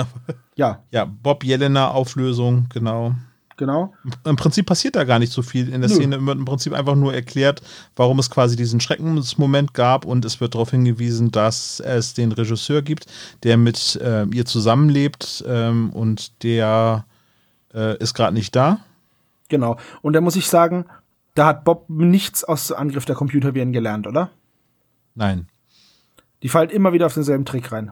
Ja. 0.55 0.83
Ja, 0.91 1.05
Bob 1.05 1.43
Jelena 1.43 1.89
Auflösung, 1.91 2.65
genau. 2.73 3.13
genau. 3.57 3.93
Im 4.25 4.35
Prinzip 4.35 4.65
passiert 4.65 4.95
da 4.95 5.03
gar 5.03 5.19
nicht 5.19 5.31
so 5.31 5.41
viel. 5.43 5.69
In 5.71 5.81
der 5.81 5.89
Nö. 5.89 5.95
Szene 5.95 6.25
wird 6.25 6.37
im 6.37 6.45
Prinzip 6.45 6.73
einfach 6.73 6.95
nur 6.95 7.13
erklärt, 7.13 7.61
warum 7.95 8.17
es 8.19 8.29
quasi 8.29 8.55
diesen 8.55 8.79
Schreckensmoment 8.81 9.73
gab 9.73 10.03
und 10.05 10.25
es 10.25 10.41
wird 10.41 10.55
darauf 10.55 10.71
hingewiesen, 10.71 11.31
dass 11.31 11.79
es 11.79 12.13
den 12.15 12.31
Regisseur 12.31 12.81
gibt, 12.81 13.05
der 13.43 13.57
mit 13.57 13.95
äh, 14.03 14.25
ihr 14.33 14.45
zusammenlebt 14.45 15.43
ähm, 15.47 15.91
und 15.91 16.43
der 16.43 17.05
äh, 17.77 17.97
ist 17.99 18.15
gerade 18.15 18.33
nicht 18.33 18.55
da. 18.55 18.79
Genau. 19.49 19.77
Und 20.01 20.13
da 20.13 20.21
muss 20.21 20.35
ich 20.35 20.47
sagen, 20.47 20.85
da 21.35 21.45
hat 21.45 21.63
Bob 21.63 21.89
nichts 21.89 22.43
aus 22.43 22.71
Angriff 22.71 23.05
der 23.05 23.15
Computerviren 23.15 23.71
gelernt, 23.71 24.07
oder? 24.07 24.31
Nein. 25.15 25.47
Die 26.41 26.49
fallen 26.49 26.69
immer 26.69 26.93
wieder 26.93 27.05
auf 27.05 27.13
denselben 27.13 27.45
Trick 27.45 27.71
rein. 27.71 27.91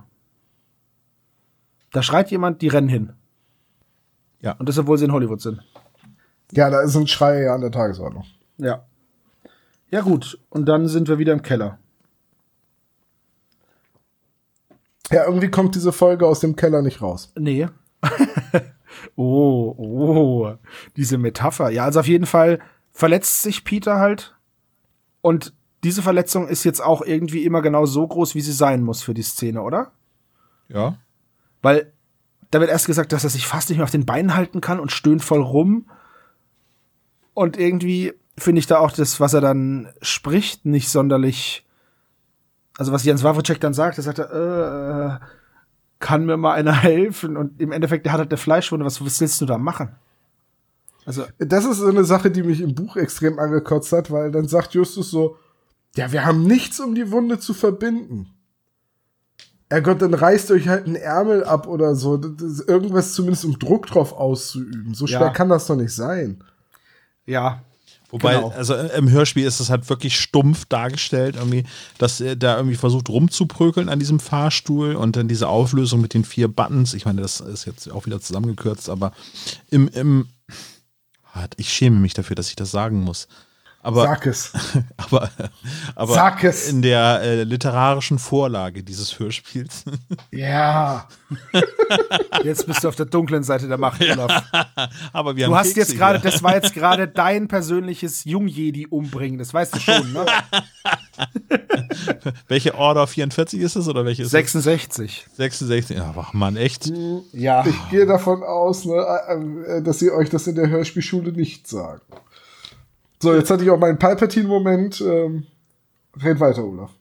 Da 1.91 2.03
schreit 2.03 2.31
jemand, 2.31 2.61
die 2.61 2.67
rennen 2.67 2.89
hin. 2.89 3.13
Ja. 4.41 4.53
Und 4.53 4.67
das, 4.67 4.77
obwohl 4.77 4.97
sie 4.97 5.05
in 5.05 5.13
Hollywood 5.13 5.41
sind. 5.41 5.61
Ja, 6.51 6.69
da 6.69 6.81
ist 6.81 6.95
ein 6.95 7.07
Schrei 7.07 7.43
ja 7.43 7.55
an 7.55 7.61
der 7.61 7.71
Tagesordnung. 7.71 8.25
Ja. 8.57 8.85
Ja, 9.89 10.01
gut. 10.01 10.39
Und 10.49 10.65
dann 10.65 10.87
sind 10.87 11.07
wir 11.07 11.19
wieder 11.19 11.33
im 11.33 11.41
Keller. 11.41 11.79
Ja, 15.11 15.25
irgendwie 15.25 15.49
kommt 15.49 15.75
diese 15.75 15.91
Folge 15.91 16.27
aus 16.27 16.39
dem 16.39 16.55
Keller 16.55 16.81
nicht 16.81 17.01
raus. 17.01 17.31
Nee. 17.37 17.67
oh, 19.15 19.75
oh. 19.77 20.55
Diese 20.95 21.17
Metapher. 21.17 21.69
Ja, 21.69 21.85
also 21.85 21.99
auf 21.99 22.07
jeden 22.07 22.25
Fall 22.25 22.59
verletzt 22.91 23.41
sich 23.41 23.63
Peter 23.63 23.99
halt. 23.99 24.35
Und 25.21 25.53
diese 25.83 26.01
Verletzung 26.01 26.47
ist 26.47 26.63
jetzt 26.63 26.81
auch 26.81 27.01
irgendwie 27.01 27.43
immer 27.43 27.61
genau 27.61 27.85
so 27.85 28.07
groß, 28.07 28.35
wie 28.35 28.41
sie 28.41 28.53
sein 28.53 28.83
muss 28.83 29.03
für 29.03 29.13
die 29.13 29.21
Szene, 29.21 29.61
oder? 29.61 29.91
Ja. 30.67 30.97
Weil 31.61 31.93
da 32.51 32.59
wird 32.59 32.69
erst 32.69 32.87
gesagt, 32.87 33.11
dass 33.11 33.23
er 33.23 33.29
sich 33.29 33.47
fast 33.47 33.69
nicht 33.69 33.77
mehr 33.77 33.83
auf 33.83 33.91
den 33.91 34.05
Beinen 34.05 34.35
halten 34.35 34.61
kann 34.61 34.79
und 34.79 34.91
stöhnt 34.91 35.23
voll 35.23 35.41
rum. 35.41 35.89
Und 37.33 37.57
irgendwie 37.57 38.13
finde 38.37 38.59
ich 38.59 38.67
da 38.67 38.79
auch 38.79 38.91
das, 38.91 39.19
was 39.19 39.33
er 39.33 39.41
dann 39.41 39.91
spricht, 40.01 40.65
nicht 40.65 40.89
sonderlich. 40.89 41.65
Also 42.77 42.91
was 42.91 43.03
Jens 43.03 43.23
Wawrczyk 43.23 43.59
dann 43.59 43.73
sagt, 43.73 43.97
er 43.97 44.03
sagt, 44.03 44.19
er, 44.19 45.19
äh, 45.21 45.25
kann 45.99 46.25
mir 46.25 46.37
mal 46.37 46.53
einer 46.53 46.73
helfen? 46.81 47.37
Und 47.37 47.59
im 47.61 47.71
Endeffekt, 47.71 48.05
der 48.05 48.13
hat 48.13 48.19
halt 48.19 48.31
eine 48.31 48.37
Fleischwunde. 48.37 48.85
Was, 48.85 49.03
was 49.03 49.19
willst 49.21 49.41
du 49.41 49.45
da 49.45 49.57
machen? 49.57 49.89
Also 51.05 51.23
Das 51.37 51.65
ist 51.65 51.77
so 51.77 51.87
eine 51.87 52.03
Sache, 52.03 52.31
die 52.31 52.41
mich 52.43 52.61
im 52.61 52.73
Buch 52.73 52.95
extrem 52.95 53.37
angekotzt 53.39 53.91
hat, 53.91 54.09
weil 54.11 54.31
dann 54.31 54.47
sagt 54.47 54.73
Justus 54.73 55.11
so, 55.11 55.37
ja, 55.95 56.11
wir 56.11 56.25
haben 56.25 56.43
nichts, 56.43 56.79
um 56.79 56.95
die 56.95 57.11
Wunde 57.11 57.39
zu 57.39 57.53
verbinden. 57.53 58.31
Herrgott, 59.69 60.01
dann 60.01 60.13
reißt 60.13 60.51
euch 60.51 60.67
halt 60.67 60.85
einen 60.85 60.95
Ärmel 60.95 61.43
ab 61.43 61.67
oder 61.67 61.95
so. 61.95 62.15
Irgendwas 62.67 63.13
zumindest 63.13 63.45
um 63.45 63.57
Druck 63.57 63.87
drauf 63.87 64.13
auszuüben. 64.13 64.93
So 64.93 65.07
schwer 65.07 65.21
Ja. 65.21 65.29
kann 65.29 65.49
das 65.49 65.67
doch 65.67 65.75
nicht 65.75 65.93
sein. 65.93 66.43
ja, 67.25 67.61
Wobei, 68.15 68.35
Genau. 68.35 68.49
also 68.51 68.75
im 68.75 69.09
Hörspiel 69.09 69.45
ist 69.45 69.59
es 69.59 69.69
halt 69.69 69.89
wirklich 69.89 70.17
stumpf 70.17 70.63
dargestellt, 70.67 71.35
irgendwie, 71.35 71.65
dass 71.97 72.21
er 72.21 72.37
da 72.37 72.55
irgendwie 72.55 72.77
versucht 72.77 73.09
rumzuprökeln 73.09 73.89
an 73.89 73.99
diesem 73.99 74.21
Fahrstuhl 74.21 74.95
und 74.95 75.17
dann 75.17 75.27
diese 75.27 75.49
Auflösung 75.49 75.99
mit 75.99 76.13
den 76.13 76.23
vier 76.23 76.47
Buttons. 76.47 76.93
Ich 76.93 77.03
meine, 77.03 77.21
das 77.21 77.41
ist 77.41 77.65
jetzt 77.65 77.91
auch 77.91 78.05
wieder 78.05 78.21
zusammengekürzt, 78.21 78.89
aber 78.89 79.11
im, 79.69 79.89
im 79.89 80.29
ich 81.57 81.73
schäme 81.73 81.99
mich 81.99 82.13
dafür, 82.13 82.37
dass 82.37 82.47
ich 82.47 82.55
das 82.55 82.71
sagen 82.71 83.01
muss. 83.01 83.27
Aber, 83.85 84.01
Sag 84.01 84.25
es. 84.25 84.51
aber, 84.97 85.29
aber 85.93 86.13
Sag 86.15 86.43
es. 86.43 86.69
in 86.69 86.81
der 86.81 87.21
äh, 87.21 87.43
literarischen 87.43 88.17
Vorlage 88.17 88.81
dieses 88.81 89.19
Hörspiels 89.19 89.85
Ja. 90.31 91.07
jetzt 92.43 92.65
bist 92.65 92.83
du 92.83 92.87
auf 92.87 92.95
der 92.95 93.05
dunklen 93.05 93.43
Seite 93.43 93.67
der 93.67 93.77
Macht, 93.77 94.01
Olaf. 94.01 94.43
aber 95.13 95.35
wir 95.35 95.45
Du 95.45 95.51
haben 95.51 95.59
hast 95.59 95.75
Kekse 95.75 95.91
jetzt 95.91 95.97
gerade, 95.99 96.19
das 96.19 96.41
war 96.41 96.55
jetzt 96.55 96.73
gerade 96.73 97.07
dein 97.07 97.47
persönliches 97.47 98.23
Jungjedi 98.25 98.87
umbringen, 98.87 99.37
das 99.37 99.53
weißt 99.53 99.75
du 99.75 99.79
schon, 99.79 100.13
ne? 100.13 100.25
Welche 102.47 102.73
Order 102.73 103.05
44 103.05 103.59
ist 103.61 103.75
es 103.75 103.87
oder 103.87 104.03
welche 104.03 104.23
ist 104.23 104.31
66. 104.31 105.27
es? 105.29 105.37
66. 105.37 105.97
Ja, 105.97 106.11
ach 106.17 106.33
Mann, 106.33 106.55
echt? 106.55 106.91
Ja. 107.33 107.63
Ich 107.67 107.89
gehe 107.91 108.07
davon 108.07 108.41
aus, 108.41 108.85
ne, 108.85 108.95
äh, 108.95 109.77
äh, 109.77 109.81
dass 109.83 109.99
sie 109.99 110.09
euch 110.09 110.31
das 110.31 110.47
in 110.47 110.55
der 110.55 110.69
Hörspielschule 110.69 111.31
nicht 111.31 111.67
sagen. 111.67 112.01
So, 113.21 113.33
jetzt 113.33 113.49
hatte 113.49 113.63
ich 113.63 113.69
auch 113.69 113.79
meinen 113.79 113.99
Palpatine-Moment. 113.99 115.01
Ähm, 115.01 115.47
red 116.21 116.39
weiter, 116.39 116.63
Olaf. 116.63 116.91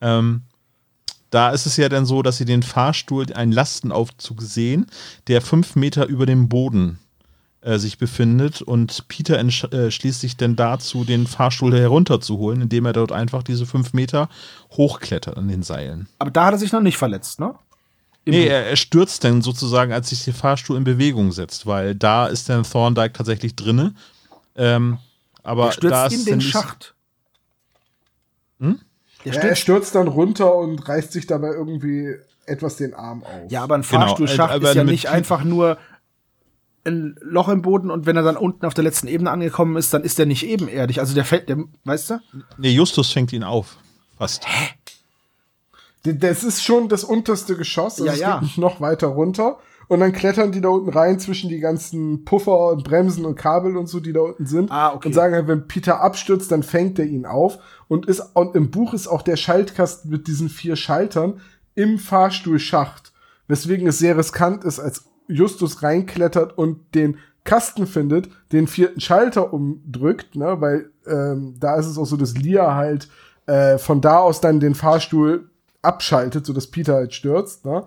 Ähm, 0.00 0.42
da 1.30 1.50
ist 1.50 1.66
es 1.66 1.76
ja 1.76 1.88
dann 1.88 2.06
so, 2.06 2.22
dass 2.22 2.38
sie 2.38 2.44
den 2.44 2.62
Fahrstuhl, 2.62 3.32
einen 3.32 3.52
Lastenaufzug 3.52 4.42
sehen, 4.42 4.86
der 5.28 5.42
fünf 5.42 5.76
Meter 5.76 6.06
über 6.06 6.26
dem 6.26 6.48
Boden 6.48 6.98
äh, 7.62 7.78
sich 7.78 7.98
befindet 7.98 8.62
und 8.62 9.08
Peter 9.08 9.38
äh, 9.38 9.90
schließt 9.90 10.20
sich 10.20 10.36
dann 10.36 10.56
dazu, 10.56 11.04
den 11.04 11.26
Fahrstuhl 11.26 11.76
herunterzuholen, 11.76 12.62
indem 12.62 12.86
er 12.86 12.92
dort 12.92 13.12
einfach 13.12 13.42
diese 13.42 13.66
fünf 13.66 13.92
Meter 13.92 14.28
hochklettert 14.72 15.36
an 15.36 15.48
den 15.48 15.62
Seilen. 15.62 16.08
Aber 16.18 16.30
da 16.30 16.46
hat 16.46 16.54
er 16.54 16.58
sich 16.58 16.72
noch 16.72 16.80
nicht 16.80 16.96
verletzt, 16.96 17.40
ne? 17.40 17.54
Im 18.24 18.34
Nee, 18.34 18.46
er, 18.46 18.66
er 18.66 18.76
stürzt 18.76 19.24
dann 19.24 19.42
sozusagen, 19.42 19.92
als 19.92 20.10
sich 20.10 20.24
der 20.24 20.34
Fahrstuhl 20.34 20.76
in 20.76 20.84
Bewegung 20.84 21.32
setzt, 21.32 21.66
weil 21.66 21.94
da 21.94 22.26
ist 22.26 22.48
dann 22.48 22.62
Thorndike 22.62 23.12
tatsächlich 23.12 23.56
drinne. 23.56 23.94
Ähm, 24.56 24.98
aber 25.46 25.66
Er 25.66 25.72
stürzt 25.72 25.92
da 25.92 26.06
ist 26.06 26.18
in 26.18 26.24
den 26.24 26.40
Schacht. 26.40 26.94
Hm? 28.60 28.80
Der 29.24 29.32
Ja, 29.32 29.38
er 29.40 29.42
stürzt, 29.42 29.60
stürzt 29.62 29.94
dann 29.94 30.08
runter 30.08 30.54
und 30.54 30.88
reißt 30.88 31.12
sich 31.12 31.26
dabei 31.26 31.48
irgendwie 31.48 32.14
etwas 32.46 32.76
den 32.76 32.94
Arm 32.94 33.24
auf. 33.24 33.50
ja, 33.50 33.62
aber 33.62 33.74
ein 33.74 33.82
Genau, 33.82 34.00
Fahrstuhlschacht 34.06 34.50
äh, 34.52 34.54
aber 34.56 34.70
ist 34.70 34.76
ja 34.76 34.84
nicht 34.84 35.08
einfach 35.08 35.42
nur 35.44 35.78
ein 36.84 37.16
Loch 37.20 37.48
im 37.48 37.62
Boden 37.62 37.90
und 37.90 38.06
wenn 38.06 38.16
er 38.16 38.22
dann 38.22 38.36
unten 38.36 38.64
auf 38.64 38.74
der 38.74 38.84
letzten 38.84 39.08
Ebene 39.08 39.30
angekommen 39.32 39.76
ist, 39.76 39.92
dann 39.92 40.04
ist 40.04 40.18
der 40.18 40.26
nicht 40.26 40.44
ebenerdig. 40.46 41.00
Also 41.00 41.14
der 41.14 41.24
fällt, 41.24 41.48
der, 41.48 41.58
weißt 41.84 42.10
du? 42.10 42.20
Nee, 42.58 42.70
Justus 42.70 43.10
fängt 43.10 43.32
ihn 43.32 43.42
auf. 43.42 43.76
Fast. 44.16 44.44
D- 46.04 46.14
Das 46.14 46.44
ist 46.44 46.62
schon 46.62 46.88
das 46.88 47.02
unterste 47.02 47.56
Geschoss. 47.56 47.94
Also 48.00 48.04
Ja, 48.06 48.12
es 48.12 48.20
ja. 48.20 48.38
geht 48.38 48.58
noch 48.58 48.80
weiter 48.80 49.08
runter. 49.08 49.58
Und 49.88 50.00
dann 50.00 50.12
klettern 50.12 50.52
die 50.52 50.60
da 50.60 50.68
unten 50.68 50.90
rein 50.90 51.20
zwischen 51.20 51.48
die 51.48 51.60
ganzen 51.60 52.24
Puffer 52.24 52.70
und 52.70 52.84
Bremsen 52.84 53.24
und 53.24 53.36
Kabel 53.36 53.76
und 53.76 53.86
so, 53.86 54.00
die 54.00 54.12
da 54.12 54.20
unten 54.20 54.46
sind. 54.46 54.70
Ah, 54.70 54.94
okay. 54.94 55.08
Und 55.08 55.14
sagen 55.14 55.34
halt, 55.34 55.46
wenn 55.46 55.68
Peter 55.68 56.00
abstürzt, 56.00 56.50
dann 56.50 56.62
fängt 56.62 56.98
er 56.98 57.06
ihn 57.06 57.26
auf. 57.26 57.58
Und, 57.88 58.06
ist, 58.06 58.20
und 58.34 58.56
im 58.56 58.70
Buch 58.70 58.94
ist 58.94 59.06
auch 59.06 59.22
der 59.22 59.36
Schaltkasten 59.36 60.10
mit 60.10 60.26
diesen 60.26 60.48
vier 60.48 60.76
Schaltern 60.76 61.40
im 61.74 61.98
Fahrstuhlschacht. 61.98 63.12
Weswegen 63.46 63.86
es 63.86 63.98
sehr 63.98 64.18
riskant 64.18 64.64
ist, 64.64 64.80
als 64.80 65.04
Justus 65.28 65.82
reinklettert 65.82 66.58
und 66.58 66.94
den 66.94 67.18
Kasten 67.44 67.86
findet, 67.86 68.28
den 68.52 68.66
vierten 68.66 69.00
Schalter 69.00 69.52
umdrückt, 69.52 70.34
ne, 70.34 70.60
weil 70.60 70.90
ähm, 71.06 71.54
da 71.58 71.76
ist 71.76 71.86
es 71.86 71.96
auch 71.96 72.04
so, 72.04 72.16
dass 72.16 72.36
Lia 72.36 72.74
halt 72.74 73.08
äh, 73.46 73.78
von 73.78 74.00
da 74.00 74.18
aus 74.18 74.40
dann 74.40 74.58
den 74.58 74.74
Fahrstuhl 74.74 75.48
abschaltet, 75.80 76.44
so 76.44 76.52
dass 76.52 76.66
Peter 76.66 76.94
halt 76.94 77.14
stürzt, 77.14 77.64
ne? 77.64 77.86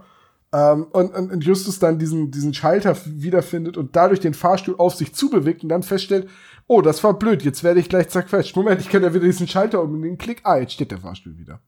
Ähm, 0.52 0.88
und, 0.92 1.14
und, 1.14 1.32
und 1.32 1.44
Justus 1.44 1.80
dann 1.80 2.00
diesen, 2.00 2.32
diesen 2.32 2.54
Schalter 2.54 2.98
wiederfindet 3.06 3.78
und 3.78 3.96
dadurch 3.96 4.20
den 4.20 4.34
Fahrstuhl 4.34 4.76
auf 4.78 4.96
sich 4.96 5.14
zubewegt 5.14 5.64
und 5.64 5.70
dann 5.70 5.84
feststellt, 5.84 6.28
oh, 6.68 6.82
das 6.82 7.04
war 7.04 7.18
blöd, 7.18 7.44
jetzt 7.44 7.64
werde 7.64 7.80
ich 7.80 7.90
gleich 7.90 8.10
zerquetscht. 8.10 8.56
Moment, 8.56 8.82
ich 8.82 8.90
kann 8.90 9.04
ja 9.04 9.14
wieder 9.14 9.26
diesen 9.26 9.48
Schalter 9.48 9.82
umlegen, 9.82 10.18
klick, 10.18 10.42
ah, 10.44 10.58
jetzt 10.58 10.74
steht 10.74 10.92
der 10.92 11.00
Fahrstuhl 11.00 11.38
wieder. 11.38 11.62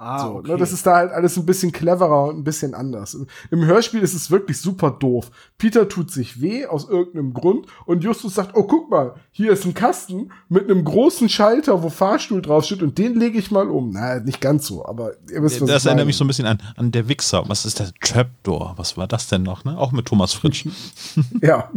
Ah, 0.00 0.20
So, 0.20 0.40
ne, 0.42 0.56
das 0.56 0.72
ist 0.72 0.86
da 0.86 0.94
halt 0.96 1.10
alles 1.10 1.36
ein 1.36 1.44
bisschen 1.44 1.72
cleverer 1.72 2.26
und 2.28 2.38
ein 2.38 2.44
bisschen 2.44 2.72
anders. 2.74 3.16
Im 3.50 3.64
Hörspiel 3.64 4.00
ist 4.00 4.14
es 4.14 4.30
wirklich 4.30 4.60
super 4.60 4.92
doof. 4.92 5.30
Peter 5.58 5.88
tut 5.88 6.12
sich 6.12 6.40
weh 6.40 6.66
aus 6.66 6.88
irgendeinem 6.88 7.34
Grund 7.34 7.66
und 7.84 8.04
Justus 8.04 8.34
sagt, 8.36 8.52
oh, 8.54 8.62
guck 8.62 8.88
mal, 8.90 9.14
hier 9.32 9.50
ist 9.52 9.64
ein 9.64 9.74
Kasten 9.74 10.30
mit 10.48 10.70
einem 10.70 10.84
großen 10.84 11.28
Schalter, 11.28 11.82
wo 11.82 11.88
Fahrstuhl 11.90 12.40
draufsteht 12.42 12.82
und 12.82 12.96
den 12.96 13.16
lege 13.18 13.38
ich 13.38 13.50
mal 13.50 13.68
um. 13.68 13.90
Na, 13.90 14.20
nicht 14.20 14.40
ganz 14.40 14.66
so, 14.68 14.86
aber 14.86 15.14
ihr 15.32 15.42
wisst, 15.42 15.60
was 15.60 15.68
Das 15.68 15.82
ich 15.82 15.86
erinnert 15.86 15.96
meine. 16.02 16.04
mich 16.06 16.16
so 16.16 16.22
ein 16.24 16.28
bisschen 16.28 16.46
an, 16.46 16.58
an 16.76 16.92
der 16.92 17.08
Wichser. 17.08 17.42
Was 17.48 17.66
ist 17.66 17.80
der 17.80 17.90
Trapdoor? 18.00 18.74
Was 18.76 18.96
war 18.96 19.08
das 19.08 19.26
denn 19.26 19.42
noch? 19.42 19.64
Ne? 19.64 19.76
Auch 19.76 19.90
mit 19.90 20.06
Thomas 20.06 20.32
Fritsch. 20.32 20.64
Ja. 21.42 21.70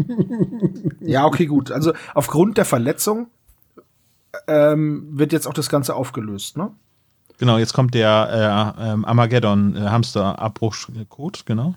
Ja, 0.99 1.25
okay, 1.25 1.45
gut. 1.47 1.71
Also 1.71 1.93
aufgrund 2.13 2.57
der 2.57 2.65
Verletzung 2.65 3.27
ähm, 4.47 5.07
wird 5.11 5.33
jetzt 5.33 5.47
auch 5.47 5.53
das 5.53 5.69
Ganze 5.69 5.95
aufgelöst, 5.95 6.57
ne? 6.57 6.71
Genau, 7.41 7.57
jetzt 7.57 7.73
kommt 7.73 7.95
der 7.95 8.75
äh, 8.79 8.91
ähm, 8.91 9.03
Armageddon 9.03 9.75
äh, 9.75 9.79
Hamster-Abbruchcode, 9.79 11.43
genau. 11.45 11.73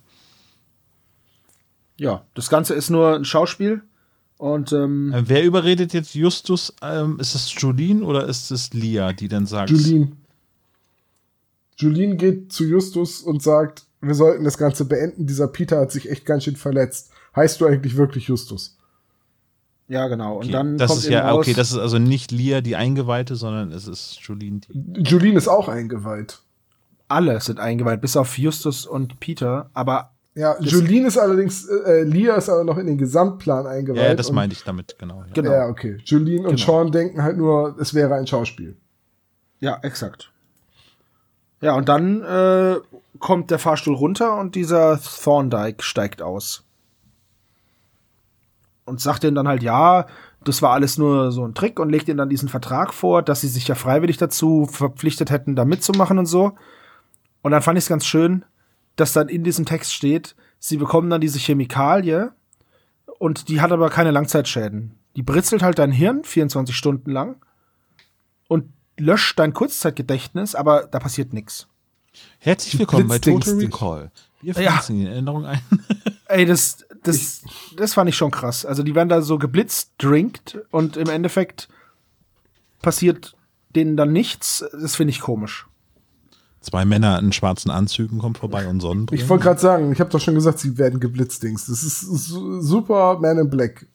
Ja, 1.96 2.22
das 2.34 2.50
Ganze 2.50 2.74
ist 2.74 2.90
nur 2.90 3.16
ein 3.16 3.24
Schauspiel 3.24 3.82
und 4.36 4.72
ähm, 4.72 5.12
Äh, 5.12 5.22
wer 5.26 5.42
überredet 5.42 5.94
jetzt 5.94 6.14
Justus? 6.14 6.74
Ähm, 6.82 7.18
ist 7.18 7.34
es 7.34 7.50
Julien 7.60 8.02
oder 8.02 8.26
ist 8.26 8.50
es 8.50 8.74
Lia, 8.74 9.14
die 9.14 9.28
dann 9.28 9.46
sagt? 9.46 9.70
Julien. 9.70 10.18
Julien 11.76 12.18
geht 12.18 12.52
zu 12.52 12.64
Justus 12.64 13.22
und 13.22 13.42
sagt, 13.42 13.86
wir 14.02 14.14
sollten 14.14 14.44
das 14.44 14.58
Ganze 14.58 14.84
beenden. 14.84 15.26
Dieser 15.26 15.48
Peter 15.48 15.80
hat 15.80 15.92
sich 15.92 16.10
echt 16.10 16.26
ganz 16.26 16.44
schön 16.44 16.56
verletzt. 16.56 17.10
Heißt 17.34 17.60
du 17.60 17.66
eigentlich 17.66 17.96
wirklich 17.96 18.28
Justus? 18.28 18.76
Ja, 19.88 20.08
genau. 20.08 20.34
Und 20.36 20.44
Okay, 20.44 20.52
dann 20.52 20.78
das 20.78 20.88
kommt 20.90 21.00
ist 21.00 21.06
eben 21.06 21.14
ja, 21.14 21.30
raus, 21.30 21.38
okay, 21.40 21.54
das 21.54 21.72
ist 21.72 21.78
also 21.78 21.98
nicht 21.98 22.32
Lia, 22.32 22.60
die 22.60 22.76
Eingeweihte, 22.76 23.36
sondern 23.36 23.70
es 23.72 23.86
ist 23.86 24.18
Julien, 24.22 24.60
die. 24.68 25.02
Julien 25.02 25.36
ist 25.36 25.48
auch 25.48 25.68
eingeweiht. 25.68 26.40
alle 27.08 27.40
sind 27.40 27.60
eingeweiht, 27.60 28.00
bis 28.00 28.16
auf 28.16 28.38
Justus 28.38 28.86
und 28.86 29.20
Peter. 29.20 29.70
Aber 29.74 30.10
Ja, 30.36 30.56
Jolene 30.60 31.06
ist 31.08 31.18
allerdings, 31.18 31.68
äh, 31.68 32.02
Lia 32.02 32.34
ist 32.34 32.48
aber 32.48 32.64
noch 32.64 32.76
in 32.78 32.86
den 32.86 32.98
Gesamtplan 32.98 33.66
eingeweiht. 33.68 34.02
Ja, 34.02 34.14
das 34.14 34.30
und- 34.30 34.34
meinte 34.34 34.54
ich 34.56 34.64
damit, 34.64 34.96
genau. 34.98 35.20
Ja. 35.20 35.26
Genau. 35.32 35.52
Ja, 35.52 35.66
okay. 35.68 35.98
Jolene 36.04 36.48
und 36.48 36.56
Genau. 36.56 36.66
Sean 36.82 36.90
denken 36.90 37.22
halt 37.22 37.36
nur, 37.36 37.76
es 37.78 37.94
wäre 37.94 38.14
ein 38.14 38.26
Schauspiel. 38.26 38.76
Ja, 39.60 39.78
exakt. 39.82 40.32
Ja, 41.60 41.74
und 41.76 41.88
dann 41.88 42.22
äh, 42.22 42.76
kommt 43.20 43.50
der 43.50 43.58
Fahrstuhl 43.60 43.94
runter 43.94 44.36
und 44.38 44.54
dieser 44.56 45.00
Thorndike 45.00 45.82
steigt 45.84 46.20
aus. 46.20 46.63
Und 48.86 49.00
sagt 49.00 49.22
denen 49.22 49.34
dann 49.34 49.48
halt, 49.48 49.62
ja, 49.62 50.06
das 50.44 50.60
war 50.60 50.72
alles 50.72 50.98
nur 50.98 51.32
so 51.32 51.46
ein 51.46 51.54
Trick 51.54 51.80
und 51.80 51.88
legt 51.88 52.06
ihnen 52.08 52.18
dann 52.18 52.28
diesen 52.28 52.50
Vertrag 52.50 52.92
vor, 52.92 53.22
dass 53.22 53.40
sie 53.40 53.48
sich 53.48 53.66
ja 53.66 53.74
freiwillig 53.74 54.18
dazu 54.18 54.66
verpflichtet 54.66 55.30
hätten, 55.30 55.56
da 55.56 55.64
mitzumachen 55.64 56.18
und 56.18 56.26
so. 56.26 56.52
Und 57.42 57.52
dann 57.52 57.62
fand 57.62 57.78
ich 57.78 57.84
es 57.84 57.88
ganz 57.88 58.04
schön, 58.04 58.44
dass 58.96 59.12
dann 59.14 59.28
in 59.28 59.42
diesem 59.42 59.64
Text 59.64 59.94
steht, 59.94 60.36
sie 60.58 60.76
bekommen 60.76 61.08
dann 61.08 61.20
diese 61.22 61.38
Chemikalie 61.38 62.32
und 63.18 63.48
die 63.48 63.60
hat 63.62 63.72
aber 63.72 63.88
keine 63.88 64.10
Langzeitschäden. 64.10 64.94
Die 65.16 65.22
britzelt 65.22 65.62
halt 65.62 65.78
dein 65.78 65.92
Hirn 65.92 66.22
24 66.24 66.76
Stunden 66.76 67.10
lang 67.10 67.36
und 68.48 68.70
löscht 68.98 69.38
dein 69.38 69.54
Kurzzeitgedächtnis, 69.54 70.54
aber 70.54 70.86
da 70.90 70.98
passiert 70.98 71.32
nichts. 71.32 71.68
Herzlich 72.38 72.78
willkommen 72.78 73.08
bei 73.08 73.18
Total. 73.18 73.54
Recall. 73.54 74.10
Wir 74.42 74.52
Ja. 74.54 74.72
pflanzen 74.72 74.98
die 74.98 75.06
Erinnerung 75.06 75.46
ein. 75.46 75.60
Ey, 76.26 76.44
das, 76.46 76.84
das, 77.04 77.42
das 77.76 77.94
fand 77.94 78.08
ich 78.08 78.16
schon 78.16 78.30
krass. 78.30 78.66
Also 78.66 78.82
die 78.82 78.94
werden 78.94 79.08
da 79.08 79.22
so 79.22 79.38
geblitzt, 79.38 79.92
drinkt 79.98 80.58
und 80.70 80.96
im 80.96 81.08
Endeffekt 81.08 81.68
passiert 82.82 83.36
denen 83.74 83.96
dann 83.96 84.12
nichts. 84.12 84.64
Das 84.72 84.96
finde 84.96 85.10
ich 85.12 85.20
komisch. 85.20 85.66
Zwei 86.60 86.86
Männer 86.86 87.18
in 87.18 87.32
schwarzen 87.32 87.70
Anzügen 87.70 88.18
kommen 88.18 88.34
vorbei 88.34 88.66
und 88.66 88.80
Sonnenbrillen. 88.80 89.22
Ich 89.22 89.28
wollte 89.28 89.44
gerade 89.44 89.60
sagen, 89.60 89.92
ich 89.92 90.00
habe 90.00 90.08
doch 90.08 90.20
schon 90.20 90.34
gesagt, 90.34 90.58
sie 90.58 90.78
werden 90.78 90.98
geblitzdings. 90.98 91.66
Das 91.66 91.82
ist 91.82 92.00
su 92.00 92.60
super 92.62 93.18
Man 93.18 93.38
in 93.38 93.50
Black. 93.50 93.86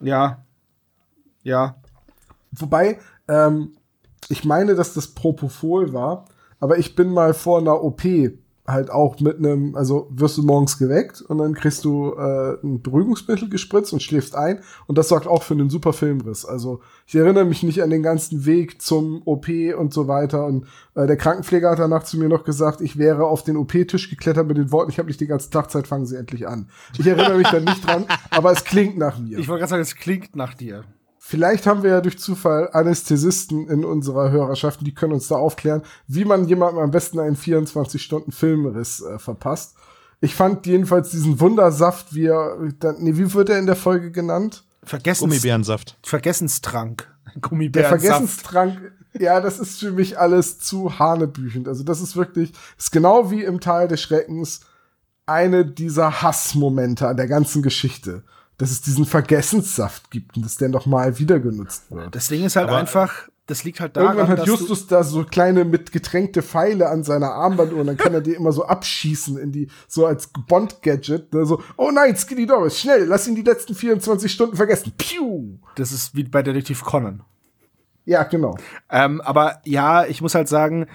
Ja. 0.00 0.44
Ja. 1.44 1.76
Wobei, 2.50 2.98
ähm, 3.28 3.76
ich 4.28 4.44
meine, 4.44 4.74
dass 4.74 4.92
das 4.92 5.08
Propofol 5.08 5.92
war, 5.92 6.24
aber 6.58 6.78
ich 6.78 6.96
bin 6.96 7.10
mal 7.10 7.32
vor 7.32 7.60
einer 7.60 7.80
OP 7.82 8.02
halt 8.70 8.90
auch 8.90 9.20
mit 9.20 9.38
einem, 9.38 9.74
also 9.74 10.08
wirst 10.10 10.36
du 10.38 10.42
morgens 10.42 10.78
geweckt 10.78 11.20
und 11.22 11.38
dann 11.38 11.54
kriegst 11.54 11.84
du 11.84 12.14
äh, 12.14 12.56
ein 12.62 12.82
Beruhigungsmittel 12.82 13.48
gespritzt 13.48 13.92
und 13.92 14.02
schläfst 14.02 14.34
ein 14.34 14.60
und 14.86 14.98
das 14.98 15.08
sorgt 15.08 15.26
auch 15.26 15.42
für 15.42 15.54
einen 15.54 15.70
super 15.70 15.92
Filmriss. 15.92 16.44
Also 16.44 16.80
ich 17.06 17.14
erinnere 17.14 17.44
mich 17.44 17.62
nicht 17.62 17.82
an 17.82 17.90
den 17.90 18.02
ganzen 18.02 18.46
Weg 18.46 18.80
zum 18.82 19.22
OP 19.24 19.48
und 19.76 19.92
so 19.92 20.08
weiter 20.08 20.46
und 20.46 20.66
äh, 20.94 21.06
der 21.06 21.16
Krankenpfleger 21.16 21.70
hat 21.70 21.78
danach 21.78 22.04
zu 22.04 22.18
mir 22.18 22.28
noch 22.28 22.44
gesagt, 22.44 22.80
ich 22.80 22.98
wäre 22.98 23.26
auf 23.26 23.42
den 23.44 23.56
OP-Tisch 23.56 24.10
geklettert 24.10 24.46
mit 24.46 24.56
den 24.56 24.70
Worten, 24.72 24.90
ich 24.90 24.98
habe 24.98 25.08
nicht 25.08 25.20
die 25.20 25.26
ganze 25.26 25.50
Tag 25.50 25.70
Zeit, 25.70 25.86
fangen 25.86 26.06
Sie 26.06 26.16
endlich 26.16 26.46
an. 26.46 26.68
Ich 26.98 27.06
erinnere 27.06 27.38
mich 27.38 27.48
dann 27.48 27.64
nicht 27.64 27.86
dran, 27.86 28.06
aber 28.30 28.52
es 28.52 28.64
klingt 28.64 28.98
nach 28.98 29.18
mir. 29.18 29.38
Ich 29.38 29.48
wollte 29.48 29.60
gerade 29.60 29.70
sagen, 29.70 29.82
es 29.82 29.96
klingt 29.96 30.36
nach 30.36 30.54
dir. 30.54 30.84
Vielleicht 31.30 31.68
haben 31.68 31.84
wir 31.84 31.90
ja 31.90 32.00
durch 32.00 32.18
Zufall 32.18 32.70
Anästhesisten 32.72 33.68
in 33.68 33.84
unserer 33.84 34.32
Hörerschaft, 34.32 34.84
die 34.84 34.92
können 34.92 35.12
uns 35.12 35.28
da 35.28 35.36
aufklären, 35.36 35.82
wie 36.08 36.24
man 36.24 36.48
jemandem 36.48 36.82
am 36.82 36.90
besten 36.90 37.20
einen 37.20 37.36
24-Stunden-Filmriss 37.36 39.02
äh, 39.02 39.16
verpasst. 39.20 39.76
Ich 40.20 40.34
fand 40.34 40.66
jedenfalls 40.66 41.12
diesen 41.12 41.38
Wundersaft, 41.38 42.16
wie 42.16 42.26
er, 42.26 42.58
dann, 42.80 42.96
nee, 42.98 43.16
wie 43.16 43.32
wird 43.32 43.48
er 43.48 43.60
in 43.60 43.66
der 43.66 43.76
Folge 43.76 44.10
genannt? 44.10 44.64
Vergessens 44.82 45.20
Gummibärensaft. 45.20 45.96
Vergessenstrank. 46.02 47.08
Der 47.32 47.40
Gummibärensaft. 47.40 48.02
Vergessenstrank. 48.02 48.92
Ja, 49.16 49.40
das 49.40 49.60
ist 49.60 49.78
für 49.78 49.92
mich 49.92 50.18
alles 50.18 50.58
zu 50.58 50.98
hanebüchend. 50.98 51.68
Also 51.68 51.84
das 51.84 52.00
ist 52.00 52.16
wirklich, 52.16 52.52
ist 52.76 52.90
genau 52.90 53.30
wie 53.30 53.44
im 53.44 53.60
Tal 53.60 53.86
des 53.86 54.00
Schreckens 54.02 54.62
eine 55.26 55.64
dieser 55.64 56.22
Hassmomente 56.22 57.06
an 57.06 57.16
der 57.16 57.28
ganzen 57.28 57.62
Geschichte. 57.62 58.24
Dass 58.60 58.70
es 58.70 58.82
diesen 58.82 59.06
Vergessenssaft 59.06 60.10
gibt 60.10 60.36
und 60.36 60.44
dass 60.44 60.56
der 60.58 60.68
nochmal 60.68 61.18
wieder 61.18 61.40
genutzt 61.40 61.90
wird. 61.90 62.14
Das 62.14 62.28
Ding 62.28 62.44
ist 62.44 62.56
halt 62.56 62.68
Aber- 62.68 62.76
einfach, 62.78 63.28
das 63.46 63.64
liegt 63.64 63.80
halt 63.80 63.96
daran, 63.96 64.16
Irgendwann 64.18 64.38
hat 64.38 64.46
Justus 64.46 64.86
da 64.86 65.02
so 65.02 65.24
kleine 65.24 65.64
mit 65.64 65.90
getränkte 65.92 66.42
Pfeile 66.42 66.88
an 66.88 67.02
seiner 67.02 67.32
Armbanduhr 67.32 67.80
und 67.80 67.86
dann 67.86 67.96
kann 67.96 68.12
er 68.14 68.20
die 68.20 68.34
immer 68.34 68.52
so 68.52 68.66
abschießen 68.66 69.38
in 69.38 69.50
die, 69.50 69.68
so 69.88 70.04
als 70.06 70.28
Bond-Gadget. 70.46 71.32
Ne? 71.32 71.46
So, 71.46 71.62
oh 71.76 71.90
nein, 71.90 72.14
Skinny 72.16 72.46
Doris, 72.46 72.78
schnell, 72.78 73.06
lass 73.06 73.26
ihn 73.26 73.34
die 73.34 73.42
letzten 73.42 73.74
24 73.74 74.30
Stunden 74.30 74.56
vergessen. 74.56 74.92
Piu! 74.96 75.58
das 75.74 75.90
ist 75.90 76.14
wie 76.14 76.24
bei 76.24 76.42
Detektiv 76.42 76.84
Conan. 76.84 77.22
Ja, 78.04 78.24
genau. 78.24 78.56
Ähm, 78.90 79.20
aber 79.22 79.60
ja, 79.64 80.04
ich 80.04 80.20
muss 80.20 80.34
halt 80.34 80.48
sagen, 80.48 80.86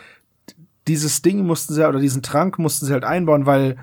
dieses 0.87 1.21
Ding 1.23 1.45
mussten 1.45 1.73
sie, 1.73 1.87
oder 1.87 1.99
diesen 1.99 2.21
Trank 2.21 2.59
mussten 2.59 2.85
sie 2.85 2.93
halt 2.93 3.05
einbauen, 3.05 3.45
weil, 3.45 3.77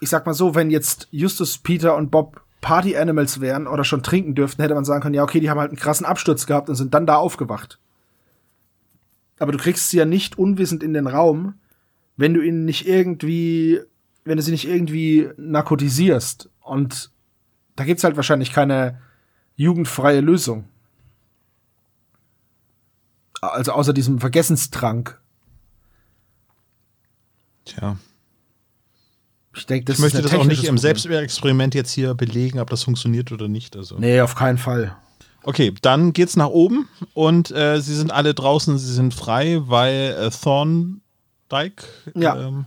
ich 0.00 0.10
sag 0.10 0.26
mal 0.26 0.34
so, 0.34 0.54
wenn 0.54 0.70
jetzt 0.70 1.06
Justus, 1.12 1.58
Peter 1.58 1.96
und 1.96 2.10
Bob 2.10 2.43
Party 2.64 2.96
Animals 2.96 3.42
wären 3.42 3.66
oder 3.66 3.84
schon 3.84 4.02
trinken 4.02 4.34
dürften, 4.34 4.62
hätte 4.62 4.74
man 4.74 4.86
sagen 4.86 5.02
können, 5.02 5.14
ja, 5.14 5.22
okay, 5.22 5.38
die 5.38 5.50
haben 5.50 5.60
halt 5.60 5.68
einen 5.68 5.78
krassen 5.78 6.06
Absturz 6.06 6.46
gehabt 6.46 6.70
und 6.70 6.76
sind 6.76 6.94
dann 6.94 7.04
da 7.04 7.16
aufgewacht. 7.16 7.78
Aber 9.38 9.52
du 9.52 9.58
kriegst 9.58 9.90
sie 9.90 9.98
ja 9.98 10.06
nicht 10.06 10.38
unwissend 10.38 10.82
in 10.82 10.94
den 10.94 11.06
Raum, 11.06 11.60
wenn 12.16 12.32
du 12.32 12.40
ihnen 12.40 12.64
nicht 12.64 12.88
irgendwie, 12.88 13.80
wenn 14.24 14.38
du 14.38 14.42
sie 14.42 14.50
nicht 14.50 14.66
irgendwie 14.66 15.28
narkotisierst. 15.36 16.48
Und 16.62 17.10
da 17.76 17.84
gibt's 17.84 18.02
halt 18.02 18.16
wahrscheinlich 18.16 18.50
keine 18.50 18.98
jugendfreie 19.56 20.22
Lösung. 20.22 20.64
Also 23.42 23.72
außer 23.72 23.92
diesem 23.92 24.20
Vergessenstrank. 24.20 25.20
Tja. 27.66 27.98
Ich 29.56 29.66
denke, 29.66 29.84
das 29.86 29.96
Ich 29.96 30.02
möchte 30.02 30.22
das 30.22 30.34
auch 30.34 30.44
nicht 30.44 30.64
im. 30.64 30.78
Selbstexperiment 30.78 31.74
jetzt 31.74 31.92
hier 31.92 32.14
belegen, 32.14 32.58
ob 32.60 32.70
das 32.70 32.82
funktioniert 32.82 33.30
oder 33.32 33.48
nicht. 33.48 33.76
Also. 33.76 33.96
Nee, 33.98 34.20
auf 34.20 34.34
keinen 34.34 34.58
Fall. 34.58 34.96
Okay, 35.42 35.74
dann 35.82 36.12
geht's 36.12 36.36
nach 36.36 36.48
oben 36.48 36.88
und 37.12 37.50
äh, 37.50 37.80
sie 37.80 37.94
sind 37.94 38.10
alle 38.12 38.32
draußen, 38.34 38.78
sie 38.78 38.92
sind 38.94 39.12
frei, 39.14 39.60
weil 39.66 40.16
äh, 40.18 40.30
Thorndike 40.30 41.84
Ja. 42.14 42.36
ähm, 42.48 42.64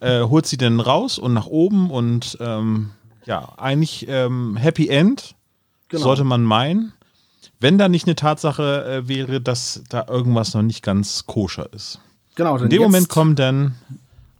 äh, 0.00 0.22
holt 0.22 0.46
sie 0.46 0.56
denn 0.56 0.80
raus 0.80 1.18
und 1.18 1.34
nach 1.34 1.46
oben 1.46 1.90
und 1.90 2.36
ähm, 2.40 2.90
ja, 3.26 3.52
eigentlich 3.58 4.06
ähm, 4.08 4.56
Happy 4.56 4.88
End, 4.88 5.34
Genau. 5.88 6.02
sollte 6.04 6.24
man 6.24 6.42
meinen. 6.42 6.92
Wenn 7.60 7.78
da 7.78 7.88
nicht 7.88 8.06
eine 8.06 8.16
Tatsache 8.16 8.84
äh, 8.84 9.08
wäre, 9.08 9.40
dass 9.40 9.82
da 9.88 10.06
irgendwas 10.08 10.52
noch 10.54 10.62
nicht 10.62 10.82
ganz 10.82 11.24
koscher 11.26 11.72
ist. 11.72 12.00
Genau, 12.34 12.56
In 12.56 12.68
dem 12.68 12.82
Moment 12.82 13.08
kommen 13.08 13.36
dann 13.36 13.76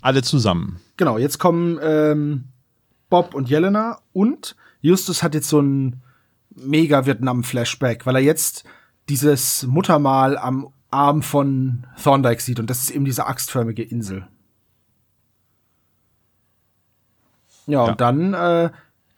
alle 0.01 0.23
zusammen. 0.23 0.81
Genau, 0.97 1.19
jetzt 1.19 1.39
kommen 1.39 1.79
ähm, 1.83 2.45
Bob 3.11 3.35
und 3.35 3.49
Jelena 3.49 3.99
und 4.12 4.57
Justus 4.81 5.23
hat 5.23 5.35
jetzt 5.35 5.49
so 5.49 5.61
ein 5.61 6.03
mega 6.55 7.05
Vietnam-Flashback, 7.07 8.07
weil 8.07 8.16
er 8.16 8.23
jetzt 8.23 8.65
dieses 9.09 9.65
Muttermal 9.66 10.39
am 10.39 10.69
Arm 10.91 11.23
von 11.23 11.87
Thorndike 12.03 12.41
sieht 12.41 12.61
und 12.61 12.71
das 12.71 12.81
ist 12.85 12.91
eben 12.91 13.05
diese 13.05 13.27
axtförmige 13.27 13.83
Insel. 13.83 14.29
Ja, 17.66 17.85
Ja. 17.85 17.91
und 17.93 18.01
dann 18.01 18.35
äh, 18.35 18.71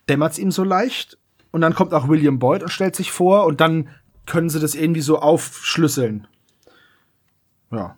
dämmert's 0.08 0.38
ihm 0.38 0.50
so 0.50 0.64
leicht 0.64 1.18
und 1.50 1.60
dann 1.60 1.74
kommt 1.74 1.92
auch 1.92 2.08
William 2.08 2.38
Boyd 2.38 2.62
und 2.62 2.70
stellt 2.70 2.96
sich 2.96 3.12
vor 3.12 3.44
und 3.44 3.60
dann 3.60 3.88
können 4.24 4.48
sie 4.48 4.60
das 4.60 4.74
irgendwie 4.74 5.00
so 5.00 5.18
aufschlüsseln. 5.18 6.26
Ja. 7.70 7.96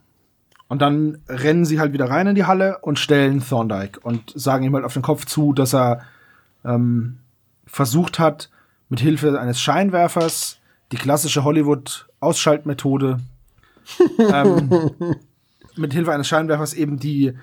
Und 0.68 0.82
dann 0.82 1.18
rennen 1.28 1.64
sie 1.64 1.80
halt 1.80 1.92
wieder 1.94 2.10
rein 2.10 2.26
in 2.26 2.34
die 2.34 2.44
Halle 2.44 2.78
und 2.82 2.98
stellen 2.98 3.40
Thorndike 3.40 4.00
und 4.00 4.32
sagen 4.34 4.64
ihm 4.64 4.74
halt 4.74 4.84
auf 4.84 4.92
den 4.92 5.02
Kopf 5.02 5.24
zu, 5.24 5.52
dass 5.54 5.74
er 5.74 6.02
ähm, 6.64 7.18
versucht 7.66 8.18
hat, 8.18 8.50
mit 8.90 9.00
Hilfe 9.00 9.38
eines 9.40 9.60
Scheinwerfers 9.60 10.58
die 10.92 10.96
klassische 10.96 11.44
Hollywood-Ausschaltmethode 11.44 13.18
ähm, 14.18 14.90
mit 15.76 15.92
Hilfe 15.92 16.12
eines 16.12 16.28
Scheinwerfers 16.28 16.74
eben 16.74 16.98
die 16.98 17.34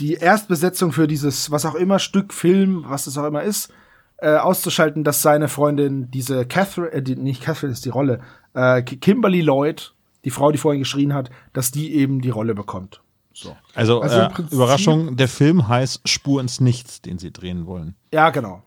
die 0.00 0.14
Erstbesetzung 0.14 0.90
für 0.90 1.06
dieses 1.06 1.52
was 1.52 1.64
auch 1.64 1.76
immer 1.76 2.00
Stück 2.00 2.32
Film, 2.32 2.84
was 2.88 3.06
es 3.06 3.16
auch 3.16 3.26
immer 3.26 3.44
ist, 3.44 3.72
äh, 4.18 4.34
auszuschalten, 4.34 5.04
dass 5.04 5.22
seine 5.22 5.46
Freundin 5.48 6.10
diese 6.10 6.46
Catherine, 6.46 6.90
äh, 6.90 7.02
die, 7.02 7.14
nicht 7.14 7.42
Catherine 7.42 7.72
ist 7.72 7.84
die 7.84 7.90
Rolle, 7.90 8.20
äh, 8.54 8.82
Ki- 8.82 8.96
Kimberly 8.96 9.40
Lloyd, 9.42 9.93
die 10.24 10.30
Frau, 10.30 10.52
die 10.52 10.58
vorhin 10.58 10.80
geschrien 10.80 11.14
hat, 11.14 11.30
dass 11.52 11.70
die 11.70 11.94
eben 11.94 12.20
die 12.20 12.30
Rolle 12.30 12.54
bekommt. 12.54 13.02
So. 13.32 13.56
Also, 13.74 14.00
Also 14.00 14.20
äh, 14.20 14.30
Überraschung, 14.50 15.16
der 15.16 15.28
Film 15.28 15.68
heißt 15.68 16.08
Spur 16.08 16.40
ins 16.40 16.60
Nichts, 16.60 17.02
den 17.02 17.18
sie 17.18 17.32
drehen 17.32 17.66
wollen. 17.66 17.96
Ja, 18.12 18.30
genau. 18.30 18.62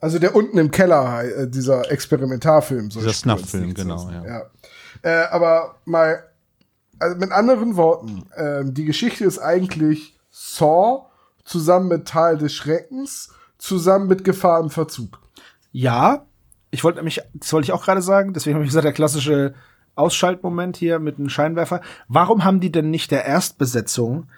Also 0.00 0.18
der 0.18 0.34
unten 0.34 0.58
im 0.58 0.70
Keller, 0.70 1.24
äh, 1.24 1.50
dieser 1.50 1.90
Experimentarfilm. 1.90 2.90
So 2.90 3.00
Dieser 3.00 3.12
Snuff-Film, 3.12 3.74
genau, 3.74 4.08
ja. 4.10 4.24
ja. 4.24 4.42
Äh, 5.02 5.26
aber 5.28 5.76
mal, 5.84 6.24
also 6.98 7.16
mit 7.16 7.30
anderen 7.30 7.76
Worten, 7.76 8.24
ähm, 8.36 8.74
die 8.74 8.84
Geschichte 8.84 9.24
ist 9.24 9.38
eigentlich 9.38 10.18
Saw 10.30 11.06
zusammen 11.44 11.88
mit 11.88 12.06
Tal 12.06 12.38
des 12.38 12.54
Schreckens, 12.54 13.32
zusammen 13.58 14.06
mit 14.06 14.24
Gefahr 14.24 14.60
im 14.60 14.70
Verzug. 14.70 15.20
Ja, 15.72 16.26
ich 16.70 16.84
wollte 16.84 16.98
nämlich, 16.98 17.20
das 17.34 17.52
wollte 17.52 17.66
ich 17.66 17.72
auch 17.72 17.84
gerade 17.84 18.02
sagen, 18.02 18.32
deswegen 18.32 18.54
habe 18.54 18.64
ich 18.64 18.70
gesagt, 18.70 18.84
der 18.84 18.92
klassische 18.92 19.54
Ausschaltmoment 19.98 20.76
hier 20.76 20.98
mit 20.98 21.18
einem 21.18 21.28
Scheinwerfer. 21.28 21.80
Warum 22.08 22.44
haben 22.44 22.60
die 22.60 22.72
denn 22.72 22.90
nicht 22.90 23.10
der 23.10 23.24
Erstbesetzung 23.24 24.28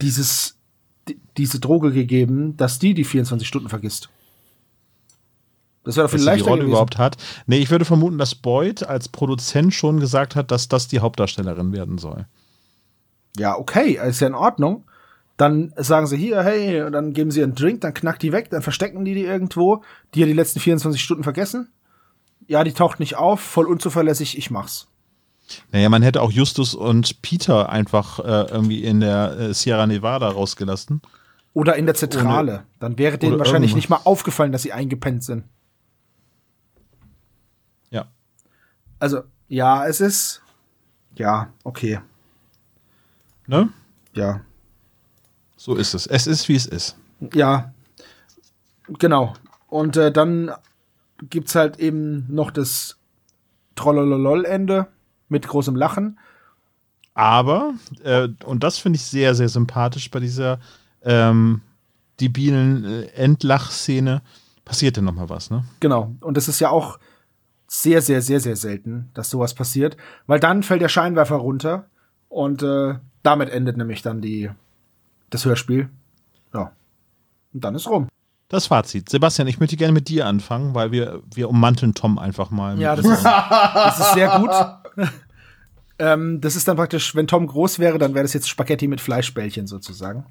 dieses 0.00 0.56
di- 1.08 1.18
diese 1.36 1.58
Droge 1.60 1.92
gegeben, 1.92 2.56
dass 2.56 2.78
die 2.78 2.94
die 2.94 3.04
24 3.04 3.46
Stunden 3.48 3.68
vergisst. 3.68 4.10
Das 5.84 5.96
wäre 5.96 6.06
doch 6.06 6.10
viel 6.10 6.18
dass 6.18 6.24
sie 6.24 6.24
die 6.24 6.30
leichter 6.30 6.44
Rolle 6.50 6.58
gewesen. 6.60 6.70
überhaupt 6.72 6.98
hat. 6.98 7.16
Nee, 7.46 7.58
ich 7.58 7.70
würde 7.70 7.84
vermuten, 7.84 8.18
dass 8.18 8.34
Boyd 8.34 8.82
als 8.82 9.08
Produzent 9.08 9.72
schon 9.72 10.00
gesagt 10.00 10.34
hat, 10.36 10.50
dass 10.50 10.68
das 10.68 10.88
die 10.88 10.98
Hauptdarstellerin 11.00 11.72
werden 11.72 11.98
soll. 11.98 12.26
Ja, 13.38 13.56
okay, 13.56 13.98
ist 14.04 14.20
ja 14.20 14.26
in 14.26 14.34
Ordnung. 14.34 14.84
Dann 15.36 15.72
sagen 15.76 16.06
sie 16.06 16.16
hier, 16.16 16.42
hey, 16.42 16.82
und 16.82 16.92
dann 16.92 17.12
geben 17.12 17.30
sie 17.30 17.42
einen 17.42 17.54
Drink, 17.54 17.82
dann 17.82 17.92
knackt 17.94 18.22
die 18.22 18.32
weg, 18.32 18.48
dann 18.50 18.62
verstecken 18.62 19.04
die 19.04 19.14
die 19.14 19.24
irgendwo, 19.24 19.82
die 20.14 20.20
ja 20.20 20.26
die 20.26 20.32
letzten 20.32 20.60
24 20.60 21.00
Stunden 21.00 21.22
vergessen. 21.22 21.68
Ja, 22.46 22.64
die 22.64 22.72
taucht 22.72 23.00
nicht 23.00 23.16
auf, 23.16 23.40
voll 23.40 23.66
unzuverlässig, 23.66 24.38
ich 24.38 24.50
mach's. 24.50 24.88
Naja, 25.72 25.88
man 25.88 26.02
hätte 26.02 26.22
auch 26.22 26.30
Justus 26.30 26.74
und 26.74 27.22
Peter 27.22 27.68
einfach 27.68 28.18
äh, 28.18 28.50
irgendwie 28.50 28.82
in 28.82 29.00
der 29.00 29.38
äh, 29.38 29.54
Sierra 29.54 29.86
Nevada 29.86 30.28
rausgelassen. 30.28 31.02
Oder 31.54 31.76
in 31.76 31.86
der 31.86 31.94
Zentrale. 31.94 32.64
dann 32.80 32.98
wäre 32.98 33.16
denen 33.16 33.38
wahrscheinlich 33.38 33.70
irgendwas. 33.70 33.90
nicht 33.90 34.04
mal 34.04 34.10
aufgefallen, 34.10 34.52
dass 34.52 34.62
sie 34.62 34.72
eingepennt 34.72 35.24
sind. 35.24 35.44
Ja. 37.90 38.08
Also, 38.98 39.22
ja, 39.48 39.86
es 39.86 40.00
ist. 40.00 40.42
Ja, 41.14 41.48
okay. 41.64 42.00
Ne? 43.46 43.70
Ja. 44.14 44.40
So 45.56 45.76
ist 45.76 45.94
es. 45.94 46.06
Es 46.06 46.26
ist, 46.26 46.48
wie 46.48 46.56
es 46.56 46.66
ist. 46.66 46.96
Ja. 47.32 47.72
Genau. 48.98 49.32
Und 49.68 49.96
äh, 49.96 50.12
dann 50.12 50.52
gibt's 51.22 51.54
halt 51.54 51.78
eben 51.78 52.26
noch 52.28 52.50
das 52.50 52.98
Trollololol-Ende 53.74 54.88
mit 55.28 55.46
großem 55.46 55.76
Lachen. 55.76 56.18
Aber, 57.14 57.74
äh, 58.04 58.28
und 58.44 58.62
das 58.62 58.78
finde 58.78 58.96
ich 58.96 59.04
sehr, 59.04 59.34
sehr 59.34 59.48
sympathisch 59.48 60.10
bei 60.10 60.20
dieser 60.20 60.58
ähm, 61.02 61.62
debilen 62.20 62.84
äh, 62.84 63.06
Endlach-Szene, 63.12 64.22
passiert 64.64 64.96
denn 64.96 65.04
noch 65.04 65.14
mal 65.14 65.30
was, 65.30 65.50
ne? 65.50 65.64
Genau. 65.80 66.14
Und 66.20 66.36
das 66.36 66.48
ist 66.48 66.60
ja 66.60 66.70
auch 66.70 66.98
sehr, 67.68 68.02
sehr, 68.02 68.20
sehr, 68.20 68.40
sehr 68.40 68.56
selten, 68.56 69.10
dass 69.14 69.30
sowas 69.30 69.54
passiert. 69.54 69.96
Weil 70.26 70.40
dann 70.40 70.62
fällt 70.62 70.82
der 70.82 70.88
Scheinwerfer 70.88 71.36
runter 71.36 71.86
und 72.28 72.62
äh, 72.62 72.94
damit 73.22 73.50
endet 73.50 73.76
nämlich 73.76 74.02
dann 74.02 74.20
die, 74.20 74.50
das 75.30 75.44
Hörspiel. 75.44 75.88
Ja. 76.52 76.72
Und 77.52 77.64
dann 77.64 77.74
ist 77.74 77.88
rum. 77.88 78.08
Das 78.48 78.66
Fazit. 78.66 79.08
Sebastian, 79.08 79.48
ich 79.48 79.58
möchte 79.58 79.76
gerne 79.76 79.92
mit 79.92 80.08
dir 80.08 80.26
anfangen, 80.26 80.74
weil 80.74 80.92
wir, 80.92 81.22
wir 81.34 81.48
ummanteln 81.48 81.94
Tom 81.94 82.18
einfach 82.18 82.50
mal. 82.50 82.78
Ja, 82.78 82.94
das 82.94 83.04
ist, 83.04 83.24
das 83.24 84.00
ist 84.00 84.12
sehr 84.14 84.38
gut. 84.38 85.08
ähm, 85.98 86.40
das 86.40 86.54
ist 86.54 86.68
dann 86.68 86.76
praktisch, 86.76 87.14
wenn 87.16 87.26
Tom 87.26 87.46
groß 87.46 87.80
wäre, 87.80 87.98
dann 87.98 88.14
wäre 88.14 88.22
das 88.22 88.34
jetzt 88.34 88.48
Spaghetti 88.48 88.86
mit 88.86 89.00
Fleischbällchen 89.00 89.66
sozusagen. 89.66 90.26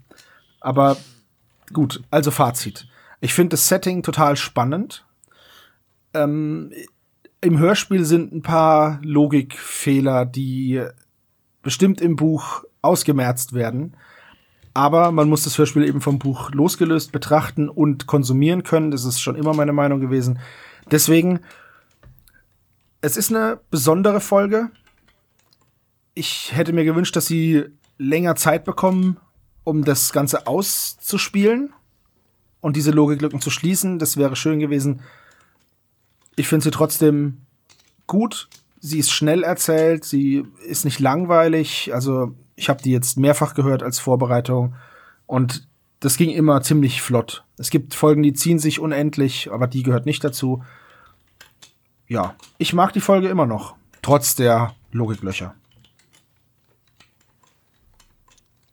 Aber 0.62 0.96
gut, 1.74 2.04
also 2.10 2.32
Fazit. 2.32 2.88
Ich 3.20 3.34
finde 3.34 3.50
das 3.50 3.68
Setting 3.68 4.02
total 4.02 4.38
spannend. 4.38 5.06
Ähm, 6.14 6.72
Im 7.42 7.60
Hörspiel 7.60 8.06
sind 8.06 8.34
ein 8.34 8.42
paar 8.42 9.00
Logikfehler, 9.04 10.26
die 10.26 10.82
bestimmt 11.62 12.00
im 12.00 12.16
Buch 12.16 12.64
ausgemerzt 12.82 13.54
werden. 13.54 13.98
Aber 14.76 15.12
man 15.12 15.28
muss 15.28 15.44
das 15.44 15.58
Hörspiel 15.58 15.86
eben 15.86 16.02
vom 16.02 16.20
Buch 16.20 16.52
losgelöst 16.52 17.12
betrachten 17.12 17.70
und 17.70 18.06
konsumieren 18.06 18.62
können. 18.62 18.92
Das 18.92 19.06
ist 19.06 19.20
schon 19.20 19.36
immer 19.36 19.56
meine 19.56 19.74
Meinung 19.74 20.02
gewesen. 20.02 20.38
Deswegen 20.92 21.40
es 23.06 23.18
ist 23.18 23.30
eine 23.30 23.60
besondere 23.70 24.20
Folge. 24.20 24.72
Ich 26.16 26.56
hätte 26.56 26.74
mir 26.74 26.86
gewünscht, 26.86 27.16
dass 27.16 27.28
sie 27.28 27.66
länger 28.00 28.36
Zeit 28.36 28.66
bekommen, 28.66 29.18
um 29.64 29.86
das 29.86 30.12
Ganze 30.12 30.48
auszuspielen 30.48 31.72
und 32.62 32.76
diese 32.76 32.90
Logiklücken 32.90 33.42
zu 33.42 33.52
schließen. 33.52 34.00
Das 34.00 34.18
wäre 34.18 34.36
schön 34.36 34.60
gewesen. 34.60 35.04
Ich 36.36 36.48
finde 36.48 36.64
sie 36.64 36.72
trotzdem 36.72 37.46
gut. 38.08 38.50
Sie 38.80 38.98
ist 38.98 39.12
schnell 39.12 39.44
erzählt, 39.44 40.04
sie 40.04 40.44
ist 40.68 40.84
nicht 40.84 41.00
langweilig. 41.00 41.94
Also 41.94 42.34
ich 42.56 42.70
habe 42.70 42.82
die 42.82 42.92
jetzt 42.92 43.18
mehrfach 43.18 43.54
gehört 43.54 43.84
als 43.84 44.00
Vorbereitung 44.00 44.76
und 45.26 45.68
das 46.00 46.18
ging 46.18 46.30
immer 46.30 46.62
ziemlich 46.62 47.02
flott. 47.02 47.46
Es 47.58 47.70
gibt 47.70 47.94
Folgen, 47.94 48.22
die 48.22 48.34
ziehen 48.34 48.60
sich 48.60 48.80
unendlich, 48.80 49.52
aber 49.52 49.68
die 49.68 49.84
gehört 49.84 50.06
nicht 50.06 50.24
dazu 50.24 50.62
ja, 52.08 52.36
ich 52.58 52.74
mag 52.74 52.94
die 52.94 53.02
Folge 53.02 53.30
immer 53.30 53.46
noch, 53.46 53.76
trotz 54.02 54.36
der 54.36 54.76
Logiklöcher. 54.92 55.56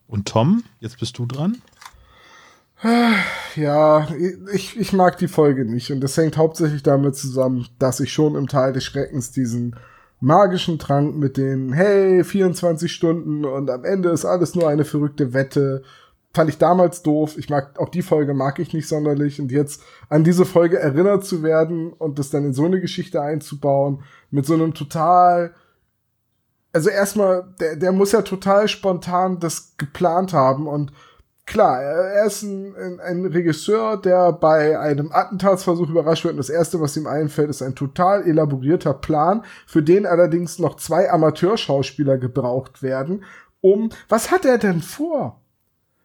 Und 0.06 0.28
Tom, 0.28 0.64
jetzt 0.80 0.98
bist 0.98 1.16
du 1.18 1.24
dran. 1.24 1.62
Ja, 3.54 4.08
ich, 4.52 4.76
ich 4.78 4.92
mag 4.92 5.16
die 5.18 5.28
Folge 5.28 5.64
nicht 5.64 5.90
und 5.92 6.00
das 6.00 6.16
hängt 6.16 6.36
hauptsächlich 6.36 6.82
damit 6.82 7.16
zusammen, 7.16 7.68
dass 7.78 8.00
ich 8.00 8.12
schon 8.12 8.34
im 8.34 8.48
Tal 8.48 8.72
des 8.72 8.84
Schreckens 8.84 9.30
diesen 9.30 9.76
magischen 10.22 10.78
Trank 10.78 11.16
mit 11.16 11.36
den, 11.36 11.72
hey, 11.72 12.22
24 12.22 12.90
Stunden 12.90 13.44
und 13.44 13.68
am 13.68 13.84
Ende 13.84 14.10
ist 14.10 14.24
alles 14.24 14.54
nur 14.54 14.68
eine 14.68 14.84
verrückte 14.84 15.34
Wette, 15.34 15.82
fand 16.32 16.48
ich 16.48 16.58
damals 16.58 17.02
doof. 17.02 17.36
Ich 17.36 17.50
mag, 17.50 17.78
auch 17.78 17.88
die 17.88 18.02
Folge 18.02 18.32
mag 18.32 18.60
ich 18.60 18.72
nicht 18.72 18.88
sonderlich 18.88 19.40
und 19.40 19.50
jetzt 19.50 19.82
an 20.08 20.22
diese 20.22 20.44
Folge 20.44 20.78
erinnert 20.78 21.24
zu 21.24 21.42
werden 21.42 21.92
und 21.92 22.20
das 22.20 22.30
dann 22.30 22.44
in 22.44 22.54
so 22.54 22.64
eine 22.64 22.80
Geschichte 22.80 23.20
einzubauen, 23.20 24.04
mit 24.30 24.46
so 24.46 24.54
einem 24.54 24.74
total, 24.74 25.54
also 26.72 26.88
erstmal, 26.88 27.52
der, 27.60 27.74
der 27.74 27.90
muss 27.90 28.12
ja 28.12 28.22
total 28.22 28.68
spontan 28.68 29.40
das 29.40 29.76
geplant 29.76 30.32
haben 30.32 30.68
und 30.68 30.92
klar, 31.46 31.82
er 31.82 32.26
ist 32.26 32.42
ein, 32.42 33.00
ein, 33.00 33.26
Regisseur, 33.26 33.96
der 33.96 34.32
bei 34.32 34.78
einem 34.78 35.12
Attentatsversuch 35.12 35.88
überrascht 35.88 36.24
wird 36.24 36.32
und 36.32 36.38
das 36.38 36.50
erste, 36.50 36.80
was 36.80 36.96
ihm 36.96 37.06
einfällt, 37.06 37.50
ist 37.50 37.62
ein 37.62 37.74
total 37.74 38.26
elaborierter 38.26 38.94
Plan, 38.94 39.44
für 39.66 39.82
den 39.82 40.06
allerdings 40.06 40.58
noch 40.58 40.76
zwei 40.76 41.10
Amateurschauspieler 41.10 42.18
gebraucht 42.18 42.82
werden, 42.82 43.24
um, 43.60 43.90
was 44.08 44.30
hat 44.30 44.44
er 44.44 44.58
denn 44.58 44.80
vor? 44.80 45.40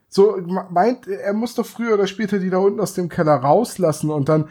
So, 0.10 0.38
meint, 0.70 1.08
er 1.08 1.34
muss 1.34 1.56
doch 1.56 1.66
früher 1.66 1.96
oder 1.96 2.08
später 2.08 2.40
die 2.40 2.50
da 2.50 2.58
unten 2.60 2.80
aus 2.80 2.94
dem 2.94 3.10
Keller 3.10 3.36
rauslassen 3.36 4.10
und 4.10 4.30
dann, 4.30 4.50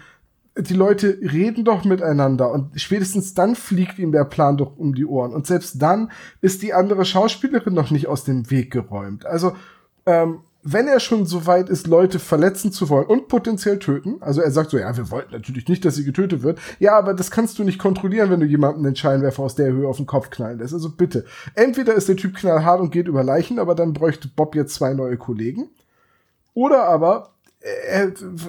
die 0.59 0.75
Leute 0.75 1.19
reden 1.21 1.65
doch 1.65 1.85
miteinander 1.85 2.51
und 2.51 2.81
spätestens 2.81 3.35
dann 3.35 3.55
fliegt 3.55 3.99
ihm 3.99 4.13
der 4.13 4.25
Plan 4.25 4.57
doch 4.57 4.77
um 4.77 4.95
die 4.95 5.07
Ohren 5.07 5.33
und 5.33 5.47
selbst 5.47 5.81
dann 5.81 6.11
ist 6.41 6.63
die 6.63 6.75
andere 6.75 7.05
Schauspielerin 7.05 7.75
noch 7.75 7.91
nicht 7.91 8.07
aus 8.07 8.25
dem 8.25 8.51
Weg 8.51 8.71
geräumt. 8.71 9.27
Also, 9.27 9.53
ähm, 10.07 10.41
wenn 10.69 10.89
er 10.89 10.99
schon 10.99 11.27
so 11.27 11.47
weit 11.47 11.69
ist, 11.69 11.87
Leute 11.87 12.19
verletzen 12.19 12.73
zu 12.73 12.89
wollen 12.89 13.07
und 13.07 13.29
potenziell 13.29 13.79
töten, 13.79 14.17
also 14.21 14.41
er 14.41 14.51
sagt 14.51 14.71
so, 14.71 14.79
ja, 14.79 14.97
wir 14.97 15.13
wollten 15.13 15.33
natürlich 15.33 15.69
nicht, 15.69 15.85
dass 15.85 15.95
sie 15.95 16.05
getötet 16.05 16.43
wird, 16.43 16.59
ja, 16.81 16.99
aber 16.99 17.15
das 17.15 17.31
kannst 17.31 17.61
du 17.61 17.65
nicht 17.65 17.79
kontrollieren, 17.79 18.31
wenn 18.31 18.41
du 18.41 18.47
jemandem 18.47 18.83
den 18.83 18.97
Scheinwerfer 18.97 19.45
aus 19.45 19.55
der 19.55 19.71
Höhe 19.71 19.87
auf 19.87 19.99
den 19.99 20.07
Kopf 20.07 20.29
knallen 20.31 20.59
lässt. 20.59 20.75
Also 20.75 20.91
bitte, 20.91 21.25
entweder 21.55 21.95
ist 21.95 22.09
der 22.09 22.17
Typ 22.17 22.35
knallhart 22.35 22.81
und 22.81 22.91
geht 22.91 23.07
über 23.07 23.23
Leichen, 23.23 23.61
aber 23.61 23.77
dann 23.77 23.93
bräuchte 23.93 24.27
Bob 24.27 24.57
jetzt 24.57 24.75
zwei 24.75 24.93
neue 24.93 25.17
Kollegen, 25.17 25.71
oder 26.53 26.89
aber, 26.89 27.35
äh, 27.61 28.09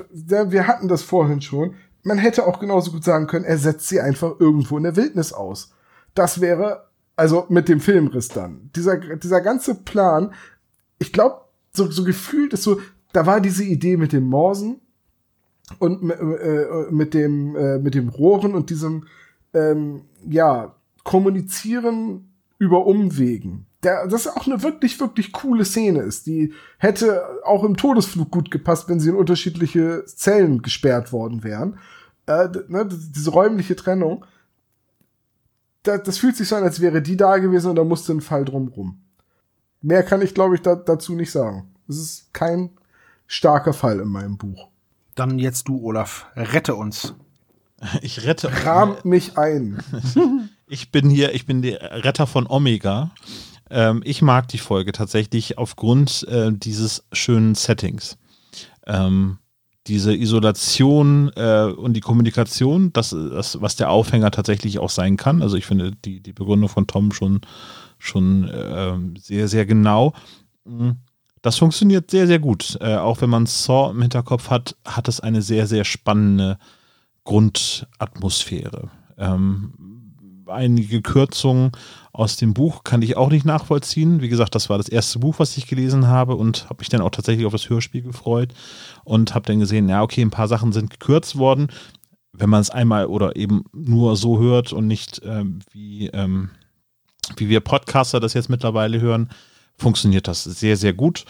wir 0.10 0.66
hatten 0.66 0.88
das 0.88 1.04
vorhin 1.04 1.42
schon, 1.42 1.76
man 2.02 2.18
hätte 2.18 2.48
auch 2.48 2.60
genauso 2.60 2.92
gut 2.92 3.04
sagen 3.04 3.28
können, 3.28 3.46
er 3.46 3.60
setzt 3.60 3.90
sie 3.90 4.02
einfach 4.02 4.40
irgendwo 4.40 4.78
in 4.78 4.84
der 4.84 4.96
Wildnis 4.96 5.34
aus. 5.34 5.74
Das 6.16 6.42
wäre, 6.42 6.88
also 7.16 7.46
mit 7.50 7.70
dem 7.70 7.80
Filmriss 7.80 8.30
dann, 8.30 8.72
dieser, 8.76 8.98
dieser 8.98 9.42
ganze 9.42 9.76
Plan, 9.76 10.34
ich 10.98 11.14
glaube, 11.14 11.42
so, 11.78 11.90
so 11.90 12.04
gefühlt 12.04 12.54
ist 12.54 12.64
so, 12.64 12.82
da 13.14 13.26
war 13.26 13.40
diese 13.40 13.64
Idee 13.64 13.98
mit 13.98 14.12
dem 14.12 14.26
Morsen 14.26 14.82
und 15.80 16.12
äh, 16.12 16.92
mit 16.92 17.14
dem 17.14 17.56
äh, 17.56 17.78
mit 17.80 17.96
dem 17.96 18.10
Rohren 18.10 18.54
und 18.54 18.70
diesem 18.70 19.06
ähm, 19.54 20.02
ja 20.28 20.76
kommunizieren 21.04 22.34
über 22.60 22.86
Umwegen. 22.86 23.66
Der, 23.84 24.08
das 24.08 24.28
auch 24.28 24.48
eine 24.48 24.64
wirklich 24.64 25.00
wirklich 25.00 25.32
coole 25.32 25.66
Szene 25.66 26.02
ist. 26.02 26.26
Die 26.28 26.54
hätte 26.78 27.24
auch 27.46 27.64
im 27.64 27.78
Todesflug 27.78 28.32
gut 28.32 28.52
gepasst, 28.52 28.90
wenn 28.90 29.00
sie 29.00 29.10
in 29.10 29.16
unterschiedliche 29.16 30.04
Zellen 30.06 30.62
gesperrt 30.62 31.12
worden 31.12 31.44
wären. 31.44 31.78
Äh, 32.26 32.50
ne, 32.68 32.88
diese 32.88 33.32
räumliche 33.32 33.76
Trennung. 33.76 34.26
Das, 35.84 36.04
das 36.04 36.18
fühlt 36.18 36.36
sich 36.36 36.48
so 36.48 36.56
an, 36.56 36.64
als 36.64 36.82
wäre 36.82 37.02
die 37.02 37.16
da 37.16 37.38
gewesen 37.38 37.70
und 37.70 37.76
da 37.78 37.84
musste 37.84 38.14
ein 38.14 38.22
Fall 38.22 38.44
drumrum. 38.44 39.00
Mehr 39.82 40.04
kann 40.04 40.22
ich, 40.22 40.34
glaube 40.34 40.56
ich, 40.56 40.62
da, 40.62 40.76
dazu 40.76 41.14
nicht 41.14 41.32
sagen. 41.32 41.74
Es 41.88 41.98
ist 41.98 42.34
kein 42.34 42.72
starker 43.28 43.74
Fall 43.74 44.00
in 44.00 44.08
meinem 44.08 44.38
Buch. 44.38 44.70
Dann 45.16 45.40
jetzt 45.40 45.68
du, 45.68 45.84
Olaf. 45.84 46.28
Rette 46.36 46.76
uns. 46.76 47.14
Ich 48.02 48.24
rette. 48.24 48.50
Rahmt 48.66 49.06
mich 49.06 49.38
ein. 49.38 49.78
Ich 50.70 50.92
bin 50.92 51.10
hier, 51.10 51.34
ich 51.34 51.46
bin 51.46 51.62
der 51.62 52.04
Retter 52.04 52.28
von 52.28 52.46
Omega. 52.46 53.12
Ähm, 53.70 54.02
ich 54.04 54.22
mag 54.22 54.50
die 54.50 54.58
Folge 54.58 54.92
tatsächlich 54.92 55.58
aufgrund 55.58 56.28
äh, 56.28 56.52
dieses 56.52 57.06
schönen 57.14 57.56
Settings. 57.56 58.18
Ähm, 58.86 59.38
diese 59.88 60.14
Isolation 60.14 61.32
äh, 61.36 61.72
und 61.74 61.94
die 61.94 62.02
Kommunikation, 62.02 62.92
das, 62.92 63.12
das, 63.12 63.62
was 63.62 63.78
der 63.78 63.90
Aufhänger 63.90 64.32
tatsächlich 64.32 64.80
auch 64.80 64.90
sein 64.90 65.16
kann. 65.16 65.42
Also 65.42 65.56
ich 65.56 65.66
finde 65.66 65.92
die, 66.04 66.20
die 66.20 66.34
Begründung 66.34 66.68
von 66.68 66.88
Tom 66.88 67.14
schon, 67.14 67.40
schon 67.98 68.48
äh, 68.48 69.20
sehr, 69.20 69.48
sehr 69.48 69.66
genau. 69.66 70.14
Das 71.42 71.58
funktioniert 71.58 72.12
sehr, 72.12 72.28
sehr 72.28 72.40
gut. 72.40 72.78
Äh, 72.82 72.96
auch 72.96 73.22
wenn 73.22 73.30
man 73.30 73.46
Saw 73.46 73.92
im 73.92 74.02
Hinterkopf 74.02 74.50
hat, 74.50 74.76
hat 74.86 75.08
es 75.08 75.20
eine 75.20 75.42
sehr, 75.42 75.68
sehr 75.68 75.86
spannende 75.86 76.58
Grundatmosphäre. 77.24 78.90
Ähm, 79.18 79.74
einige 80.48 81.02
Kürzungen 81.02 81.72
aus 82.14 82.38
dem 82.38 82.54
Buch 82.54 82.84
kann 82.84 83.02
ich 83.02 83.18
auch 83.18 83.30
nicht 83.30 83.46
nachvollziehen. 83.46 84.22
Wie 84.22 84.30
gesagt, 84.30 84.56
das 84.56 84.70
war 84.70 84.78
das 84.78 84.90
erste 84.90 85.20
Buch, 85.20 85.36
was 85.38 85.58
ich 85.58 85.68
gelesen 85.68 86.08
habe 86.08 86.36
und 86.36 86.66
habe 86.66 86.80
mich 86.80 86.90
dann 86.90 87.02
auch 87.02 87.10
tatsächlich 87.12 87.46
auf 87.46 87.52
das 87.52 87.70
Hörspiel 87.70 88.02
gefreut 88.02 88.54
und 89.04 89.36
habe 89.36 89.46
dann 89.46 89.60
gesehen, 89.60 89.90
ja, 89.90 90.02
okay, 90.02 90.22
ein 90.22 90.32
paar 90.32 90.48
Sachen 90.48 90.72
sind 90.72 90.90
gekürzt 90.90 91.38
worden. 91.38 91.68
Wenn 92.34 92.50
man 92.50 92.62
es 92.62 92.70
einmal 92.70 93.08
oder 93.08 93.36
eben 93.36 93.66
nur 93.74 94.16
so 94.16 94.40
hört 94.40 94.74
und 94.74 94.88
nicht 94.88 95.22
ähm, 95.24 95.60
wie, 95.72 96.08
ähm, 96.08 96.50
wie 97.36 97.50
wir 97.50 97.60
Podcaster 97.60 98.20
das 98.20 98.34
jetzt 98.34 98.50
mittlerweile 98.50 99.02
hören, 99.02 99.30
funktioniert 99.78 100.28
das 100.28 100.44
sehr, 100.44 100.78
sehr 100.78 100.94
gut. 100.94 101.26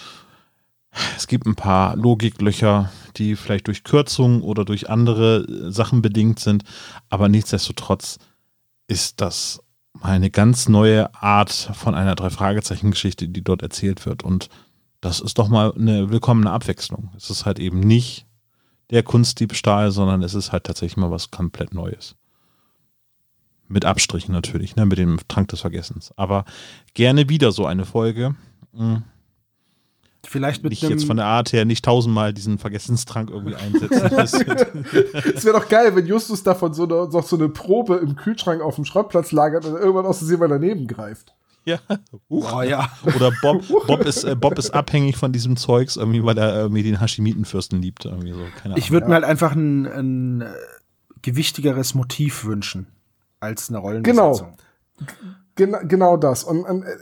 Es 1.16 1.28
gibt 1.28 1.46
ein 1.46 1.56
paar 1.56 1.96
Logiklöcher, 1.96 2.92
die 3.18 3.36
vielleicht 3.36 3.68
durch 3.68 3.84
Kürzungen 3.84 4.42
oder 4.42 4.66
durch 4.66 4.90
andere 4.90 5.72
Sachen 5.72 6.02
bedingt 6.02 6.40
sind, 6.40 6.64
aber 7.10 7.30
nichtsdestotrotz 7.30 8.18
ist 8.88 9.22
das 9.22 9.62
eine 10.02 10.30
ganz 10.30 10.70
neue 10.70 11.14
Art 11.16 11.52
von 11.52 11.96
einer 11.96 12.16
Drei-Fragezeichen-Geschichte, 12.16 13.28
die 13.28 13.44
dort 13.44 13.62
erzählt 13.62 14.06
wird. 14.06 14.24
Und 14.24 14.50
das 15.02 15.20
ist 15.20 15.38
doch 15.38 15.48
mal 15.48 15.74
eine 15.74 16.10
willkommene 16.10 16.52
Abwechslung. 16.52 17.12
Es 17.18 17.30
ist 17.30 17.46
halt 17.46 17.60
eben 17.60 17.80
nicht 17.80 18.26
der 18.90 19.04
Kunstdiebstahl, 19.04 19.92
sondern 19.92 20.24
es 20.24 20.34
ist 20.34 20.52
halt 20.52 20.64
tatsächlich 20.64 20.98
mal 20.98 21.12
was 21.12 21.32
komplett 21.32 21.74
Neues. 21.74 22.16
Mit 23.70 23.86
Abstrichen 23.86 24.34
natürlich, 24.34 24.76
ne, 24.76 24.86
mit 24.86 24.98
dem 24.98 25.20
Trank 25.28 25.50
des 25.50 25.62
Vergessens. 25.62 26.14
Aber 26.16 26.46
gerne 26.94 27.30
wieder 27.30 27.52
so 27.52 27.66
eine 27.66 27.86
Folge. 27.86 28.36
Mhm. 28.74 29.04
Vielleicht 30.26 30.64
mit 30.64 30.72
nicht 30.72 30.82
jetzt 30.82 31.06
von 31.06 31.18
der 31.18 31.26
Art 31.26 31.54
her 31.54 31.64
nicht 31.64 31.86
tausendmal 31.86 32.34
diesen 32.34 32.58
Vergessenstrank 32.58 33.30
irgendwie 33.30 33.56
einsetzen. 33.56 34.02
es 34.18 35.46
wäre 35.46 35.60
doch 35.60 35.70
geil, 35.70 35.96
wenn 35.96 36.06
Justus 36.06 36.44
davon 36.44 36.74
so 36.74 36.84
eine, 36.84 37.10
so 37.10 37.36
eine 37.38 37.48
Probe 37.48 37.96
im 37.96 38.18
Kühlschrank 38.18 38.62
auf 38.62 38.76
dem 38.76 38.84
Schrottplatz 38.84 39.32
lagert 39.32 39.66
und 39.66 39.76
irgendwann 39.76 40.06
aus 40.06 40.18
Versehen 40.18 40.40
mal 40.40 40.50
daneben 40.50 40.88
greift. 40.88 41.34
Ja. 41.64 41.80
Uh. 42.30 42.44
Oh, 42.46 42.62
ja. 42.62 42.90
Oder 43.06 43.32
Bob, 43.42 43.64
Bob, 43.88 44.06
ist, 44.06 44.26
äh, 44.26 44.36
Bob 44.36 44.58
ist 44.58 44.72
abhängig 44.72 45.16
von 45.16 45.32
diesem 45.32 45.56
Zeugs, 45.56 45.96
irgendwie, 45.96 46.24
weil 46.24 46.38
er 46.38 46.56
irgendwie 46.56 46.84
den 46.84 47.00
Hashimitenfürsten 47.00 47.82
liebt. 47.82 48.04
Irgendwie 48.06 48.34
so. 48.34 48.40
Keine 48.62 48.78
ich 48.78 48.92
würde 48.92 49.08
mir 49.08 49.16
halt 49.16 49.26
einfach 49.26 49.54
ein, 49.54 49.86
ein 49.86 50.42
äh, 50.42 50.48
gewichtigeres 51.22 51.94
Motiv 51.94 52.44
wünschen 52.44 52.88
als 53.48 53.70
eine 53.70 53.80
Rollenbesetzung. 53.80 54.54
Genau. 54.96 55.18
Gen 55.56 55.88
genau 55.88 56.18
das. 56.18 56.44
Und, 56.44 56.64
und 56.66 56.84
äh, 56.84 56.96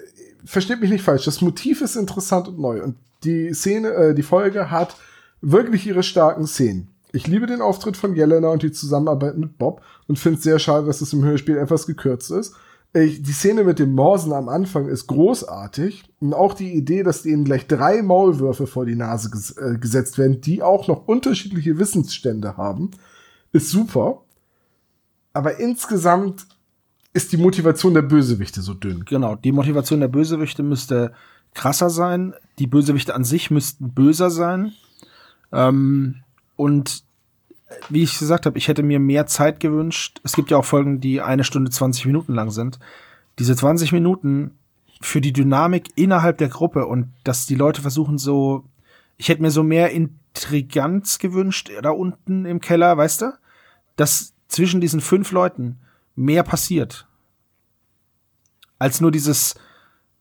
versteht 0.46 0.80
mich 0.80 0.90
nicht 0.90 1.04
falsch, 1.04 1.26
das 1.26 1.42
Motiv 1.42 1.82
ist 1.82 1.96
interessant 1.96 2.48
und 2.48 2.60
neu. 2.60 2.82
Und 2.82 2.96
die 3.24 3.54
Szene, 3.54 3.90
äh, 3.90 4.14
die 4.14 4.24
Folge 4.24 4.72
hat 4.72 4.96
wirklich 5.42 5.86
ihre 5.86 6.04
starken 6.04 6.48
Szenen. 6.48 6.90
Ich 7.12 7.28
liebe 7.28 7.48
den 7.48 7.62
Auftritt 7.62 7.96
von 7.98 8.16
Jelena 8.16 8.50
und 8.50 8.62
die 8.62 8.72
Zusammenarbeit 8.72 9.38
mit 9.38 9.58
Bob 9.58 9.82
und 10.08 10.20
finde 10.20 10.38
es 10.38 10.44
sehr 10.44 10.60
schade, 10.60 10.86
dass 10.86 11.02
es 11.02 11.14
im 11.14 11.24
Hörspiel 11.24 11.58
etwas 11.58 11.88
gekürzt 11.88 12.32
ist. 12.32 12.56
Ich, 12.94 13.22
die 13.22 13.32
Szene 13.32 13.64
mit 13.64 13.80
dem 13.80 13.94
Morsen 13.94 14.32
am 14.34 14.48
Anfang 14.48 14.88
ist 14.88 15.08
großartig 15.08 16.04
und 16.20 16.34
auch 16.34 16.54
die 16.54 16.74
Idee, 16.74 17.04
dass 17.04 17.26
ihnen 17.26 17.44
gleich 17.44 17.68
drei 17.68 18.02
Maulwürfe 18.02 18.68
vor 18.68 18.86
die 18.86 18.96
Nase 18.96 19.30
ges 19.30 19.52
äh, 19.52 19.78
gesetzt 19.80 20.18
werden, 20.18 20.42
die 20.42 20.62
auch 20.62 20.88
noch 20.88 21.08
unterschiedliche 21.08 21.78
Wissensstände 21.78 22.58
haben, 22.58 22.92
ist 23.52 23.70
super. 23.70 24.25
Aber 25.36 25.60
insgesamt 25.60 26.48
ist 27.12 27.34
die 27.34 27.38
Motivation 27.38 27.94
der 27.94 28.04
Bösewichte 28.04 28.62
so 28.62 28.74
dünn. 28.74 29.04
Genau, 29.04 29.36
die 29.36 29.52
Motivation 29.52 30.00
der 30.00 30.08
Bösewichte 30.08 30.64
müsste 30.64 31.12
krasser 31.54 31.90
sein. 31.90 32.34
Die 32.58 32.68
Bösewichte 32.68 33.14
an 33.14 33.26
sich 33.26 33.52
müssten 33.52 33.92
böser 33.92 34.32
sein. 34.32 34.72
Ähm, 35.52 36.24
und 36.56 37.04
wie 37.90 38.04
ich 38.04 38.18
gesagt 38.18 38.46
habe, 38.46 38.58
ich 38.58 38.70
hätte 38.70 38.82
mir 38.82 39.02
mehr 39.02 39.28
Zeit 39.28 39.60
gewünscht. 39.60 40.22
Es 40.24 40.34
gibt 40.34 40.52
ja 40.52 40.58
auch 40.58 40.64
Folgen, 40.64 41.02
die 41.02 41.20
eine 41.20 41.44
Stunde 41.44 41.70
20 41.70 42.06
Minuten 42.06 42.34
lang 42.34 42.50
sind. 42.50 42.80
Diese 43.38 43.58
20 43.58 43.92
Minuten 43.92 44.52
für 45.02 45.20
die 45.20 45.34
Dynamik 45.34 45.90
innerhalb 45.96 46.38
der 46.38 46.48
Gruppe 46.48 46.86
und 46.86 47.12
dass 47.26 47.46
die 47.46 47.56
Leute 47.56 47.82
versuchen 47.82 48.18
so, 48.18 48.64
ich 49.18 49.28
hätte 49.28 49.42
mir 49.42 49.52
so 49.52 49.64
mehr 49.64 49.92
Intriganz 49.92 51.20
gewünscht 51.20 51.72
da 51.82 51.90
unten 51.90 52.46
im 52.46 52.62
Keller, 52.62 52.96
weißt 52.96 53.24
du? 53.24 53.34
Dass 53.98 54.35
zwischen 54.48 54.82
diesen 54.82 55.02
fünf 55.02 55.32
Leuten 55.32 55.80
mehr 56.16 56.44
passiert. 56.44 57.08
Als 58.80 59.02
nur 59.02 59.12
dieses, 59.12 59.56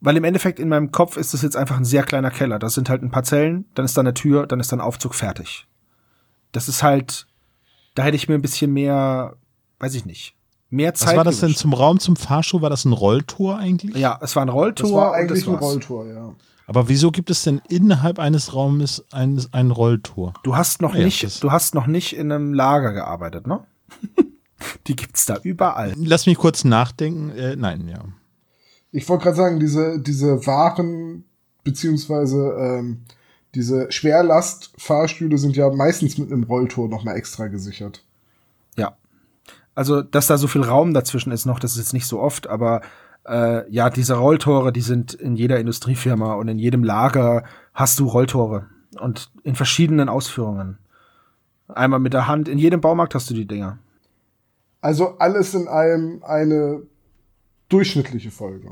weil 0.00 0.16
im 0.16 0.24
Endeffekt 0.24 0.58
in 0.58 0.68
meinem 0.68 0.90
Kopf 0.90 1.16
ist 1.16 1.34
es 1.34 1.42
jetzt 1.42 1.56
einfach 1.56 1.76
ein 1.76 1.84
sehr 1.84 2.02
kleiner 2.02 2.30
Keller. 2.30 2.58
Das 2.58 2.74
sind 2.74 2.88
halt 2.88 3.02
ein 3.02 3.10
paar 3.10 3.24
Zellen, 3.24 3.66
dann 3.74 3.84
ist 3.84 3.96
da 3.96 4.00
eine 4.00 4.14
Tür, 4.14 4.46
dann 4.46 4.60
ist 4.60 4.72
da 4.72 4.76
ein 4.76 4.80
Aufzug 4.80 5.14
fertig. 5.14 5.66
Das 6.52 6.68
ist 6.68 6.82
halt, 6.82 7.26
da 7.94 8.04
hätte 8.04 8.16
ich 8.16 8.28
mir 8.28 8.34
ein 8.34 8.42
bisschen 8.42 8.72
mehr, 8.72 9.36
weiß 9.80 9.94
ich 9.94 10.04
nicht, 10.04 10.36
mehr 10.70 10.94
Zeit. 10.94 11.10
Was 11.10 11.16
war 11.16 11.24
das 11.24 11.36
gewünscht. 11.36 11.58
denn 11.58 11.60
zum 11.60 11.72
Raum 11.72 12.00
zum 12.00 12.16
Fahrstuhl? 12.16 12.62
War 12.62 12.70
das 12.70 12.84
ein 12.84 12.92
Rolltor 12.92 13.58
eigentlich? 13.58 13.96
Ja, 13.96 14.18
es 14.22 14.36
war 14.36 14.44
ein 14.44 14.48
Rolltor. 14.48 14.88
Das 14.88 14.96
war 14.96 15.14
eigentlich 15.14 15.46
ein 15.46 15.54
Rolltor, 15.54 16.06
ja. 16.06 16.34
Aber 16.66 16.88
wieso 16.88 17.10
gibt 17.10 17.30
es 17.30 17.42
denn 17.42 17.60
innerhalb 17.68 18.18
eines 18.18 18.54
Raumes 18.54 19.04
ein, 19.12 19.44
ein 19.52 19.70
Rolltor? 19.70 20.32
Du 20.42 20.56
hast 20.56 20.80
noch 20.80 20.94
ja, 20.94 21.04
nicht, 21.04 21.42
du 21.42 21.52
hast 21.52 21.74
noch 21.74 21.86
nicht 21.86 22.16
in 22.16 22.32
einem 22.32 22.54
Lager 22.54 22.92
gearbeitet, 22.92 23.46
ne? 23.46 23.64
Die 24.86 24.96
gibt's 24.96 25.26
da 25.26 25.38
überall. 25.42 25.92
Lass 25.96 26.26
mich 26.26 26.38
kurz 26.38 26.64
nachdenken. 26.64 27.30
Äh, 27.30 27.56
nein, 27.56 27.88
ja 27.88 28.04
ich 28.94 29.08
wollte 29.08 29.24
gerade 29.24 29.36
sagen, 29.36 29.58
diese, 29.58 29.98
diese 29.98 30.46
Waren, 30.46 31.24
beziehungsweise 31.64 32.54
ähm, 32.56 33.00
diese 33.56 33.90
Schwerlastfahrstühle 33.90 35.36
sind 35.36 35.56
ja 35.56 35.68
meistens 35.70 36.16
mit 36.16 36.30
einem 36.30 36.44
Rolltor 36.44 36.88
nochmal 36.88 37.16
extra 37.16 37.48
gesichert. 37.48 38.04
Ja. 38.78 38.96
Also, 39.74 40.00
dass 40.02 40.28
da 40.28 40.38
so 40.38 40.46
viel 40.46 40.62
Raum 40.62 40.94
dazwischen 40.94 41.32
ist 41.32 41.44
noch, 41.44 41.58
das 41.58 41.72
ist 41.72 41.78
jetzt 41.78 41.92
nicht 41.92 42.06
so 42.06 42.20
oft, 42.20 42.46
aber 42.46 42.82
äh, 43.26 43.68
ja, 43.68 43.90
diese 43.90 44.14
Rolltore, 44.14 44.72
die 44.72 44.80
sind 44.80 45.12
in 45.12 45.34
jeder 45.34 45.58
Industriefirma 45.58 46.34
und 46.34 46.46
in 46.46 46.60
jedem 46.60 46.84
Lager 46.84 47.42
hast 47.72 47.98
du 47.98 48.06
Rolltore 48.06 48.66
und 49.00 49.32
in 49.42 49.56
verschiedenen 49.56 50.08
Ausführungen. 50.08 50.78
Einmal 51.66 51.98
mit 51.98 52.12
der 52.12 52.28
Hand, 52.28 52.46
in 52.46 52.58
jedem 52.58 52.80
Baumarkt 52.80 53.16
hast 53.16 53.28
du 53.28 53.34
die 53.34 53.46
Dinger. 53.46 53.78
Also 54.84 55.16
alles 55.16 55.54
in 55.54 55.66
allem 55.66 56.22
eine 56.24 56.82
durchschnittliche 57.70 58.30
Folge. 58.30 58.68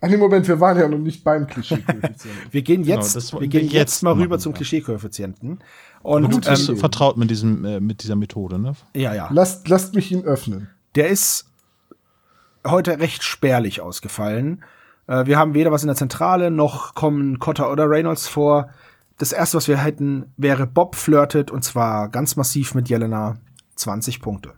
Ach 0.00 0.08
nee, 0.08 0.16
Moment, 0.16 0.46
wir 0.46 0.60
waren 0.60 0.78
ja 0.78 0.86
noch 0.86 0.96
nicht 0.96 1.24
beim 1.24 1.48
Klischee-Koeffizienten. 1.48 2.40
wir 2.52 2.62
gehen 2.62 2.84
genau, 2.84 2.94
jetzt, 3.00 3.30
genau, 3.30 3.40
wir 3.40 3.48
gehen 3.48 3.68
jetzt, 3.68 4.00
mal 4.04 4.12
rüber 4.12 4.38
zum 4.38 4.54
Klischee-Koeffizienten. 4.54 5.58
Und 6.04 6.32
du 6.32 6.40
bist 6.40 6.68
ähm, 6.68 6.76
vertraut 6.76 7.16
mit 7.16 7.30
diesem, 7.30 7.64
äh, 7.64 7.80
mit 7.80 8.04
dieser 8.04 8.14
Methode, 8.14 8.60
ne? 8.60 8.74
Ja, 8.94 9.12
ja. 9.12 9.28
Lasst, 9.32 9.66
lasst 9.66 9.96
mich 9.96 10.12
ihn 10.12 10.22
öffnen. 10.22 10.68
Der 10.94 11.08
ist 11.08 11.50
heute 12.64 13.00
recht 13.00 13.24
spärlich 13.24 13.80
ausgefallen. 13.80 14.62
Äh, 15.08 15.26
wir 15.26 15.36
haben 15.36 15.54
weder 15.54 15.72
was 15.72 15.82
in 15.82 15.88
der 15.88 15.96
Zentrale, 15.96 16.52
noch 16.52 16.94
kommen 16.94 17.40
Cotter 17.40 17.72
oder 17.72 17.90
Reynolds 17.90 18.28
vor. 18.28 18.70
Das 19.18 19.32
erste, 19.32 19.56
was 19.56 19.66
wir 19.66 19.78
hätten, 19.78 20.32
wäre 20.36 20.64
Bob 20.68 20.94
flirtet 20.94 21.50
und 21.50 21.64
zwar 21.64 22.08
ganz 22.08 22.36
massiv 22.36 22.76
mit 22.76 22.88
Jelena. 22.88 23.38
20 23.74 24.22
Punkte. 24.22 24.54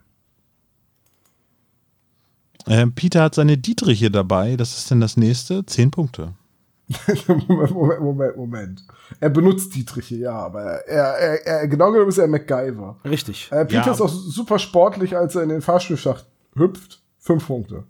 Äh, 2.69 2.85
Peter 2.87 3.23
hat 3.23 3.35
seine 3.35 3.57
Dietriche 3.57 4.11
dabei. 4.11 4.55
Das 4.55 4.77
ist 4.77 4.91
denn 4.91 5.01
das 5.01 5.17
nächste. 5.17 5.65
Zehn 5.65 5.89
Punkte. 5.89 6.35
Moment, 7.27 7.71
Moment, 7.71 8.01
Moment, 8.01 8.37
Moment. 8.37 8.83
Er 9.19 9.29
benutzt 9.29 9.75
Dietriche, 9.75 10.15
ja, 10.15 10.33
aber 10.33 10.87
er, 10.87 11.03
er, 11.17 11.45
er 11.45 11.67
genau 11.67 11.91
genommen 11.91 12.09
ist 12.09 12.17
er 12.17 12.27
MacGyver. 12.27 12.97
Richtig. 13.05 13.49
Äh, 13.51 13.65
Peter 13.65 13.87
ja. 13.87 13.91
ist 13.91 14.01
auch 14.01 14.09
super 14.09 14.59
sportlich, 14.59 15.17
als 15.17 15.35
er 15.35 15.43
in 15.43 15.49
den 15.49 15.61
Fahrstuhlschacht 15.61 16.27
hüpft. 16.55 17.01
Fünf 17.19 17.47
Punkte. 17.47 17.83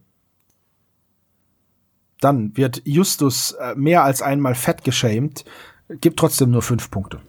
Dann 2.19 2.55
wird 2.57 2.81
Justus 2.85 3.53
äh, 3.53 3.75
mehr 3.75 4.03
als 4.03 4.21
einmal 4.21 4.55
fett 4.55 4.83
geschämt, 4.83 5.45
gibt 6.01 6.19
trotzdem 6.19 6.51
nur 6.51 6.61
fünf 6.61 6.89
Punkte. 6.89 7.21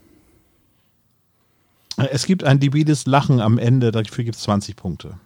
Es 1.96 2.26
gibt 2.26 2.44
ein 2.44 2.58
debiles 2.58 3.06
Lachen 3.06 3.40
am 3.40 3.58
Ende, 3.58 3.92
dafür 3.92 4.24
gibt 4.24 4.36
es 4.36 4.42
20 4.42 4.74
Punkte. 4.74 5.18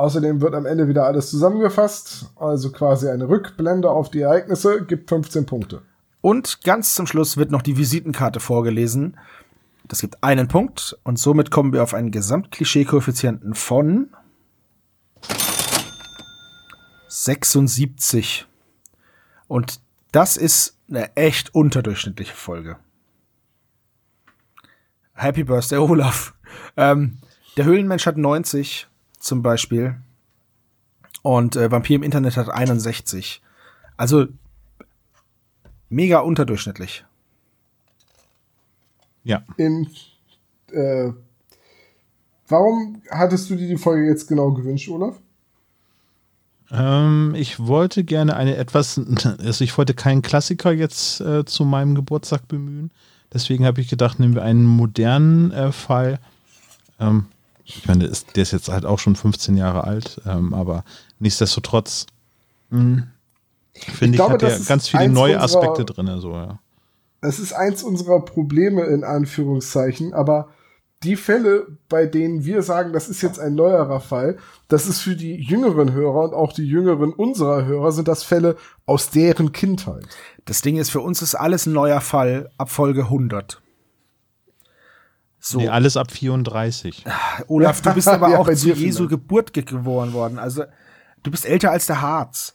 Außerdem 0.00 0.40
wird 0.40 0.54
am 0.54 0.64
Ende 0.64 0.88
wieder 0.88 1.04
alles 1.04 1.28
zusammengefasst, 1.28 2.30
also 2.36 2.72
quasi 2.72 3.10
eine 3.10 3.28
Rückblende 3.28 3.90
auf 3.90 4.10
die 4.10 4.22
Ereignisse, 4.22 4.82
gibt 4.86 5.10
15 5.10 5.44
Punkte. 5.44 5.82
Und 6.22 6.64
ganz 6.64 6.94
zum 6.94 7.06
Schluss 7.06 7.36
wird 7.36 7.50
noch 7.50 7.60
die 7.60 7.76
Visitenkarte 7.76 8.40
vorgelesen. 8.40 9.18
Das 9.86 10.00
gibt 10.00 10.24
einen 10.24 10.48
Punkt 10.48 10.98
und 11.04 11.18
somit 11.18 11.50
kommen 11.50 11.74
wir 11.74 11.82
auf 11.82 11.92
einen 11.92 12.12
Gesamtklischee-Koeffizienten 12.12 13.54
von 13.54 14.08
76. 17.08 18.46
Und 19.48 19.82
das 20.12 20.38
ist 20.38 20.78
eine 20.88 21.14
echt 21.14 21.54
unterdurchschnittliche 21.54 22.34
Folge. 22.34 22.78
Happy 25.12 25.44
Birthday, 25.44 25.76
Olaf. 25.76 26.32
Ähm, 26.78 27.18
der 27.58 27.66
Höhlenmensch 27.66 28.06
hat 28.06 28.16
90, 28.16 28.86
zum 29.20 29.42
Beispiel. 29.42 29.96
Und 31.22 31.54
äh, 31.54 31.70
Vampir 31.70 31.96
im 31.96 32.02
Internet 32.02 32.36
hat 32.36 32.48
61. 32.48 33.40
Also 33.96 34.26
mega 35.88 36.20
unterdurchschnittlich. 36.20 37.04
Ja. 39.22 39.44
in 39.58 39.86
äh, 40.72 41.12
Warum 42.50 43.00
hattest 43.10 43.48
du 43.48 43.54
dir 43.54 43.68
die 43.68 43.76
Folge 43.76 44.06
jetzt 44.06 44.26
genau 44.26 44.50
gewünscht, 44.50 44.88
Olaf? 44.88 45.14
Ähm, 46.72 47.34
ich 47.36 47.60
wollte 47.60 48.02
gerne 48.02 48.34
eine 48.34 48.56
etwas, 48.56 49.00
also 49.38 49.62
ich 49.62 49.76
wollte 49.78 49.94
keinen 49.94 50.22
Klassiker 50.22 50.72
jetzt 50.72 51.20
äh, 51.20 51.44
zu 51.44 51.64
meinem 51.64 51.94
Geburtstag 51.94 52.48
bemühen. 52.48 52.90
Deswegen 53.32 53.64
habe 53.64 53.80
ich 53.80 53.88
gedacht, 53.88 54.18
nehmen 54.18 54.34
wir 54.34 54.42
einen 54.42 54.64
modernen 54.64 55.52
äh, 55.52 55.70
Fall. 55.70 56.18
Ähm, 56.98 57.26
ich 57.76 57.86
meine, 57.86 58.00
der 58.04 58.10
ist, 58.10 58.36
der 58.36 58.42
ist 58.42 58.52
jetzt 58.52 58.68
halt 58.68 58.84
auch 58.86 58.98
schon 58.98 59.16
15 59.16 59.56
Jahre 59.56 59.84
alt, 59.84 60.20
ähm, 60.26 60.54
aber 60.54 60.84
nichtsdestotrotz 61.18 62.06
mh, 62.70 63.06
finde 63.74 64.10
ich, 64.10 64.16
glaube, 64.16 64.34
hat 64.34 64.42
das 64.42 64.52
er 64.54 64.58
ist 64.60 64.68
ganz 64.68 64.88
viele 64.88 65.08
neue 65.08 65.40
unserer- 65.40 65.44
Aspekte 65.62 65.84
drin. 65.84 66.20
So, 66.20 66.32
ja. 66.32 66.58
Es 67.20 67.38
ist 67.38 67.52
eins 67.52 67.82
unserer 67.82 68.20
Probleme 68.24 68.82
in 68.84 69.04
Anführungszeichen, 69.04 70.14
aber 70.14 70.48
die 71.02 71.16
Fälle, 71.16 71.66
bei 71.88 72.04
denen 72.04 72.44
wir 72.44 72.62
sagen, 72.62 72.92
das 72.92 73.08
ist 73.08 73.22
jetzt 73.22 73.38
ein 73.40 73.54
neuerer 73.54 74.00
Fall, 74.00 74.36
das 74.68 74.86
ist 74.86 75.00
für 75.00 75.16
die 75.16 75.34
jüngeren 75.36 75.92
Hörer 75.92 76.24
und 76.24 76.34
auch 76.34 76.52
die 76.52 76.66
jüngeren 76.66 77.12
unserer 77.14 77.64
Hörer 77.64 77.90
sind 77.92 78.06
das 78.06 78.22
Fälle 78.22 78.56
aus 78.84 79.08
deren 79.08 79.52
Kindheit. 79.52 80.04
Das 80.44 80.60
Ding 80.60 80.76
ist, 80.76 80.90
für 80.90 81.00
uns 81.00 81.22
ist 81.22 81.34
alles 81.34 81.64
ein 81.64 81.72
neuer 81.72 82.02
Fall 82.02 82.50
ab 82.58 82.70
Folge 82.70 83.04
100. 83.04 83.62
So, 85.40 85.58
Nee, 85.58 85.68
alles 85.68 85.96
ab 85.96 86.10
34. 86.10 87.04
Olaf, 87.48 87.80
du 87.80 87.94
bist 87.94 88.08
aber 88.08 88.38
auch 88.38 88.46
bei 88.46 88.54
zu 88.54 88.66
dir 88.66 88.74
Jesu. 88.74 89.08
Geburt 89.08 89.52
ge- 89.52 89.64
geboren 89.64 90.12
worden. 90.12 90.38
Also, 90.38 90.64
du 91.22 91.30
bist 91.30 91.46
älter 91.46 91.70
als 91.70 91.86
der 91.86 92.02
Harz. 92.02 92.54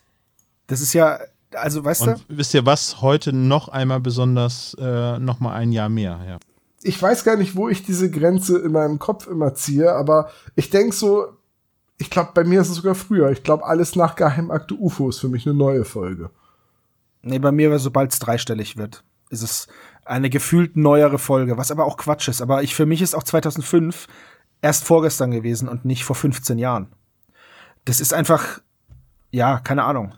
Das 0.68 0.82
ist 0.82 0.94
ja, 0.94 1.20
also, 1.54 1.84
weißt 1.84 2.02
Und 2.04 2.20
du? 2.30 2.38
wisst 2.38 2.54
ihr 2.54 2.66
was? 2.66 3.02
Heute 3.02 3.34
noch 3.34 3.70
einmal 3.70 4.00
besonders, 4.00 4.76
äh, 4.80 5.18
noch 5.20 5.40
mal 5.40 5.54
ein 5.56 5.72
Jahr 5.72 5.90
mehr. 5.90 6.20
Ja. 6.28 6.38
Ich 6.84 7.02
weiß 7.02 7.24
gar 7.24 7.38
nicht, 7.38 7.56
wo 7.56 7.70
ich 7.70 7.84
diese 7.84 8.12
Grenze 8.12 8.60
in 8.60 8.72
meinem 8.72 9.00
Kopf 9.00 9.26
immer 9.28 9.56
ziehe, 9.56 9.92
aber 9.94 10.30
ich 10.56 10.70
denk 10.70 10.94
so, 10.94 11.26
ich 11.98 12.12
glaube, 12.12 12.32
bei 12.36 12.44
mir 12.44 12.62
ist 12.62 12.70
es 12.70 12.76
sogar 12.76 12.94
früher. 12.94 13.32
Ich 13.32 13.42
glaube, 13.42 13.66
alles 13.66 13.96
nach 13.96 14.16
Geheimakte 14.16 14.76
UFO 14.76 15.10
ist 15.10 15.20
für 15.20 15.30
mich 15.30 15.48
eine 15.48 15.56
neue 15.56 15.86
Folge. 15.86 16.30
Nee, 17.24 17.40
bei 17.40 17.52
mir, 17.52 17.80
sobald 17.80 18.14
es 18.14 18.20
dreistellig 18.20 18.78
wird, 18.78 19.04
ist 19.32 19.42
es 19.42 19.68
eine 20.06 20.30
gefühlt 20.30 20.78
neuere 20.78 21.18
Folge, 21.18 21.58
was 21.58 21.72
aber 21.72 21.86
auch 21.86 21.98
Quatsch 21.98 22.28
ist. 22.28 22.42
Aber 22.42 22.64
ich, 22.64 22.76
für 22.76 22.86
mich 22.86 23.02
ist 23.02 23.16
auch 23.16 23.24
2005 23.24 24.08
erst 24.62 24.86
vorgestern 24.86 25.32
gewesen 25.32 25.68
und 25.68 25.86
nicht 25.86 26.06
vor 26.06 26.16
15 26.16 26.58
Jahren. 26.58 26.88
Das 27.86 28.00
ist 28.00 28.14
einfach, 28.14 28.62
ja, 29.32 29.60
keine 29.60 29.84
Ahnung. 29.84 30.14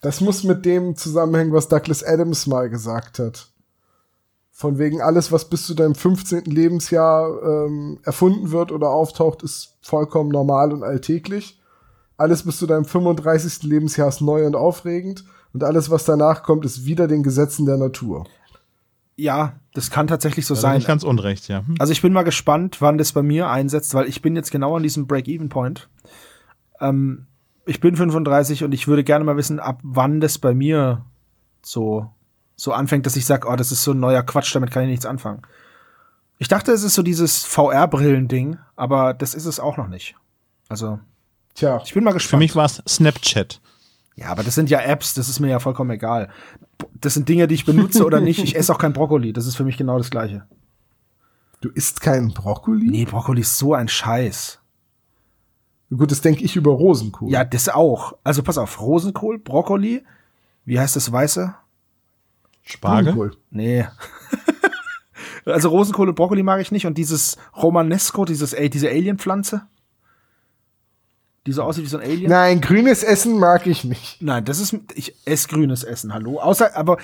Das 0.00 0.20
muss 0.20 0.42
mit 0.42 0.64
dem 0.64 0.96
zusammenhängen, 0.96 1.52
was 1.52 1.68
Douglas 1.68 2.02
Adams 2.02 2.46
mal 2.46 2.68
gesagt 2.68 3.18
hat. 3.18 3.52
Von 4.50 4.78
wegen 4.78 5.00
alles, 5.00 5.32
was 5.32 5.48
bis 5.48 5.66
zu 5.66 5.74
deinem 5.74 5.94
15. 5.94 6.44
Lebensjahr 6.44 7.42
ähm, 7.42 7.98
erfunden 8.04 8.50
wird 8.50 8.70
oder 8.70 8.90
auftaucht, 8.90 9.42
ist 9.42 9.76
vollkommen 9.80 10.30
normal 10.30 10.72
und 10.72 10.82
alltäglich. 10.82 11.60
Alles 12.16 12.44
bis 12.44 12.58
zu 12.58 12.66
deinem 12.66 12.84
35. 12.84 13.62
Lebensjahr 13.62 14.08
ist 14.08 14.20
neu 14.20 14.46
und 14.46 14.54
aufregend. 14.54 15.24
Und 15.52 15.64
alles, 15.64 15.90
was 15.90 16.04
danach 16.04 16.42
kommt, 16.42 16.64
ist 16.64 16.84
wieder 16.84 17.08
den 17.08 17.22
Gesetzen 17.22 17.66
der 17.66 17.76
Natur. 17.76 18.26
Ja, 19.22 19.52
das 19.72 19.90
kann 19.92 20.08
tatsächlich 20.08 20.46
so 20.46 20.54
Da 20.54 20.58
bin 20.58 20.62
sein. 20.62 20.78
ich 20.80 20.86
ganz 20.88 21.04
unrecht, 21.04 21.46
ja. 21.46 21.64
Hm. 21.64 21.76
Also 21.78 21.92
ich 21.92 22.02
bin 22.02 22.12
mal 22.12 22.24
gespannt, 22.24 22.80
wann 22.80 22.98
das 22.98 23.12
bei 23.12 23.22
mir 23.22 23.48
einsetzt, 23.48 23.94
weil 23.94 24.08
ich 24.08 24.20
bin 24.20 24.34
jetzt 24.34 24.50
genau 24.50 24.76
an 24.76 24.82
diesem 24.82 25.06
Break-Even-Point. 25.06 25.88
Ähm, 26.80 27.26
ich 27.64 27.78
bin 27.78 27.94
35 27.94 28.64
und 28.64 28.72
ich 28.72 28.88
würde 28.88 29.04
gerne 29.04 29.24
mal 29.24 29.36
wissen, 29.36 29.60
ab 29.60 29.78
wann 29.84 30.20
das 30.20 30.38
bei 30.38 30.54
mir 30.54 31.04
so, 31.62 32.10
so 32.56 32.72
anfängt, 32.72 33.06
dass 33.06 33.14
ich 33.14 33.24
sage, 33.24 33.46
oh, 33.48 33.54
das 33.54 33.70
ist 33.70 33.84
so 33.84 33.92
ein 33.92 34.00
neuer 34.00 34.24
Quatsch, 34.24 34.52
damit 34.56 34.72
kann 34.72 34.82
ich 34.82 34.88
nichts 34.90 35.06
anfangen. 35.06 35.42
Ich 36.38 36.48
dachte, 36.48 36.72
es 36.72 36.82
ist 36.82 36.94
so 36.94 37.04
dieses 37.04 37.44
VR-Brillen-Ding, 37.44 38.58
aber 38.74 39.14
das 39.14 39.34
ist 39.34 39.46
es 39.46 39.60
auch 39.60 39.76
noch 39.76 39.86
nicht. 39.86 40.16
Also, 40.68 40.98
Tja, 41.54 41.80
ich 41.84 41.94
bin 41.94 42.02
mal 42.02 42.10
Für 42.10 42.14
gespannt. 42.14 42.40
mich 42.40 42.56
war 42.56 42.64
es 42.64 42.82
Snapchat. 42.88 43.60
Ja, 44.14 44.28
aber 44.28 44.42
das 44.42 44.54
sind 44.54 44.70
ja 44.70 44.80
Apps, 44.80 45.14
das 45.14 45.28
ist 45.28 45.40
mir 45.40 45.48
ja 45.48 45.58
vollkommen 45.58 45.90
egal. 45.90 46.28
Das 47.00 47.14
sind 47.14 47.28
Dinge, 47.28 47.46
die 47.46 47.54
ich 47.54 47.64
benutze 47.64 48.04
oder 48.04 48.20
nicht. 48.20 48.42
Ich 48.42 48.56
esse 48.56 48.72
auch 48.72 48.78
kein 48.78 48.92
Brokkoli, 48.92 49.32
das 49.32 49.46
ist 49.46 49.56
für 49.56 49.64
mich 49.64 49.76
genau 49.76 49.98
das 49.98 50.10
Gleiche. 50.10 50.46
du 51.60 51.70
isst 51.70 52.00
keinen 52.00 52.34
Brokkoli? 52.34 52.90
Nee, 52.90 53.04
Brokkoli 53.04 53.40
ist 53.40 53.56
so 53.56 53.74
ein 53.74 53.88
Scheiß. 53.88 54.58
Gut, 55.96 56.10
das 56.10 56.22
denke 56.22 56.42
ich 56.42 56.56
über 56.56 56.72
Rosenkohl. 56.72 57.30
Ja, 57.30 57.44
das 57.44 57.68
auch. 57.68 58.14
Also 58.24 58.42
pass 58.42 58.58
auf, 58.58 58.80
Rosenkohl, 58.80 59.38
Brokkoli, 59.38 60.04
wie 60.64 60.80
heißt 60.80 60.96
das 60.96 61.12
weiße? 61.12 61.54
Spargel. 62.62 63.12
Blumenkohl. 63.12 63.38
Nee. 63.50 63.86
also 65.44 65.68
Rosenkohl 65.68 66.08
und 66.08 66.14
Brokkoli 66.14 66.42
mag 66.42 66.60
ich 66.60 66.72
nicht 66.72 66.86
und 66.86 66.96
dieses 66.96 67.36
Romanesco, 67.56 68.24
dieses 68.24 68.52
ey, 68.52 68.70
diese 68.70 68.88
Alienpflanze, 68.88 69.66
die 71.46 71.52
so 71.52 71.62
aussieht 71.62 71.84
wie 71.84 71.88
so 71.88 71.98
ein 71.98 72.04
Alien. 72.04 72.30
Nein, 72.30 72.60
grünes 72.60 73.02
Essen 73.02 73.38
mag 73.38 73.66
ich 73.66 73.84
nicht. 73.84 74.22
Nein, 74.22 74.44
das 74.44 74.60
ist 74.60 74.76
ich 74.94 75.14
esse 75.24 75.48
grünes 75.48 75.84
Essen, 75.84 76.14
hallo. 76.14 76.38
Außer 76.40 76.76
aber 76.76 76.98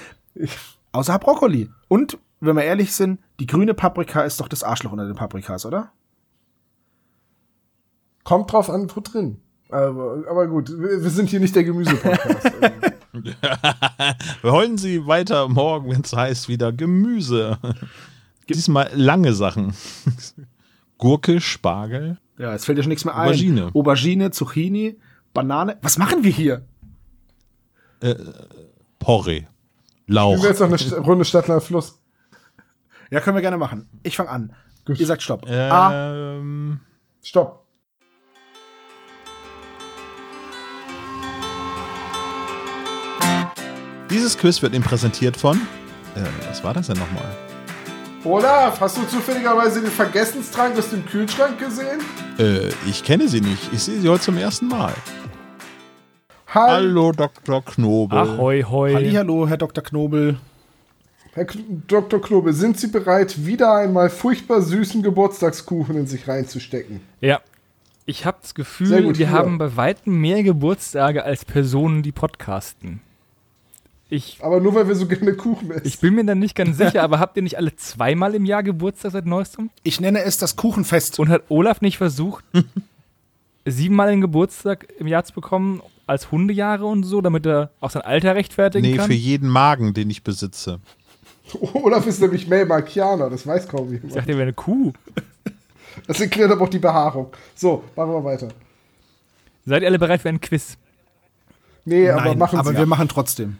außer 0.92 1.18
Brokkoli. 1.18 1.70
Und 1.88 2.18
wenn 2.40 2.56
wir 2.56 2.64
ehrlich 2.64 2.94
sind, 2.94 3.20
die 3.40 3.46
grüne 3.46 3.74
Paprika 3.74 4.22
ist 4.22 4.40
doch 4.40 4.48
das 4.48 4.62
Arschloch 4.62 4.92
unter 4.92 5.06
den 5.06 5.16
Paprikas, 5.16 5.66
oder? 5.66 5.92
Kommt 8.22 8.52
drauf 8.52 8.70
an, 8.70 8.90
wo 8.94 9.00
drin. 9.00 9.40
Aber, 9.70 10.24
aber 10.30 10.46
gut, 10.46 10.70
wir, 10.70 11.02
wir 11.02 11.10
sind 11.10 11.28
hier 11.28 11.40
nicht 11.40 11.54
der 11.56 11.64
Gemüse-Podcast. 11.64 12.52
Wollen 14.42 14.78
Sie 14.78 15.06
weiter 15.06 15.48
morgen, 15.48 15.90
wenn 15.90 16.02
es 16.02 16.12
heißt 16.14 16.48
wieder 16.48 16.72
Gemüse? 16.72 17.58
Diesmal 18.48 18.90
lange 18.94 19.34
Sachen. 19.34 19.74
Gurke, 20.98 21.40
Spargel. 21.40 22.18
Ja, 22.38 22.54
es 22.54 22.64
fällt 22.64 22.78
dir 22.78 22.82
schon 22.82 22.90
nichts 22.90 23.04
mehr 23.04 23.14
ein. 23.16 23.28
Aubergine. 23.28 23.70
Aubergine, 23.74 24.30
Zucchini, 24.30 24.98
Banane. 25.34 25.78
Was 25.82 25.98
machen 25.98 26.22
wir 26.24 26.30
hier? 26.30 26.64
Porree. 28.98 29.38
Spielen 29.40 29.48
Lauch. 30.06 30.42
wir 30.42 30.48
jetzt 30.50 30.60
noch 30.60 30.68
eine 30.68 30.78
St 30.78 30.92
Runde 30.94 31.24
Stadtland 31.24 31.62
Fluss. 31.62 32.00
Ja, 33.10 33.20
können 33.20 33.36
wir 33.36 33.42
gerne 33.42 33.58
machen. 33.58 33.88
Ich 34.02 34.16
fange 34.16 34.30
an. 34.30 34.52
Ihr 34.86 35.06
sagt 35.06 35.22
Stopp. 35.22 35.46
A, 35.50 36.36
Ähm, 36.36 36.80
Stopp. 37.22 37.64
dieses 44.10 44.38
Quiz 44.38 44.62
wird 44.62 44.74
Ihnen 44.74 44.84
präsentiert 44.84 45.36
von. 45.36 45.56
Äh, 46.14 46.20
was 46.48 46.64
war 46.64 46.74
das 46.74 46.86
denn 46.88 46.98
nochmal? 46.98 47.36
Olaf, 48.24 48.80
hast 48.80 48.96
du 48.96 49.02
zufälligerweise 49.06 49.80
den 49.80 49.90
Vergessenstrank 49.90 50.76
aus 50.76 50.90
dem 50.90 51.06
Kühlschrank 51.06 51.58
gesehen? 51.58 52.00
Äh, 52.38 52.68
ich 52.88 53.04
kenne 53.04 53.28
Sie 53.28 53.40
nicht. 53.40 53.72
Ich 53.72 53.82
sehe 53.84 54.00
Sie 54.00 54.08
heute 54.08 54.22
zum 54.24 54.36
ersten 54.36 54.66
Mal. 54.66 54.92
Hallo. 56.48 56.72
Hallo, 56.72 57.12
Dr. 57.12 57.64
Knobel. 57.64 58.18
Ahoi, 58.18 58.62
hoi. 58.62 58.92
Hallihallo, 58.94 59.46
Herr 59.46 59.56
Dr. 59.56 59.84
Knobel. 59.84 60.38
Herr 61.34 61.44
K 61.44 61.58
Dr. 61.86 62.20
Knobel, 62.20 62.52
sind 62.52 62.80
Sie 62.80 62.88
bereit, 62.88 63.46
wieder 63.46 63.74
einmal 63.74 64.10
furchtbar 64.10 64.62
süßen 64.62 65.02
Geburtstagskuchen 65.02 65.96
in 65.96 66.06
sich 66.06 66.26
reinzustecken? 66.26 67.00
Ja. 67.20 67.40
Ich 68.06 68.24
habe 68.24 68.38
das 68.40 68.50
Sehr 68.50 68.54
Gefühl, 68.56 69.02
gut, 69.02 69.18
wir 69.18 69.28
hier. 69.28 69.36
haben 69.38 69.58
bei 69.58 69.76
weitem 69.76 70.18
mehr 70.18 70.42
Geburtstage 70.42 71.24
als 71.24 71.44
Personen, 71.44 72.02
die 72.02 72.10
podcasten. 72.12 73.00
Ich, 74.10 74.38
Aber 74.40 74.58
nur, 74.60 74.74
weil 74.74 74.88
wir 74.88 74.94
so 74.94 75.06
gerne 75.06 75.34
Kuchen 75.34 75.70
essen. 75.70 75.86
ich 75.86 76.00
bin 76.00 76.14
mir 76.14 76.24
dann 76.24 76.38
nicht 76.38 76.54
ganz 76.54 76.76
sicher, 76.78 77.02
aber 77.02 77.18
habt 77.18 77.36
ihr 77.36 77.42
nicht 77.42 77.58
alle 77.58 77.76
zweimal 77.76 78.34
im 78.34 78.46
Jahr 78.46 78.62
Geburtstag 78.62 79.12
seit 79.12 79.26
neuestem? 79.26 79.70
Ich 79.82 80.00
nenne 80.00 80.22
es 80.22 80.38
das 80.38 80.56
Kuchenfest. 80.56 81.18
Und 81.18 81.28
hat 81.28 81.42
Olaf 81.50 81.80
nicht 81.82 81.98
versucht, 81.98 82.42
siebenmal 83.66 84.08
einen 84.08 84.22
Geburtstag 84.22 84.88
im 84.98 85.06
Jahr 85.06 85.24
zu 85.24 85.34
bekommen, 85.34 85.82
als 86.06 86.30
Hundejahre 86.30 86.86
und 86.86 87.02
so, 87.02 87.20
damit 87.20 87.44
er 87.44 87.70
auch 87.80 87.90
sein 87.90 88.00
Alter 88.02 88.34
rechtfertigen 88.34 88.86
Nee, 88.88 88.96
kann? 88.96 89.06
für 89.08 89.12
jeden 89.14 89.48
Magen, 89.50 89.92
den 89.92 90.08
ich 90.08 90.22
besitze. 90.24 90.80
Olaf 91.74 92.06
ist 92.06 92.20
nämlich 92.22 92.46
Melmarkianer, 92.48 93.28
das 93.28 93.46
weiß 93.46 93.68
kaum 93.68 93.88
ich 93.92 94.00
jemand. 94.00 94.16
dachte, 94.16 94.30
er 94.32 94.36
wäre 94.38 94.42
eine 94.44 94.52
Kuh. 94.54 94.92
Das 96.06 96.18
erklärt 96.20 96.50
aber 96.50 96.62
auch 96.64 96.68
die 96.70 96.78
Behaarung. 96.78 97.30
So, 97.54 97.84
machen 97.94 98.12
wir 98.12 98.24
weiter. 98.24 98.48
Seid 99.66 99.82
ihr 99.82 99.88
alle 99.88 99.98
bereit 99.98 100.22
für 100.22 100.28
ein 100.30 100.40
Quiz? 100.40 100.78
Nee, 101.84 102.08
aber 102.08 102.24
Nein, 102.24 102.38
machen 102.38 102.58
aber 102.58 102.74
wir 102.74 102.86
machen 102.86 103.08
trotzdem. 103.08 103.58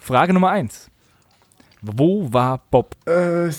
Frage 0.00 0.32
Nummer 0.32 0.50
eins. 0.50 0.90
Wo 1.82 2.32
war 2.32 2.62
Bob? 2.70 2.96
Äh, 3.06 3.50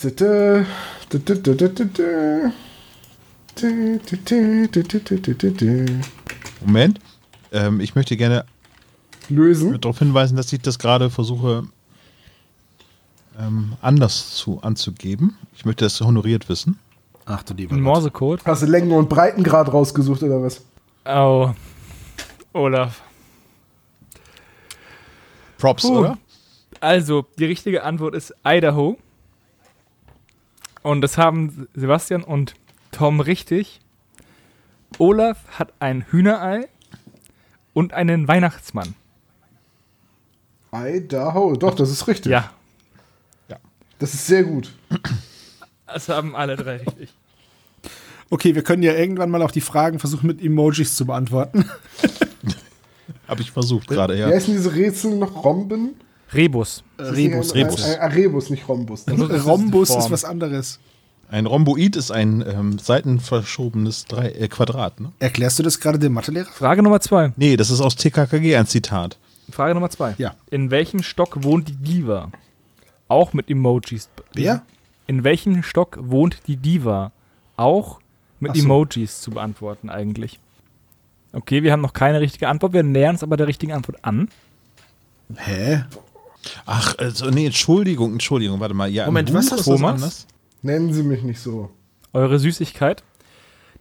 Moment. 6.66 7.00
Ähm, 7.52 7.80
ich 7.80 7.96
möchte 7.96 8.18
gerne 8.18 8.46
lösen. 9.30 9.80
darauf 9.80 10.00
hinweisen, 10.00 10.36
dass 10.36 10.52
ich 10.52 10.62
das 10.62 10.80
gerade 10.80 11.10
versuche 11.10 11.64
ähm, 13.40 13.74
anders 13.82 14.36
zu, 14.36 14.62
anzugeben. 14.62 15.38
Ich 15.56 15.66
möchte 15.66 15.86
das 15.86 16.02
honoriert 16.02 16.50
wissen. 16.50 16.80
Ach 17.26 17.44
du 17.44 17.54
lieber. 17.54 17.76
Ein 17.76 17.82
Morsecode. 17.82 18.42
Hast 18.46 18.64
du 18.64 18.66
Längen- 18.68 18.92
und 18.92 19.10
Breitengrad 19.10 19.72
rausgesucht 19.72 20.24
oder 20.24 20.42
was? 20.42 20.62
Oh. 21.06 21.52
Olaf. 22.54 23.02
Props, 25.58 25.84
Puh. 25.84 26.00
oder? 26.00 26.18
Also, 26.80 27.26
die 27.40 27.46
richtige 27.46 27.84
Antwort 27.84 28.14
ist 28.16 28.34
Idaho. 28.46 28.98
Und 30.84 31.02
das 31.02 31.18
haben 31.18 31.68
Sebastian 31.74 32.24
und 32.24 32.54
Tom 32.92 33.20
richtig. 33.20 33.80
Olaf 35.00 35.38
hat 35.60 35.74
ein 35.80 36.06
Hühnerei 36.12 36.68
und 37.74 37.94
einen 37.94 38.28
Weihnachtsmann. 38.28 38.96
Idaho. 40.74 41.56
Doch, 41.56 41.76
das 41.76 41.90
ist 41.90 42.08
richtig. 42.08 42.32
Ja, 42.32 42.52
Das 44.00 44.14
ist 44.14 44.28
sehr 44.28 44.44
gut. 44.44 44.72
das 45.88 46.08
haben 46.10 46.36
alle 46.36 46.56
drei 46.56 46.78
richtig. 46.78 47.10
Okay, 48.30 48.56
wir 48.56 48.64
können 48.64 48.84
ja 48.84 48.94
irgendwann 48.94 49.30
mal 49.30 49.42
auch 49.42 49.52
die 49.52 49.62
Fragen 49.62 50.00
versuchen 50.00 50.28
mit 50.28 50.42
Emojis 50.42 50.96
zu 50.96 51.06
beantworten. 51.06 51.66
Habe 53.28 53.42
ich 53.42 53.52
versucht 53.52 53.88
gerade, 53.88 54.16
Wie 54.16 54.20
ja. 54.20 54.28
heißen 54.28 54.54
diese 54.54 54.74
Rätsel 54.74 55.16
noch? 55.16 55.44
Romben? 55.44 55.96
Rebus. 56.34 56.84
Ist 56.98 57.14
Rebus. 57.14 57.56
Rebus. 57.56 57.84
Ein, 57.84 58.00
ein, 58.00 58.12
Rebus, 58.12 58.50
nicht 58.50 58.68
Rhombus. 58.68 59.04
Ist 59.04 59.46
Rhombus 59.46 59.90
Form. 59.90 60.00
ist 60.00 60.12
was 60.12 60.26
anderes. 60.26 60.80
Ein 61.30 61.46
Rhomboid 61.46 61.98
ist 61.98 62.10
ein 62.10 62.44
ähm, 62.48 62.80
seitenverschobenes 62.80 64.06
Drei 64.06 64.30
äh, 64.30 64.48
Quadrat, 64.48 65.02
ne? 65.02 65.12
Erklärst 65.20 65.60
du 65.60 65.64
das 65.64 65.80
gerade 65.80 66.00
dem 66.00 66.14
Mathelehrer? 66.14 66.50
Frage 66.50 66.82
Nummer 66.82 67.02
zwei. 67.02 67.34
Nee, 67.36 67.58
das 67.58 67.70
ist 67.70 67.82
aus 67.82 67.98
TKKG 67.98 68.56
ein 68.56 68.66
Zitat. 68.66 69.18
Frage 69.52 69.74
Nummer 69.74 69.90
zwei. 69.90 70.16
Ja. 70.18 70.36
In 70.50 70.72
welchem 70.72 71.04
Stock 71.04 71.44
wohnt 71.44 71.68
die 71.68 71.76
Diva? 71.76 72.32
Auch 73.10 73.34
mit 73.34 73.50
Emojis. 73.50 74.10
Wer? 74.34 74.64
In 75.06 75.26
welchem 75.26 75.64
Stock 75.64 76.00
wohnt 76.02 76.38
die 76.48 76.56
Diva? 76.56 77.12
Auch 77.58 78.00
mit 78.40 78.56
so. 78.56 78.64
Emojis 78.64 79.20
zu 79.20 79.32
beantworten 79.32 79.90
eigentlich. 79.90 80.40
Okay, 81.34 81.64
wir 81.64 81.72
haben 81.72 81.82
noch 81.82 81.94
keine 81.94 82.22
richtige 82.22 82.48
Antwort. 82.48 82.74
Wir 82.74 82.84
nähern 82.84 83.16
uns 83.16 83.24
aber 83.24 83.38
der 83.38 83.48
richtigen 83.48 83.74
Antwort 83.74 84.04
an. 84.04 84.30
Hä? 85.36 85.84
Ach, 86.66 86.96
also, 86.98 87.30
nee, 87.30 87.46
Entschuldigung, 87.46 88.14
Entschuldigung, 88.14 88.60
warte 88.60 88.74
mal. 88.74 88.90
Ja, 88.90 89.06
Moment, 89.06 89.34
was 89.34 89.46
ist 89.46 89.52
hast 89.52 89.60
das 89.60 89.66
Thomas? 89.66 89.94
anders? 89.96 90.28
Nennen 90.62 90.94
Sie 90.94 91.04
mich 91.04 91.24
nicht 91.24 91.40
so. 91.40 91.70
Eure 92.14 92.40
Süßigkeit. 92.40 93.04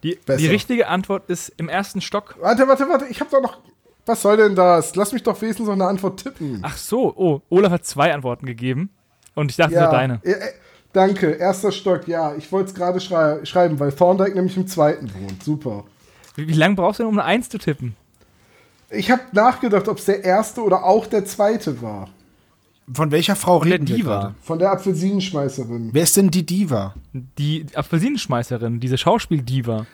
Die, 0.03 0.19
die 0.27 0.47
richtige 0.47 0.87
Antwort 0.87 1.29
ist 1.29 1.53
im 1.57 1.69
ersten 1.69 2.01
Stock. 2.01 2.35
Warte, 2.39 2.67
warte, 2.67 2.87
warte. 2.87 3.05
Ich 3.05 3.19
habe 3.19 3.31
doch 3.31 3.41
noch. 3.41 3.57
Was 4.05 4.21
soll 4.21 4.37
denn 4.37 4.55
das? 4.55 4.95
Lass 4.95 5.11
mich 5.11 5.23
doch 5.23 5.41
wenigstens 5.41 5.67
noch 5.67 5.73
eine 5.73 5.85
Antwort 5.85 6.21
tippen. 6.23 6.59
Ach 6.61 6.77
so, 6.77 7.13
oh, 7.15 7.41
Olaf 7.49 7.71
hat 7.71 7.85
zwei 7.85 8.13
Antworten 8.13 8.45
gegeben. 8.45 8.89
Und 9.35 9.51
ich 9.51 9.57
dachte, 9.57 9.73
das 9.73 9.83
war 9.83 9.91
deine. 9.91 10.21
Äh, 10.23 10.35
danke. 10.93 11.31
Erster 11.31 11.71
Stock, 11.71 12.07
ja. 12.07 12.33
Ich 12.35 12.51
wollte 12.51 12.69
es 12.69 12.75
gerade 12.75 12.99
schrei 12.99 13.43
schreiben, 13.43 13.79
weil 13.79 13.91
Thorndike 13.91 14.35
nämlich 14.35 14.55
im 14.55 14.67
zweiten 14.67 15.11
wohnt. 15.13 15.43
Super. 15.43 15.83
Wie, 16.37 16.47
wie 16.47 16.53
lange 16.53 16.75
brauchst 16.75 16.99
du 16.99 17.03
denn, 17.03 17.09
um 17.09 17.19
eine 17.19 17.25
Eins 17.27 17.49
zu 17.49 17.57
tippen? 17.57 17.95
Ich 18.89 19.11
habe 19.11 19.21
nachgedacht, 19.33 19.89
ob 19.89 19.97
es 19.97 20.05
der 20.05 20.23
erste 20.23 20.63
oder 20.63 20.85
auch 20.85 21.05
der 21.07 21.25
zweite 21.25 21.81
war. 21.81 22.07
Von 22.93 23.11
welcher 23.11 23.35
Frau 23.35 23.59
Der 23.61 23.73
reden 23.73 23.87
wir 23.89 23.95
Diva. 23.97 24.19
gerade? 24.21 24.35
Von 24.41 24.59
der 24.59 24.71
Apfelsinenschmeißerin. 24.71 25.89
Wer 25.91 26.03
ist 26.03 26.15
denn 26.15 26.29
die 26.31 26.45
Diva? 26.45 26.93
Die 27.37 27.65
Apfelsinenschmeißerin, 27.73 28.79
diese 28.79 28.97
Schauspieldiva. 28.97 29.85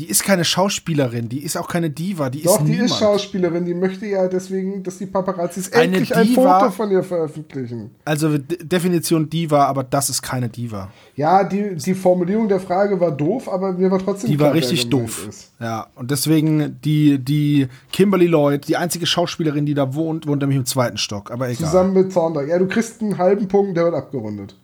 Die 0.00 0.06
ist 0.06 0.24
keine 0.24 0.44
Schauspielerin, 0.44 1.28
die 1.28 1.44
ist 1.44 1.56
auch 1.56 1.68
keine 1.68 1.88
Diva, 1.88 2.28
die 2.28 2.42
Doch, 2.42 2.58
ist 2.58 2.66
die 2.66 2.72
niemand. 2.72 2.90
ist 2.90 2.98
Schauspielerin. 2.98 3.64
Die 3.64 3.74
möchte 3.74 4.06
ja 4.06 4.26
deswegen, 4.26 4.82
dass 4.82 4.98
die 4.98 5.06
Paparazzis 5.06 5.72
Eine 5.72 5.84
endlich 5.84 6.16
ein 6.16 6.26
Diva- 6.26 6.58
Foto 6.58 6.70
von 6.72 6.90
ihr 6.90 7.04
veröffentlichen. 7.04 7.92
Also 8.04 8.36
Definition 8.36 9.30
Diva, 9.30 9.66
aber 9.66 9.84
das 9.84 10.10
ist 10.10 10.20
keine 10.20 10.48
Diva. 10.48 10.90
Ja, 11.14 11.44
die, 11.44 11.76
die 11.76 11.94
Formulierung 11.94 12.48
der 12.48 12.58
Frage 12.58 12.98
war 12.98 13.12
doof, 13.12 13.48
aber 13.48 13.72
mir 13.74 13.88
war 13.88 14.00
trotzdem 14.00 14.30
Die 14.30 14.36
klar, 14.36 14.48
war 14.48 14.54
richtig 14.56 14.90
doof. 14.90 15.28
Ist. 15.28 15.52
Ja, 15.60 15.86
und 15.94 16.10
deswegen 16.10 16.80
die, 16.84 17.18
die 17.20 17.68
Kimberly 17.92 18.26
Lloyd, 18.26 18.66
die 18.66 18.76
einzige 18.76 19.06
Schauspielerin, 19.06 19.64
die 19.64 19.74
da 19.74 19.94
wohnt, 19.94 20.26
wohnt 20.26 20.40
nämlich 20.40 20.58
im 20.58 20.66
zweiten 20.66 20.96
Stock, 20.96 21.30
aber 21.30 21.48
egal. 21.50 21.66
Zusammen 21.68 21.92
mit 21.94 22.12
Thorndike. 22.12 22.48
Ja, 22.50 22.58
du 22.58 22.66
kriegst 22.66 23.00
einen 23.00 23.16
halben 23.16 23.46
Punkt, 23.46 23.76
der 23.76 23.84
wird 23.84 23.94
abgerundet. 23.94 24.56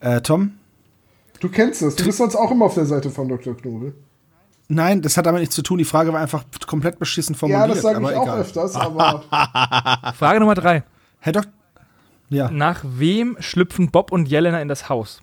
Äh, 0.00 0.20
Tom? 0.22 0.54
Du 1.38 1.48
kennst 1.48 1.82
es. 1.82 1.94
Du 1.94 2.04
bist 2.04 2.18
sonst 2.18 2.34
auch 2.34 2.50
immer 2.50 2.64
auf 2.64 2.74
der 2.74 2.84
Seite 2.86 3.10
von 3.10 3.28
Dr. 3.28 3.56
Knobel. 3.56 3.94
Nein, 4.68 5.00
das 5.00 5.16
hat 5.16 5.24
damit 5.26 5.40
nichts 5.40 5.54
zu 5.54 5.62
tun. 5.62 5.78
Die 5.78 5.84
Frage 5.84 6.12
war 6.12 6.20
einfach 6.20 6.44
komplett 6.66 6.98
beschissen 6.98 7.34
formuliert. 7.34 7.68
Ja, 7.68 7.74
das 7.74 7.82
sage 7.82 7.96
aber 7.96 8.12
ich 8.12 8.16
auch 8.18 8.22
egal. 8.24 8.40
öfters, 8.40 8.74
aber 8.76 10.12
Frage 10.16 10.40
Nummer 10.40 10.54
drei. 10.54 10.84
Herr 11.20 11.32
Dok 11.32 11.46
ja. 12.30 12.50
Nach 12.50 12.84
wem 12.84 13.36
schlüpfen 13.40 13.90
Bob 13.90 14.12
und 14.12 14.28
Jelena 14.28 14.60
in 14.60 14.68
das 14.68 14.90
Haus? 14.90 15.22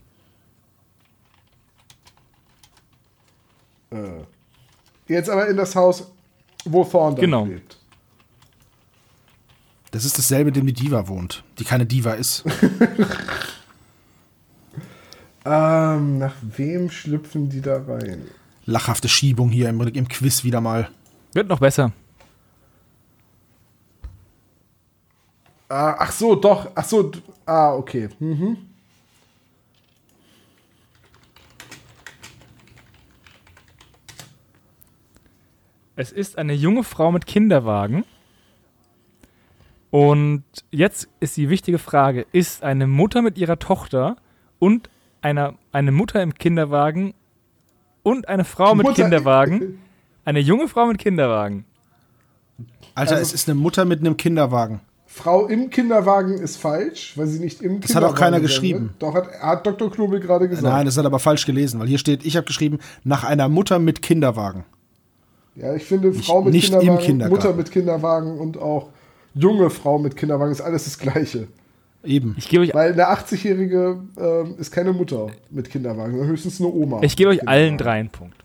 äh, 3.92 3.98
jetzt 5.08 5.30
aber 5.30 5.48
in 5.48 5.56
das 5.58 5.76
Haus, 5.76 6.12
wo 6.66 6.84
Thorndike 6.84 7.22
Genau. 7.28 7.46
lebt. 7.46 7.78
Das 9.92 10.04
ist 10.04 10.18
dasselbe, 10.18 10.50
in 10.50 10.56
dem 10.56 10.66
die 10.66 10.74
Diva 10.74 11.08
wohnt, 11.08 11.44
die 11.60 11.64
keine 11.64 11.86
Diva 11.86 12.14
ist. 12.14 12.44
Ähm, 15.48 16.18
nach 16.18 16.34
wem 16.42 16.90
schlüpfen 16.90 17.50
die 17.50 17.62
da 17.62 17.76
rein? 17.88 18.24
Lachhafte 18.66 19.08
Schiebung 19.10 19.50
hier 19.50 19.70
im, 19.70 19.80
im 19.82 20.08
Quiz 20.08 20.44
wieder 20.44 20.62
mal. 20.62 20.90
Wird 21.34 21.48
noch 21.48 21.60
besser. 21.60 21.92
Ah, 25.70 25.96
ach 26.00 26.12
so, 26.12 26.36
doch. 26.36 26.72
Ach 26.76 26.84
so. 26.84 27.12
Ah, 27.46 27.74
okay. 27.74 28.10
Mhm. 28.20 28.58
Es 35.96 36.12
ist 36.12 36.38
eine 36.38 36.54
junge 36.54 36.84
Frau 36.84 37.12
mit 37.12 37.26
Kinderwagen. 37.26 38.04
Und 39.92 40.44
jetzt 40.72 41.08
ist 41.20 41.38
die 41.38 41.50
wichtige 41.50 41.80
Frage: 41.80 42.26
Ist 42.32 42.64
eine 42.64 42.86
Mutter 42.86 43.22
mit 43.22 43.38
ihrer 43.38 43.60
Tochter 43.60 44.18
und 44.60 44.90
einer, 45.22 45.56
eine 45.72 45.92
Mutter 45.92 46.22
im 46.22 46.34
Kinderwagen 46.34 47.14
und 48.06 48.30
eine 48.30 48.46
Frau 48.46 48.76
mit 48.76 48.86
Mutter- 48.86 49.04
Kinderwagen 49.04 49.80
eine 50.24 50.40
junge 50.40 50.68
Frau 50.68 50.86
mit 50.88 50.98
Kinderwagen? 51.00 51.66
Alter, 52.94 53.12
Also- 53.16 53.22
es 53.22 53.34
ist 53.34 53.50
eine 53.50 53.56
Mutter 53.60 53.84
mit 53.86 54.00
einem 54.00 54.16
Kinderwagen. 54.16 54.80
Frau 55.08 55.46
im 55.48 55.70
Kinderwagen 55.70 56.34
ist 56.34 56.58
falsch, 56.58 57.14
weil 57.18 57.28
sie 57.28 57.40
nicht 57.40 57.62
im 57.62 57.80
Das 57.80 57.96
hat 57.96 58.04
auch 58.04 58.08
Kinderwagen 58.08 58.16
keiner 58.20 58.38
sendet. 58.38 58.52
geschrieben. 58.52 58.90
Doch, 59.00 59.14
hat, 59.14 59.30
hat 59.42 59.66
Dr. 59.66 59.90
Knobel 59.92 60.20
gerade 60.20 60.48
gesagt. 60.50 60.68
Nein, 60.68 60.86
das 60.86 60.98
hat 60.98 61.06
aber 61.06 61.20
falsch 61.20 61.46
gelesen, 61.46 61.80
weil 61.80 61.88
hier 61.88 61.98
steht, 62.00 62.26
ich 62.26 62.36
habe 62.36 62.46
geschrieben, 62.48 62.80
nach 63.04 63.24
einer 63.24 63.48
Mutter 63.50 63.80
mit 63.80 64.02
Kinderwagen. 64.02 64.66
Ja, 65.56 65.74
ich 65.74 65.86
finde, 65.86 66.14
Frau 66.14 66.42
mit 66.42 66.54
nicht 66.54 66.74
im 66.74 66.98
Kinderwagen. 67.00 67.34
Mutter 67.36 67.54
mit 67.54 67.72
Kinderwagen 67.72 68.38
und 68.40 68.58
auch 68.58 68.90
junge 69.34 69.70
Frau 69.70 70.00
mit 70.00 70.18
Kinderwagen 70.18 70.52
ist 70.52 70.62
alles 70.62 70.84
das 70.84 71.00
Gleiche. 71.00 71.48
Eben. 72.06 72.36
Ich 72.38 72.48
gebe 72.50 72.64
euch, 72.64 72.74
Weil 72.74 72.94
eine 72.94 73.10
80-Jährige 73.10 74.00
ähm, 74.18 74.56
ist 74.58 74.72
keine 74.72 74.94
Mutter 74.94 75.28
mit 75.50 75.70
Kinderwagen, 75.70 76.12
sondern 76.12 76.30
höchstens 76.30 76.60
eine 76.60 76.70
Oma. 76.70 77.02
ich 77.04 77.16
gebe 77.16 77.30
euch 77.32 77.48
allen 77.48 77.78
drei 77.78 78.00
einen 78.00 78.10
Punkt. 78.10 78.36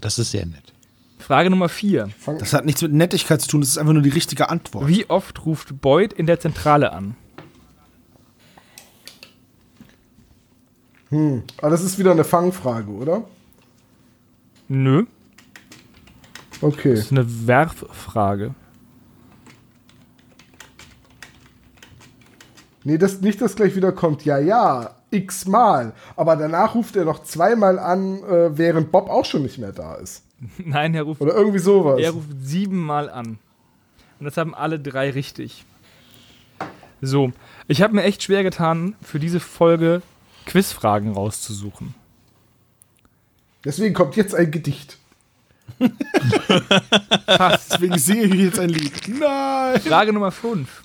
Das 0.00 0.18
ist 0.18 0.30
sehr 0.30 0.46
nett. 0.46 0.72
Frage 1.18 1.50
Nummer 1.50 1.68
vier. 1.68 2.08
Das 2.38 2.52
hat 2.52 2.64
nichts 2.64 2.82
mit 2.82 2.92
Nettigkeit 2.92 3.40
zu 3.40 3.48
tun, 3.48 3.60
das 3.60 3.70
ist 3.70 3.78
einfach 3.78 3.92
nur 3.92 4.02
die 4.02 4.08
richtige 4.10 4.50
Antwort. 4.50 4.88
Wie 4.88 5.08
oft 5.08 5.46
ruft 5.46 5.80
Boyd 5.80 6.12
in 6.12 6.26
der 6.26 6.40
Zentrale 6.40 6.92
an? 6.92 7.16
aber 11.58 11.68
das 11.68 11.82
ist 11.82 11.98
wieder 11.98 12.12
eine 12.12 12.24
Fangfrage, 12.24 12.90
oder? 12.90 13.24
Nö, 14.68 15.04
Okay. 16.62 16.90
das 16.94 17.00
ist 17.00 17.10
eine 17.10 17.46
Werffrage. 17.46 18.54
Nee, 22.84 22.98
das, 22.98 23.20
nicht, 23.20 23.40
dass 23.40 23.54
gleich 23.54 23.76
wieder 23.76 23.92
kommt, 23.92 24.24
ja, 24.24 24.38
ja, 24.38 24.96
x-mal. 25.10 25.92
Aber 26.16 26.36
danach 26.36 26.74
ruft 26.74 26.96
er 26.96 27.04
noch 27.04 27.22
zweimal 27.22 27.78
an, 27.78 28.22
äh, 28.24 28.56
während 28.58 28.90
Bob 28.90 29.08
auch 29.08 29.24
schon 29.24 29.42
nicht 29.42 29.58
mehr 29.58 29.72
da 29.72 29.94
ist. 29.94 30.24
Nein, 30.58 30.94
er 30.94 31.02
ruft 31.02 31.20
Oder 31.20 31.34
irgendwie 31.34 31.58
sowas. 31.58 32.00
Er 32.00 32.10
ruft 32.10 32.28
siebenmal 32.40 33.08
an. 33.08 33.38
Und 34.18 34.26
das 34.26 34.36
haben 34.36 34.54
alle 34.54 34.80
drei 34.80 35.10
richtig. 35.10 35.64
So, 37.00 37.32
ich 37.66 37.82
habe 37.82 37.94
mir 37.94 38.04
echt 38.04 38.22
schwer 38.22 38.42
getan, 38.44 38.94
für 39.02 39.18
diese 39.18 39.40
Folge 39.40 40.02
Quizfragen 40.46 41.12
rauszusuchen. 41.12 41.94
Deswegen 43.64 43.94
kommt 43.94 44.16
jetzt 44.16 44.34
ein 44.34 44.50
Gedicht. 44.50 44.98
Deswegen 47.28 47.98
singe 47.98 48.22
ich 48.24 48.34
jetzt 48.34 48.58
ein 48.58 48.68
Lied. 48.68 49.08
Nein! 49.08 49.80
Frage 49.80 50.12
Nummer 50.12 50.30
5. 50.30 50.81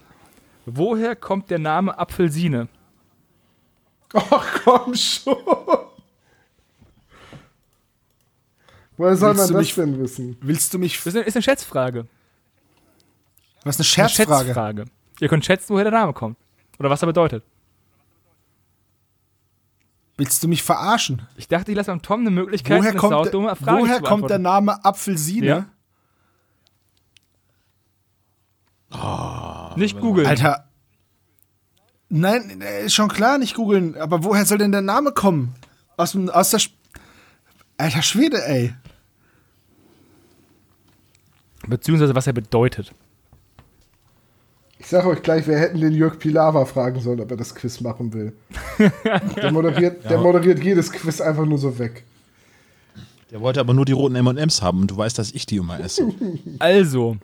Woher 0.69 1.15
kommt 1.15 1.49
der 1.49 1.59
Name 1.59 1.97
Apfelsine? 1.97 2.67
Ach 4.13 4.59
komm 4.63 4.93
schon. 4.95 5.35
Woher 8.97 9.15
soll 9.15 9.29
Willst 9.29 9.39
man 9.39 9.47
du 9.47 9.53
das 9.53 9.61
mich- 9.61 9.75
denn 9.75 9.99
wissen? 9.99 10.37
Willst 10.41 10.73
du 10.73 10.79
mich. 10.79 10.97
Das 10.97 11.07
ist 11.07 11.15
eine, 11.15 11.23
ist 11.25 11.35
eine 11.37 11.43
Schätzfrage. 11.43 12.07
Was 13.63 13.75
eine 13.77 13.79
Eine 13.79 13.83
Scherzfrage? 13.85 14.45
Schätzfrage. 14.47 14.85
Ihr 15.21 15.29
könnt 15.29 15.45
schätzen, 15.45 15.69
woher 15.73 15.83
der 15.85 15.93
Name 15.93 16.11
kommt. 16.13 16.37
Oder 16.79 16.89
was 16.89 17.01
er 17.01 17.05
bedeutet. 17.07 17.43
Willst 20.17 20.43
du 20.43 20.47
mich 20.47 20.63
verarschen? 20.63 21.21
Ich 21.37 21.47
dachte, 21.47 21.71
ich 21.71 21.77
lasse 21.77 21.91
beim 21.91 22.01
Tom 22.01 22.21
eine 22.21 22.31
Möglichkeit, 22.31 22.79
Woher 22.79 22.89
eine 22.91 22.99
kommt, 22.99 23.11
saudumme 23.13 23.55
Frage 23.55 23.83
woher 23.83 23.97
zu 23.97 24.03
kommt 24.03 24.29
der. 24.29 24.39
Name 24.39 24.83
Apfelsine? 24.83 25.45
Ja. 25.45 25.65
Nicht 29.77 29.99
googeln. 29.99 30.27
Alter, 30.27 30.67
Nein, 32.09 32.61
äh, 32.61 32.85
ist 32.85 32.93
schon 32.93 33.09
klar, 33.09 33.37
nicht 33.37 33.55
googeln. 33.55 33.95
Aber 33.95 34.23
woher 34.23 34.45
soll 34.45 34.57
denn 34.57 34.71
der 34.71 34.81
Name 34.81 35.11
kommen? 35.11 35.55
Aus, 35.97 36.13
dem, 36.13 36.29
aus 36.29 36.51
der. 36.51 36.59
Sch 36.59 36.71
Alter 37.79 38.01
Schwede, 38.01 38.43
ey. 38.43 38.73
Beziehungsweise 41.67 42.15
was 42.15 42.25
er 42.25 42.33
bedeutet. 42.33 42.91
Ich 44.79 44.87
sage 44.87 45.09
euch 45.09 45.21
gleich, 45.21 45.47
wir 45.47 45.59
hätten 45.59 45.79
den 45.81 45.93
Jörg 45.93 46.17
Pilawa 46.17 46.65
fragen 46.65 47.01
sollen, 47.01 47.19
ob 47.19 47.29
er 47.29 47.37
das 47.37 47.53
Quiz 47.53 47.81
machen 47.81 48.13
will. 48.13 48.33
der, 49.35 49.51
moderiert, 49.51 50.09
der 50.09 50.17
moderiert 50.17 50.63
jedes 50.63 50.91
Quiz 50.91 51.21
einfach 51.21 51.45
nur 51.45 51.57
so 51.57 51.77
weg. 51.77 52.03
Der 53.29 53.41
wollte 53.41 53.59
aber 53.59 53.73
nur 53.73 53.85
die 53.85 53.91
roten 53.91 54.15
M&M's 54.15 54.61
haben 54.61 54.81
und 54.81 54.91
du 54.91 54.97
weißt, 54.97 55.19
dass 55.19 55.31
ich 55.31 55.45
die 55.45 55.57
immer 55.57 55.79
esse. 55.79 56.11
Also, 56.59 57.17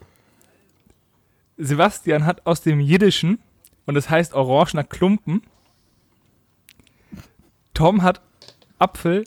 Sebastian 1.56 2.24
hat 2.26 2.46
aus 2.46 2.62
dem 2.62 2.80
Jiddischen, 2.80 3.38
und 3.86 3.94
das 3.94 4.10
heißt 4.10 4.34
orangener 4.34 4.84
Klumpen, 4.84 5.42
Tom 7.74 8.02
hat 8.02 8.20
Apfel, 8.78 9.24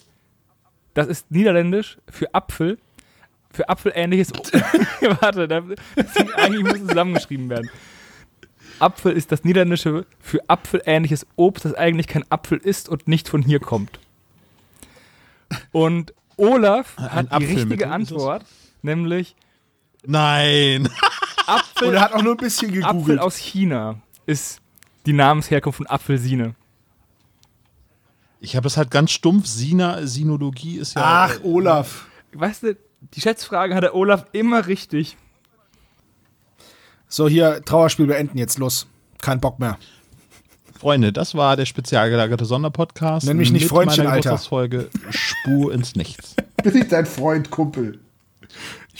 das 0.93 1.07
ist 1.07 1.31
niederländisch 1.31 1.97
für 2.09 2.33
Apfel, 2.33 2.77
für 3.51 3.69
Apfelähnliches. 3.69 4.31
Warte, 5.21 5.47
das, 5.47 5.63
eigentlich 6.35 6.63
muss 6.63 6.79
es 6.81 6.87
zusammengeschrieben 6.87 7.49
werden. 7.49 7.69
Apfel 8.79 9.13
ist 9.13 9.31
das 9.31 9.43
Niederländische 9.43 10.05
für 10.19 10.39
apfelähnliches 10.47 11.25
Obst, 11.35 11.65
das 11.65 11.73
eigentlich 11.73 12.07
kein 12.07 12.23
Apfel 12.29 12.59
ist 12.59 12.89
und 12.89 13.07
nicht 13.07 13.27
von 13.27 13.41
hier 13.41 13.59
kommt. 13.59 13.99
Und 15.71 16.13
Olaf 16.35 16.97
Ein 16.97 17.11
hat 17.11 17.25
die 17.25 17.31
Apfelmittel 17.31 17.63
richtige? 17.63 17.89
Antwort, 17.89 18.45
nämlich 18.81 19.35
Nein. 20.05 20.89
Apfel, 21.47 21.87
Und 21.89 21.93
er 21.95 22.01
hat 22.01 22.13
auch 22.13 22.21
nur 22.21 22.33
ein 22.33 22.37
bisschen 22.37 22.69
Apfel 22.69 22.81
gegoogelt. 22.93 23.19
aus 23.19 23.37
China 23.37 23.99
ist 24.25 24.59
die 25.05 25.13
Namensherkunft 25.13 25.77
von 25.77 25.87
Apfelsine. 25.87 26.55
Ich 28.39 28.55
habe 28.55 28.63
das 28.65 28.77
halt 28.77 28.91
ganz 28.91 29.11
stumpf. 29.11 29.47
Sina, 29.47 30.05
Sinologie 30.05 30.77
ist 30.77 30.95
ja. 30.95 31.01
Ach, 31.03 31.39
Olaf. 31.43 32.07
Weißt 32.33 32.63
du, 32.63 32.77
die 33.13 33.21
Schätzfrage 33.21 33.73
hat 33.73 33.83
der 33.83 33.95
Olaf 33.95 34.25
immer 34.31 34.67
richtig. 34.67 35.17
So, 37.07 37.27
hier, 37.27 37.61
Trauerspiel 37.63 38.05
beenden 38.05 38.37
jetzt, 38.37 38.59
los. 38.59 38.87
Kein 39.21 39.39
Bock 39.39 39.59
mehr. 39.59 39.77
Freunde, 40.77 41.11
das 41.11 41.33
war 41.33 41.55
der 41.55 41.65
spezial 41.65 42.09
gelagerte 42.09 42.45
Sonderpodcast. 42.45 43.25
Nenn 43.25 43.37
mich 43.37 43.51
nicht 43.51 43.63
mit 43.63 43.69
Freundchen, 43.69 44.03
meiner 44.03 44.15
Alter. 44.15 44.29
Geburtstagsfolge 44.31 44.89
Spur 45.09 45.73
ins 45.73 45.95
Nichts. 45.95 46.35
Bin 46.63 46.75
ich 46.77 46.87
dein 46.87 47.05
Freund, 47.05 47.49
Kumpel. 47.49 47.99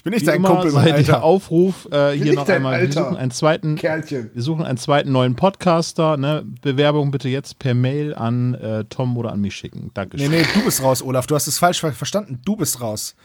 Ich 0.08 0.12
bin 0.12 0.14
nicht 0.14 0.22
Wie 0.22 0.26
dein 0.28 0.36
immer 0.38 0.50
Kumpel, 0.50 0.72
mein 0.72 0.84
sei 0.86 0.90
der 1.04 1.16
Alter. 1.16 1.24
Aufruf 1.24 1.86
äh, 1.92 2.12
hier 2.12 2.28
ich 2.28 2.36
noch 2.36 2.48
einmal. 2.48 2.76
Wir 2.76 2.88
Alter? 2.88 3.04
suchen 3.04 3.18
einen 3.18 3.32
zweiten, 3.32 3.76
Kerlchen. 3.76 4.32
wir 4.34 4.42
suchen 4.42 4.64
einen 4.66 4.78
zweiten 4.78 5.12
neuen 5.12 5.36
Podcaster. 5.36 6.16
Ne? 6.16 6.46
Bewerbung 6.62 7.12
bitte 7.12 7.28
jetzt 7.28 7.60
per 7.60 7.74
Mail 7.74 8.16
an 8.16 8.54
äh, 8.54 8.86
Tom 8.86 9.18
oder 9.18 9.34
an 9.34 9.42
mich 9.42 9.56
schicken. 9.56 9.82
Nee, 9.88 9.92
Dankeschön. 9.94 10.32
nee, 10.32 10.46
du 10.54 10.64
bist 10.64 10.82
raus, 10.82 11.04
Olaf. 11.04 11.28
Du 11.28 11.36
hast 11.36 11.48
es 11.48 11.60
falsch 11.60 11.82
ver 11.82 11.92
verstanden. 11.92 12.40
Du 12.46 12.56
bist 12.56 12.80
raus. 12.80 13.16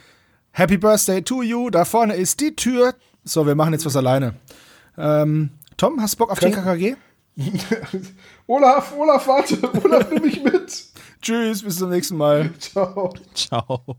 Happy 0.51 0.77
Birthday 0.77 1.23
to 1.23 1.43
you. 1.43 1.71
Da 1.71 1.85
vorne 1.85 2.15
ist 2.15 2.41
die 2.41 2.57
Tür. 2.57 2.95
So, 3.23 3.47
wir 3.47 3.55
machen 3.55 3.75
jetzt 3.75 3.87
was 3.87 3.95
alleine. 3.95 4.35
Ähm, 4.99 5.51
Tom, 5.77 6.01
hast 6.03 6.15
du 6.15 6.19
Bock 6.19 6.33
auf 6.33 6.41
Können- 6.41 6.53
TKKG? 6.53 6.97
Olaf, 8.49 8.93
Olaf, 8.99 9.29
warte. 9.29 9.57
Olaf, 9.85 10.11
nimm 10.11 10.23
mich 10.25 10.43
mit. 10.43 10.85
Tschüss, 11.23 11.63
bis 11.63 11.77
zum 11.77 11.91
nächsten 11.91 12.17
Mal. 12.17 12.51
Ciao. 12.59 13.15
Ciao. 13.35 13.97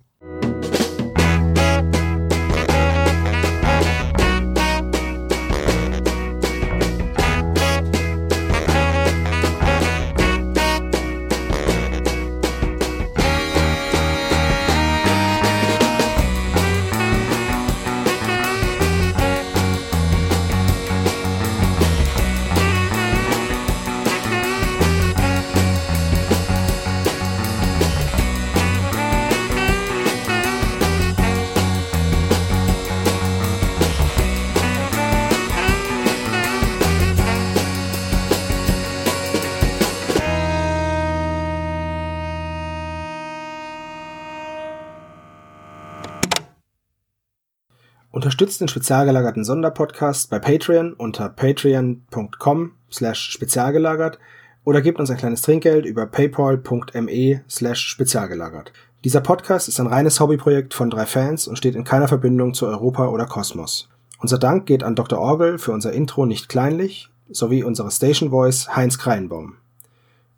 Unterstützt 48.33 48.61
den 48.61 48.67
spezial 48.67 49.05
gelagerten 49.05 49.43
Sonderpodcast 49.43 50.31
bei 50.31 50.39
Patreon 50.39 50.93
unter 50.93 51.29
patreon.com 51.29 52.71
slash 52.91 53.29
spezialgelagert 53.29 54.17
oder 54.63 54.81
gebt 54.81 54.99
uns 54.99 55.11
ein 55.11 55.17
kleines 55.17 55.43
Trinkgeld 55.43 55.85
über 55.85 56.07
paypal.me 56.07 57.43
slash 57.47 57.85
spezialgelagert. 57.85 58.73
Dieser 59.03 59.21
Podcast 59.21 59.67
ist 59.67 59.79
ein 59.79 59.85
reines 59.85 60.19
Hobbyprojekt 60.19 60.73
von 60.73 60.89
drei 60.89 61.05
Fans 61.05 61.47
und 61.47 61.59
steht 61.59 61.75
in 61.75 61.83
keiner 61.83 62.07
Verbindung 62.07 62.55
zu 62.55 62.65
Europa 62.65 63.09
oder 63.09 63.27
Kosmos. 63.27 63.87
Unser 64.17 64.39
Dank 64.39 64.65
geht 64.65 64.81
an 64.83 64.95
Dr. 64.95 65.19
Orgel 65.19 65.59
für 65.59 65.71
unser 65.71 65.93
Intro 65.93 66.25
nicht 66.25 66.49
kleinlich 66.49 67.11
sowie 67.29 67.61
unsere 67.61 67.91
Station 67.91 68.31
Voice 68.31 68.75
Heinz 68.75 68.97
Kreienbaum. 68.97 69.57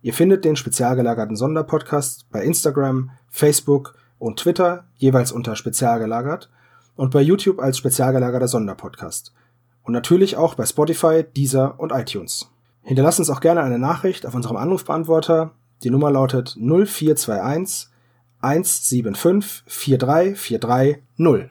Ihr 0.01 0.13
findet 0.13 0.43
den 0.43 0.57
spezial 0.57 0.97
gelagerten 0.97 1.37
Sonderpodcast 1.37 2.29
bei 2.29 2.43
Instagram, 2.43 3.11
Facebook 3.29 3.95
und 4.19 4.37
Twitter 4.37 4.83
jeweils 4.97 5.31
unter 5.31 5.55
spezial 5.55 5.99
gelagert 5.99 6.49
und 6.95 7.11
bei 7.11 7.21
YouTube 7.21 7.59
als 7.59 7.77
spezial 7.77 8.13
gelagerter 8.13 8.47
Sonderpodcast. 8.47 9.33
Und 9.83 9.93
natürlich 9.93 10.35
auch 10.35 10.55
bei 10.55 10.65
Spotify, 10.65 11.23
Deezer 11.23 11.79
und 11.79 11.91
iTunes. 11.91 12.49
Hinterlasst 12.81 13.19
uns 13.19 13.29
auch 13.29 13.39
gerne 13.39 13.61
eine 13.61 13.79
Nachricht 13.79 14.25
auf 14.25 14.35
unserem 14.35 14.57
Anrufbeantworter. 14.57 15.51
Die 15.83 15.89
Nummer 15.89 16.11
lautet 16.11 16.55
0421 16.57 17.89
175 18.41 19.63
4343 19.67 21.03
0. 21.17 21.49